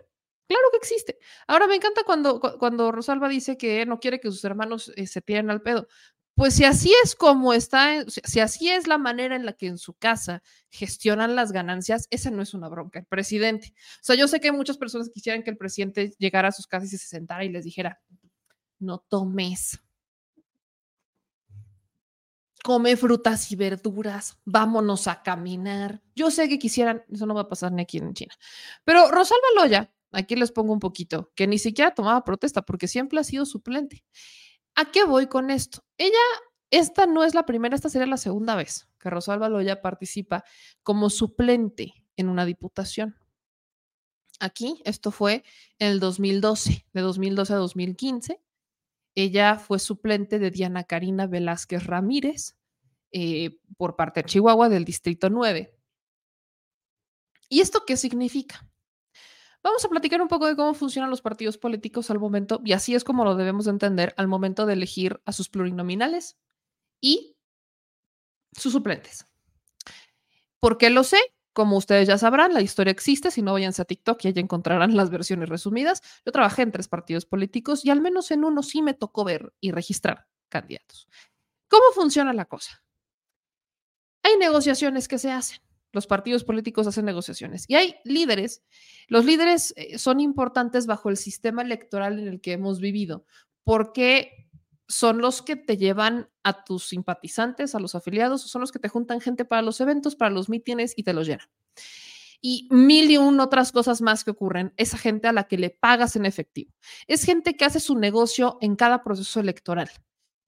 Claro 0.50 0.64
que 0.72 0.78
existe. 0.78 1.20
Ahora 1.48 1.68
me 1.68 1.76
encanta 1.76 2.04
cuando, 2.04 2.42
cuando 2.42 2.92
Rosalba 2.92 3.30
dice 3.30 3.56
que 3.56 3.86
no 3.86 4.00
quiere 4.00 4.20
que 4.20 4.32
sus 4.32 4.44
hermanos 4.44 4.92
eh, 4.96 5.06
se 5.06 5.22
tiren 5.22 5.52
al 5.52 5.62
pedo. 5.62 5.88
Pues 6.40 6.54
si 6.56 6.64
así 6.64 6.90
es 7.04 7.16
como 7.16 7.52
está, 7.52 8.06
si 8.08 8.40
así 8.40 8.70
es 8.70 8.88
la 8.88 8.98
manera 8.98 9.36
en 9.36 9.46
la 9.46 9.52
que 9.52 9.68
en 9.68 9.78
su 9.78 9.94
casa 9.96 10.42
gestionan 10.70 11.36
las 11.36 11.52
ganancias, 11.52 12.08
esa 12.12 12.32
no 12.32 12.42
es 12.42 12.54
una 12.54 12.70
bronca, 12.70 13.00
el 13.00 13.06
presidente. 13.06 13.74
O 13.76 14.04
sea, 14.04 14.16
yo 14.16 14.26
sé 14.30 14.40
que 14.40 14.54
muchas 14.54 14.78
personas 14.78 15.10
quisieran 15.10 15.44
que 15.44 15.50
el 15.50 15.58
presidente 15.58 16.14
llegara 16.18 16.48
a 16.48 16.52
sus 16.54 16.66
casas 16.66 16.94
y 16.94 16.98
se 16.98 17.08
sentara 17.08 17.44
y 17.44 17.50
les 17.50 17.66
dijera, 17.66 18.00
no 18.80 19.00
tomes, 19.00 19.82
come 22.64 22.96
frutas 22.96 23.52
y 23.52 23.58
verduras, 23.58 24.40
vámonos 24.46 25.08
a 25.10 25.22
caminar. 25.22 26.02
Yo 26.16 26.32
sé 26.32 26.48
que 26.48 26.58
quisieran, 26.58 27.04
eso 27.12 27.26
no 27.26 27.36
va 27.36 27.42
a 27.42 27.50
pasar 27.50 27.74
ni 27.74 27.82
aquí 27.82 27.98
en 27.98 28.14
China. 28.14 28.34
Pero 28.86 29.12
Rosalba 29.12 29.48
Loya, 29.58 29.94
aquí 30.14 30.38
les 30.38 30.54
pongo 30.54 30.72
un 30.72 30.80
poquito, 30.80 31.34
que 31.36 31.48
ni 31.48 31.60
siquiera 31.60 31.94
tomaba 31.94 32.24
protesta 32.24 32.62
porque 32.62 32.88
siempre 32.88 33.20
ha 33.20 33.26
sido 33.26 33.46
suplente. 33.46 34.06
¿A 34.80 34.92
qué 34.94 35.04
voy 35.04 35.28
con 35.28 35.50
esto? 35.50 35.84
Ella, 35.98 36.14
esta 36.72 37.06
no 37.06 37.26
es 37.26 37.36
la 37.36 37.46
primera, 37.46 37.76
esta 37.76 37.90
sería 37.90 38.08
la 38.08 38.16
segunda 38.16 38.56
vez 38.56 38.88
que 38.98 39.10
Rosalba 39.10 39.50
Loya 39.50 39.82
participa 39.82 40.46
como 40.84 41.10
suplente 41.10 42.06
en 42.16 42.30
una 42.30 42.46
diputación. 42.46 43.18
Aquí, 44.40 44.82
esto 44.86 45.12
fue 45.12 45.44
en 45.80 45.90
el 45.90 46.00
2012, 46.00 46.86
de 46.94 47.02
2012 47.02 47.52
a 47.52 47.58
2015. 47.58 48.42
Ella 49.16 49.58
fue 49.58 49.80
suplente 49.80 50.40
de 50.40 50.50
Diana 50.50 50.86
Karina 50.86 51.28
Velázquez 51.28 51.86
Ramírez 51.86 52.56
eh, 53.12 53.60
por 53.76 53.98
parte 53.98 54.22
de 54.24 54.30
Chihuahua 54.30 54.70
del 54.70 54.86
Distrito 54.86 55.30
9. 55.30 55.78
¿Y 57.50 57.60
esto 57.60 57.84
qué 57.86 57.98
significa? 57.98 58.69
Vamos 59.62 59.84
a 59.84 59.90
platicar 59.90 60.22
un 60.22 60.28
poco 60.28 60.48
de 60.48 60.56
cómo 60.56 60.74
funcionan 60.74 61.10
los 61.10 61.22
partidos 61.22 61.58
políticos 61.58 62.10
al 62.10 62.20
momento, 62.20 62.62
y 62.64 62.74
así 62.74 62.96
es 62.96 63.04
como 63.04 63.26
lo 63.26 63.36
debemos 63.36 63.68
entender 63.68 64.14
al 64.18 64.28
momento 64.28 64.66
de 64.66 64.74
elegir 64.74 65.22
a 65.26 65.34
sus 65.34 65.50
plurinominales 65.50 66.38
y 67.02 67.36
sus 68.54 68.72
suplentes. 68.74 69.26
¿Por 70.60 70.78
qué 70.78 70.90
lo 70.90 71.04
sé? 71.04 71.20
Como 71.54 71.78
ustedes 71.78 72.08
ya 72.08 72.18
sabrán, 72.18 72.54
la 72.54 72.62
historia 72.62 72.92
existe. 72.92 73.32
Si 73.32 73.42
no, 73.42 73.54
váyanse 73.54 73.82
a 73.82 73.86
TikTok 73.86 74.24
y 74.24 74.28
ahí 74.30 74.34
encontrarán 74.38 74.96
las 74.96 75.10
versiones 75.10 75.50
resumidas. 75.50 76.02
Yo 76.26 76.32
trabajé 76.32 76.62
en 76.62 76.72
tres 76.72 76.88
partidos 76.88 77.26
políticos 77.26 77.84
y 77.84 77.90
al 77.90 78.02
menos 78.02 78.32
en 78.32 78.46
uno 78.46 78.64
sí 78.64 78.82
me 78.82 78.94
tocó 78.94 79.24
ver 79.26 79.54
y 79.60 79.72
registrar 79.72 80.28
candidatos. 80.48 81.08
¿Cómo 81.68 81.84
funciona 81.94 82.34
la 82.34 82.46
cosa? 82.46 82.84
Hay 84.24 84.38
negociaciones 84.38 85.08
que 85.08 85.18
se 85.18 85.32
hacen 85.32 85.60
los 85.92 86.08
partidos 86.08 86.44
políticos 86.44 86.88
hacen 86.88 87.06
negociaciones 87.06 87.66
y 87.68 87.76
hay 87.76 87.96
líderes. 88.04 88.64
Los 89.08 89.26
líderes 89.26 89.74
eh, 89.76 89.98
son 89.98 90.20
importantes 90.20 90.86
bajo 90.86 91.10
el 91.10 91.18
sistema 91.18 91.62
electoral 91.62 92.20
en 92.20 92.28
el 92.28 92.42
que 92.42 92.54
hemos 92.54 92.80
vivido 92.80 93.26
porque 93.64 94.50
son 94.88 95.20
los 95.20 95.42
que 95.42 95.56
te 95.56 95.78
llevan 95.78 96.30
a 96.44 96.64
tus 96.64 96.88
simpatizantes, 96.88 97.76
a 97.76 97.80
los 97.80 97.94
afiliados, 97.94 98.42
son 98.42 98.62
los 98.62 98.72
que 98.72 98.80
te 98.80 98.90
juntan 98.90 99.22
gente 99.22 99.46
para 99.46 99.62
los 99.62 99.80
eventos, 99.82 100.16
para 100.16 100.32
los 100.32 100.50
mítines 100.50 100.94
y 100.96 101.04
te 101.04 101.14
los 101.14 101.28
llenan. 101.28 101.48
Y 102.42 102.68
mil 102.72 103.12
y 103.12 103.18
un 103.18 103.40
otras 103.40 103.72
cosas 103.72 104.02
más 104.02 104.24
que 104.24 104.32
ocurren, 104.32 104.74
esa 104.78 104.98
gente 104.98 105.28
a 105.28 105.34
la 105.34 105.44
que 105.44 105.58
le 105.58 105.70
pagas 105.70 106.16
en 106.16 106.26
efectivo. 106.26 106.74
Es 107.06 107.24
gente 107.24 107.56
que 107.56 107.66
hace 107.66 107.80
su 107.80 107.98
negocio 107.98 108.58
en 108.62 108.76
cada 108.76 109.04
proceso 109.04 109.40
electoral 109.40 109.92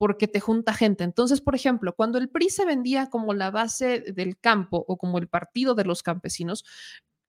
porque 0.01 0.27
te 0.27 0.39
junta 0.39 0.73
gente. 0.73 1.03
Entonces, 1.03 1.41
por 1.41 1.53
ejemplo, 1.53 1.93
cuando 1.95 2.17
el 2.17 2.27
PRI 2.27 2.49
se 2.49 2.65
vendía 2.65 3.11
como 3.11 3.35
la 3.35 3.51
base 3.51 3.99
del 3.99 4.35
campo 4.35 4.83
o 4.87 4.97
como 4.97 5.19
el 5.19 5.27
partido 5.27 5.75
de 5.75 5.85
los 5.85 6.01
campesinos, 6.01 6.65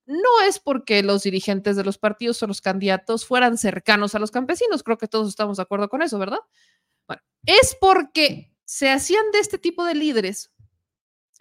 no 0.07 0.41
es 0.47 0.57
porque 0.57 1.03
los 1.03 1.21
dirigentes 1.21 1.75
de 1.75 1.83
los 1.83 1.99
partidos 1.99 2.41
o 2.41 2.47
los 2.47 2.61
candidatos 2.61 3.27
fueran 3.27 3.59
cercanos 3.59 4.15
a 4.15 4.19
los 4.19 4.31
campesinos, 4.31 4.81
creo 4.81 4.97
que 4.97 5.07
todos 5.07 5.29
estamos 5.29 5.57
de 5.57 5.61
acuerdo 5.61 5.87
con 5.87 6.01
eso, 6.01 6.17
¿verdad? 6.17 6.39
Bueno, 7.07 7.21
es 7.45 7.77
porque 7.79 8.51
se 8.65 8.89
hacían 8.89 9.29
de 9.33 9.37
este 9.37 9.59
tipo 9.59 9.85
de 9.85 9.93
líderes, 9.93 10.51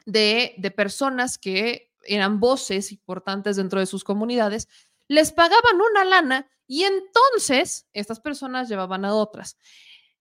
de, 0.04 0.54
de 0.58 0.70
personas 0.70 1.38
que 1.38 1.94
eran 2.04 2.40
voces 2.40 2.92
importantes 2.92 3.56
dentro 3.56 3.80
de 3.80 3.86
sus 3.86 4.04
comunidades, 4.04 4.68
les 5.08 5.32
pagaban 5.32 5.80
una 5.80 6.04
lana 6.04 6.50
y 6.66 6.84
entonces 6.84 7.88
estas 7.94 8.20
personas 8.20 8.68
llevaban 8.68 9.06
a 9.06 9.14
otras. 9.14 9.56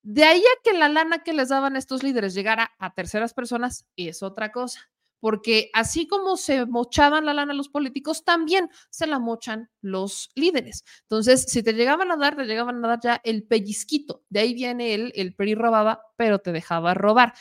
De 0.04 0.24
ahí 0.24 0.40
a 0.42 0.62
que 0.64 0.78
la 0.78 0.90
lana 0.90 1.24
que 1.24 1.34
les 1.34 1.50
daban 1.50 1.76
estos 1.76 2.04
líderes 2.04 2.34
llegara 2.34 2.72
a 2.80 2.94
terceras 2.94 3.34
personas 3.34 3.86
es 3.96 4.24
otra 4.24 4.52
cosa, 4.52 4.92
porque 5.20 5.70
así 5.74 6.08
como 6.08 6.38
se 6.38 6.66
mochaban 6.66 7.26
la 7.26 7.36
lana 7.36 7.54
los 7.54 7.70
políticos, 7.70 8.24
también 8.24 8.70
se 8.90 9.06
la 9.06 9.20
mochan 9.20 9.70
los 9.82 10.32
líderes. 10.34 10.84
Entonces, 11.04 11.44
si 11.44 11.62
te 11.62 11.74
llegaban 11.74 12.12
a 12.12 12.18
dar, 12.18 12.36
te 12.36 12.46
llegaban 12.46 12.84
a 12.84 12.88
dar 12.88 13.00
ya 13.02 13.22
el 13.24 13.44
pellizquito. 13.44 14.24
De 14.30 14.40
ahí 14.40 14.56
viene 14.56 14.96
el, 14.96 15.12
el 15.16 15.36
PRI 15.36 15.54
robaba, 15.54 16.02
pero 16.18 16.40
te 16.40 16.52
dejaba 16.52 16.96
robar, 16.96 17.34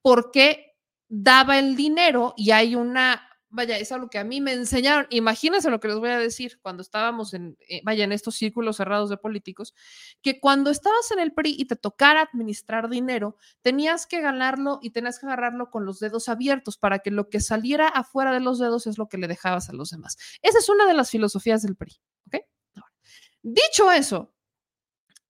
porque 0.00 0.74
daba 1.08 1.58
el 1.58 1.76
dinero 1.76 2.32
y 2.36 2.52
hay 2.52 2.74
una 2.74 3.35
vaya, 3.48 3.78
es 3.78 3.92
algo 3.92 4.08
que 4.08 4.18
a 4.18 4.24
mí 4.24 4.40
me 4.40 4.52
enseñaron. 4.52 5.06
Imagínense 5.10 5.70
lo 5.70 5.80
que 5.80 5.88
les 5.88 5.98
voy 5.98 6.10
a 6.10 6.18
decir 6.18 6.58
cuando 6.60 6.82
estábamos 6.82 7.34
en, 7.34 7.56
eh, 7.68 7.80
vaya, 7.84 8.04
en 8.04 8.12
estos 8.12 8.34
círculos 8.36 8.76
cerrados 8.76 9.10
de 9.10 9.16
políticos, 9.16 9.74
que 10.22 10.40
cuando 10.40 10.70
estabas 10.70 11.10
en 11.10 11.20
el 11.20 11.32
PRI 11.32 11.54
y 11.58 11.66
te 11.66 11.76
tocara 11.76 12.22
administrar 12.22 12.88
dinero, 12.88 13.36
tenías 13.62 14.06
que 14.06 14.20
ganarlo 14.20 14.78
y 14.82 14.90
tenías 14.90 15.18
que 15.18 15.26
agarrarlo 15.26 15.70
con 15.70 15.84
los 15.84 16.00
dedos 16.00 16.28
abiertos 16.28 16.78
para 16.78 16.98
que 17.00 17.10
lo 17.10 17.28
que 17.28 17.40
saliera 17.40 17.88
afuera 17.88 18.32
de 18.32 18.40
los 18.40 18.58
dedos 18.58 18.86
es 18.86 18.98
lo 18.98 19.08
que 19.08 19.18
le 19.18 19.28
dejabas 19.28 19.70
a 19.70 19.72
los 19.72 19.90
demás. 19.90 20.16
Esa 20.42 20.58
es 20.58 20.68
una 20.68 20.86
de 20.86 20.94
las 20.94 21.10
filosofías 21.10 21.62
del 21.62 21.76
PRI, 21.76 21.92
¿ok? 22.26 22.36
dicho 23.42 23.92
eso, 23.92 24.34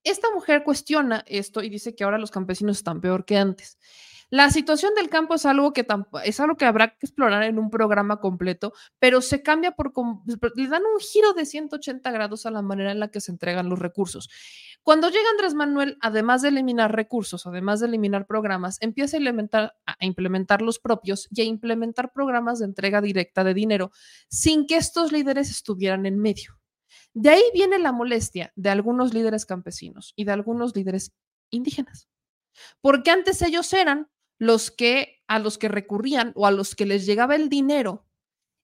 esta 0.06 0.30
mujer 0.32 0.62
cuestiona 0.62 1.24
esto 1.26 1.62
y 1.62 1.68
dice 1.68 1.94
que 1.94 2.04
ahora 2.04 2.18
los 2.18 2.30
campesinos 2.30 2.78
están 2.78 3.00
peor 3.00 3.24
que 3.24 3.36
antes. 3.36 3.78
La 4.28 4.50
situación 4.50 4.92
del 4.96 5.08
campo 5.08 5.34
es 5.34 5.46
algo 5.46 5.72
que 5.72 5.86
es 6.24 6.40
algo 6.40 6.56
que 6.56 6.64
habrá 6.64 6.88
que 6.88 7.06
explorar 7.06 7.44
en 7.44 7.60
un 7.60 7.70
programa 7.70 8.20
completo, 8.20 8.72
pero 8.98 9.20
se 9.20 9.40
cambia 9.42 9.70
por 9.70 9.92
le 10.56 10.66
dan 10.68 10.82
un 10.82 10.98
giro 10.98 11.32
de 11.32 11.46
180 11.46 12.10
grados 12.10 12.44
a 12.44 12.50
la 12.50 12.60
manera 12.60 12.90
en 12.90 12.98
la 12.98 13.08
que 13.08 13.20
se 13.20 13.30
entregan 13.30 13.68
los 13.68 13.78
recursos. 13.78 14.28
Cuando 14.82 15.10
llega 15.10 15.30
Andrés 15.30 15.54
Manuel, 15.54 15.96
además 16.00 16.42
de 16.42 16.48
eliminar 16.48 16.94
recursos, 16.94 17.46
además 17.46 17.78
de 17.78 17.86
eliminar 17.86 18.26
programas, 18.26 18.78
empieza 18.80 19.16
a 19.16 19.20
implementar, 19.20 19.76
a 19.86 20.04
implementar 20.04 20.60
los 20.60 20.80
propios 20.80 21.28
y 21.30 21.42
a 21.42 21.44
implementar 21.44 22.12
programas 22.12 22.58
de 22.58 22.64
entrega 22.64 23.00
directa 23.00 23.44
de 23.44 23.54
dinero 23.54 23.92
sin 24.28 24.66
que 24.66 24.76
estos 24.76 25.12
líderes 25.12 25.50
estuvieran 25.50 26.04
en 26.04 26.18
medio. 26.18 26.58
De 27.14 27.30
ahí 27.30 27.42
viene 27.54 27.78
la 27.78 27.92
molestia 27.92 28.52
de 28.56 28.70
algunos 28.70 29.14
líderes 29.14 29.46
campesinos 29.46 30.14
y 30.16 30.24
de 30.24 30.32
algunos 30.32 30.74
líderes 30.74 31.12
indígenas. 31.50 32.08
Porque 32.80 33.10
antes 33.10 33.40
ellos 33.42 33.72
eran 33.72 34.08
los 34.38 34.70
que 34.70 35.22
a 35.28 35.38
los 35.38 35.58
que 35.58 35.68
recurrían 35.68 36.32
o 36.36 36.46
a 36.46 36.50
los 36.50 36.74
que 36.74 36.86
les 36.86 37.06
llegaba 37.06 37.34
el 37.34 37.48
dinero 37.48 38.06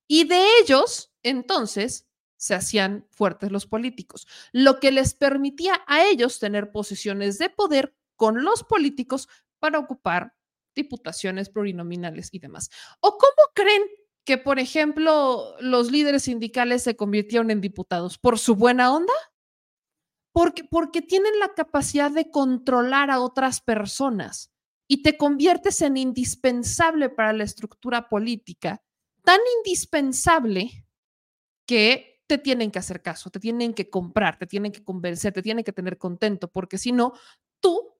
y 0.06 0.24
de 0.24 0.44
ellos 0.60 1.12
entonces 1.22 2.06
se 2.36 2.54
hacían 2.54 3.06
fuertes 3.10 3.52
los 3.52 3.66
políticos, 3.66 4.26
lo 4.52 4.80
que 4.80 4.90
les 4.90 5.14
permitía 5.14 5.80
a 5.86 6.04
ellos 6.04 6.38
tener 6.38 6.72
posiciones 6.72 7.38
de 7.38 7.50
poder 7.50 7.94
con 8.16 8.42
los 8.42 8.64
políticos 8.64 9.28
para 9.58 9.78
ocupar 9.78 10.34
diputaciones 10.74 11.48
plurinominales 11.50 12.30
y 12.32 12.40
demás. 12.40 12.68
¿O 13.00 13.16
cómo 13.16 13.52
creen 13.54 13.82
que, 14.24 14.38
por 14.38 14.58
ejemplo, 14.58 15.54
los 15.60 15.90
líderes 15.90 16.24
sindicales 16.24 16.82
se 16.82 16.96
convirtieron 16.96 17.50
en 17.50 17.60
diputados? 17.60 18.18
¿Por 18.18 18.38
su 18.38 18.56
buena 18.56 18.92
onda? 18.92 19.12
Porque, 20.32 20.64
porque 20.64 21.02
tienen 21.02 21.38
la 21.38 21.54
capacidad 21.54 22.10
de 22.10 22.30
controlar 22.30 23.10
a 23.10 23.20
otras 23.20 23.60
personas 23.60 24.51
y 24.92 25.00
te 25.00 25.16
conviertes 25.16 25.80
en 25.80 25.96
indispensable 25.96 27.08
para 27.08 27.32
la 27.32 27.44
estructura 27.44 28.10
política, 28.10 28.82
tan 29.24 29.40
indispensable 29.56 30.86
que 31.66 32.22
te 32.26 32.36
tienen 32.36 32.70
que 32.70 32.78
hacer 32.78 33.00
caso, 33.00 33.30
te 33.30 33.40
tienen 33.40 33.72
que 33.72 33.88
comprar, 33.88 34.38
te 34.38 34.46
tienen 34.46 34.70
que 34.70 34.84
convencer, 34.84 35.32
te 35.32 35.40
tienen 35.40 35.64
que 35.64 35.72
tener 35.72 35.96
contento, 35.96 36.52
porque 36.52 36.76
si 36.76 36.92
no, 36.92 37.14
tú 37.58 37.94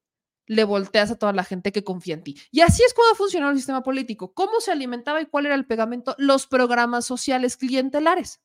le 0.46 0.64
volteas 0.64 1.10
a 1.10 1.18
toda 1.18 1.32
la 1.32 1.44
gente 1.44 1.72
que 1.72 1.82
confía 1.82 2.12
en 2.12 2.24
ti. 2.24 2.38
Y 2.50 2.60
así 2.60 2.82
es 2.82 2.92
como 2.92 3.14
funcionó 3.14 3.48
el 3.48 3.56
sistema 3.56 3.82
político. 3.82 4.34
¿Cómo 4.34 4.60
se 4.60 4.70
alimentaba 4.70 5.22
y 5.22 5.24
cuál 5.24 5.46
era 5.46 5.54
el 5.54 5.64
pegamento? 5.64 6.14
Los 6.18 6.46
programas 6.46 7.06
sociales 7.06 7.56
clientelares. 7.56 8.42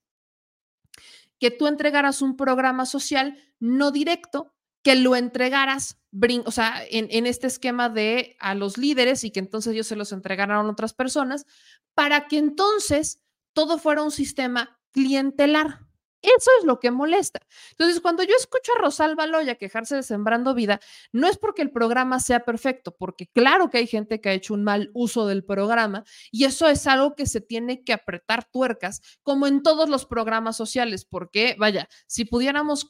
Que 1.37 1.51
tú 1.51 1.67
entregaras 1.67 2.21
un 2.21 2.37
programa 2.37 2.85
social 2.85 3.37
no 3.59 3.91
directo, 3.91 4.55
que 4.87 4.95
lo 4.95 5.17
entregaras, 5.17 5.97
o 6.45 6.51
sea, 6.51 6.81
en, 6.89 7.09
en, 7.11 7.25
este 7.25 7.45
esquema 7.45 7.89
de 7.89 8.37
a 8.39 8.55
los 8.55 8.77
líderes 8.77 9.25
y 9.25 9.31
que 9.31 9.41
entonces 9.41 9.73
ellos 9.73 9.85
se 9.85 9.97
los 9.97 10.13
entregaran 10.13 10.65
a 10.65 10.69
otras 10.69 10.93
personas, 10.93 11.45
para 11.93 12.29
que 12.29 12.37
entonces 12.37 13.21
todo 13.51 13.79
fuera 13.79 14.01
un 14.01 14.11
sistema 14.11 14.79
clientelar. 14.93 15.86
Eso 16.35 16.51
es 16.59 16.65
lo 16.65 16.81
que 16.81 16.91
molesta. 16.91 17.39
Entonces, 17.71 18.01
cuando 18.01 18.21
yo 18.21 18.35
escucho 18.37 18.73
a 18.75 18.81
Rosalba 18.81 19.27
Loya 19.27 19.55
quejarse 19.55 19.95
de 19.95 20.03
Sembrando 20.03 20.53
Vida, 20.53 20.81
no 21.13 21.27
es 21.27 21.37
porque 21.37 21.61
el 21.61 21.71
programa 21.71 22.19
sea 22.19 22.41
perfecto, 22.41 22.93
porque 22.97 23.27
claro 23.27 23.69
que 23.69 23.77
hay 23.77 23.87
gente 23.87 24.19
que 24.19 24.27
ha 24.27 24.33
hecho 24.33 24.53
un 24.53 24.65
mal 24.65 24.91
uso 24.93 25.25
del 25.25 25.45
programa 25.45 26.03
y 26.29 26.43
eso 26.43 26.67
es 26.67 26.85
algo 26.85 27.15
que 27.15 27.27
se 27.27 27.39
tiene 27.39 27.85
que 27.85 27.93
apretar 27.93 28.43
tuercas, 28.51 29.01
como 29.23 29.47
en 29.47 29.63
todos 29.63 29.87
los 29.87 30.05
programas 30.05 30.57
sociales, 30.57 31.05
porque, 31.05 31.55
vaya, 31.57 31.87
si 32.07 32.25
pudiéramos 32.25 32.89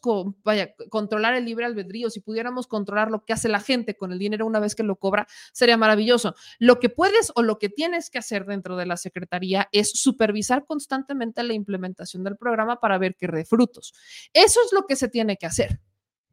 controlar 0.90 1.36
el 1.36 1.46
libre 1.46 1.66
albedrío, 1.66 2.10
si 2.10 2.22
pudiéramos 2.22 2.66
controlar 2.66 3.12
lo 3.12 3.24
que 3.24 3.34
hace 3.34 3.50
la 3.50 3.60
gente 3.60 3.96
con 3.96 4.12
el 4.12 4.18
dinero 4.18 4.48
una 4.48 4.60
vez 4.60 4.74
que 4.74 4.82
lo 4.82 4.96
cobra, 4.96 5.28
sería 5.54 5.78
maravilloso. 5.78 6.34
Lo 6.58 6.80
que 6.80 6.90
puedes 6.90 7.32
o 7.36 7.44
lo 7.44 7.60
que 7.60 7.70
tienes 7.70 8.10
que 8.10 8.18
hacer 8.18 8.46
dentro 8.46 8.78
de 8.78 8.88
la 8.88 8.98
Secretaría 8.98 9.70
es 9.72 9.92
supervisar 9.92 10.66
constantemente 10.66 11.44
la 11.44 11.54
implementación 11.54 12.24
del 12.24 12.36
programa 12.36 12.80
para 12.80 12.98
ver 12.98 13.16
que 13.16 13.27
de 13.36 13.46
frutos. 13.46 13.94
Eso 14.34 14.60
es 14.66 14.74
lo 14.74 14.86
que 14.86 14.96
se 14.96 15.08
tiene 15.08 15.38
que 15.38 15.46
hacer. 15.46 15.80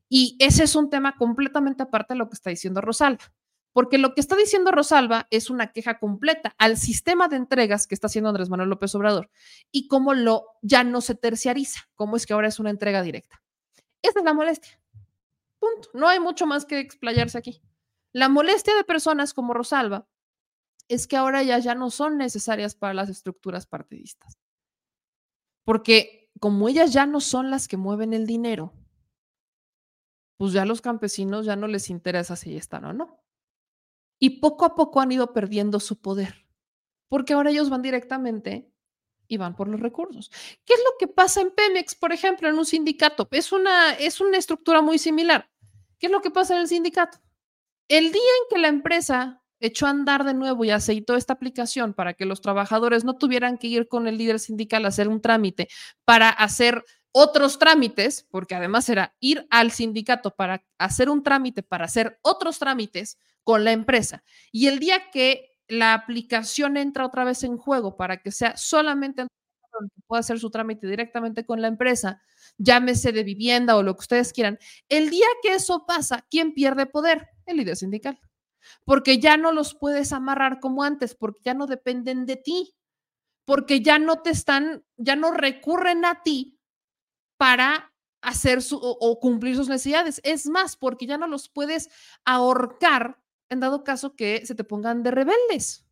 Y 0.09 0.37
ese 0.39 0.65
es 0.65 0.77
un 0.77 0.91
tema 0.91 1.17
completamente 1.17 1.83
aparte 1.83 2.15
de 2.15 2.19
lo 2.19 2.29
que 2.29 2.35
está 2.35 2.51
diciendo 2.51 2.81
Rosalba, 2.81 3.33
porque 3.73 3.99
lo 3.99 4.15
que 4.15 4.21
está 4.21 4.37
diciendo 4.37 4.71
Rosalba 4.71 5.27
es 5.31 5.51
una 5.51 5.73
queja 5.73 5.99
completa 5.99 6.55
al 6.59 6.77
sistema 6.77 7.29
de 7.29 7.37
entregas 7.37 7.87
que 7.87 7.95
está 7.95 8.07
haciendo 8.07 8.29
Andrés 8.29 8.49
Manuel 8.49 8.69
López 8.69 8.95
Obrador 8.95 9.31
y 9.73 9.89
cómo 9.89 10.15
lo 10.15 10.45
ya 10.63 10.85
no 10.85 11.01
se 11.01 11.15
terciariza, 11.15 11.89
cómo 11.97 12.17
es 12.17 12.27
que 12.27 12.35
ahora 12.35 12.49
es 12.49 12.61
una 12.61 12.71
entrega 12.71 13.03
directa. 13.03 13.43
Esa 14.03 14.21
es 14.21 14.25
la 14.25 14.35
molestia. 14.35 14.81
Punto. 15.59 15.89
No 15.95 16.09
hay 16.09 16.21
mucho 16.21 16.47
más 16.47 16.67
que 16.67 16.79
explayarse 16.79 17.39
aquí. 17.39 17.63
La 18.13 18.29
molestia 18.29 18.77
de 18.77 18.85
personas 18.85 19.35
como 19.35 19.55
Rosalba 19.55 20.07
es 20.89 21.07
que 21.09 21.17
ahora 21.17 21.43
ya, 21.43 21.59
ya 21.59 21.75
no 21.75 21.91
son 21.91 22.19
necesarias 22.19 22.75
para 22.75 22.95
las 22.95 23.09
estructuras 23.09 23.67
partidistas. 23.67 24.39
Porque 25.65 26.24
como 26.41 26.69
ellas 26.69 26.93
ya 26.93 27.07
no 27.07 27.21
son 27.21 27.51
las 27.51 27.69
que 27.69 27.77
mueven 27.77 28.13
el 28.13 28.27
dinero, 28.27 28.73
pues 30.37 30.53
ya 30.53 30.65
los 30.65 30.81
campesinos 30.81 31.47
ya 31.47 31.57
no 31.57 31.67
les 31.67 31.91
interesa 31.91 32.37
si 32.37 32.57
están 32.57 32.85
o 32.85 32.93
no. 32.93 33.23
Y 34.19 34.41
poco 34.41 34.65
a 34.65 34.75
poco 34.75 35.01
han 35.01 35.13
ido 35.13 35.33
perdiendo 35.33 35.81
su 35.81 36.01
poder, 36.01 36.47
porque 37.09 37.35
ahora 37.35 37.51
ellos 37.51 37.71
van 37.71 37.83
directamente 37.83 38.71
y 39.27 39.37
van 39.37 39.55
por 39.55 39.69
los 39.69 39.81
recursos. 39.81 40.31
¿Qué 40.65 40.75
es 40.75 40.81
lo 40.81 40.97
que 40.99 41.09
pasa 41.09 41.41
en 41.41 41.51
Pemex, 41.51 41.95
por 41.95 42.13
ejemplo, 42.13 42.49
en 42.49 42.57
un 42.57 42.67
sindicato? 42.67 43.29
Es 43.31 43.53
una, 43.53 43.95
es 43.95 44.21
una 44.21 44.39
estructura 44.39 44.83
muy 44.83 44.99
similar. 44.99 45.51
¿Qué 45.99 46.07
es 46.07 46.13
lo 46.13 46.21
que 46.21 46.31
pasa 46.31 46.55
en 46.55 46.63
el 46.63 46.69
sindicato? 46.69 47.19
El 47.89 48.13
día 48.13 48.23
en 48.23 48.49
que 48.51 48.59
la 48.61 48.69
empresa 48.69 49.44
echó 49.61 49.87
a 49.87 49.91
andar 49.91 50.25
de 50.25 50.35
nuevo 50.35 50.65
y 50.65 50.71
aceitó 50.71 51.17
esta 51.17 51.35
aplicación 51.35 51.95
para 51.95 52.15
que 52.15 52.27
los 52.27 52.41
trabajadores 52.41 53.05
no 53.05 53.17
tuvieran 53.17 53.59
que 53.59 53.69
ir 53.69 53.89
con 53.89 54.07
el 54.07 54.19
líder 54.19 54.41
sindical 54.41 54.85
a 54.85 54.89
hacer 54.89 55.09
un 55.09 55.21
trámite 55.21 55.69
para 56.05 56.29
hacer 56.29 56.85
otros 57.13 57.59
trámites, 57.59 58.27
porque 58.29 58.57
además 58.57 58.89
era 58.89 59.15
ir 59.21 59.47
al 59.51 59.71
sindicato 59.71 60.35
para 60.35 60.65
hacer 60.79 61.09
un 61.09 61.23
trámite, 61.23 61.63
para 61.63 61.85
hacer 61.85 62.19
otros 62.23 62.59
trámites 62.59 63.19
con 63.45 63.63
la 63.63 63.71
empresa. 63.71 64.25
Y 64.51 64.67
el 64.67 64.81
día 64.81 65.11
que 65.13 65.53
la 65.69 65.95
aplicación 65.95 66.77
entra 66.77 67.07
otra 67.07 67.25
vez 67.25 67.45
en 67.45 67.57
juego 67.57 67.97
para 67.97 68.17
que 68.19 68.33
sea 68.33 68.57
solamente 68.57 69.23
que 69.23 70.03
pueda 70.07 70.21
hacer 70.21 70.39
su 70.39 70.51
trámite 70.51 70.87
directamente 70.87 71.45
con 71.45 71.61
la 71.61 71.69
empresa, 71.69 72.23
llámese 72.59 73.13
de 73.13 73.25
vivienda 73.25 73.77
o 73.77 73.83
lo 73.83 73.95
que 73.95 74.01
ustedes 74.01 74.33
quieran, 74.33 74.59
el 74.89 75.11
día 75.11 75.27
que 75.43 75.55
eso 75.55 75.85
pasa, 75.87 76.25
¿quién 76.31 76.55
pierde 76.55 76.87
poder? 76.87 77.29
El 77.47 77.57
líder 77.57 77.77
sindical 77.77 78.21
porque 78.85 79.19
ya 79.19 79.37
no 79.37 79.53
los 79.53 79.75
puedes 79.75 80.13
amarrar 80.13 80.61
como 80.61 80.83
antes, 80.83 81.15
porque 81.15 81.41
ya 81.45 81.55
no 81.55 81.67
dependen 81.67 82.27
de 82.27 82.37
ti, 82.37 82.75
porque 83.45 83.81
ya 83.81 83.99
no 83.99 84.23
te 84.23 84.31
están, 84.31 84.85
ya 84.97 85.17
no 85.17 85.31
recurren 85.31 86.05
a 86.05 86.23
ti 86.23 86.59
para 87.37 87.95
hacer 88.23 88.63
su, 88.63 88.79
o, 88.83 89.21
cumplir 89.21 89.57
sus 89.57 89.69
necesidades. 89.69 90.21
Es 90.25 90.47
más, 90.47 90.77
porque 90.77 91.07
ya 91.07 91.19
no 91.19 91.27
los 91.27 91.49
puedes 91.49 91.91
ahorcar 92.25 93.23
en 93.51 93.61
dado 93.61 93.85
caso 93.85 94.17
que 94.17 94.45
se 94.47 94.55
te 94.55 94.65
pongan 94.65 95.03
de 95.03 95.11
rebeldes. 95.11 95.87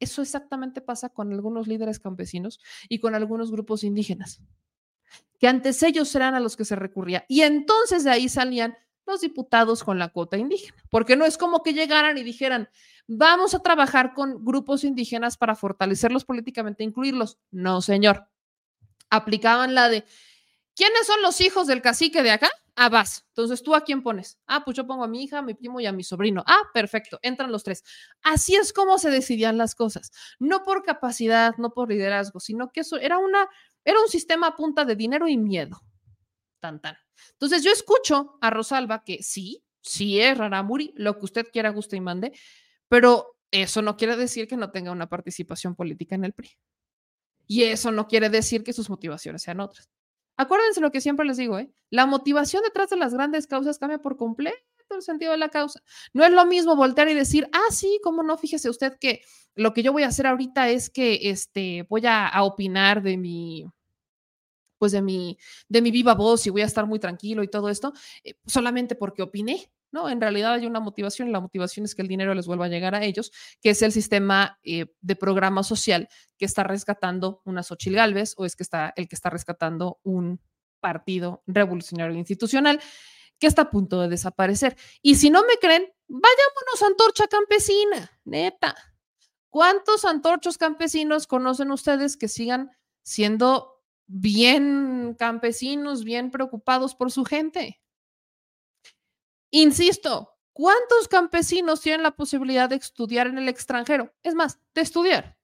Eso 0.00 0.22
exactamente 0.22 0.80
pasa 0.80 1.08
con 1.08 1.32
algunos 1.32 1.66
líderes 1.66 1.98
campesinos 1.98 2.60
y 2.88 3.00
con 3.00 3.14
algunos 3.14 3.50
grupos 3.50 3.84
indígenas, 3.84 4.40
que 5.38 5.48
antes 5.48 5.82
ellos 5.82 6.14
eran 6.14 6.34
a 6.34 6.40
los 6.40 6.56
que 6.56 6.64
se 6.64 6.76
recurría. 6.76 7.24
Y 7.28 7.42
entonces 7.42 8.04
de 8.04 8.10
ahí 8.10 8.28
salían 8.28 8.76
los 9.08 9.22
diputados 9.22 9.82
con 9.82 9.98
la 9.98 10.10
cuota 10.10 10.36
indígena, 10.36 10.76
porque 10.90 11.16
no 11.16 11.24
es 11.24 11.36
como 11.36 11.62
que 11.62 11.72
llegaran 11.72 12.16
y 12.18 12.22
dijeran, 12.22 12.68
vamos 13.08 13.54
a 13.54 13.62
trabajar 13.62 14.14
con 14.14 14.44
grupos 14.44 14.84
indígenas 14.84 15.36
para 15.36 15.56
fortalecerlos 15.56 16.24
políticamente, 16.24 16.84
incluirlos. 16.84 17.38
No, 17.50 17.80
señor. 17.82 18.28
Aplicaban 19.10 19.74
la 19.74 19.88
de, 19.88 20.04
¿quiénes 20.76 21.06
son 21.06 21.22
los 21.22 21.40
hijos 21.40 21.66
del 21.66 21.82
cacique 21.82 22.22
de 22.22 22.30
acá? 22.30 22.50
Ah, 22.80 22.90
vas. 22.90 23.24
Entonces, 23.30 23.64
¿tú 23.64 23.74
a 23.74 23.80
quién 23.80 24.04
pones? 24.04 24.38
Ah, 24.46 24.62
pues 24.64 24.76
yo 24.76 24.86
pongo 24.86 25.02
a 25.02 25.08
mi 25.08 25.24
hija, 25.24 25.38
a 25.38 25.42
mi 25.42 25.54
primo 25.54 25.80
y 25.80 25.86
a 25.86 25.92
mi 25.92 26.04
sobrino. 26.04 26.44
Ah, 26.46 26.62
perfecto. 26.72 27.18
Entran 27.22 27.50
los 27.50 27.64
tres. 27.64 27.82
Así 28.22 28.54
es 28.54 28.72
como 28.72 28.98
se 28.98 29.10
decidían 29.10 29.58
las 29.58 29.74
cosas. 29.74 30.12
No 30.38 30.62
por 30.62 30.84
capacidad, 30.84 31.56
no 31.56 31.70
por 31.72 31.88
liderazgo, 31.88 32.38
sino 32.38 32.70
que 32.70 32.82
eso 32.82 32.96
era 32.96 33.18
una, 33.18 33.48
era 33.84 34.00
un 34.00 34.08
sistema 34.08 34.48
a 34.48 34.54
punta 34.54 34.84
de 34.84 34.94
dinero 34.94 35.26
y 35.26 35.36
miedo. 35.36 35.82
Tan, 36.60 36.80
tan. 36.80 36.96
Entonces 37.32 37.62
yo 37.62 37.70
escucho 37.70 38.38
a 38.40 38.50
Rosalba 38.50 39.04
que 39.04 39.22
sí, 39.22 39.64
sí 39.80 40.20
es 40.20 40.36
Raramuri, 40.36 40.92
lo 40.96 41.18
que 41.18 41.24
usted 41.24 41.46
quiera, 41.52 41.70
guste 41.70 41.96
y 41.96 42.00
mande, 42.00 42.32
pero 42.88 43.36
eso 43.50 43.82
no 43.82 43.96
quiere 43.96 44.16
decir 44.16 44.48
que 44.48 44.56
no 44.56 44.70
tenga 44.70 44.92
una 44.92 45.08
participación 45.08 45.74
política 45.74 46.14
en 46.14 46.24
el 46.24 46.32
PRI. 46.32 46.50
Y 47.46 47.62
eso 47.62 47.92
no 47.92 48.06
quiere 48.06 48.28
decir 48.28 48.62
que 48.62 48.72
sus 48.72 48.90
motivaciones 48.90 49.42
sean 49.42 49.60
otras. 49.60 49.88
Acuérdense 50.36 50.80
lo 50.80 50.92
que 50.92 51.00
siempre 51.00 51.26
les 51.26 51.36
digo, 51.36 51.58
¿eh? 51.58 51.72
La 51.90 52.06
motivación 52.06 52.62
detrás 52.62 52.90
de 52.90 52.96
las 52.96 53.14
grandes 53.14 53.46
causas 53.46 53.78
cambia 53.78 53.98
por 53.98 54.16
completo 54.16 54.58
el 54.90 55.02
sentido 55.02 55.32
de 55.32 55.38
la 55.38 55.48
causa. 55.48 55.82
No 56.12 56.24
es 56.24 56.32
lo 56.32 56.46
mismo 56.46 56.76
voltear 56.76 57.08
y 57.08 57.14
decir, 57.14 57.48
ah, 57.52 57.70
sí, 57.70 58.00
cómo 58.02 58.22
no, 58.22 58.38
fíjese 58.38 58.70
usted 58.70 58.96
que 58.98 59.22
lo 59.54 59.74
que 59.74 59.82
yo 59.82 59.92
voy 59.92 60.02
a 60.02 60.08
hacer 60.08 60.26
ahorita 60.26 60.68
es 60.70 60.90
que 60.90 61.30
este, 61.30 61.86
voy 61.90 62.02
a 62.06 62.30
opinar 62.42 63.02
de 63.02 63.16
mi, 63.16 63.66
pues 64.78 64.92
de 64.92 65.02
mi, 65.02 65.38
de 65.68 65.82
mi 65.82 65.90
viva 65.90 66.14
voz 66.14 66.46
y 66.46 66.50
voy 66.50 66.62
a 66.62 66.66
estar 66.66 66.86
muy 66.86 66.98
tranquilo 66.98 67.42
y 67.42 67.48
todo 67.48 67.68
esto, 67.68 67.92
eh, 68.24 68.34
solamente 68.46 68.94
porque 68.94 69.22
opiné. 69.22 69.70
No, 69.90 70.10
en 70.10 70.20
realidad 70.20 70.52
hay 70.52 70.66
una 70.66 70.80
motivación 70.80 71.28
y 71.28 71.32
la 71.32 71.40
motivación 71.40 71.86
es 71.86 71.94
que 71.94 72.02
el 72.02 72.08
dinero 72.08 72.34
les 72.34 72.46
vuelva 72.46 72.66
a 72.66 72.68
llegar 72.68 72.94
a 72.94 73.02
ellos, 73.02 73.32
que 73.62 73.70
es 73.70 73.80
el 73.80 73.90
sistema 73.90 74.58
eh, 74.62 74.86
de 75.00 75.16
programa 75.16 75.62
social 75.62 76.08
que 76.36 76.44
está 76.44 76.62
rescatando 76.62 77.40
una 77.46 77.62
Xochitl 77.62 77.96
Galvez 77.96 78.34
o 78.36 78.44
es 78.44 78.54
que 78.54 78.64
está 78.64 78.92
el 78.96 79.08
que 79.08 79.14
está 79.14 79.30
rescatando 79.30 79.98
un 80.02 80.40
partido 80.80 81.42
revolucionario 81.46 82.18
institucional 82.18 82.80
que 83.38 83.46
está 83.46 83.62
a 83.62 83.70
punto 83.70 84.00
de 84.00 84.08
desaparecer. 84.08 84.76
Y 85.00 85.14
si 85.14 85.30
no 85.30 85.42
me 85.42 85.56
creen, 85.58 85.90
vayámonos 86.08 86.82
a 86.82 86.86
Antorcha 86.86 87.26
Campesina, 87.28 88.10
neta. 88.24 88.74
¿Cuántos 89.50 90.04
antorchos 90.04 90.58
campesinos 90.58 91.26
conocen 91.26 91.70
ustedes 91.70 92.16
que 92.16 92.28
sigan 92.28 92.70
siendo 93.02 93.77
bien 94.08 95.14
campesinos, 95.18 96.02
bien 96.02 96.30
preocupados 96.30 96.94
por 96.94 97.12
su 97.12 97.24
gente. 97.24 97.80
Insisto, 99.50 100.34
¿cuántos 100.52 101.06
campesinos 101.08 101.80
tienen 101.80 102.02
la 102.02 102.16
posibilidad 102.16 102.68
de 102.68 102.76
estudiar 102.76 103.28
en 103.28 103.38
el 103.38 103.48
extranjero? 103.48 104.12
Es 104.22 104.34
más, 104.34 104.58
de 104.74 104.80
estudiar. 104.80 105.38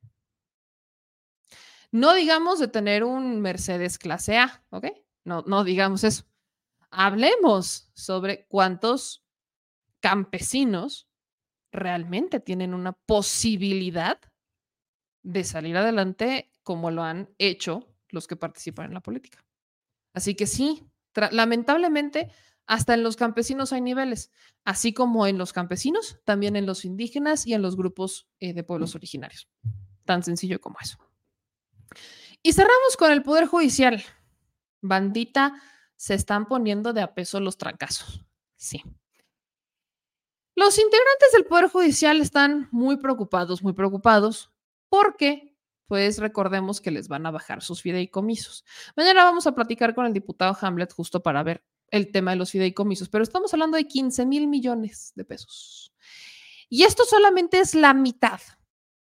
No 1.92 2.14
digamos 2.14 2.58
de 2.58 2.68
tener 2.68 3.04
un 3.04 3.40
Mercedes 3.40 3.98
clase 3.98 4.38
A, 4.38 4.64
¿ok? 4.70 4.86
No, 5.24 5.44
no 5.46 5.62
digamos 5.62 6.02
eso. 6.02 6.24
Hablemos 6.90 7.90
sobre 7.94 8.46
cuántos 8.46 9.24
campesinos 10.00 11.08
realmente 11.70 12.40
tienen 12.40 12.74
una 12.74 12.92
posibilidad 12.92 14.20
de 15.22 15.44
salir 15.44 15.76
adelante 15.76 16.52
como 16.62 16.90
lo 16.90 17.02
han 17.02 17.30
hecho 17.38 17.93
los 18.14 18.26
que 18.26 18.36
participan 18.36 18.86
en 18.86 18.94
la 18.94 19.00
política. 19.00 19.44
Así 20.14 20.34
que 20.34 20.46
sí, 20.46 20.88
lamentablemente, 21.32 22.30
hasta 22.66 22.94
en 22.94 23.02
los 23.02 23.16
campesinos 23.16 23.72
hay 23.72 23.80
niveles, 23.80 24.30
así 24.64 24.94
como 24.94 25.26
en 25.26 25.36
los 25.36 25.52
campesinos, 25.52 26.18
también 26.24 26.56
en 26.56 26.66
los 26.66 26.84
indígenas 26.84 27.46
y 27.46 27.52
en 27.52 27.62
los 27.62 27.76
grupos 27.76 28.26
eh, 28.40 28.54
de 28.54 28.64
pueblos 28.64 28.94
originarios. 28.94 29.48
Tan 30.04 30.22
sencillo 30.22 30.60
como 30.60 30.76
eso. 30.80 30.98
Y 32.42 32.52
cerramos 32.52 32.96
con 32.96 33.10
el 33.12 33.22
Poder 33.22 33.46
Judicial. 33.46 34.02
Bandita, 34.80 35.60
se 35.96 36.14
están 36.14 36.46
poniendo 36.46 36.92
de 36.92 37.00
a 37.02 37.14
peso 37.14 37.40
los 37.40 37.56
trancazos. 37.56 38.24
Sí. 38.56 38.82
Los 40.54 40.78
integrantes 40.78 41.32
del 41.32 41.46
Poder 41.46 41.68
Judicial 41.68 42.20
están 42.20 42.68
muy 42.70 42.96
preocupados, 42.98 43.62
muy 43.62 43.72
preocupados, 43.72 44.52
porque, 44.88 45.53
pues 45.86 46.18
recordemos 46.18 46.80
que 46.80 46.90
les 46.90 47.08
van 47.08 47.26
a 47.26 47.30
bajar 47.30 47.62
sus 47.62 47.82
fideicomisos. 47.82 48.64
Mañana 48.96 49.24
vamos 49.24 49.46
a 49.46 49.54
platicar 49.54 49.94
con 49.94 50.06
el 50.06 50.12
diputado 50.12 50.56
Hamlet 50.60 50.92
justo 50.92 51.22
para 51.22 51.42
ver 51.42 51.64
el 51.90 52.10
tema 52.10 52.32
de 52.32 52.38
los 52.38 52.50
fideicomisos, 52.50 53.08
pero 53.08 53.22
estamos 53.22 53.52
hablando 53.52 53.76
de 53.76 53.86
15 53.86 54.26
mil 54.26 54.46
millones 54.48 55.12
de 55.14 55.24
pesos. 55.24 55.92
Y 56.68 56.82
esto 56.82 57.04
solamente 57.04 57.60
es 57.60 57.74
la 57.74 57.94
mitad 57.94 58.40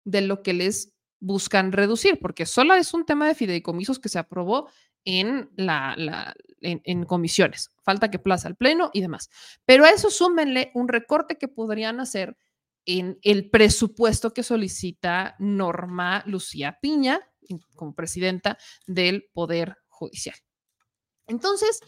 de 0.03 0.21
lo 0.21 0.41
que 0.41 0.53
les 0.53 0.93
buscan 1.19 1.71
reducir, 1.71 2.19
porque 2.19 2.45
solo 2.45 2.75
es 2.75 2.93
un 2.93 3.05
tema 3.05 3.27
de 3.27 3.35
fideicomisos 3.35 3.99
que 3.99 4.09
se 4.09 4.19
aprobó 4.19 4.69
en, 5.03 5.49
la, 5.55 6.33
en, 6.61 7.05
comisiones. 7.05 7.71
Falta 7.83 8.11
que 8.11 8.19
plaza 8.19 8.47
al 8.47 8.55
Pleno 8.55 8.91
y 8.93 9.01
demás. 9.01 9.29
Pero 9.65 9.85
a 9.85 9.89
eso 9.89 10.09
súmenle 10.09 10.71
un 10.73 10.87
recorte 10.87 11.37
que 11.37 11.47
podrían 11.47 11.99
hacer 11.99 12.37
en 12.87 13.19
el 13.21 13.51
presupuesto 13.51 14.33
que 14.33 14.41
solicita 14.41 15.35
Norma 15.37 16.23
Lucía 16.25 16.79
Piña 16.81 17.21
como 17.75 17.93
presidenta 17.93 18.57
del 18.87 19.29
Poder 19.33 19.77
Judicial. 19.87 20.35
Entonces, 21.27 21.81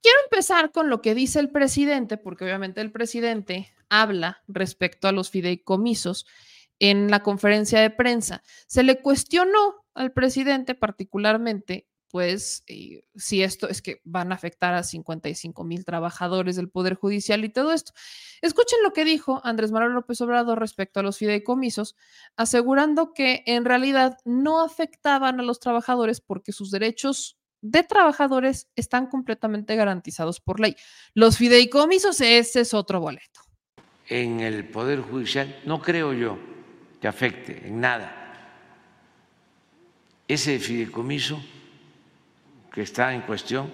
quiero 0.00 0.18
empezar 0.24 0.72
con 0.72 0.88
lo 0.88 1.02
que 1.02 1.14
dice 1.14 1.40
el 1.40 1.50
presidente, 1.50 2.16
porque 2.16 2.44
obviamente 2.44 2.80
el 2.80 2.92
presidente 2.92 3.74
habla 3.88 4.42
respecto 4.46 5.08
a 5.08 5.12
los 5.12 5.30
fideicomisos 5.30 6.26
en 6.78 7.10
la 7.10 7.22
conferencia 7.22 7.80
de 7.80 7.90
prensa. 7.90 8.42
Se 8.66 8.82
le 8.84 9.02
cuestionó 9.02 9.84
al 9.94 10.12
presidente 10.12 10.74
particularmente, 10.74 11.88
pues, 12.10 12.64
si 13.14 13.42
esto 13.42 13.68
es 13.68 13.82
que 13.82 14.00
van 14.04 14.32
a 14.32 14.34
afectar 14.34 14.74
a 14.74 14.82
55 14.82 15.64
mil 15.64 15.84
trabajadores 15.84 16.56
del 16.56 16.68
Poder 16.68 16.94
Judicial 16.94 17.44
y 17.44 17.48
todo 17.50 17.72
esto. 17.72 17.92
Escuchen 18.42 18.82
lo 18.82 18.92
que 18.92 19.04
dijo 19.04 19.40
Andrés 19.44 19.70
Manuel 19.70 19.92
López 19.92 20.20
Obrador 20.20 20.58
respecto 20.58 21.00
a 21.00 21.02
los 21.02 21.18
fideicomisos, 21.18 21.96
asegurando 22.36 23.12
que 23.12 23.42
en 23.46 23.64
realidad 23.64 24.18
no 24.24 24.62
afectaban 24.62 25.38
a 25.38 25.42
los 25.44 25.60
trabajadores 25.60 26.20
porque 26.20 26.52
sus 26.52 26.70
derechos 26.70 27.38
de 27.62 27.82
trabajadores 27.82 28.68
están 28.74 29.06
completamente 29.06 29.76
garantizados 29.76 30.40
por 30.40 30.60
ley. 30.60 30.76
Los 31.14 31.36
fideicomisos, 31.36 32.20
ese 32.20 32.60
es 32.60 32.74
otro 32.74 33.00
boleto. 33.00 33.40
En 34.08 34.40
el 34.40 34.68
Poder 34.68 35.00
Judicial, 35.00 35.60
no 35.64 35.80
creo 35.80 36.12
yo 36.12 36.38
que 37.00 37.06
afecte 37.06 37.68
en 37.68 37.80
nada. 37.80 38.16
Ese 40.26 40.58
fideicomiso 40.58 41.40
que 42.72 42.82
está 42.82 43.14
en 43.14 43.22
cuestión 43.22 43.70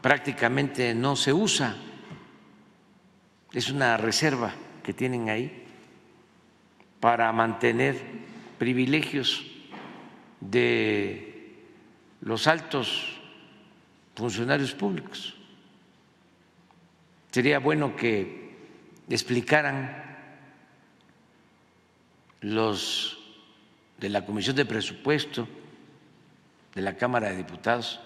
prácticamente 0.00 0.94
no 0.94 1.16
se 1.16 1.32
usa, 1.32 1.74
es 3.52 3.70
una 3.70 3.96
reserva 3.96 4.54
que 4.82 4.94
tienen 4.94 5.28
ahí 5.28 5.64
para 7.00 7.32
mantener 7.32 8.00
privilegios 8.58 9.44
de 10.40 11.56
los 12.20 12.46
altos 12.46 13.18
funcionarios 14.14 14.74
públicos. 14.74 15.34
Sería 17.32 17.58
bueno 17.58 17.96
que 17.96 18.54
explicaran 19.10 20.04
los 22.40 23.18
de 23.98 24.08
la 24.08 24.24
Comisión 24.24 24.54
de 24.54 24.64
Presupuesto 24.64 25.48
de 26.76 26.82
la 26.82 26.96
Cámara 26.96 27.30
de 27.30 27.38
Diputados, 27.38 27.98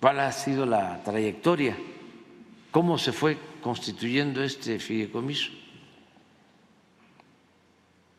cuál 0.00 0.20
ha 0.20 0.30
sido 0.30 0.64
la 0.64 1.02
trayectoria, 1.02 1.76
cómo 2.70 2.96
se 2.98 3.12
fue 3.12 3.36
constituyendo 3.60 4.42
este 4.44 4.78
fideicomiso. 4.78 5.50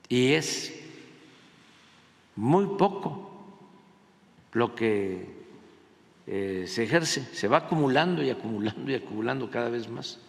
Y 0.10 0.34
es 0.34 0.78
muy 2.36 2.78
poco 2.78 3.48
lo 4.52 4.76
que 4.76 5.26
eh, 6.28 6.66
se 6.68 6.84
ejerce, 6.84 7.34
se 7.34 7.48
va 7.48 7.60
acumulando 7.60 8.22
y 8.22 8.30
acumulando 8.30 8.92
y 8.92 8.96
acumulando 8.96 9.50
cada 9.50 9.70
vez 9.70 9.88
más. 9.88 10.20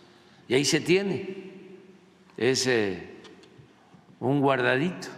Y 0.46 0.54
ahí 0.54 0.64
se 0.64 0.80
tiene 0.80 1.36
ese 2.36 3.10
un 4.20 4.40
guardadito. 4.40 5.08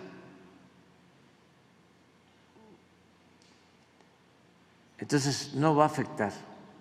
Entonces 5.05 5.53
no 5.53 5.77
va 5.77 5.83
a 5.83 5.89
afectar 5.89 6.33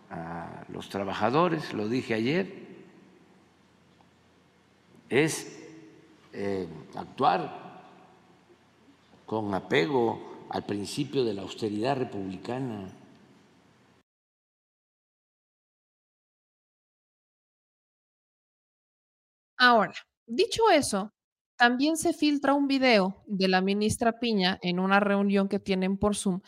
a 0.10 0.64
los 0.70 0.88
trabajadores, 0.88 1.74
lo 1.74 1.90
dije 1.90 2.14
ayer, 2.14 2.54
es 5.10 5.62
eh, 6.32 6.66
actuar 6.96 7.84
con 9.26 9.54
apego 9.54 10.46
al 10.50 10.66
principio 10.66 11.26
de 11.26 11.34
la 11.34 11.42
austeridad 11.42 11.98
republicana. 11.98 12.94
Ahora, 19.58 19.96
dicho 20.26 20.70
eso, 20.72 21.12
también 21.58 21.98
se 21.98 22.14
filtra 22.14 22.54
un 22.54 22.68
video 22.68 23.22
de 23.28 23.50
la 23.50 23.60
ministra 23.60 24.18
Piña 24.18 24.60
en 24.62 24.80
una 24.80 25.02
reunión 25.02 25.50
que 25.50 25.60
tienen 25.60 25.98
por 25.98 26.16
Zoom, 26.16 26.40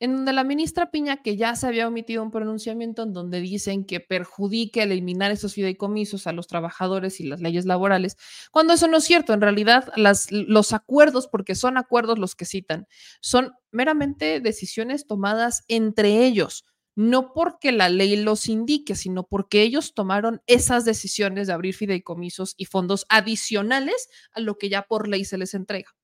en 0.00 0.16
donde 0.16 0.32
la 0.32 0.44
ministra 0.44 0.90
Piña, 0.90 1.22
que 1.22 1.36
ya 1.36 1.56
se 1.56 1.66
había 1.66 1.88
omitido 1.88 2.22
un 2.22 2.30
pronunciamiento 2.30 3.02
en 3.02 3.12
donde 3.12 3.40
dicen 3.40 3.84
que 3.84 4.00
perjudique 4.00 4.82
eliminar 4.82 5.30
esos 5.30 5.54
fideicomisos 5.54 6.26
a 6.26 6.32
los 6.32 6.46
trabajadores 6.46 7.20
y 7.20 7.24
las 7.26 7.40
leyes 7.40 7.66
laborales, 7.66 8.16
cuando 8.50 8.74
eso 8.74 8.88
no 8.88 8.98
es 8.98 9.04
cierto. 9.04 9.32
En 9.32 9.40
realidad, 9.40 9.92
los 9.96 10.72
acuerdos, 10.72 11.26
porque 11.28 11.54
son 11.54 11.76
acuerdos 11.76 12.18
los 12.18 12.34
que 12.34 12.44
citan, 12.44 12.86
son 13.20 13.52
meramente 13.72 14.40
decisiones 14.40 15.06
tomadas 15.06 15.64
entre 15.68 16.24
ellos 16.24 16.64
no 16.98 17.32
porque 17.32 17.70
la 17.70 17.88
ley 17.88 18.16
los 18.16 18.48
indique, 18.48 18.96
sino 18.96 19.22
porque 19.22 19.62
ellos 19.62 19.94
tomaron 19.94 20.42
esas 20.48 20.84
decisiones 20.84 21.46
de 21.46 21.52
abrir 21.52 21.72
fideicomisos 21.72 22.54
y 22.56 22.64
fondos 22.64 23.06
adicionales 23.08 24.08
a 24.32 24.40
lo 24.40 24.58
que 24.58 24.68
ya 24.68 24.82
por 24.82 25.06
ley 25.06 25.24
se 25.24 25.38
les 25.38 25.54
entrega. 25.54 25.97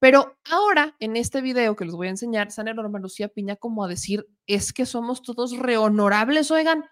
Pero 0.00 0.36
ahora, 0.48 0.94
en 1.00 1.16
este 1.16 1.40
video 1.40 1.74
que 1.74 1.84
les 1.84 1.94
voy 1.94 2.06
a 2.06 2.10
enseñar, 2.10 2.52
sale 2.52 2.72
Norma 2.72 3.00
Lucía 3.00 3.28
Piña 3.28 3.56
como 3.56 3.84
a 3.84 3.88
decir, 3.88 4.26
es 4.46 4.72
que 4.72 4.86
somos 4.86 5.22
todos 5.22 5.56
rehonorables, 5.56 6.50
oigan, 6.52 6.84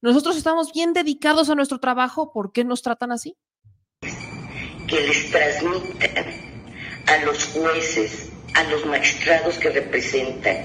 nosotros 0.00 0.36
estamos 0.36 0.72
bien 0.72 0.92
dedicados 0.92 1.50
a 1.50 1.54
nuestro 1.54 1.78
trabajo, 1.78 2.32
¿por 2.32 2.52
qué 2.52 2.64
nos 2.64 2.82
tratan 2.82 3.12
así? 3.12 3.36
Que 4.00 5.00
les 5.00 5.30
transmitan 5.30 6.26
a 7.06 7.24
los 7.24 7.44
jueces, 7.46 8.30
a 8.54 8.64
los 8.64 8.84
magistrados 8.86 9.58
que 9.58 9.70
representan 9.70 10.56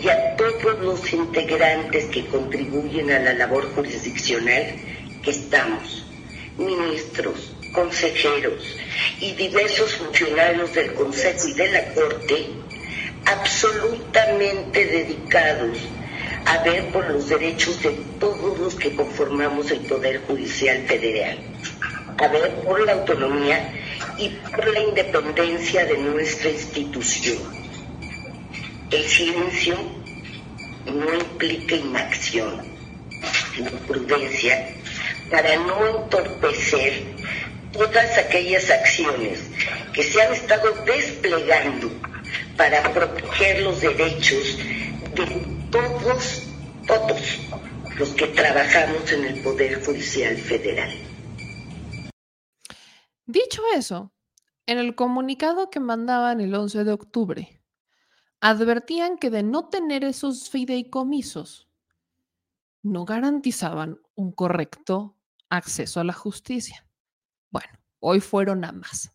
y 0.00 0.08
a 0.08 0.36
todos 0.36 0.78
los 0.80 1.12
integrantes 1.12 2.06
que 2.06 2.26
contribuyen 2.26 3.10
a 3.10 3.18
la 3.18 3.34
labor 3.34 3.70
jurisdiccional 3.74 4.74
que 5.22 5.30
estamos, 5.30 6.06
ministros, 6.56 7.54
consejeros 7.72 8.76
y 9.20 9.32
diversos 9.32 9.96
funcionarios 9.96 10.74
del 10.74 10.94
Consejo 10.94 11.48
y 11.48 11.54
de 11.54 11.72
la 11.72 11.94
Corte, 11.94 12.46
absolutamente 13.24 14.84
dedicados 14.86 15.78
a 16.46 16.58
ver 16.64 16.86
por 16.92 17.08
los 17.08 17.28
derechos 17.28 17.82
de 17.82 17.90
todos 18.18 18.58
los 18.58 18.74
que 18.74 18.94
conformamos 18.94 19.70
el 19.70 19.80
Poder 19.80 20.22
Judicial 20.26 20.82
Federal, 20.86 21.38
a 22.18 22.28
ver 22.28 22.54
por 22.64 22.84
la 22.84 22.92
autonomía 22.92 23.72
y 24.18 24.28
por 24.28 24.72
la 24.72 24.80
independencia 24.80 25.84
de 25.86 25.98
nuestra 25.98 26.50
institución. 26.50 27.38
El 28.90 29.04
silencio 29.04 29.76
no 30.86 31.14
implica 31.14 31.76
inacción, 31.76 32.62
sino 33.54 33.70
prudencia 33.70 34.68
para 35.30 35.56
no 35.56 36.02
entorpecer 36.02 37.04
todas 37.72 38.18
aquellas 38.18 38.70
acciones 38.70 39.40
que 39.92 40.02
se 40.02 40.22
han 40.22 40.32
estado 40.32 40.72
desplegando 40.84 41.90
para 42.56 42.82
proteger 42.92 43.62
los 43.62 43.80
derechos 43.80 44.58
de 45.14 45.26
todos, 45.70 46.42
todos 46.86 47.40
los 47.98 48.10
que 48.10 48.26
trabajamos 48.28 49.10
en 49.12 49.24
el 49.24 49.42
Poder 49.42 49.84
Judicial 49.84 50.36
Federal. 50.36 50.92
Dicho 53.26 53.62
eso, 53.74 54.12
en 54.66 54.78
el 54.78 54.94
comunicado 54.94 55.70
que 55.70 55.80
mandaban 55.80 56.40
el 56.40 56.54
11 56.54 56.84
de 56.84 56.92
octubre, 56.92 57.62
advertían 58.40 59.16
que 59.16 59.30
de 59.30 59.42
no 59.42 59.68
tener 59.68 60.04
esos 60.04 60.50
fideicomisos, 60.50 61.68
no 62.82 63.04
garantizaban 63.04 64.00
un 64.14 64.32
correcto 64.32 65.16
acceso 65.48 66.00
a 66.00 66.04
la 66.04 66.12
justicia. 66.12 66.86
Hoy 68.04 68.20
fueron 68.20 68.64
a 68.64 68.72
más. 68.72 69.12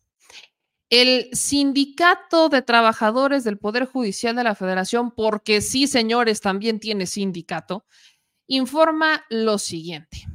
El 0.88 1.28
Sindicato 1.34 2.48
de 2.48 2.62
Trabajadores 2.62 3.44
del 3.44 3.58
Poder 3.58 3.84
Judicial 3.84 4.34
de 4.34 4.44
la 4.44 4.54
Federación, 4.54 5.10
porque 5.10 5.60
sí, 5.60 5.86
señores, 5.86 6.40
también 6.40 6.80
tiene 6.80 7.06
sindicato, 7.06 7.84
informa 8.46 9.26
lo 9.28 9.58
siguiente. 9.58 10.26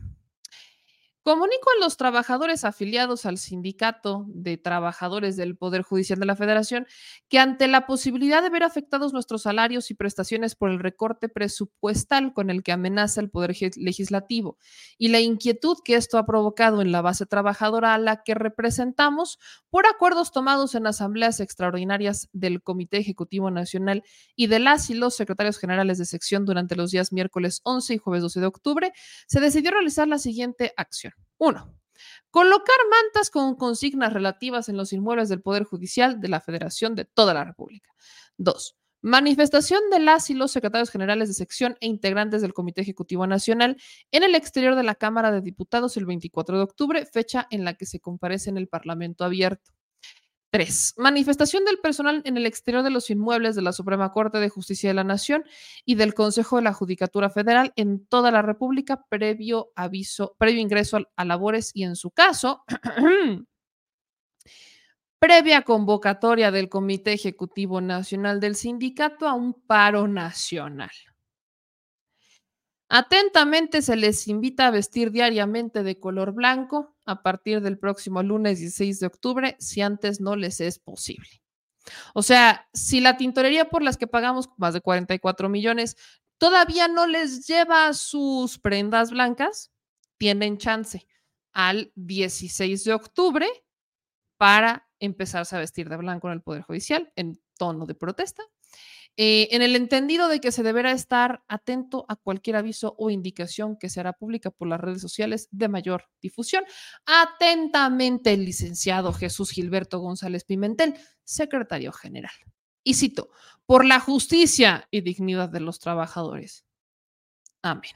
Comunico 1.24 1.70
a 1.70 1.82
los 1.82 1.96
trabajadores 1.96 2.66
afiliados 2.66 3.26
al 3.26 3.38
Sindicato 3.38 4.26
de 4.28 4.58
Trabajadores 4.58 5.38
del 5.38 5.56
Poder 5.56 5.82
Judicial 5.82 6.20
de 6.20 6.26
la 6.26 6.36
Federación 6.36 6.86
que 7.30 7.40
ante 7.40 7.70
la 7.70 7.86
posibilidad 7.86 8.44
de 8.44 8.50
ver 8.50 8.64
afectados 8.64 9.14
nuestros 9.14 9.44
salarios 9.44 9.90
y 9.90 9.94
prestaciones 9.94 10.56
por 10.56 10.70
el 10.70 10.80
recorte 10.80 11.30
presupuestal 11.30 12.34
con 12.34 12.50
el 12.50 12.62
que 12.62 12.74
amenaza 12.74 13.22
el 13.22 13.30
Poder 13.30 13.56
Legislativo 13.78 14.58
y 14.98 15.08
la 15.08 15.22
inquietud 15.22 15.78
que 15.86 15.96
esto 15.96 16.18
ha 16.18 16.26
provocado 16.26 16.82
en 16.82 16.92
la 16.92 17.02
base 17.02 17.26
trabajadora 17.26 17.94
a 17.94 18.00
la 18.00 18.22
que 18.24 18.36
representamos 18.36 19.40
por 19.70 19.88
acuerdos 19.88 20.34
tomados 20.34 20.76
en 20.76 20.88
asambleas 20.88 21.40
extraordinarias 21.40 22.28
del 22.34 22.62
Comité 22.62 22.98
Ejecutivo 22.98 23.50
Nacional 23.50 24.04
y 24.36 24.48
de 24.48 24.60
las 24.60 24.90
y 24.90 24.94
los 24.94 25.16
secretarios 25.16 25.58
generales 25.58 26.00
de 26.00 26.06
sección 26.06 26.44
durante 26.44 26.76
los 26.76 26.92
días 26.92 27.14
miércoles 27.14 27.62
11 27.64 27.94
y 27.94 27.98
jueves 27.98 28.24
12 28.24 28.42
de 28.42 28.46
octubre, 28.46 28.92
se 29.26 29.40
decidió 29.40 29.72
realizar 29.72 30.06
la 30.10 30.18
siguiente 30.18 30.74
acción. 30.76 31.13
Uno, 31.46 31.76
colocar 32.30 32.78
mantas 32.90 33.30
con 33.30 33.58
consignas 33.58 34.14
relativas 34.14 34.70
en 34.70 34.78
los 34.78 34.94
inmuebles 34.94 35.28
del 35.28 35.42
Poder 35.42 35.66
Judicial 35.66 36.22
de 36.22 36.30
la 36.30 36.40
Federación 36.40 36.96
de 36.96 37.04
toda 37.04 37.34
la 37.34 37.44
República. 37.44 37.90
Dos, 38.38 38.78
manifestación 39.02 39.82
de 39.92 40.00
las 40.00 40.30
y 40.30 40.36
los 40.36 40.54
secretarios 40.54 40.90
generales 40.90 41.28
de 41.28 41.34
sección 41.34 41.76
e 41.82 41.88
integrantes 41.88 42.42
del 42.42 42.54
Comité 42.54 42.80
Ejecutivo 42.80 43.28
Nacional 43.28 43.76
en 44.12 44.24
el 44.24 44.36
exterior 44.36 44.78
de 44.78 44.84
la 44.84 44.96
Cámara 44.96 45.34
de 45.34 45.42
Diputados 45.42 45.98
el 45.98 46.06
24 46.06 46.56
de 46.56 46.64
octubre, 46.64 47.06
fecha 47.06 47.46
en 47.52 47.66
la 47.66 47.74
que 47.74 47.88
se 47.88 48.00
comparece 48.00 48.50
en 48.50 48.58
el 48.58 48.70
Parlamento 48.70 49.26
abierto. 49.26 49.74
3. 50.54 50.94
Manifestación 50.98 51.66
del 51.66 51.80
personal 51.80 52.22
en 52.26 52.38
el 52.38 52.46
exterior 52.46 52.84
de 52.84 52.92
los 52.92 53.10
inmuebles 53.10 53.56
de 53.56 53.64
la 53.64 53.74
Suprema 53.74 54.12
Corte 54.12 54.38
de 54.38 54.50
Justicia 54.50 54.88
de 54.88 54.94
la 54.94 55.04
Nación 55.04 55.46
y 55.84 55.96
del 55.96 56.14
Consejo 56.14 56.58
de 56.58 56.62
la 56.62 56.74
Judicatura 56.74 57.32
Federal 57.32 57.74
en 57.76 58.06
toda 58.06 58.30
la 58.30 58.44
República 58.44 59.04
previo 59.10 59.72
aviso, 59.76 60.36
previo 60.38 60.62
ingreso 60.62 61.00
a, 61.16 61.26
labores 61.26 61.72
y 61.74 61.86
en 61.86 61.96
su 61.96 62.12
caso, 62.12 62.64
previa 65.18 65.64
convocatoria 65.64 66.52
del 66.52 66.70
Comité 66.70 67.14
Ejecutivo 67.14 67.82
Nacional 67.82 68.40
del 68.40 68.56
Sindicato 68.56 69.28
a 69.28 69.34
un 69.34 69.56
paro 69.56 70.08
nacional. 70.08 70.92
Atentamente 72.96 73.82
se 73.82 73.96
les 73.96 74.28
invita 74.28 74.68
a 74.68 74.70
vestir 74.70 75.10
diariamente 75.10 75.82
de 75.82 76.00
color 76.00 76.32
blanco 76.32 76.96
a 77.08 77.24
partir 77.24 77.60
del 77.62 77.80
próximo 77.80 78.22
lunes 78.22 78.60
16 78.60 79.00
de 79.00 79.08
octubre, 79.08 79.56
si 79.58 79.82
antes 79.82 80.22
no 80.22 80.36
les 80.36 80.62
es 80.62 80.78
posible. 80.78 81.42
O 82.14 82.22
sea, 82.22 82.70
si 82.72 83.02
la 83.02 83.18
tintorería 83.18 83.72
por 83.72 83.82
las 83.82 83.98
que 83.98 84.06
pagamos 84.06 84.52
más 84.58 84.76
de 84.76 84.82
44 84.82 85.50
millones 85.50 85.98
todavía 86.38 86.88
no 86.88 87.08
les 87.08 87.48
lleva 87.48 87.92
sus 87.94 88.60
prendas 88.60 89.10
blancas, 89.10 89.72
tienen 90.20 90.60
chance 90.60 91.08
al 91.52 91.92
16 91.96 92.84
de 92.84 92.94
octubre 92.94 93.48
para 94.38 94.88
empezarse 95.00 95.56
a 95.56 95.60
vestir 95.60 95.90
de 95.90 95.98
blanco 95.98 96.28
en 96.28 96.34
el 96.34 96.44
Poder 96.44 96.62
Judicial 96.62 97.12
en 97.16 97.42
tono 97.58 97.88
de 97.88 97.96
protesta 97.96 98.44
eh, 99.16 99.50
en 99.52 99.62
el 99.62 99.76
entendido 99.76 100.28
de 100.28 100.40
que 100.40 100.52
se 100.52 100.64
deberá 100.64 100.92
estar 100.92 101.44
atento 101.48 102.06
a 102.08 102.16
cualquier 102.16 102.56
aviso 102.56 102.96
o 102.98 103.12
indicación 103.12 103.78
que 103.78 103.90
se 103.90 104.00
hará 104.00 104.14
pública 104.14 104.50
por 104.50 104.68
las 104.68 104.82
redes 104.82 105.02
sociales 105.02 105.48
de 105.52 105.68
mayor 105.68 106.10
difusión. 106.20 106.64
Atentamente 107.06 108.34
el 108.34 108.44
licenciado 108.44 109.14
Jesús 109.14 109.52
Gilberto 109.52 110.00
González 110.00 110.46
Pimentel, 110.46 110.96
secretario 111.24 111.92
general. 111.92 112.34
Y 112.84 112.96
cito, 112.96 113.30
por 113.68 113.86
la 113.86 114.00
justicia 114.00 114.88
y 114.90 115.02
dignidad 115.02 115.50
de 115.50 115.60
los 115.60 115.80
trabajadores. 115.80 116.66
Amén. 117.62 117.92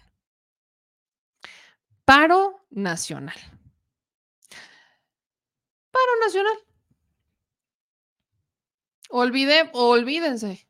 Paro 2.06 2.64
nacional. 2.69 3.35
Paro 5.91 6.11
nacional. 6.23 6.57
Olvide, 9.10 9.69
olvídense 9.73 10.66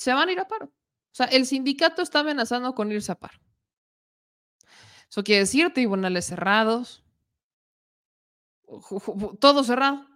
se 0.00 0.14
van 0.14 0.30
a 0.30 0.32
ir 0.32 0.40
a 0.40 0.48
paro. 0.48 0.64
O 0.64 1.12
sea, 1.12 1.26
el 1.26 1.44
sindicato 1.44 2.00
está 2.00 2.20
amenazando 2.20 2.74
con 2.74 2.90
irse 2.90 3.12
a 3.12 3.16
paro. 3.16 3.38
Eso 5.10 5.22
quiere 5.22 5.40
decir 5.40 5.74
tribunales 5.74 6.24
cerrados, 6.24 7.04
todo 9.38 9.62
cerrado. 9.62 10.06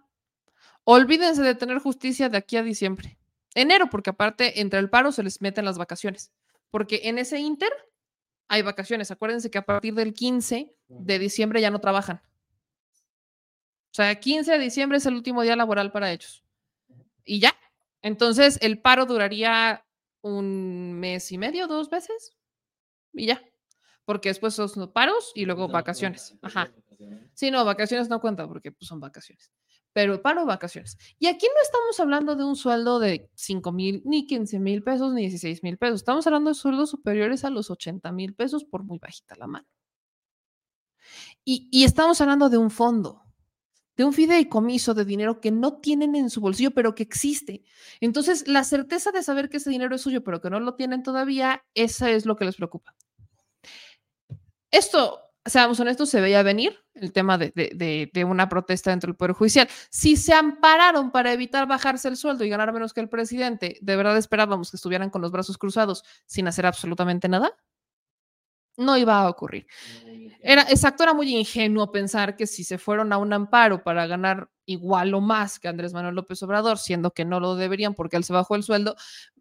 Olvídense 0.85 1.43
de 1.43 1.53
tener 1.53 1.77
justicia 1.77 2.29
de 2.29 2.37
aquí 2.37 2.57
a 2.57 2.63
diciembre. 2.63 3.19
Enero, 3.53 3.87
porque 3.91 4.09
aparte 4.09 4.59
entre 4.59 4.79
el 4.79 4.89
paro 4.89 5.11
se 5.11 5.21
les 5.21 5.39
meten 5.39 5.65
las 5.65 5.77
vacaciones. 5.77 6.31
Porque 6.71 7.01
en 7.03 7.19
ese 7.19 7.39
inter 7.39 7.71
hay 8.47 8.63
vacaciones. 8.63 9.11
Acuérdense 9.11 9.51
que 9.51 9.59
a 9.59 9.65
partir 9.65 9.93
del 9.93 10.15
15 10.15 10.75
de 10.87 11.19
diciembre 11.19 11.61
ya 11.61 11.69
no 11.69 11.79
trabajan. 11.79 12.23
O 13.91 13.93
sea, 13.93 14.19
15 14.19 14.51
de 14.51 14.59
diciembre 14.59 14.97
es 14.97 15.05
el 15.05 15.13
último 15.13 15.43
día 15.43 15.55
laboral 15.55 15.91
para 15.91 16.11
ellos. 16.11 16.43
Y 17.23 17.39
ya, 17.39 17.55
entonces, 18.05 18.59
el 18.61 18.79
paro 18.79 19.07
duraría 19.07 19.83
un 20.21 20.93
mes 20.93 21.31
y 21.31 21.39
medio, 21.39 21.65
dos 21.65 21.89
veces, 21.89 22.37
y 23.11 23.25
ya. 23.25 23.43
Porque 24.05 24.29
después 24.29 24.53
son 24.53 24.93
paros 24.93 25.31
y 25.33 25.45
luego 25.45 25.67
vacaciones. 25.67 26.37
Ajá. 26.43 26.71
Sí, 27.33 27.49
no, 27.49 27.65
vacaciones 27.65 28.07
no 28.07 28.21
cuenta 28.21 28.47
porque 28.47 28.71
pues, 28.71 28.87
son 28.87 28.99
vacaciones. 28.99 29.51
Pero 29.91 30.21
paro, 30.21 30.45
vacaciones. 30.45 30.99
Y 31.17 31.25
aquí 31.25 31.47
no 31.47 31.59
estamos 31.63 31.99
hablando 31.99 32.35
de 32.35 32.43
un 32.43 32.55
sueldo 32.55 32.99
de 32.99 33.31
5 33.33 33.71
mil, 33.71 34.03
ni 34.05 34.27
15 34.27 34.59
mil 34.59 34.83
pesos, 34.83 35.11
ni 35.11 35.21
16 35.21 35.63
mil 35.63 35.79
pesos. 35.79 36.01
Estamos 36.01 36.27
hablando 36.27 36.51
de 36.51 36.53
sueldos 36.53 36.91
superiores 36.91 37.43
a 37.43 37.49
los 37.49 37.71
80 37.71 38.11
mil 38.11 38.35
pesos 38.35 38.65
por 38.65 38.83
muy 38.83 38.99
bajita 38.99 39.33
la 39.35 39.47
mano. 39.47 39.67
Y, 41.43 41.67
y 41.71 41.85
estamos 41.85 42.21
hablando 42.21 42.49
de 42.49 42.59
un 42.59 42.69
fondo 42.69 43.24
de 43.97 44.03
un 44.03 44.13
fideicomiso 44.13 44.93
de 44.93 45.05
dinero 45.05 45.39
que 45.39 45.51
no 45.51 45.77
tienen 45.79 46.15
en 46.15 46.29
su 46.29 46.41
bolsillo, 46.41 46.71
pero 46.71 46.95
que 46.95 47.03
existe. 47.03 47.63
Entonces, 47.99 48.47
la 48.47 48.63
certeza 48.63 49.11
de 49.11 49.23
saber 49.23 49.49
que 49.49 49.57
ese 49.57 49.69
dinero 49.69 49.95
es 49.95 50.01
suyo, 50.01 50.23
pero 50.23 50.41
que 50.41 50.49
no 50.49 50.59
lo 50.59 50.75
tienen 50.75 51.03
todavía, 51.03 51.63
esa 51.73 52.11
es 52.11 52.25
lo 52.25 52.35
que 52.35 52.45
les 52.45 52.55
preocupa. 52.55 52.95
Esto, 54.71 55.19
seamos 55.45 55.79
honestos, 55.79 56.09
se 56.09 56.19
veía 56.19 56.43
venir 56.43 56.77
el 56.95 57.11
tema 57.11 57.37
de, 57.37 58.25
una 58.27 58.49
protesta 58.49 58.89
dentro 58.89 59.07
del 59.07 59.15
Poder 59.15 59.33
Judicial. 59.33 59.69
Si 59.89 60.15
se 60.17 60.33
ampararon 60.33 61.11
para 61.11 61.31
evitar 61.33 61.67
bajarse 61.67 62.07
el 62.07 62.17
sueldo 62.17 62.43
y 62.43 62.49
ganar 62.49 62.73
menos 62.73 62.93
que 62.93 63.01
el 63.01 63.09
presidente, 63.09 63.77
¿de 63.81 63.95
verdad 63.95 64.17
esperábamos 64.17 64.71
que 64.71 64.77
estuvieran 64.77 65.09
con 65.09 65.21
los 65.21 65.31
brazos 65.31 65.57
cruzados 65.57 66.03
sin 66.25 66.47
hacer 66.47 66.65
absolutamente 66.65 67.27
nada? 67.27 67.55
No 68.77 68.97
iba 68.97 69.21
a 69.21 69.29
ocurrir. 69.29 69.67
Era, 70.41 70.63
exacto, 70.63 71.03
era 71.03 71.13
muy 71.13 71.33
ingenuo 71.35 71.91
pensar 71.91 72.35
que 72.35 72.45
si 72.45 72.63
se 72.63 72.77
fueron 72.77 73.13
a 73.13 73.17
un 73.17 73.31
amparo 73.31 73.83
para 73.83 74.05
ganar 74.05 74.49
igual 74.65 75.13
o 75.13 75.21
más 75.21 75.59
que 75.59 75.67
Andrés 75.67 75.93
Manuel 75.93 76.15
López 76.15 76.41
Obrador, 76.43 76.77
siendo 76.77 77.11
que 77.11 77.23
no 77.23 77.39
lo 77.39 77.55
deberían 77.55 77.93
porque 77.93 78.17
él 78.17 78.23
se 78.23 78.33
bajó 78.33 78.55
el 78.55 78.63
sueldo, 78.63 78.95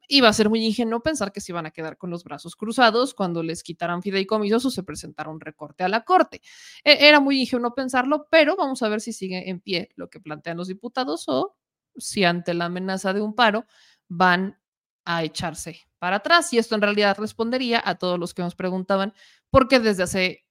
iba 0.08 0.28
a 0.28 0.32
ser 0.32 0.50
muy 0.50 0.64
ingenuo 0.64 1.02
pensar 1.02 1.32
que 1.32 1.40
se 1.40 1.52
iban 1.52 1.66
a 1.66 1.70
quedar 1.70 1.96
con 1.96 2.10
los 2.10 2.24
brazos 2.24 2.56
cruzados 2.56 3.14
cuando 3.14 3.42
les 3.42 3.62
quitaran 3.62 4.02
fideicomisos 4.02 4.64
o 4.66 4.70
se 4.70 4.82
presentara 4.82 5.30
un 5.30 5.40
recorte 5.40 5.82
a 5.82 5.88
la 5.88 6.04
corte. 6.04 6.40
E, 6.84 7.08
era 7.08 7.20
muy 7.20 7.40
ingenuo 7.40 7.74
pensarlo, 7.74 8.28
pero 8.30 8.56
vamos 8.56 8.82
a 8.82 8.88
ver 8.88 9.00
si 9.00 9.12
sigue 9.12 9.48
en 9.48 9.60
pie 9.60 9.90
lo 9.96 10.10
que 10.10 10.20
plantean 10.20 10.58
los 10.58 10.68
diputados 10.68 11.24
o 11.28 11.56
si 11.96 12.24
ante 12.24 12.54
la 12.54 12.66
amenaza 12.66 13.12
de 13.12 13.20
un 13.20 13.34
paro 13.34 13.66
van 14.08 14.58
a 15.04 15.22
echarse 15.24 15.80
para 16.04 16.16
atrás. 16.16 16.52
Y 16.52 16.58
esto 16.58 16.74
en 16.74 16.82
realidad 16.82 17.16
respondería 17.18 17.82
a 17.82 17.94
todos 17.94 18.18
los 18.18 18.34
que 18.34 18.42
nos 18.42 18.54
preguntaban 18.54 19.14
por 19.48 19.68
qué 19.68 19.80
desde 19.80 20.02
hace 20.02 20.46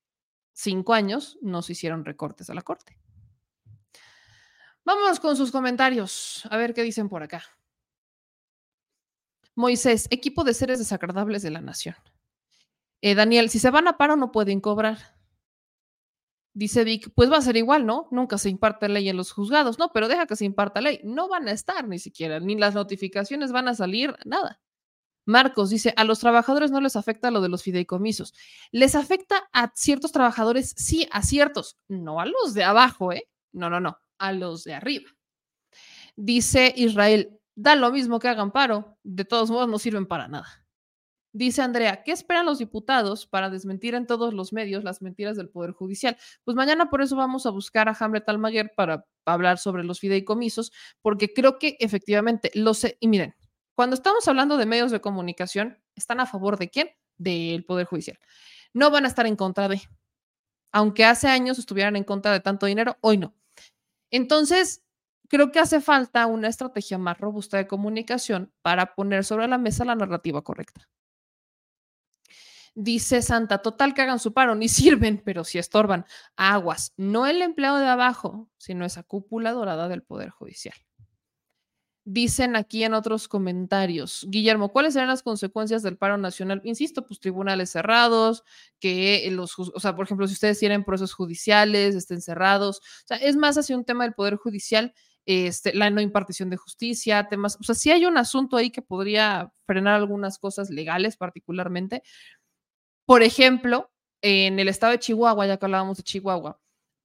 cinco 0.51 0.95
años 0.95 1.38
no 1.43 1.61
se 1.61 1.73
hicieron 1.73 2.05
recortes 2.05 2.49
a 2.49 2.55
la 2.55 2.63
Corte. 2.63 2.97
Vamos 4.84 5.19
con 5.19 5.38
sus 5.38 5.51
comentarios, 5.51 6.47
a 6.49 6.57
ver 6.57 6.73
qué 6.73 6.81
dicen 6.81 7.07
por 7.07 7.21
acá. 7.21 7.43
Moisés, 9.53 10.07
equipo 10.09 10.43
de 10.43 10.55
seres 10.55 10.80
desagradables 10.80 11.43
de 11.43 11.51
la 11.51 11.61
nación. 11.61 11.97
Eh, 13.01 13.13
Daniel, 13.13 13.51
si 13.51 13.59
se 13.59 13.69
van 13.69 13.88
a 13.88 13.95
paro 13.95 14.15
no 14.15 14.31
pueden 14.31 14.59
cobrar. 14.59 15.19
Dice 16.55 16.84
Vic, 16.84 17.11
pues 17.13 17.31
va 17.31 17.38
a 17.38 17.41
ser 17.41 17.57
igual, 17.57 17.85
¿no? 17.85 18.07
Nunca 18.09 18.39
se 18.39 18.49
imparte 18.49 18.89
ley 18.89 19.07
en 19.07 19.17
los 19.17 19.31
juzgados, 19.31 19.77
no, 19.77 19.91
pero 19.93 20.07
deja 20.07 20.25
que 20.25 20.35
se 20.35 20.45
imparta 20.45 20.81
ley. 20.81 20.99
No 21.03 21.30
van 21.30 21.47
a 21.47 21.51
estar 21.51 21.88
ni 21.88 21.99
siquiera, 21.99 22.39
ni 22.39 22.55
las 22.57 22.73
notificaciones 22.73 23.51
van 23.51 23.67
a 23.67 23.75
salir, 23.75 24.15
nada. 24.25 24.59
Marcos 25.26 25.70
dice, 25.70 25.94
a 25.95 26.04
los 26.04 26.20
trabajadores 26.20 26.72
no 26.72 26.82
les 26.82 26.95
afecta 26.95 27.32
lo 27.32 27.41
de 27.41 27.50
los 27.50 27.64
fideicomisos. 27.64 28.34
Les 28.72 28.95
afecta 28.95 29.50
a 29.54 29.72
ciertos 29.76 30.12
trabajadores, 30.12 30.74
sí, 30.78 31.08
a 31.12 31.22
ciertos, 31.22 31.78
no 31.88 32.20
a 32.20 32.26
los 32.26 32.54
de 32.54 32.64
abajo, 32.64 33.12
¿eh? 33.12 33.30
No, 33.52 33.70
no, 33.70 33.80
no, 33.80 33.98
a 34.18 34.34
los 34.34 34.64
de 34.64 34.74
arriba. 34.74 35.10
Dice 36.16 36.74
Israel, 36.76 37.40
da 37.56 37.76
lo 37.76 37.91
mismo 37.91 38.20
que 38.20 38.28
hagan 38.28 38.52
paro, 38.52 38.98
de 39.04 39.26
todos 39.26 39.50
modos 39.50 39.70
no 39.70 39.80
sirven 39.80 40.06
para 40.06 40.28
nada. 40.28 40.64
Dice 41.36 41.64
Andrea, 41.64 42.04
¿qué 42.04 42.12
esperan 42.12 42.45
los 42.45 42.60
diputados 42.60 43.26
para 43.26 43.50
desmentir 43.50 43.95
en 43.95 44.06
todos 44.06 44.36
los 44.36 44.54
medios 44.54 44.84
las 44.84 45.02
mentiras 45.02 45.36
del 45.36 45.50
Poder 45.50 45.72
Judicial? 45.72 46.16
Pues 46.44 46.56
mañana 46.56 46.91
por 46.91 47.02
eso 47.02 47.16
vamos 47.16 47.48
a 47.48 47.50
buscar 47.50 47.90
a 47.90 47.98
Hamlet 48.00 48.30
Almaguer 48.30 48.72
para 48.76 49.08
hablar 49.26 49.58
sobre 49.58 49.84
los 49.84 50.00
fideicomisos, 50.00 50.72
porque 51.02 51.34
creo 51.34 51.58
que 51.58 51.76
efectivamente 51.80 52.52
lo 52.54 52.76
sé. 52.76 52.98
Y 53.00 53.08
miren, 53.08 53.34
cuando 53.76 53.95
estamos 53.95 54.28
hablando 54.28 54.58
de 54.58 54.66
medios 54.66 54.91
de 54.91 55.02
comunicación, 55.02 55.80
¿están 55.95 56.20
a 56.20 56.26
favor 56.26 56.58
de 56.58 56.70
quién? 56.70 56.91
Del 57.18 57.66
Poder 57.66 57.86
Judicial. 57.86 58.20
No 58.74 58.91
van 58.91 59.06
a 59.06 59.08
estar 59.08 59.26
en 59.26 59.36
contra 59.36 59.68
de. 59.68 59.82
Aunque 60.72 61.06
hace 61.06 61.28
años 61.28 61.60
estuvieran 61.60 61.95
en 61.95 62.04
contra 62.04 62.32
de 62.32 62.40
tanto 62.40 62.66
dinero, 62.66 62.98
hoy 63.02 63.18
no. 63.18 63.36
Entonces, 64.12 64.84
creo 65.28 65.52
que 65.52 65.60
hace 65.60 65.82
falta 65.82 66.28
una 66.28 66.48
estrategia 66.48 66.98
más 66.98 67.18
robusta 67.18 67.58
de 67.58 67.68
comunicación 67.68 68.52
para 68.62 68.94
poner 68.95 69.24
sobre 69.24 69.48
la 69.48 69.58
mesa 69.58 69.86
la 69.86 69.95
narrativa 69.95 70.44
correcta. 70.44 70.88
Dice 72.76 73.22
Santa, 73.22 73.60
total 73.60 73.94
que 73.94 74.02
hagan 74.02 74.20
su 74.20 74.34
paro, 74.34 74.56
ni 74.56 74.68
sirven, 74.70 75.22
pero 75.24 75.44
si 75.44 75.60
estorban. 75.60 76.06
Aguas, 76.36 76.94
no 76.98 77.28
el 77.28 77.41
empleado 77.41 77.78
de 77.78 77.88
abajo, 77.88 78.50
sino 78.58 78.86
esa 78.86 79.04
cúpula 79.04 79.52
dorada 79.52 79.88
del 79.88 80.04
Poder 80.04 80.30
Judicial. 80.30 80.76
Dicen 82.05 82.57
aquí 82.57 82.84
en 82.84 82.93
otros 82.93 83.30
comentarios, 83.30 84.25
Guillermo, 84.27 84.73
¿cuáles 84.73 84.91
serán 84.91 85.07
las 85.07 85.23
consecuencias 85.23 85.84
del 85.84 85.97
paro 85.97 86.17
nacional? 86.17 86.59
Insisto, 86.65 87.07
pues 87.07 87.21
tribunales 87.21 87.69
cerrados, 87.69 88.43
que 88.81 89.25
los, 89.31 89.57
o 89.57 89.80
sea, 89.80 89.95
por 89.95 90.05
ejemplo, 90.05 90.27
si 90.27 90.34
ustedes 90.34 90.59
tienen 90.59 90.84
procesos 90.84 91.13
judiciales, 91.13 91.95
estén 91.95 92.21
cerrados, 92.21 92.80
o 92.80 93.07
sea, 93.07 93.17
es 93.17 93.38
más 93.38 93.57
hacia 93.57 93.77
un 93.77 93.85
tema 93.85 94.03
del 94.03 94.13
Poder 94.15 94.35
Judicial, 94.35 94.93
este, 95.25 95.73
la 95.73 95.89
no 95.91 96.01
impartición 96.01 96.49
de 96.49 96.57
justicia, 96.57 97.30
temas, 97.30 97.57
o 97.61 97.63
sea, 97.63 97.73
sí 97.73 97.89
hay 97.89 98.05
un 98.05 98.17
asunto 98.17 98.57
ahí 98.57 98.69
que 98.69 98.81
podría 98.81 99.53
frenar 99.65 99.93
algunas 99.95 100.39
cosas 100.39 100.69
legales 100.69 101.15
particularmente. 101.15 102.03
Por 103.05 103.23
ejemplo, 103.23 103.93
en 104.21 104.59
el 104.59 104.67
estado 104.67 104.91
de 104.91 104.99
Chihuahua, 104.99 105.47
ya 105.47 105.55
que 105.55 105.65
hablábamos 105.65 105.97
de 105.97 106.03
Chihuahua, 106.03 106.59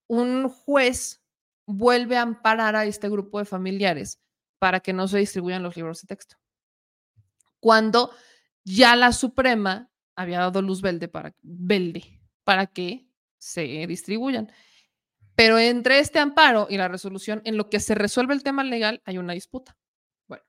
un 0.08 0.48
juez 0.48 1.22
vuelve 1.66 2.16
a 2.16 2.22
amparar 2.22 2.74
a 2.74 2.84
este 2.84 3.08
grupo 3.08 3.38
de 3.38 3.44
familiares 3.44 4.20
para 4.58 4.80
que 4.80 4.92
no 4.92 5.08
se 5.08 5.18
distribuyan 5.18 5.62
los 5.62 5.76
libros 5.76 6.02
de 6.02 6.08
texto. 6.08 6.36
Cuando 7.60 8.12
ya 8.64 8.96
la 8.96 9.12
Suprema 9.12 9.90
había 10.14 10.40
dado 10.40 10.62
luz 10.62 10.82
verde 10.82 11.08
para, 11.08 11.34
verde 11.42 12.20
para 12.44 12.66
que 12.66 13.08
se 13.38 13.86
distribuyan. 13.86 14.52
Pero 15.34 15.58
entre 15.58 16.00
este 16.00 16.18
amparo 16.18 16.66
y 16.68 16.76
la 16.76 16.88
resolución, 16.88 17.40
en 17.44 17.56
lo 17.56 17.70
que 17.70 17.78
se 17.78 17.94
resuelve 17.94 18.34
el 18.34 18.42
tema 18.42 18.64
legal, 18.64 19.00
hay 19.04 19.18
una 19.18 19.34
disputa. 19.34 19.76
Bueno, 20.26 20.44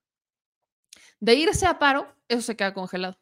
de 1.19 1.35
irse 1.35 1.67
a 1.67 1.77
paro, 1.77 2.15
eso 2.27 2.41
se 2.41 2.55
queda 2.55 2.73
congelado. 2.73 3.19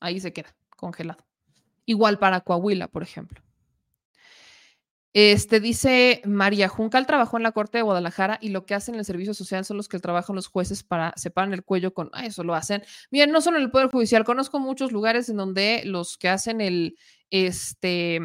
Ahí 0.00 0.20
se 0.20 0.32
queda 0.32 0.56
congelado. 0.70 1.26
Igual 1.84 2.18
para 2.18 2.40
Coahuila, 2.40 2.88
por 2.88 3.02
ejemplo. 3.02 3.42
Este 5.14 5.60
dice 5.60 6.22
María 6.24 6.68
Juncal 6.68 7.06
trabajó 7.06 7.36
en 7.36 7.44
la 7.44 7.52
Corte 7.52 7.78
de 7.78 7.82
Guadalajara 7.82 8.36
y 8.42 8.48
lo 8.48 8.66
que 8.66 8.74
hacen 8.74 8.96
en 8.96 8.98
el 8.98 9.04
servicio 9.04 9.32
social 9.32 9.64
son 9.64 9.76
los 9.76 9.88
que 9.88 10.00
trabajan 10.00 10.34
los 10.34 10.48
jueces 10.48 10.82
para 10.82 11.12
separar 11.16 11.54
el 11.54 11.62
cuello 11.62 11.94
con 11.94 12.10
ah, 12.14 12.26
eso 12.26 12.42
lo 12.42 12.52
hacen. 12.52 12.82
Bien, 13.12 13.30
no 13.30 13.40
solo 13.40 13.58
en 13.58 13.62
el 13.62 13.70
Poder 13.70 13.90
Judicial, 13.90 14.24
conozco 14.24 14.58
muchos 14.58 14.90
lugares 14.90 15.28
en 15.28 15.36
donde 15.36 15.82
los 15.84 16.18
que 16.18 16.28
hacen 16.28 16.60
el 16.60 16.98
este 17.30 18.20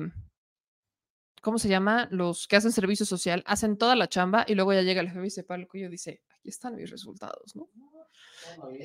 ¿cómo 1.44 1.60
se 1.60 1.70
llama? 1.70 2.08
Los 2.10 2.48
que 2.48 2.56
hacen 2.56 2.72
servicio 2.72 3.06
social 3.06 3.44
hacen 3.46 3.78
toda 3.78 3.96
la 3.96 4.10
chamba 4.10 4.44
y 4.48 4.56
luego 4.56 4.74
ya 4.74 4.82
llega 4.82 5.02
el 5.02 5.12
jefe 5.12 5.28
y 5.28 5.30
separa 5.30 5.62
el 5.62 5.68
cuello 5.68 5.88
y 5.88 5.92
dice, 5.92 6.22
aquí 6.40 6.50
están 6.50 6.76
mis 6.76 6.90
resultados, 6.90 7.56
¿no? 7.56 7.70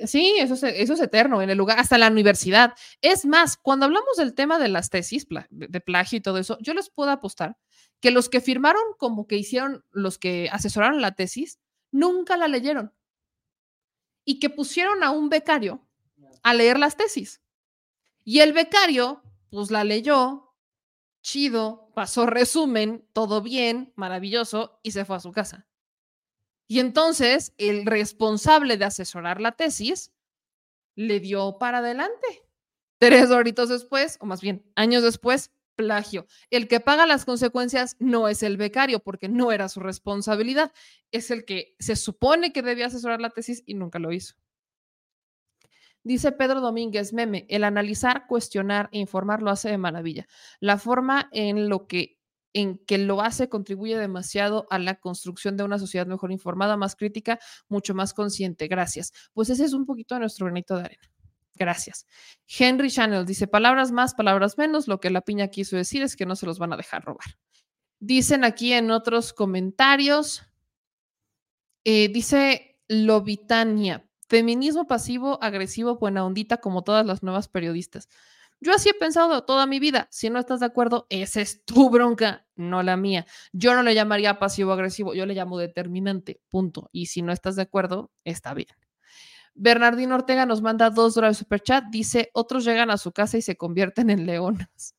Sí, 0.06 0.36
eso 0.38 0.54
es, 0.54 0.62
eso 0.62 0.94
es 0.94 1.00
eterno 1.00 1.40
en 1.40 1.50
el 1.50 1.58
lugar, 1.58 1.78
hasta 1.78 1.98
la 1.98 2.08
universidad. 2.08 2.74
Es 3.00 3.24
más, 3.24 3.56
cuando 3.56 3.86
hablamos 3.86 4.16
del 4.16 4.34
tema 4.34 4.58
de 4.58 4.68
las 4.68 4.90
tesis, 4.90 5.26
de 5.50 5.80
plagio 5.80 6.18
y 6.18 6.20
todo 6.20 6.38
eso, 6.38 6.58
yo 6.60 6.74
les 6.74 6.90
puedo 6.90 7.10
apostar 7.10 7.56
que 8.00 8.10
los 8.10 8.28
que 8.28 8.40
firmaron 8.40 8.82
como 8.98 9.26
que 9.26 9.36
hicieron, 9.36 9.84
los 9.90 10.18
que 10.18 10.48
asesoraron 10.50 11.00
la 11.00 11.14
tesis, 11.14 11.60
nunca 11.90 12.36
la 12.36 12.48
leyeron. 12.48 12.92
Y 14.24 14.40
que 14.40 14.50
pusieron 14.50 15.02
a 15.02 15.10
un 15.10 15.28
becario 15.28 15.86
a 16.42 16.54
leer 16.54 16.78
las 16.78 16.96
tesis. 16.96 17.42
Y 18.24 18.40
el 18.40 18.52
becario, 18.52 19.22
pues 19.50 19.70
la 19.70 19.84
leyó, 19.84 20.54
chido, 21.22 21.90
pasó 21.94 22.26
resumen, 22.26 23.08
todo 23.12 23.40
bien, 23.42 23.92
maravilloso, 23.96 24.80
y 24.82 24.90
se 24.90 25.04
fue 25.04 25.16
a 25.16 25.20
su 25.20 25.32
casa. 25.32 25.66
Y 26.66 26.80
entonces 26.80 27.52
el 27.58 27.86
responsable 27.86 28.76
de 28.76 28.86
asesorar 28.86 29.40
la 29.40 29.52
tesis 29.52 30.12
le 30.96 31.20
dio 31.20 31.58
para 31.58 31.78
adelante. 31.78 32.48
Tres 32.98 33.30
horitos 33.30 33.68
después, 33.68 34.16
o 34.20 34.26
más 34.26 34.40
bien 34.40 34.64
años 34.76 35.02
después, 35.02 35.50
plagio. 35.74 36.26
El 36.50 36.68
que 36.68 36.80
paga 36.80 37.06
las 37.06 37.24
consecuencias 37.24 37.96
no 37.98 38.28
es 38.28 38.42
el 38.42 38.56
becario 38.56 39.00
porque 39.00 39.28
no 39.28 39.52
era 39.52 39.68
su 39.68 39.80
responsabilidad, 39.80 40.72
es 41.10 41.30
el 41.30 41.44
que 41.44 41.74
se 41.78 41.96
supone 41.96 42.52
que 42.52 42.62
debía 42.62 42.86
asesorar 42.86 43.20
la 43.20 43.30
tesis 43.30 43.62
y 43.66 43.74
nunca 43.74 43.98
lo 43.98 44.12
hizo. 44.12 44.36
Dice 46.02 46.32
Pedro 46.32 46.60
Domínguez 46.60 47.12
Meme, 47.14 47.46
el 47.48 47.64
analizar, 47.64 48.26
cuestionar 48.26 48.90
e 48.92 48.98
informar 48.98 49.42
lo 49.42 49.50
hace 49.50 49.70
de 49.70 49.78
maravilla. 49.78 50.26
La 50.60 50.76
forma 50.78 51.28
en 51.32 51.70
lo 51.70 51.86
que 51.86 52.20
en 52.54 52.78
que 52.78 52.96
lo 52.98 53.20
hace 53.20 53.48
contribuye 53.48 53.98
demasiado 53.98 54.66
a 54.70 54.78
la 54.78 54.94
construcción 54.94 55.56
de 55.56 55.64
una 55.64 55.78
sociedad 55.78 56.06
mejor 56.06 56.32
informada, 56.32 56.76
más 56.76 56.96
crítica, 56.96 57.38
mucho 57.68 57.94
más 57.94 58.14
consciente. 58.14 58.68
Gracias. 58.68 59.12
Pues 59.34 59.50
ese 59.50 59.64
es 59.64 59.74
un 59.74 59.84
poquito 59.84 60.18
nuestro 60.18 60.46
granito 60.46 60.76
de 60.76 60.84
arena. 60.84 61.10
Gracias. 61.56 62.06
Henry 62.46 62.90
Channel 62.90 63.26
dice, 63.26 63.46
palabras 63.46 63.92
más, 63.92 64.14
palabras 64.14 64.56
menos. 64.56 64.88
Lo 64.88 65.00
que 65.00 65.10
la 65.10 65.20
piña 65.20 65.48
quiso 65.48 65.76
decir 65.76 66.02
es 66.02 66.16
que 66.16 66.26
no 66.26 66.36
se 66.36 66.46
los 66.46 66.58
van 66.58 66.72
a 66.72 66.76
dejar 66.76 67.04
robar. 67.04 67.38
Dicen 67.98 68.44
aquí 68.44 68.72
en 68.72 68.90
otros 68.90 69.32
comentarios, 69.32 70.42
eh, 71.84 72.08
dice 72.08 72.80
Lobitania, 72.88 74.08
feminismo 74.28 74.86
pasivo, 74.86 75.42
agresivo, 75.42 75.96
buena 75.96 76.24
ondita, 76.24 76.58
como 76.58 76.82
todas 76.82 77.04
las 77.04 77.22
nuevas 77.22 77.48
periodistas. 77.48 78.08
Yo 78.64 78.72
así 78.72 78.88
he 78.88 78.94
pensado 78.94 79.44
toda 79.44 79.66
mi 79.66 79.78
vida. 79.78 80.08
Si 80.10 80.30
no 80.30 80.38
estás 80.38 80.60
de 80.60 80.66
acuerdo, 80.66 81.06
esa 81.10 81.42
es 81.42 81.66
tu 81.66 81.90
bronca, 81.90 82.46
no 82.56 82.82
la 82.82 82.96
mía. 82.96 83.26
Yo 83.52 83.74
no 83.74 83.82
le 83.82 83.94
llamaría 83.94 84.38
pasivo-agresivo, 84.38 85.12
yo 85.12 85.26
le 85.26 85.34
llamo 85.34 85.58
determinante, 85.58 86.40
punto. 86.48 86.88
Y 86.90 87.06
si 87.06 87.20
no 87.20 87.30
estás 87.30 87.56
de 87.56 87.62
acuerdo, 87.62 88.10
está 88.24 88.54
bien. 88.54 88.68
Bernardino 89.54 90.14
Ortega 90.14 90.46
nos 90.46 90.62
manda 90.62 90.88
dos 90.88 91.14
dólares 91.14 91.36
super 91.36 91.60
chat. 91.60 91.84
Dice: 91.90 92.30
Otros 92.32 92.64
llegan 92.64 92.90
a 92.90 92.96
su 92.96 93.12
casa 93.12 93.36
y 93.36 93.42
se 93.42 93.54
convierten 93.58 94.08
en 94.08 94.24
leonas. 94.24 94.94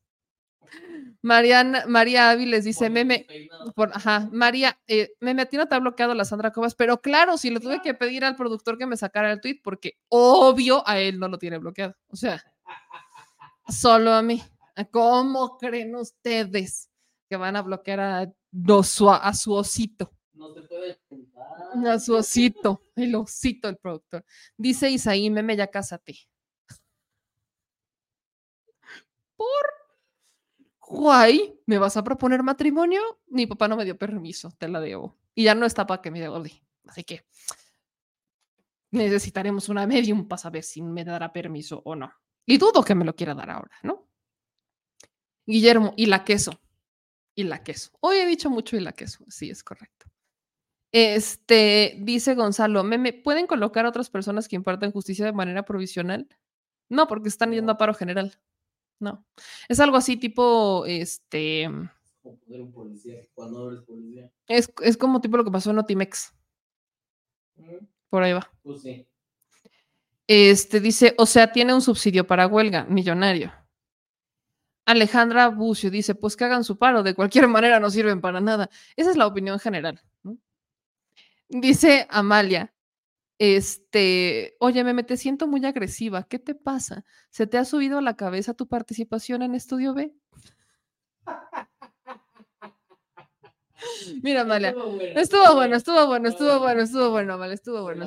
Mariana, 1.24 1.86
María 1.88 2.30
Áviles 2.30 2.66
dice: 2.66 2.92
Meme, 2.92 3.26
por, 3.76 3.90
ajá, 3.96 4.30
María, 4.32 4.78
eh, 4.86 5.14
Meme, 5.22 5.42
a 5.42 5.46
ti 5.48 5.58
no 5.58 5.68
te 5.68 5.74
ha 5.74 5.80
bloqueado 5.80 6.14
la 6.14 6.24
Sandra 6.24 6.52
Cobas, 6.52 6.76
pero 6.76 7.02
claro, 7.02 7.36
si 7.40 7.50
le 7.50 7.60
tuve 7.60 7.82
que 7.82 7.96
pedir 7.96 8.26
al 8.26 8.36
productor 8.36 8.78
que 8.78 8.86
me 8.86 8.96
sacara 8.96 9.32
el 9.32 9.42
tweet, 9.42 9.60
porque 9.64 9.98
obvio 10.10 10.88
a 10.88 11.00
él 11.00 11.18
no 11.18 11.30
lo 11.30 11.40
tiene 11.40 11.58
bloqueado. 11.58 11.96
O 12.10 12.16
sea, 12.16 12.44
solo 13.68 14.12
a 14.14 14.22
mí. 14.22 14.42
¿Cómo 14.92 15.58
creen 15.58 15.96
ustedes 15.96 16.90
que 17.30 17.38
van 17.38 17.56
a 17.56 17.62
bloquear 17.62 18.00
a, 18.00 18.22
a 18.22 19.34
su 19.34 19.54
osito? 19.54 20.12
No 20.34 20.54
te 20.54 20.62
puede 20.64 21.00
A 21.88 22.00
su 22.00 22.14
osito, 22.14 22.82
el 22.96 23.16
osito 23.16 23.70
el 23.70 23.78
productor. 23.78 24.26
Dice 24.58 24.90
Isaí, 24.90 25.30
meme, 25.30 25.56
ya 25.56 25.68
cásate. 25.68 26.18
Por 29.38 29.48
guay, 30.80 31.60
¿me 31.66 31.78
vas 31.78 31.98
a 31.98 32.04
proponer 32.04 32.44
matrimonio? 32.44 33.02
Mi 33.28 33.48
papá 33.48 33.68
no 33.68 33.76
me 33.76 33.86
dio 33.86 33.98
permiso, 33.98 34.52
te 34.58 34.68
la 34.68 34.80
debo. 34.80 35.18
Y 35.34 35.46
ya 35.46 35.56
no 35.56 35.66
está 35.66 35.88
para 35.88 36.02
que 36.02 36.12
me 36.12 36.20
dé 36.20 36.30
Así 36.88 37.04
que 37.04 37.26
necesitaremos 38.92 39.70
una 39.70 39.88
medium 39.88 40.28
para 40.28 40.38
saber 40.38 40.64
si 40.64 40.82
me 40.82 41.04
dará 41.04 41.34
permiso 41.34 41.82
o 41.86 41.96
no. 41.96 42.12
Y 42.46 42.58
dudo 42.58 42.84
que 42.84 42.96
me 42.96 43.06
lo 43.06 43.16
quiera 43.16 43.34
dar 43.34 43.50
ahora, 43.50 43.76
¿no? 43.84 44.08
Guillermo, 45.46 45.94
y 45.98 46.06
la 46.06 46.24
queso. 46.24 46.60
Y 47.36 47.44
la 47.44 47.64
queso. 47.64 47.92
Hoy 48.00 48.18
he 48.18 48.26
dicho 48.26 48.50
mucho 48.50 48.78
y 48.78 48.80
la 48.80 48.94
queso. 48.94 49.24
Sí, 49.28 49.50
es 49.50 49.64
correcto. 49.64 50.06
Este, 50.92 51.98
dice 52.00 52.36
Gonzalo, 52.36 52.84
¿me, 52.84 53.12
pueden 53.12 53.48
colocar 53.48 53.86
a 53.86 53.90
otras 53.90 54.10
personas 54.10 54.48
que 54.48 54.56
impartan 54.56 54.92
justicia 54.92 55.26
de 55.26 55.34
manera 55.34 55.66
provisional? 55.66 56.30
No, 56.88 57.08
porque 57.08 57.28
están 57.30 57.52
yendo 57.52 57.74
a 57.74 57.78
paro 57.78 57.94
general. 57.94 58.40
No. 59.00 59.26
Es 59.68 59.80
algo 59.80 59.98
así 59.98 60.18
tipo, 60.18 60.86
este... 60.86 61.68
Es, 64.48 64.72
es 64.82 64.98
como 64.98 65.20
tipo 65.20 65.38
lo 65.38 65.44
que 65.44 65.52
pasó 65.52 65.72
en 65.72 65.80
Otimex. 65.80 66.34
Por 68.10 68.24
ahí 68.24 68.34
va. 68.34 68.50
Pues 68.64 68.82
sí. 68.82 69.06
Este 70.28 70.80
dice, 70.80 71.14
o 71.18 71.26
sea, 71.26 71.52
tiene 71.52 71.74
un 71.74 71.82
subsidio 71.82 72.26
para 72.26 72.48
huelga, 72.48 72.86
millonario. 72.86 73.54
Alejandra 74.86 75.50
Bucio 75.50 75.90
dice, 75.90 76.16
pues 76.16 76.36
que 76.36 76.46
hagan 76.46 76.64
su 76.64 76.78
paro, 76.78 77.04
de 77.04 77.16
cualquier 77.16 77.48
manera 77.48 77.80
no 77.80 77.90
sirven 77.90 78.22
para 78.22 78.42
nada. 78.42 78.70
Esa 78.96 79.12
es 79.12 79.18
la 79.18 79.28
opinión 79.28 79.60
general. 79.60 80.02
Dice 81.50 82.08
Amalia, 82.10 82.74
Este, 83.40 84.56
oye, 84.60 84.84
Meme, 84.84 85.04
te 85.04 85.18
siento 85.18 85.48
muy 85.48 85.66
agresiva. 85.66 86.24
¿Qué 86.24 86.40
te 86.40 86.56
pasa? 86.56 87.04
¿Se 87.30 87.48
te 87.48 87.58
ha 87.58 87.66
subido 87.66 88.00
a 88.00 88.02
la 88.02 88.16
cabeza 88.16 88.54
tu 88.54 88.68
participación 88.68 89.44
en 89.44 89.56
Estudio 89.56 89.94
B? 89.94 90.14
Mira, 94.24 94.42
Amalia, 94.42 94.76
estuvo 95.14 95.56
bueno, 95.56 95.76
estuvo 95.76 96.06
bueno, 96.06 96.28
estuvo 96.30 96.60
bueno, 96.60 96.82
estuvo 96.82 97.10
bueno, 97.12 97.34
Amalia, 97.34 97.54
estuvo 97.56 97.82
bueno. 97.84 98.06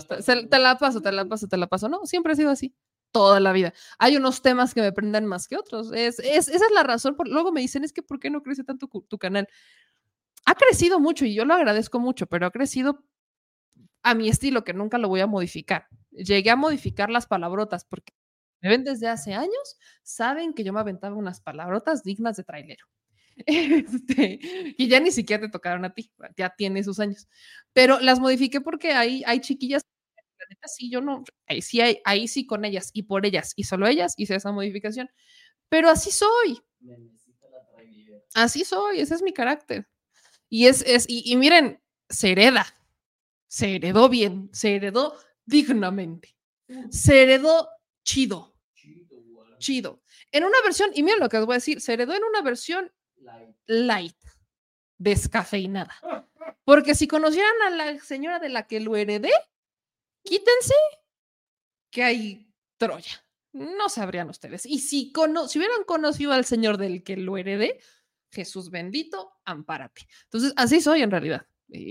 te 0.48 0.58
la 0.58 0.78
paso, 0.78 1.00
te 1.00 1.12
la 1.12 1.24
paso, 1.26 1.48
te 1.48 1.56
la 1.56 1.66
paso. 1.66 1.88
No, 1.88 2.06
siempre 2.06 2.32
ha 2.32 2.36
sido 2.36 2.50
así, 2.50 2.74
toda 3.12 3.40
la 3.40 3.52
vida. 3.52 3.72
Hay 3.98 4.16
unos 4.16 4.42
temas 4.42 4.74
que 4.74 4.80
me 4.80 4.92
prenden 4.92 5.26
más 5.26 5.46
que 5.48 5.56
otros. 5.56 5.92
Es, 5.92 6.18
es- 6.20 6.48
esa 6.48 6.64
es 6.66 6.72
la 6.74 6.82
razón. 6.82 7.16
Por, 7.16 7.28
luego 7.28 7.52
me 7.52 7.60
dicen, 7.60 7.84
es 7.84 7.92
que 7.92 8.02
¿por 8.02 8.18
qué 8.18 8.30
no 8.30 8.42
crece 8.42 8.64
tanto 8.64 8.88
tu 9.08 9.18
canal? 9.18 9.48
Ha 10.46 10.54
crecido 10.56 11.00
mucho 11.00 11.24
y 11.24 11.34
yo 11.34 11.44
lo 11.44 11.54
agradezco 11.54 12.00
mucho, 12.00 12.26
pero 12.26 12.46
ha 12.46 12.50
crecido 12.50 13.04
a 14.02 14.14
mi 14.14 14.28
estilo, 14.28 14.64
que 14.64 14.72
nunca 14.74 14.98
lo 14.98 15.08
voy 15.08 15.20
a 15.20 15.26
modificar. 15.26 15.86
Llegué 16.10 16.50
a 16.50 16.56
modificar 16.56 17.10
las 17.10 17.26
palabrotas 17.26 17.84
porque 17.84 18.12
me 18.62 18.70
ven 18.70 18.84
desde 18.84 19.08
hace 19.08 19.34
años, 19.34 19.78
saben 20.02 20.54
que 20.54 20.64
yo 20.64 20.72
me 20.72 20.80
aventaba 20.80 21.14
unas 21.16 21.40
palabrotas 21.40 22.02
dignas 22.02 22.36
de 22.36 22.44
trailero. 22.44 22.86
Este, 23.46 24.38
y 24.76 24.88
ya 24.88 25.00
ni 25.00 25.10
siquiera 25.10 25.42
te 25.42 25.48
tocaron 25.48 25.84
a 25.84 25.94
ti, 25.94 26.10
ya 26.36 26.50
tiene 26.50 26.82
sus 26.84 27.00
años. 27.00 27.28
Pero 27.72 28.00
las 28.00 28.20
modifiqué 28.20 28.60
porque 28.60 28.92
hay, 28.92 29.22
hay 29.26 29.40
chiquillas, 29.40 29.82
la 30.38 30.46
neta, 30.50 30.68
sí, 30.68 30.90
yo 30.90 31.00
no, 31.00 31.24
ahí 31.46 31.62
sí, 31.62 31.80
hay, 31.80 32.00
ahí 32.04 32.28
sí 32.28 32.46
con 32.46 32.64
ellas 32.64 32.90
y 32.92 33.04
por 33.04 33.26
ellas 33.26 33.52
y 33.56 33.64
solo 33.64 33.86
ellas 33.86 34.14
hice 34.16 34.34
esa 34.36 34.52
modificación. 34.52 35.10
Pero 35.68 35.90
así 35.90 36.10
soy, 36.10 36.60
así 38.34 38.64
soy, 38.64 39.00
ese 39.00 39.14
es 39.14 39.22
mi 39.22 39.32
carácter. 39.32 39.88
Y 40.48 40.66
es, 40.66 40.82
es 40.82 41.06
y, 41.08 41.22
y 41.30 41.36
miren, 41.36 41.80
se 42.08 42.32
hereda, 42.32 42.66
se 43.46 43.76
heredó 43.76 44.08
bien, 44.08 44.50
se 44.52 44.76
heredó 44.76 45.16
dignamente, 45.44 46.36
se 46.90 47.22
heredó 47.22 47.68
chido, 48.04 48.54
chido. 49.58 50.02
En 50.32 50.44
una 50.44 50.60
versión, 50.62 50.90
y 50.94 51.02
miren 51.02 51.20
lo 51.20 51.28
que 51.28 51.38
os 51.38 51.46
voy 51.46 51.54
a 51.54 51.56
decir, 51.56 51.80
se 51.80 51.94
heredó 51.94 52.14
en 52.14 52.24
una 52.24 52.42
versión 52.42 52.90
light, 53.66 54.16
descafeinada. 54.98 55.94
Porque 56.64 56.94
si 56.94 57.08
conocieran 57.08 57.54
a 57.66 57.70
la 57.70 57.98
señora 58.00 58.38
de 58.38 58.48
la 58.48 58.66
que 58.66 58.80
lo 58.80 58.96
heredé, 58.96 59.30
quítense 60.22 60.74
que 61.90 62.02
hay 62.04 62.52
Troya. 62.76 63.24
No 63.52 63.88
sabrían 63.88 64.28
ustedes. 64.28 64.66
Y 64.66 64.78
si, 64.80 65.10
cono- 65.12 65.48
si 65.48 65.58
hubieran 65.58 65.84
conocido 65.84 66.32
al 66.32 66.44
señor 66.44 66.76
del 66.76 67.02
que 67.02 67.16
lo 67.16 67.36
heredé, 67.38 67.80
Jesús 68.30 68.70
bendito, 68.70 69.32
ampárate. 69.44 70.06
Entonces, 70.24 70.52
así 70.56 70.80
soy 70.80 71.02
en 71.02 71.10
realidad. 71.10 71.46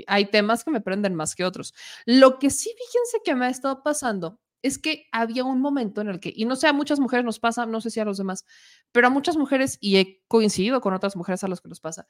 Hay 0.08 0.26
temas 0.30 0.64
que 0.64 0.72
me 0.72 0.82
prenden 0.82 1.16
más 1.16 1.36
que 1.36 1.44
otros. 1.44 1.74
Lo 2.06 2.40
que 2.40 2.50
sí, 2.50 2.70
fíjense 2.78 3.22
que 3.24 3.36
me 3.36 3.48
ha 3.48 3.50
estado 3.50 3.84
pasando 3.84 4.40
es 4.62 4.80
que 4.80 5.08
había 5.12 5.44
un 5.44 5.62
momento 5.62 6.02
en 6.02 6.10
el 6.10 6.20
que, 6.20 6.34
y 6.36 6.46
no 6.46 6.56
sé, 6.56 6.68
a 6.68 6.74
muchas 6.74 7.00
mujeres 7.00 7.26
nos 7.26 7.40
pasa, 7.40 7.66
no 7.66 7.82
sé 7.82 7.90
si 7.90 8.00
a 8.00 8.06
los 8.06 8.18
demás, 8.18 8.46
pero 8.92 9.08
a 9.08 9.10
muchas 9.10 9.38
mujeres, 9.38 9.78
y 9.82 9.98
he 9.98 10.24
coincidido 10.28 10.82
con 10.82 10.94
otras 10.94 11.16
mujeres 11.16 11.44
a 11.44 11.48
las 11.48 11.62
que 11.62 11.70
nos 11.70 11.80
pasa, 11.80 12.08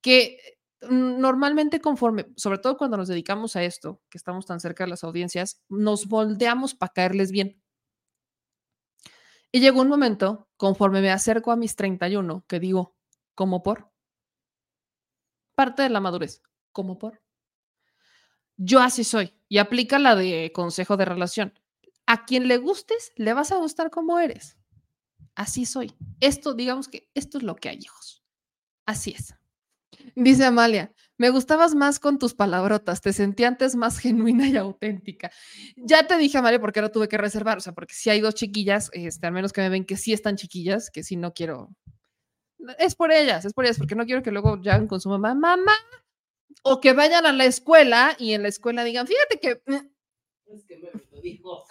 que 0.00 0.38
mm, 0.82 1.18
normalmente 1.20 1.80
conforme, 1.80 2.26
sobre 2.36 2.58
todo 2.58 2.76
cuando 2.76 2.96
nos 2.96 3.08
dedicamos 3.08 3.56
a 3.56 3.64
esto, 3.64 4.00
que 4.10 4.18
estamos 4.18 4.46
tan 4.46 4.60
cerca 4.60 4.84
de 4.84 4.90
las 4.90 5.04
audiencias, 5.04 5.62
nos 5.68 6.08
moldeamos 6.08 6.74
para 6.74 6.92
caerles 6.92 7.32
bien. 7.32 7.60
Y 9.50 9.60
llegó 9.60 9.80
un 9.80 9.88
momento, 9.88 10.48
conforme 10.56 11.00
me 11.00 11.10
acerco 11.10 11.52
a 11.52 11.56
mis 11.56 11.74
31, 11.74 12.44
que 12.46 12.60
digo, 12.60 12.96
¿cómo 13.34 13.62
por? 13.62 13.90
Parte 15.54 15.82
de 15.82 15.88
la 15.88 16.00
madurez, 16.00 16.42
¿cómo 16.72 16.98
por? 16.98 17.20
Yo 18.56 18.80
así 18.80 19.04
soy, 19.04 19.34
y 19.48 19.58
aplica 19.58 19.98
la 19.98 20.14
de 20.16 20.52
consejo 20.52 20.96
de 20.96 21.04
relación. 21.04 21.58
A 22.10 22.24
quien 22.24 22.48
le 22.48 22.56
gustes, 22.56 23.12
le 23.16 23.34
vas 23.34 23.52
a 23.52 23.56
gustar 23.56 23.90
como 23.90 24.18
eres. 24.18 24.56
Así 25.34 25.66
soy. 25.66 25.92
Esto, 26.20 26.54
digamos 26.54 26.88
que 26.88 27.10
esto 27.12 27.36
es 27.36 27.44
lo 27.44 27.54
que 27.54 27.68
hay, 27.68 27.80
hijos. 27.82 28.24
Así 28.86 29.10
es. 29.10 29.34
Dice 30.14 30.46
Amalia, 30.46 30.90
me 31.18 31.28
gustabas 31.28 31.74
más 31.74 32.00
con 32.00 32.18
tus 32.18 32.32
palabrotas, 32.32 33.02
te 33.02 33.12
sentí 33.12 33.44
antes 33.44 33.76
más 33.76 33.98
genuina 34.00 34.48
y 34.48 34.56
auténtica. 34.56 35.30
Ya 35.76 36.06
te 36.06 36.16
dije, 36.16 36.38
Amalia, 36.38 36.58
porque 36.58 36.80
ahora 36.80 36.90
tuve 36.90 37.08
que 37.08 37.18
reservar, 37.18 37.58
o 37.58 37.60
sea, 37.60 37.74
porque 37.74 37.92
si 37.92 38.08
hay 38.08 38.22
dos 38.22 38.34
chiquillas, 38.34 38.88
este, 38.94 39.26
al 39.26 39.34
menos 39.34 39.52
que 39.52 39.60
me 39.60 39.68
ven 39.68 39.84
que 39.84 39.98
sí 39.98 40.14
están 40.14 40.36
chiquillas, 40.36 40.90
que 40.90 41.04
sí 41.04 41.16
no 41.16 41.34
quiero. 41.34 41.68
Es 42.78 42.94
por 42.94 43.12
ellas, 43.12 43.44
es 43.44 43.52
por 43.52 43.66
ellas, 43.66 43.76
porque 43.76 43.96
no 43.96 44.06
quiero 44.06 44.22
que 44.22 44.30
luego 44.30 44.58
ya 44.62 44.82
con 44.86 44.98
su 44.98 45.10
mamá, 45.10 45.34
mamá, 45.34 45.74
o 46.62 46.80
que 46.80 46.94
vayan 46.94 47.26
a 47.26 47.34
la 47.34 47.44
escuela 47.44 48.16
y 48.18 48.32
en 48.32 48.44
la 48.44 48.48
escuela 48.48 48.82
digan, 48.82 49.06
fíjate 49.06 49.40
que 49.40 49.60
mm, 49.66 49.97
Es 50.48 50.64
que 50.64 50.78
me 50.78 50.90
lo 50.90 51.20
dijo. 51.20 51.64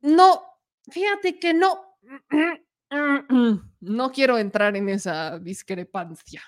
no, 0.00 0.42
fíjate 0.90 1.38
que 1.38 1.54
no. 1.54 1.98
No 3.80 4.10
quiero 4.12 4.38
entrar 4.38 4.76
en 4.76 4.88
esa 4.88 5.38
discrepancia. 5.38 6.42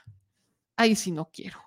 Ahí 0.77 0.97
sí 0.97 1.11
no 1.11 1.31
quiero. 1.31 1.61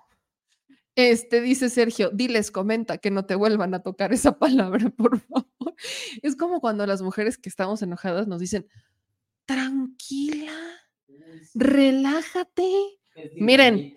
Este 0.96 1.40
dice 1.40 1.70
Sergio, 1.70 2.10
diles, 2.10 2.50
comenta 2.50 2.98
que 2.98 3.10
no 3.10 3.24
te 3.24 3.34
vuelvan 3.34 3.74
a 3.74 3.82
tocar 3.82 4.12
esa 4.12 4.38
palabra, 4.38 4.90
por 4.90 5.20
favor. 5.20 5.74
Es 6.22 6.36
como 6.36 6.60
cuando 6.60 6.86
las 6.86 7.02
mujeres 7.02 7.38
que 7.38 7.48
estamos 7.48 7.82
enojadas 7.82 8.26
nos 8.28 8.40
dicen, 8.40 8.68
tranquila, 9.44 10.52
relájate. 11.54 12.70
Miren, 13.36 13.94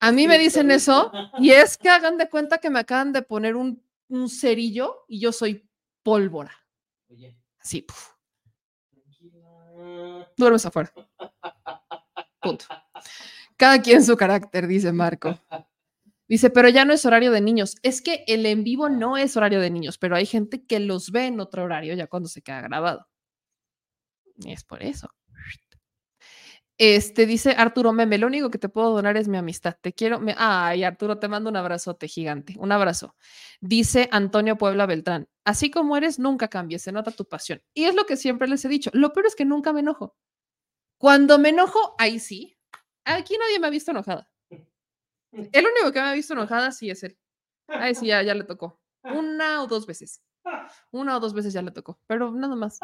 a 0.00 0.12
mí 0.12 0.28
me 0.28 0.38
dicen 0.38 0.70
eso 0.70 1.10
y 1.38 1.50
es 1.50 1.78
que 1.78 1.88
hagan 1.88 2.18
de 2.18 2.28
cuenta 2.28 2.58
que 2.58 2.70
me 2.70 2.80
acaban 2.80 3.12
de 3.12 3.22
poner 3.22 3.56
un, 3.56 3.82
un 4.08 4.28
cerillo 4.28 5.04
y 5.08 5.20
yo 5.20 5.32
soy 5.32 5.68
pólvora. 6.02 6.52
Oye, 7.08 7.38
Así, 7.58 7.82
puf. 7.82 8.12
Duermes 10.36 10.66
afuera. 10.66 10.92
Punto. 12.40 12.66
Cada 13.56 13.80
quien 13.82 14.04
su 14.04 14.16
carácter, 14.16 14.66
dice 14.66 14.92
Marco. 14.92 15.40
Dice, 16.28 16.50
pero 16.50 16.68
ya 16.68 16.84
no 16.84 16.92
es 16.92 17.04
horario 17.06 17.30
de 17.30 17.40
niños. 17.40 17.76
Es 17.82 18.02
que 18.02 18.24
el 18.26 18.46
en 18.46 18.64
vivo 18.64 18.88
no 18.88 19.16
es 19.16 19.36
horario 19.36 19.60
de 19.60 19.70
niños, 19.70 19.98
pero 19.98 20.16
hay 20.16 20.26
gente 20.26 20.64
que 20.64 20.80
los 20.80 21.10
ve 21.10 21.26
en 21.26 21.40
otro 21.40 21.64
horario 21.64 21.94
ya 21.94 22.06
cuando 22.06 22.28
se 22.28 22.42
queda 22.42 22.60
grabado. 22.62 23.06
Y 24.38 24.52
es 24.52 24.64
por 24.64 24.82
eso. 24.82 25.08
Este 26.78 27.24
dice 27.24 27.52
Arturo 27.56 27.92
Meme, 27.94 28.18
lo 28.18 28.26
único 28.26 28.50
que 28.50 28.58
te 28.58 28.68
puedo 28.68 28.90
donar 28.90 29.16
es 29.16 29.28
mi 29.28 29.38
amistad. 29.38 29.76
Te 29.80 29.92
quiero. 29.94 30.20
me- 30.20 30.34
Ay, 30.36 30.84
Arturo, 30.84 31.18
te 31.18 31.26
mando 31.28 31.48
un 31.48 31.56
abrazote 31.56 32.06
gigante. 32.06 32.54
Un 32.58 32.70
abrazo. 32.70 33.14
Dice 33.60 34.08
Antonio 34.12 34.58
Puebla 34.58 34.84
Beltrán, 34.84 35.26
así 35.44 35.70
como 35.70 35.96
eres, 35.96 36.18
nunca 36.18 36.48
cambies, 36.48 36.82
se 36.82 36.92
nota 36.92 37.10
tu 37.12 37.24
pasión. 37.24 37.62
Y 37.72 37.84
es 37.84 37.94
lo 37.94 38.04
que 38.04 38.16
siempre 38.16 38.46
les 38.46 38.62
he 38.64 38.68
dicho. 38.68 38.90
Lo 38.92 39.12
peor 39.14 39.26
es 39.26 39.34
que 39.34 39.46
nunca 39.46 39.72
me 39.72 39.80
enojo. 39.80 40.16
Cuando 40.98 41.38
me 41.38 41.48
enojo, 41.50 41.94
ahí 41.98 42.18
sí. 42.18 42.56
Aquí 43.04 43.36
nadie 43.38 43.58
me 43.58 43.68
ha 43.68 43.70
visto 43.70 43.90
enojada. 43.92 44.28
El 45.32 45.64
único 45.66 45.92
que 45.92 46.00
me 46.00 46.08
ha 46.08 46.12
visto 46.12 46.32
enojada 46.34 46.72
sí 46.72 46.90
es 46.90 47.02
él. 47.04 47.16
Ahí 47.68 47.94
sí, 47.94 48.06
ya, 48.06 48.22
ya 48.22 48.34
le 48.34 48.44
tocó. 48.44 48.80
Una 49.02 49.62
o 49.62 49.66
dos 49.66 49.86
veces. 49.86 50.22
Una 50.90 51.16
o 51.16 51.20
dos 51.20 51.32
veces 51.34 51.52
ya 51.52 51.62
le 51.62 51.70
tocó, 51.70 51.98
pero 52.06 52.30
nada 52.32 52.54
más. 52.54 52.78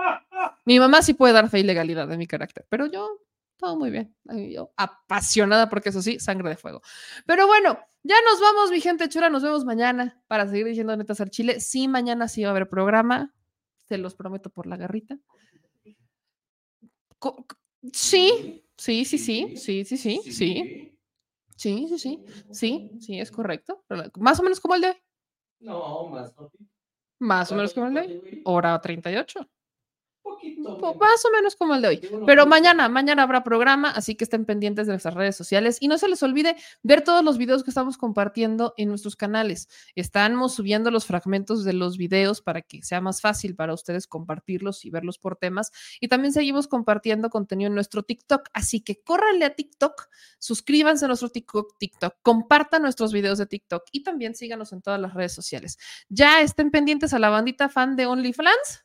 Mi 0.64 0.78
mamá 0.78 1.02
sí 1.02 1.14
puede 1.14 1.32
dar 1.34 1.48
fe 1.48 1.60
y 1.60 1.62
legalidad 1.62 2.08
de 2.08 2.16
mi 2.16 2.26
carácter, 2.26 2.66
pero 2.68 2.86
yo 2.86 3.20
todo 3.62 3.76
muy 3.78 3.90
bien. 3.90 4.12
Yo 4.50 4.72
apasionada 4.76 5.70
porque 5.70 5.90
eso 5.90 6.02
sí, 6.02 6.18
sangre 6.18 6.50
de 6.50 6.56
fuego. 6.56 6.82
Pero 7.26 7.46
bueno, 7.46 7.78
ya 8.02 8.16
nos 8.28 8.40
vamos, 8.40 8.72
mi 8.72 8.80
gente 8.80 9.08
chula. 9.08 9.30
Nos 9.30 9.44
vemos 9.44 9.64
mañana 9.64 10.20
para 10.26 10.48
seguir 10.48 10.66
diciendo 10.66 10.96
netas 10.96 11.20
al 11.20 11.30
chile. 11.30 11.60
Sí, 11.60 11.86
mañana 11.86 12.26
sí 12.26 12.42
va 12.42 12.48
a 12.48 12.50
haber 12.50 12.68
programa. 12.68 13.32
Se 13.86 13.98
los 13.98 14.16
prometo 14.16 14.50
por 14.50 14.66
la 14.66 14.76
garrita. 14.76 15.16
Sí, 17.92 18.66
sí, 18.76 19.04
sí, 19.04 19.18
sí, 19.18 19.56
sí, 19.56 19.84
sí, 19.84 19.96
sí, 19.96 20.20
sí. 20.24 20.98
Sí, 21.54 21.86
sí, 21.88 21.98
sí, 21.98 22.24
sí, 22.50 22.90
sí, 23.00 23.20
es 23.20 23.30
correcto. 23.30 23.84
Más 24.16 24.40
o 24.40 24.42
menos 24.42 24.58
como 24.58 24.74
el 24.74 24.80
de 24.80 24.88
hoy. 24.88 24.96
No, 25.60 26.08
más. 26.08 26.34
Más 27.20 27.52
o 27.52 27.54
menos 27.54 27.72
como 27.72 27.86
el 27.86 27.94
de 27.94 28.00
hoy. 28.00 28.42
Hora 28.44 28.80
38. 28.80 29.48
Poquito. 30.22 30.78
Po- 30.78 30.94
Más 30.94 31.24
o 31.24 31.30
menos 31.32 31.56
como 31.56 31.74
el 31.74 31.82
de 31.82 31.88
hoy. 31.88 32.00
Pero 32.26 32.46
mañana, 32.46 32.88
mañana 32.88 33.24
habrá 33.24 33.42
programa, 33.42 33.90
así 33.90 34.14
que 34.14 34.22
estén 34.22 34.44
pendientes 34.44 34.86
de 34.86 34.92
nuestras 34.92 35.14
redes 35.14 35.34
sociales 35.36 35.78
y 35.80 35.88
no 35.88 35.98
se 35.98 36.08
les 36.08 36.22
olvide 36.22 36.54
ver 36.84 37.02
todos 37.02 37.24
los 37.24 37.38
videos 37.38 37.64
que 37.64 37.70
estamos 37.70 37.98
compartiendo 37.98 38.72
en 38.76 38.88
nuestros 38.88 39.16
canales. 39.16 39.68
Estamos 39.96 40.54
subiendo 40.54 40.92
los 40.92 41.06
fragmentos 41.06 41.64
de 41.64 41.72
los 41.72 41.96
videos 41.96 42.40
para 42.40 42.62
que 42.62 42.82
sea 42.82 43.00
más 43.00 43.20
fácil 43.20 43.56
para 43.56 43.74
ustedes 43.74 44.06
compartirlos 44.06 44.84
y 44.84 44.90
verlos 44.90 45.18
por 45.18 45.36
temas. 45.36 45.72
Y 46.00 46.06
también 46.06 46.32
seguimos 46.32 46.68
compartiendo 46.68 47.28
contenido 47.28 47.68
en 47.68 47.74
nuestro 47.74 48.04
TikTok, 48.04 48.48
así 48.52 48.80
que 48.80 49.02
córranle 49.02 49.44
a 49.44 49.54
TikTok, 49.56 50.08
suscríbanse 50.38 51.04
a 51.04 51.08
nuestro 51.08 51.30
TikTok, 51.30 51.76
TikTok, 51.78 52.14
compartan 52.22 52.82
nuestros 52.82 53.12
videos 53.12 53.38
de 53.38 53.46
TikTok 53.46 53.82
y 53.90 54.04
también 54.04 54.36
síganos 54.36 54.72
en 54.72 54.82
todas 54.82 55.00
las 55.00 55.14
redes 55.14 55.32
sociales. 55.34 55.78
Ya 56.08 56.40
estén 56.42 56.70
pendientes 56.70 57.12
a 57.12 57.18
la 57.18 57.28
bandita 57.30 57.68
fan 57.68 57.96
de 57.96 58.06
OnlyFans 58.06 58.84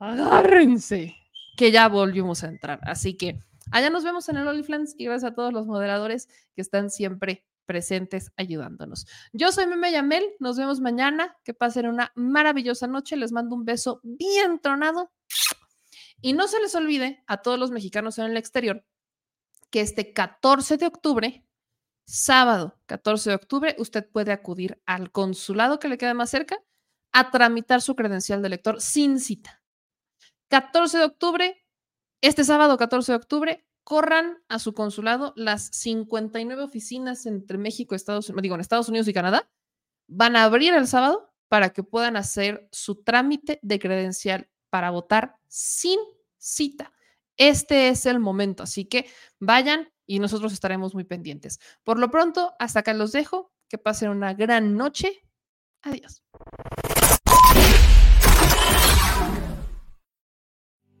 agárrense, 0.00 1.16
que 1.56 1.70
ya 1.70 1.88
volvimos 1.88 2.42
a 2.42 2.48
entrar. 2.48 2.80
Así 2.82 3.16
que 3.16 3.38
allá 3.70 3.90
nos 3.90 4.02
vemos 4.02 4.28
en 4.28 4.38
el 4.38 4.48
OnlyFans 4.48 4.94
y 4.98 5.04
gracias 5.04 5.30
a 5.30 5.34
todos 5.34 5.52
los 5.52 5.66
moderadores 5.66 6.28
que 6.54 6.62
están 6.62 6.90
siempre 6.90 7.44
presentes 7.66 8.32
ayudándonos. 8.36 9.06
Yo 9.32 9.52
soy 9.52 9.66
Meme 9.66 9.92
Yamel, 9.92 10.24
nos 10.40 10.56
vemos 10.56 10.80
mañana, 10.80 11.36
que 11.44 11.54
pasen 11.54 11.86
una 11.86 12.10
maravillosa 12.16 12.88
noche, 12.88 13.16
les 13.16 13.30
mando 13.30 13.54
un 13.54 13.64
beso 13.64 14.00
bien 14.02 14.58
tronado 14.58 15.12
y 16.20 16.32
no 16.32 16.48
se 16.48 16.60
les 16.60 16.74
olvide 16.74 17.22
a 17.28 17.42
todos 17.42 17.58
los 17.58 17.70
mexicanos 17.70 18.18
en 18.18 18.26
el 18.26 18.36
exterior 18.36 18.84
que 19.70 19.80
este 19.80 20.12
14 20.12 20.78
de 20.78 20.86
octubre, 20.86 21.46
sábado 22.06 22.76
14 22.86 23.30
de 23.30 23.36
octubre, 23.36 23.76
usted 23.78 24.08
puede 24.10 24.32
acudir 24.32 24.82
al 24.84 25.12
consulado 25.12 25.78
que 25.78 25.88
le 25.88 25.96
quede 25.96 26.14
más 26.14 26.30
cerca 26.30 26.58
a 27.12 27.30
tramitar 27.30 27.80
su 27.82 27.94
credencial 27.94 28.42
de 28.42 28.48
lector 28.48 28.80
sin 28.80 29.20
cita. 29.20 29.59
14 30.50 30.98
de 30.98 31.04
octubre, 31.04 31.64
este 32.20 32.44
sábado 32.44 32.76
14 32.76 33.12
de 33.12 33.16
octubre, 33.16 33.66
corran 33.84 34.42
a 34.48 34.58
su 34.58 34.74
consulado 34.74 35.32
las 35.36 35.70
59 35.72 36.62
oficinas 36.62 37.24
entre 37.26 37.56
México, 37.56 37.94
Estados, 37.94 38.32
digo, 38.42 38.56
Estados 38.56 38.88
Unidos 38.88 39.08
y 39.08 39.14
Canadá. 39.14 39.48
Van 40.08 40.34
a 40.34 40.44
abrir 40.44 40.74
el 40.74 40.88
sábado 40.88 41.32
para 41.48 41.70
que 41.70 41.84
puedan 41.84 42.16
hacer 42.16 42.68
su 42.72 43.02
trámite 43.02 43.60
de 43.62 43.78
credencial 43.78 44.50
para 44.70 44.90
votar 44.90 45.36
sin 45.46 45.98
cita. 46.36 46.92
Este 47.36 47.88
es 47.88 48.04
el 48.06 48.18
momento, 48.18 48.64
así 48.64 48.84
que 48.84 49.08
vayan 49.38 49.92
y 50.04 50.18
nosotros 50.18 50.52
estaremos 50.52 50.94
muy 50.94 51.04
pendientes. 51.04 51.60
Por 51.84 51.98
lo 52.00 52.10
pronto, 52.10 52.54
hasta 52.58 52.80
acá 52.80 52.92
los 52.92 53.12
dejo. 53.12 53.52
Que 53.68 53.78
pasen 53.78 54.10
una 54.10 54.34
gran 54.34 54.76
noche. 54.76 55.22
Adiós. 55.82 56.24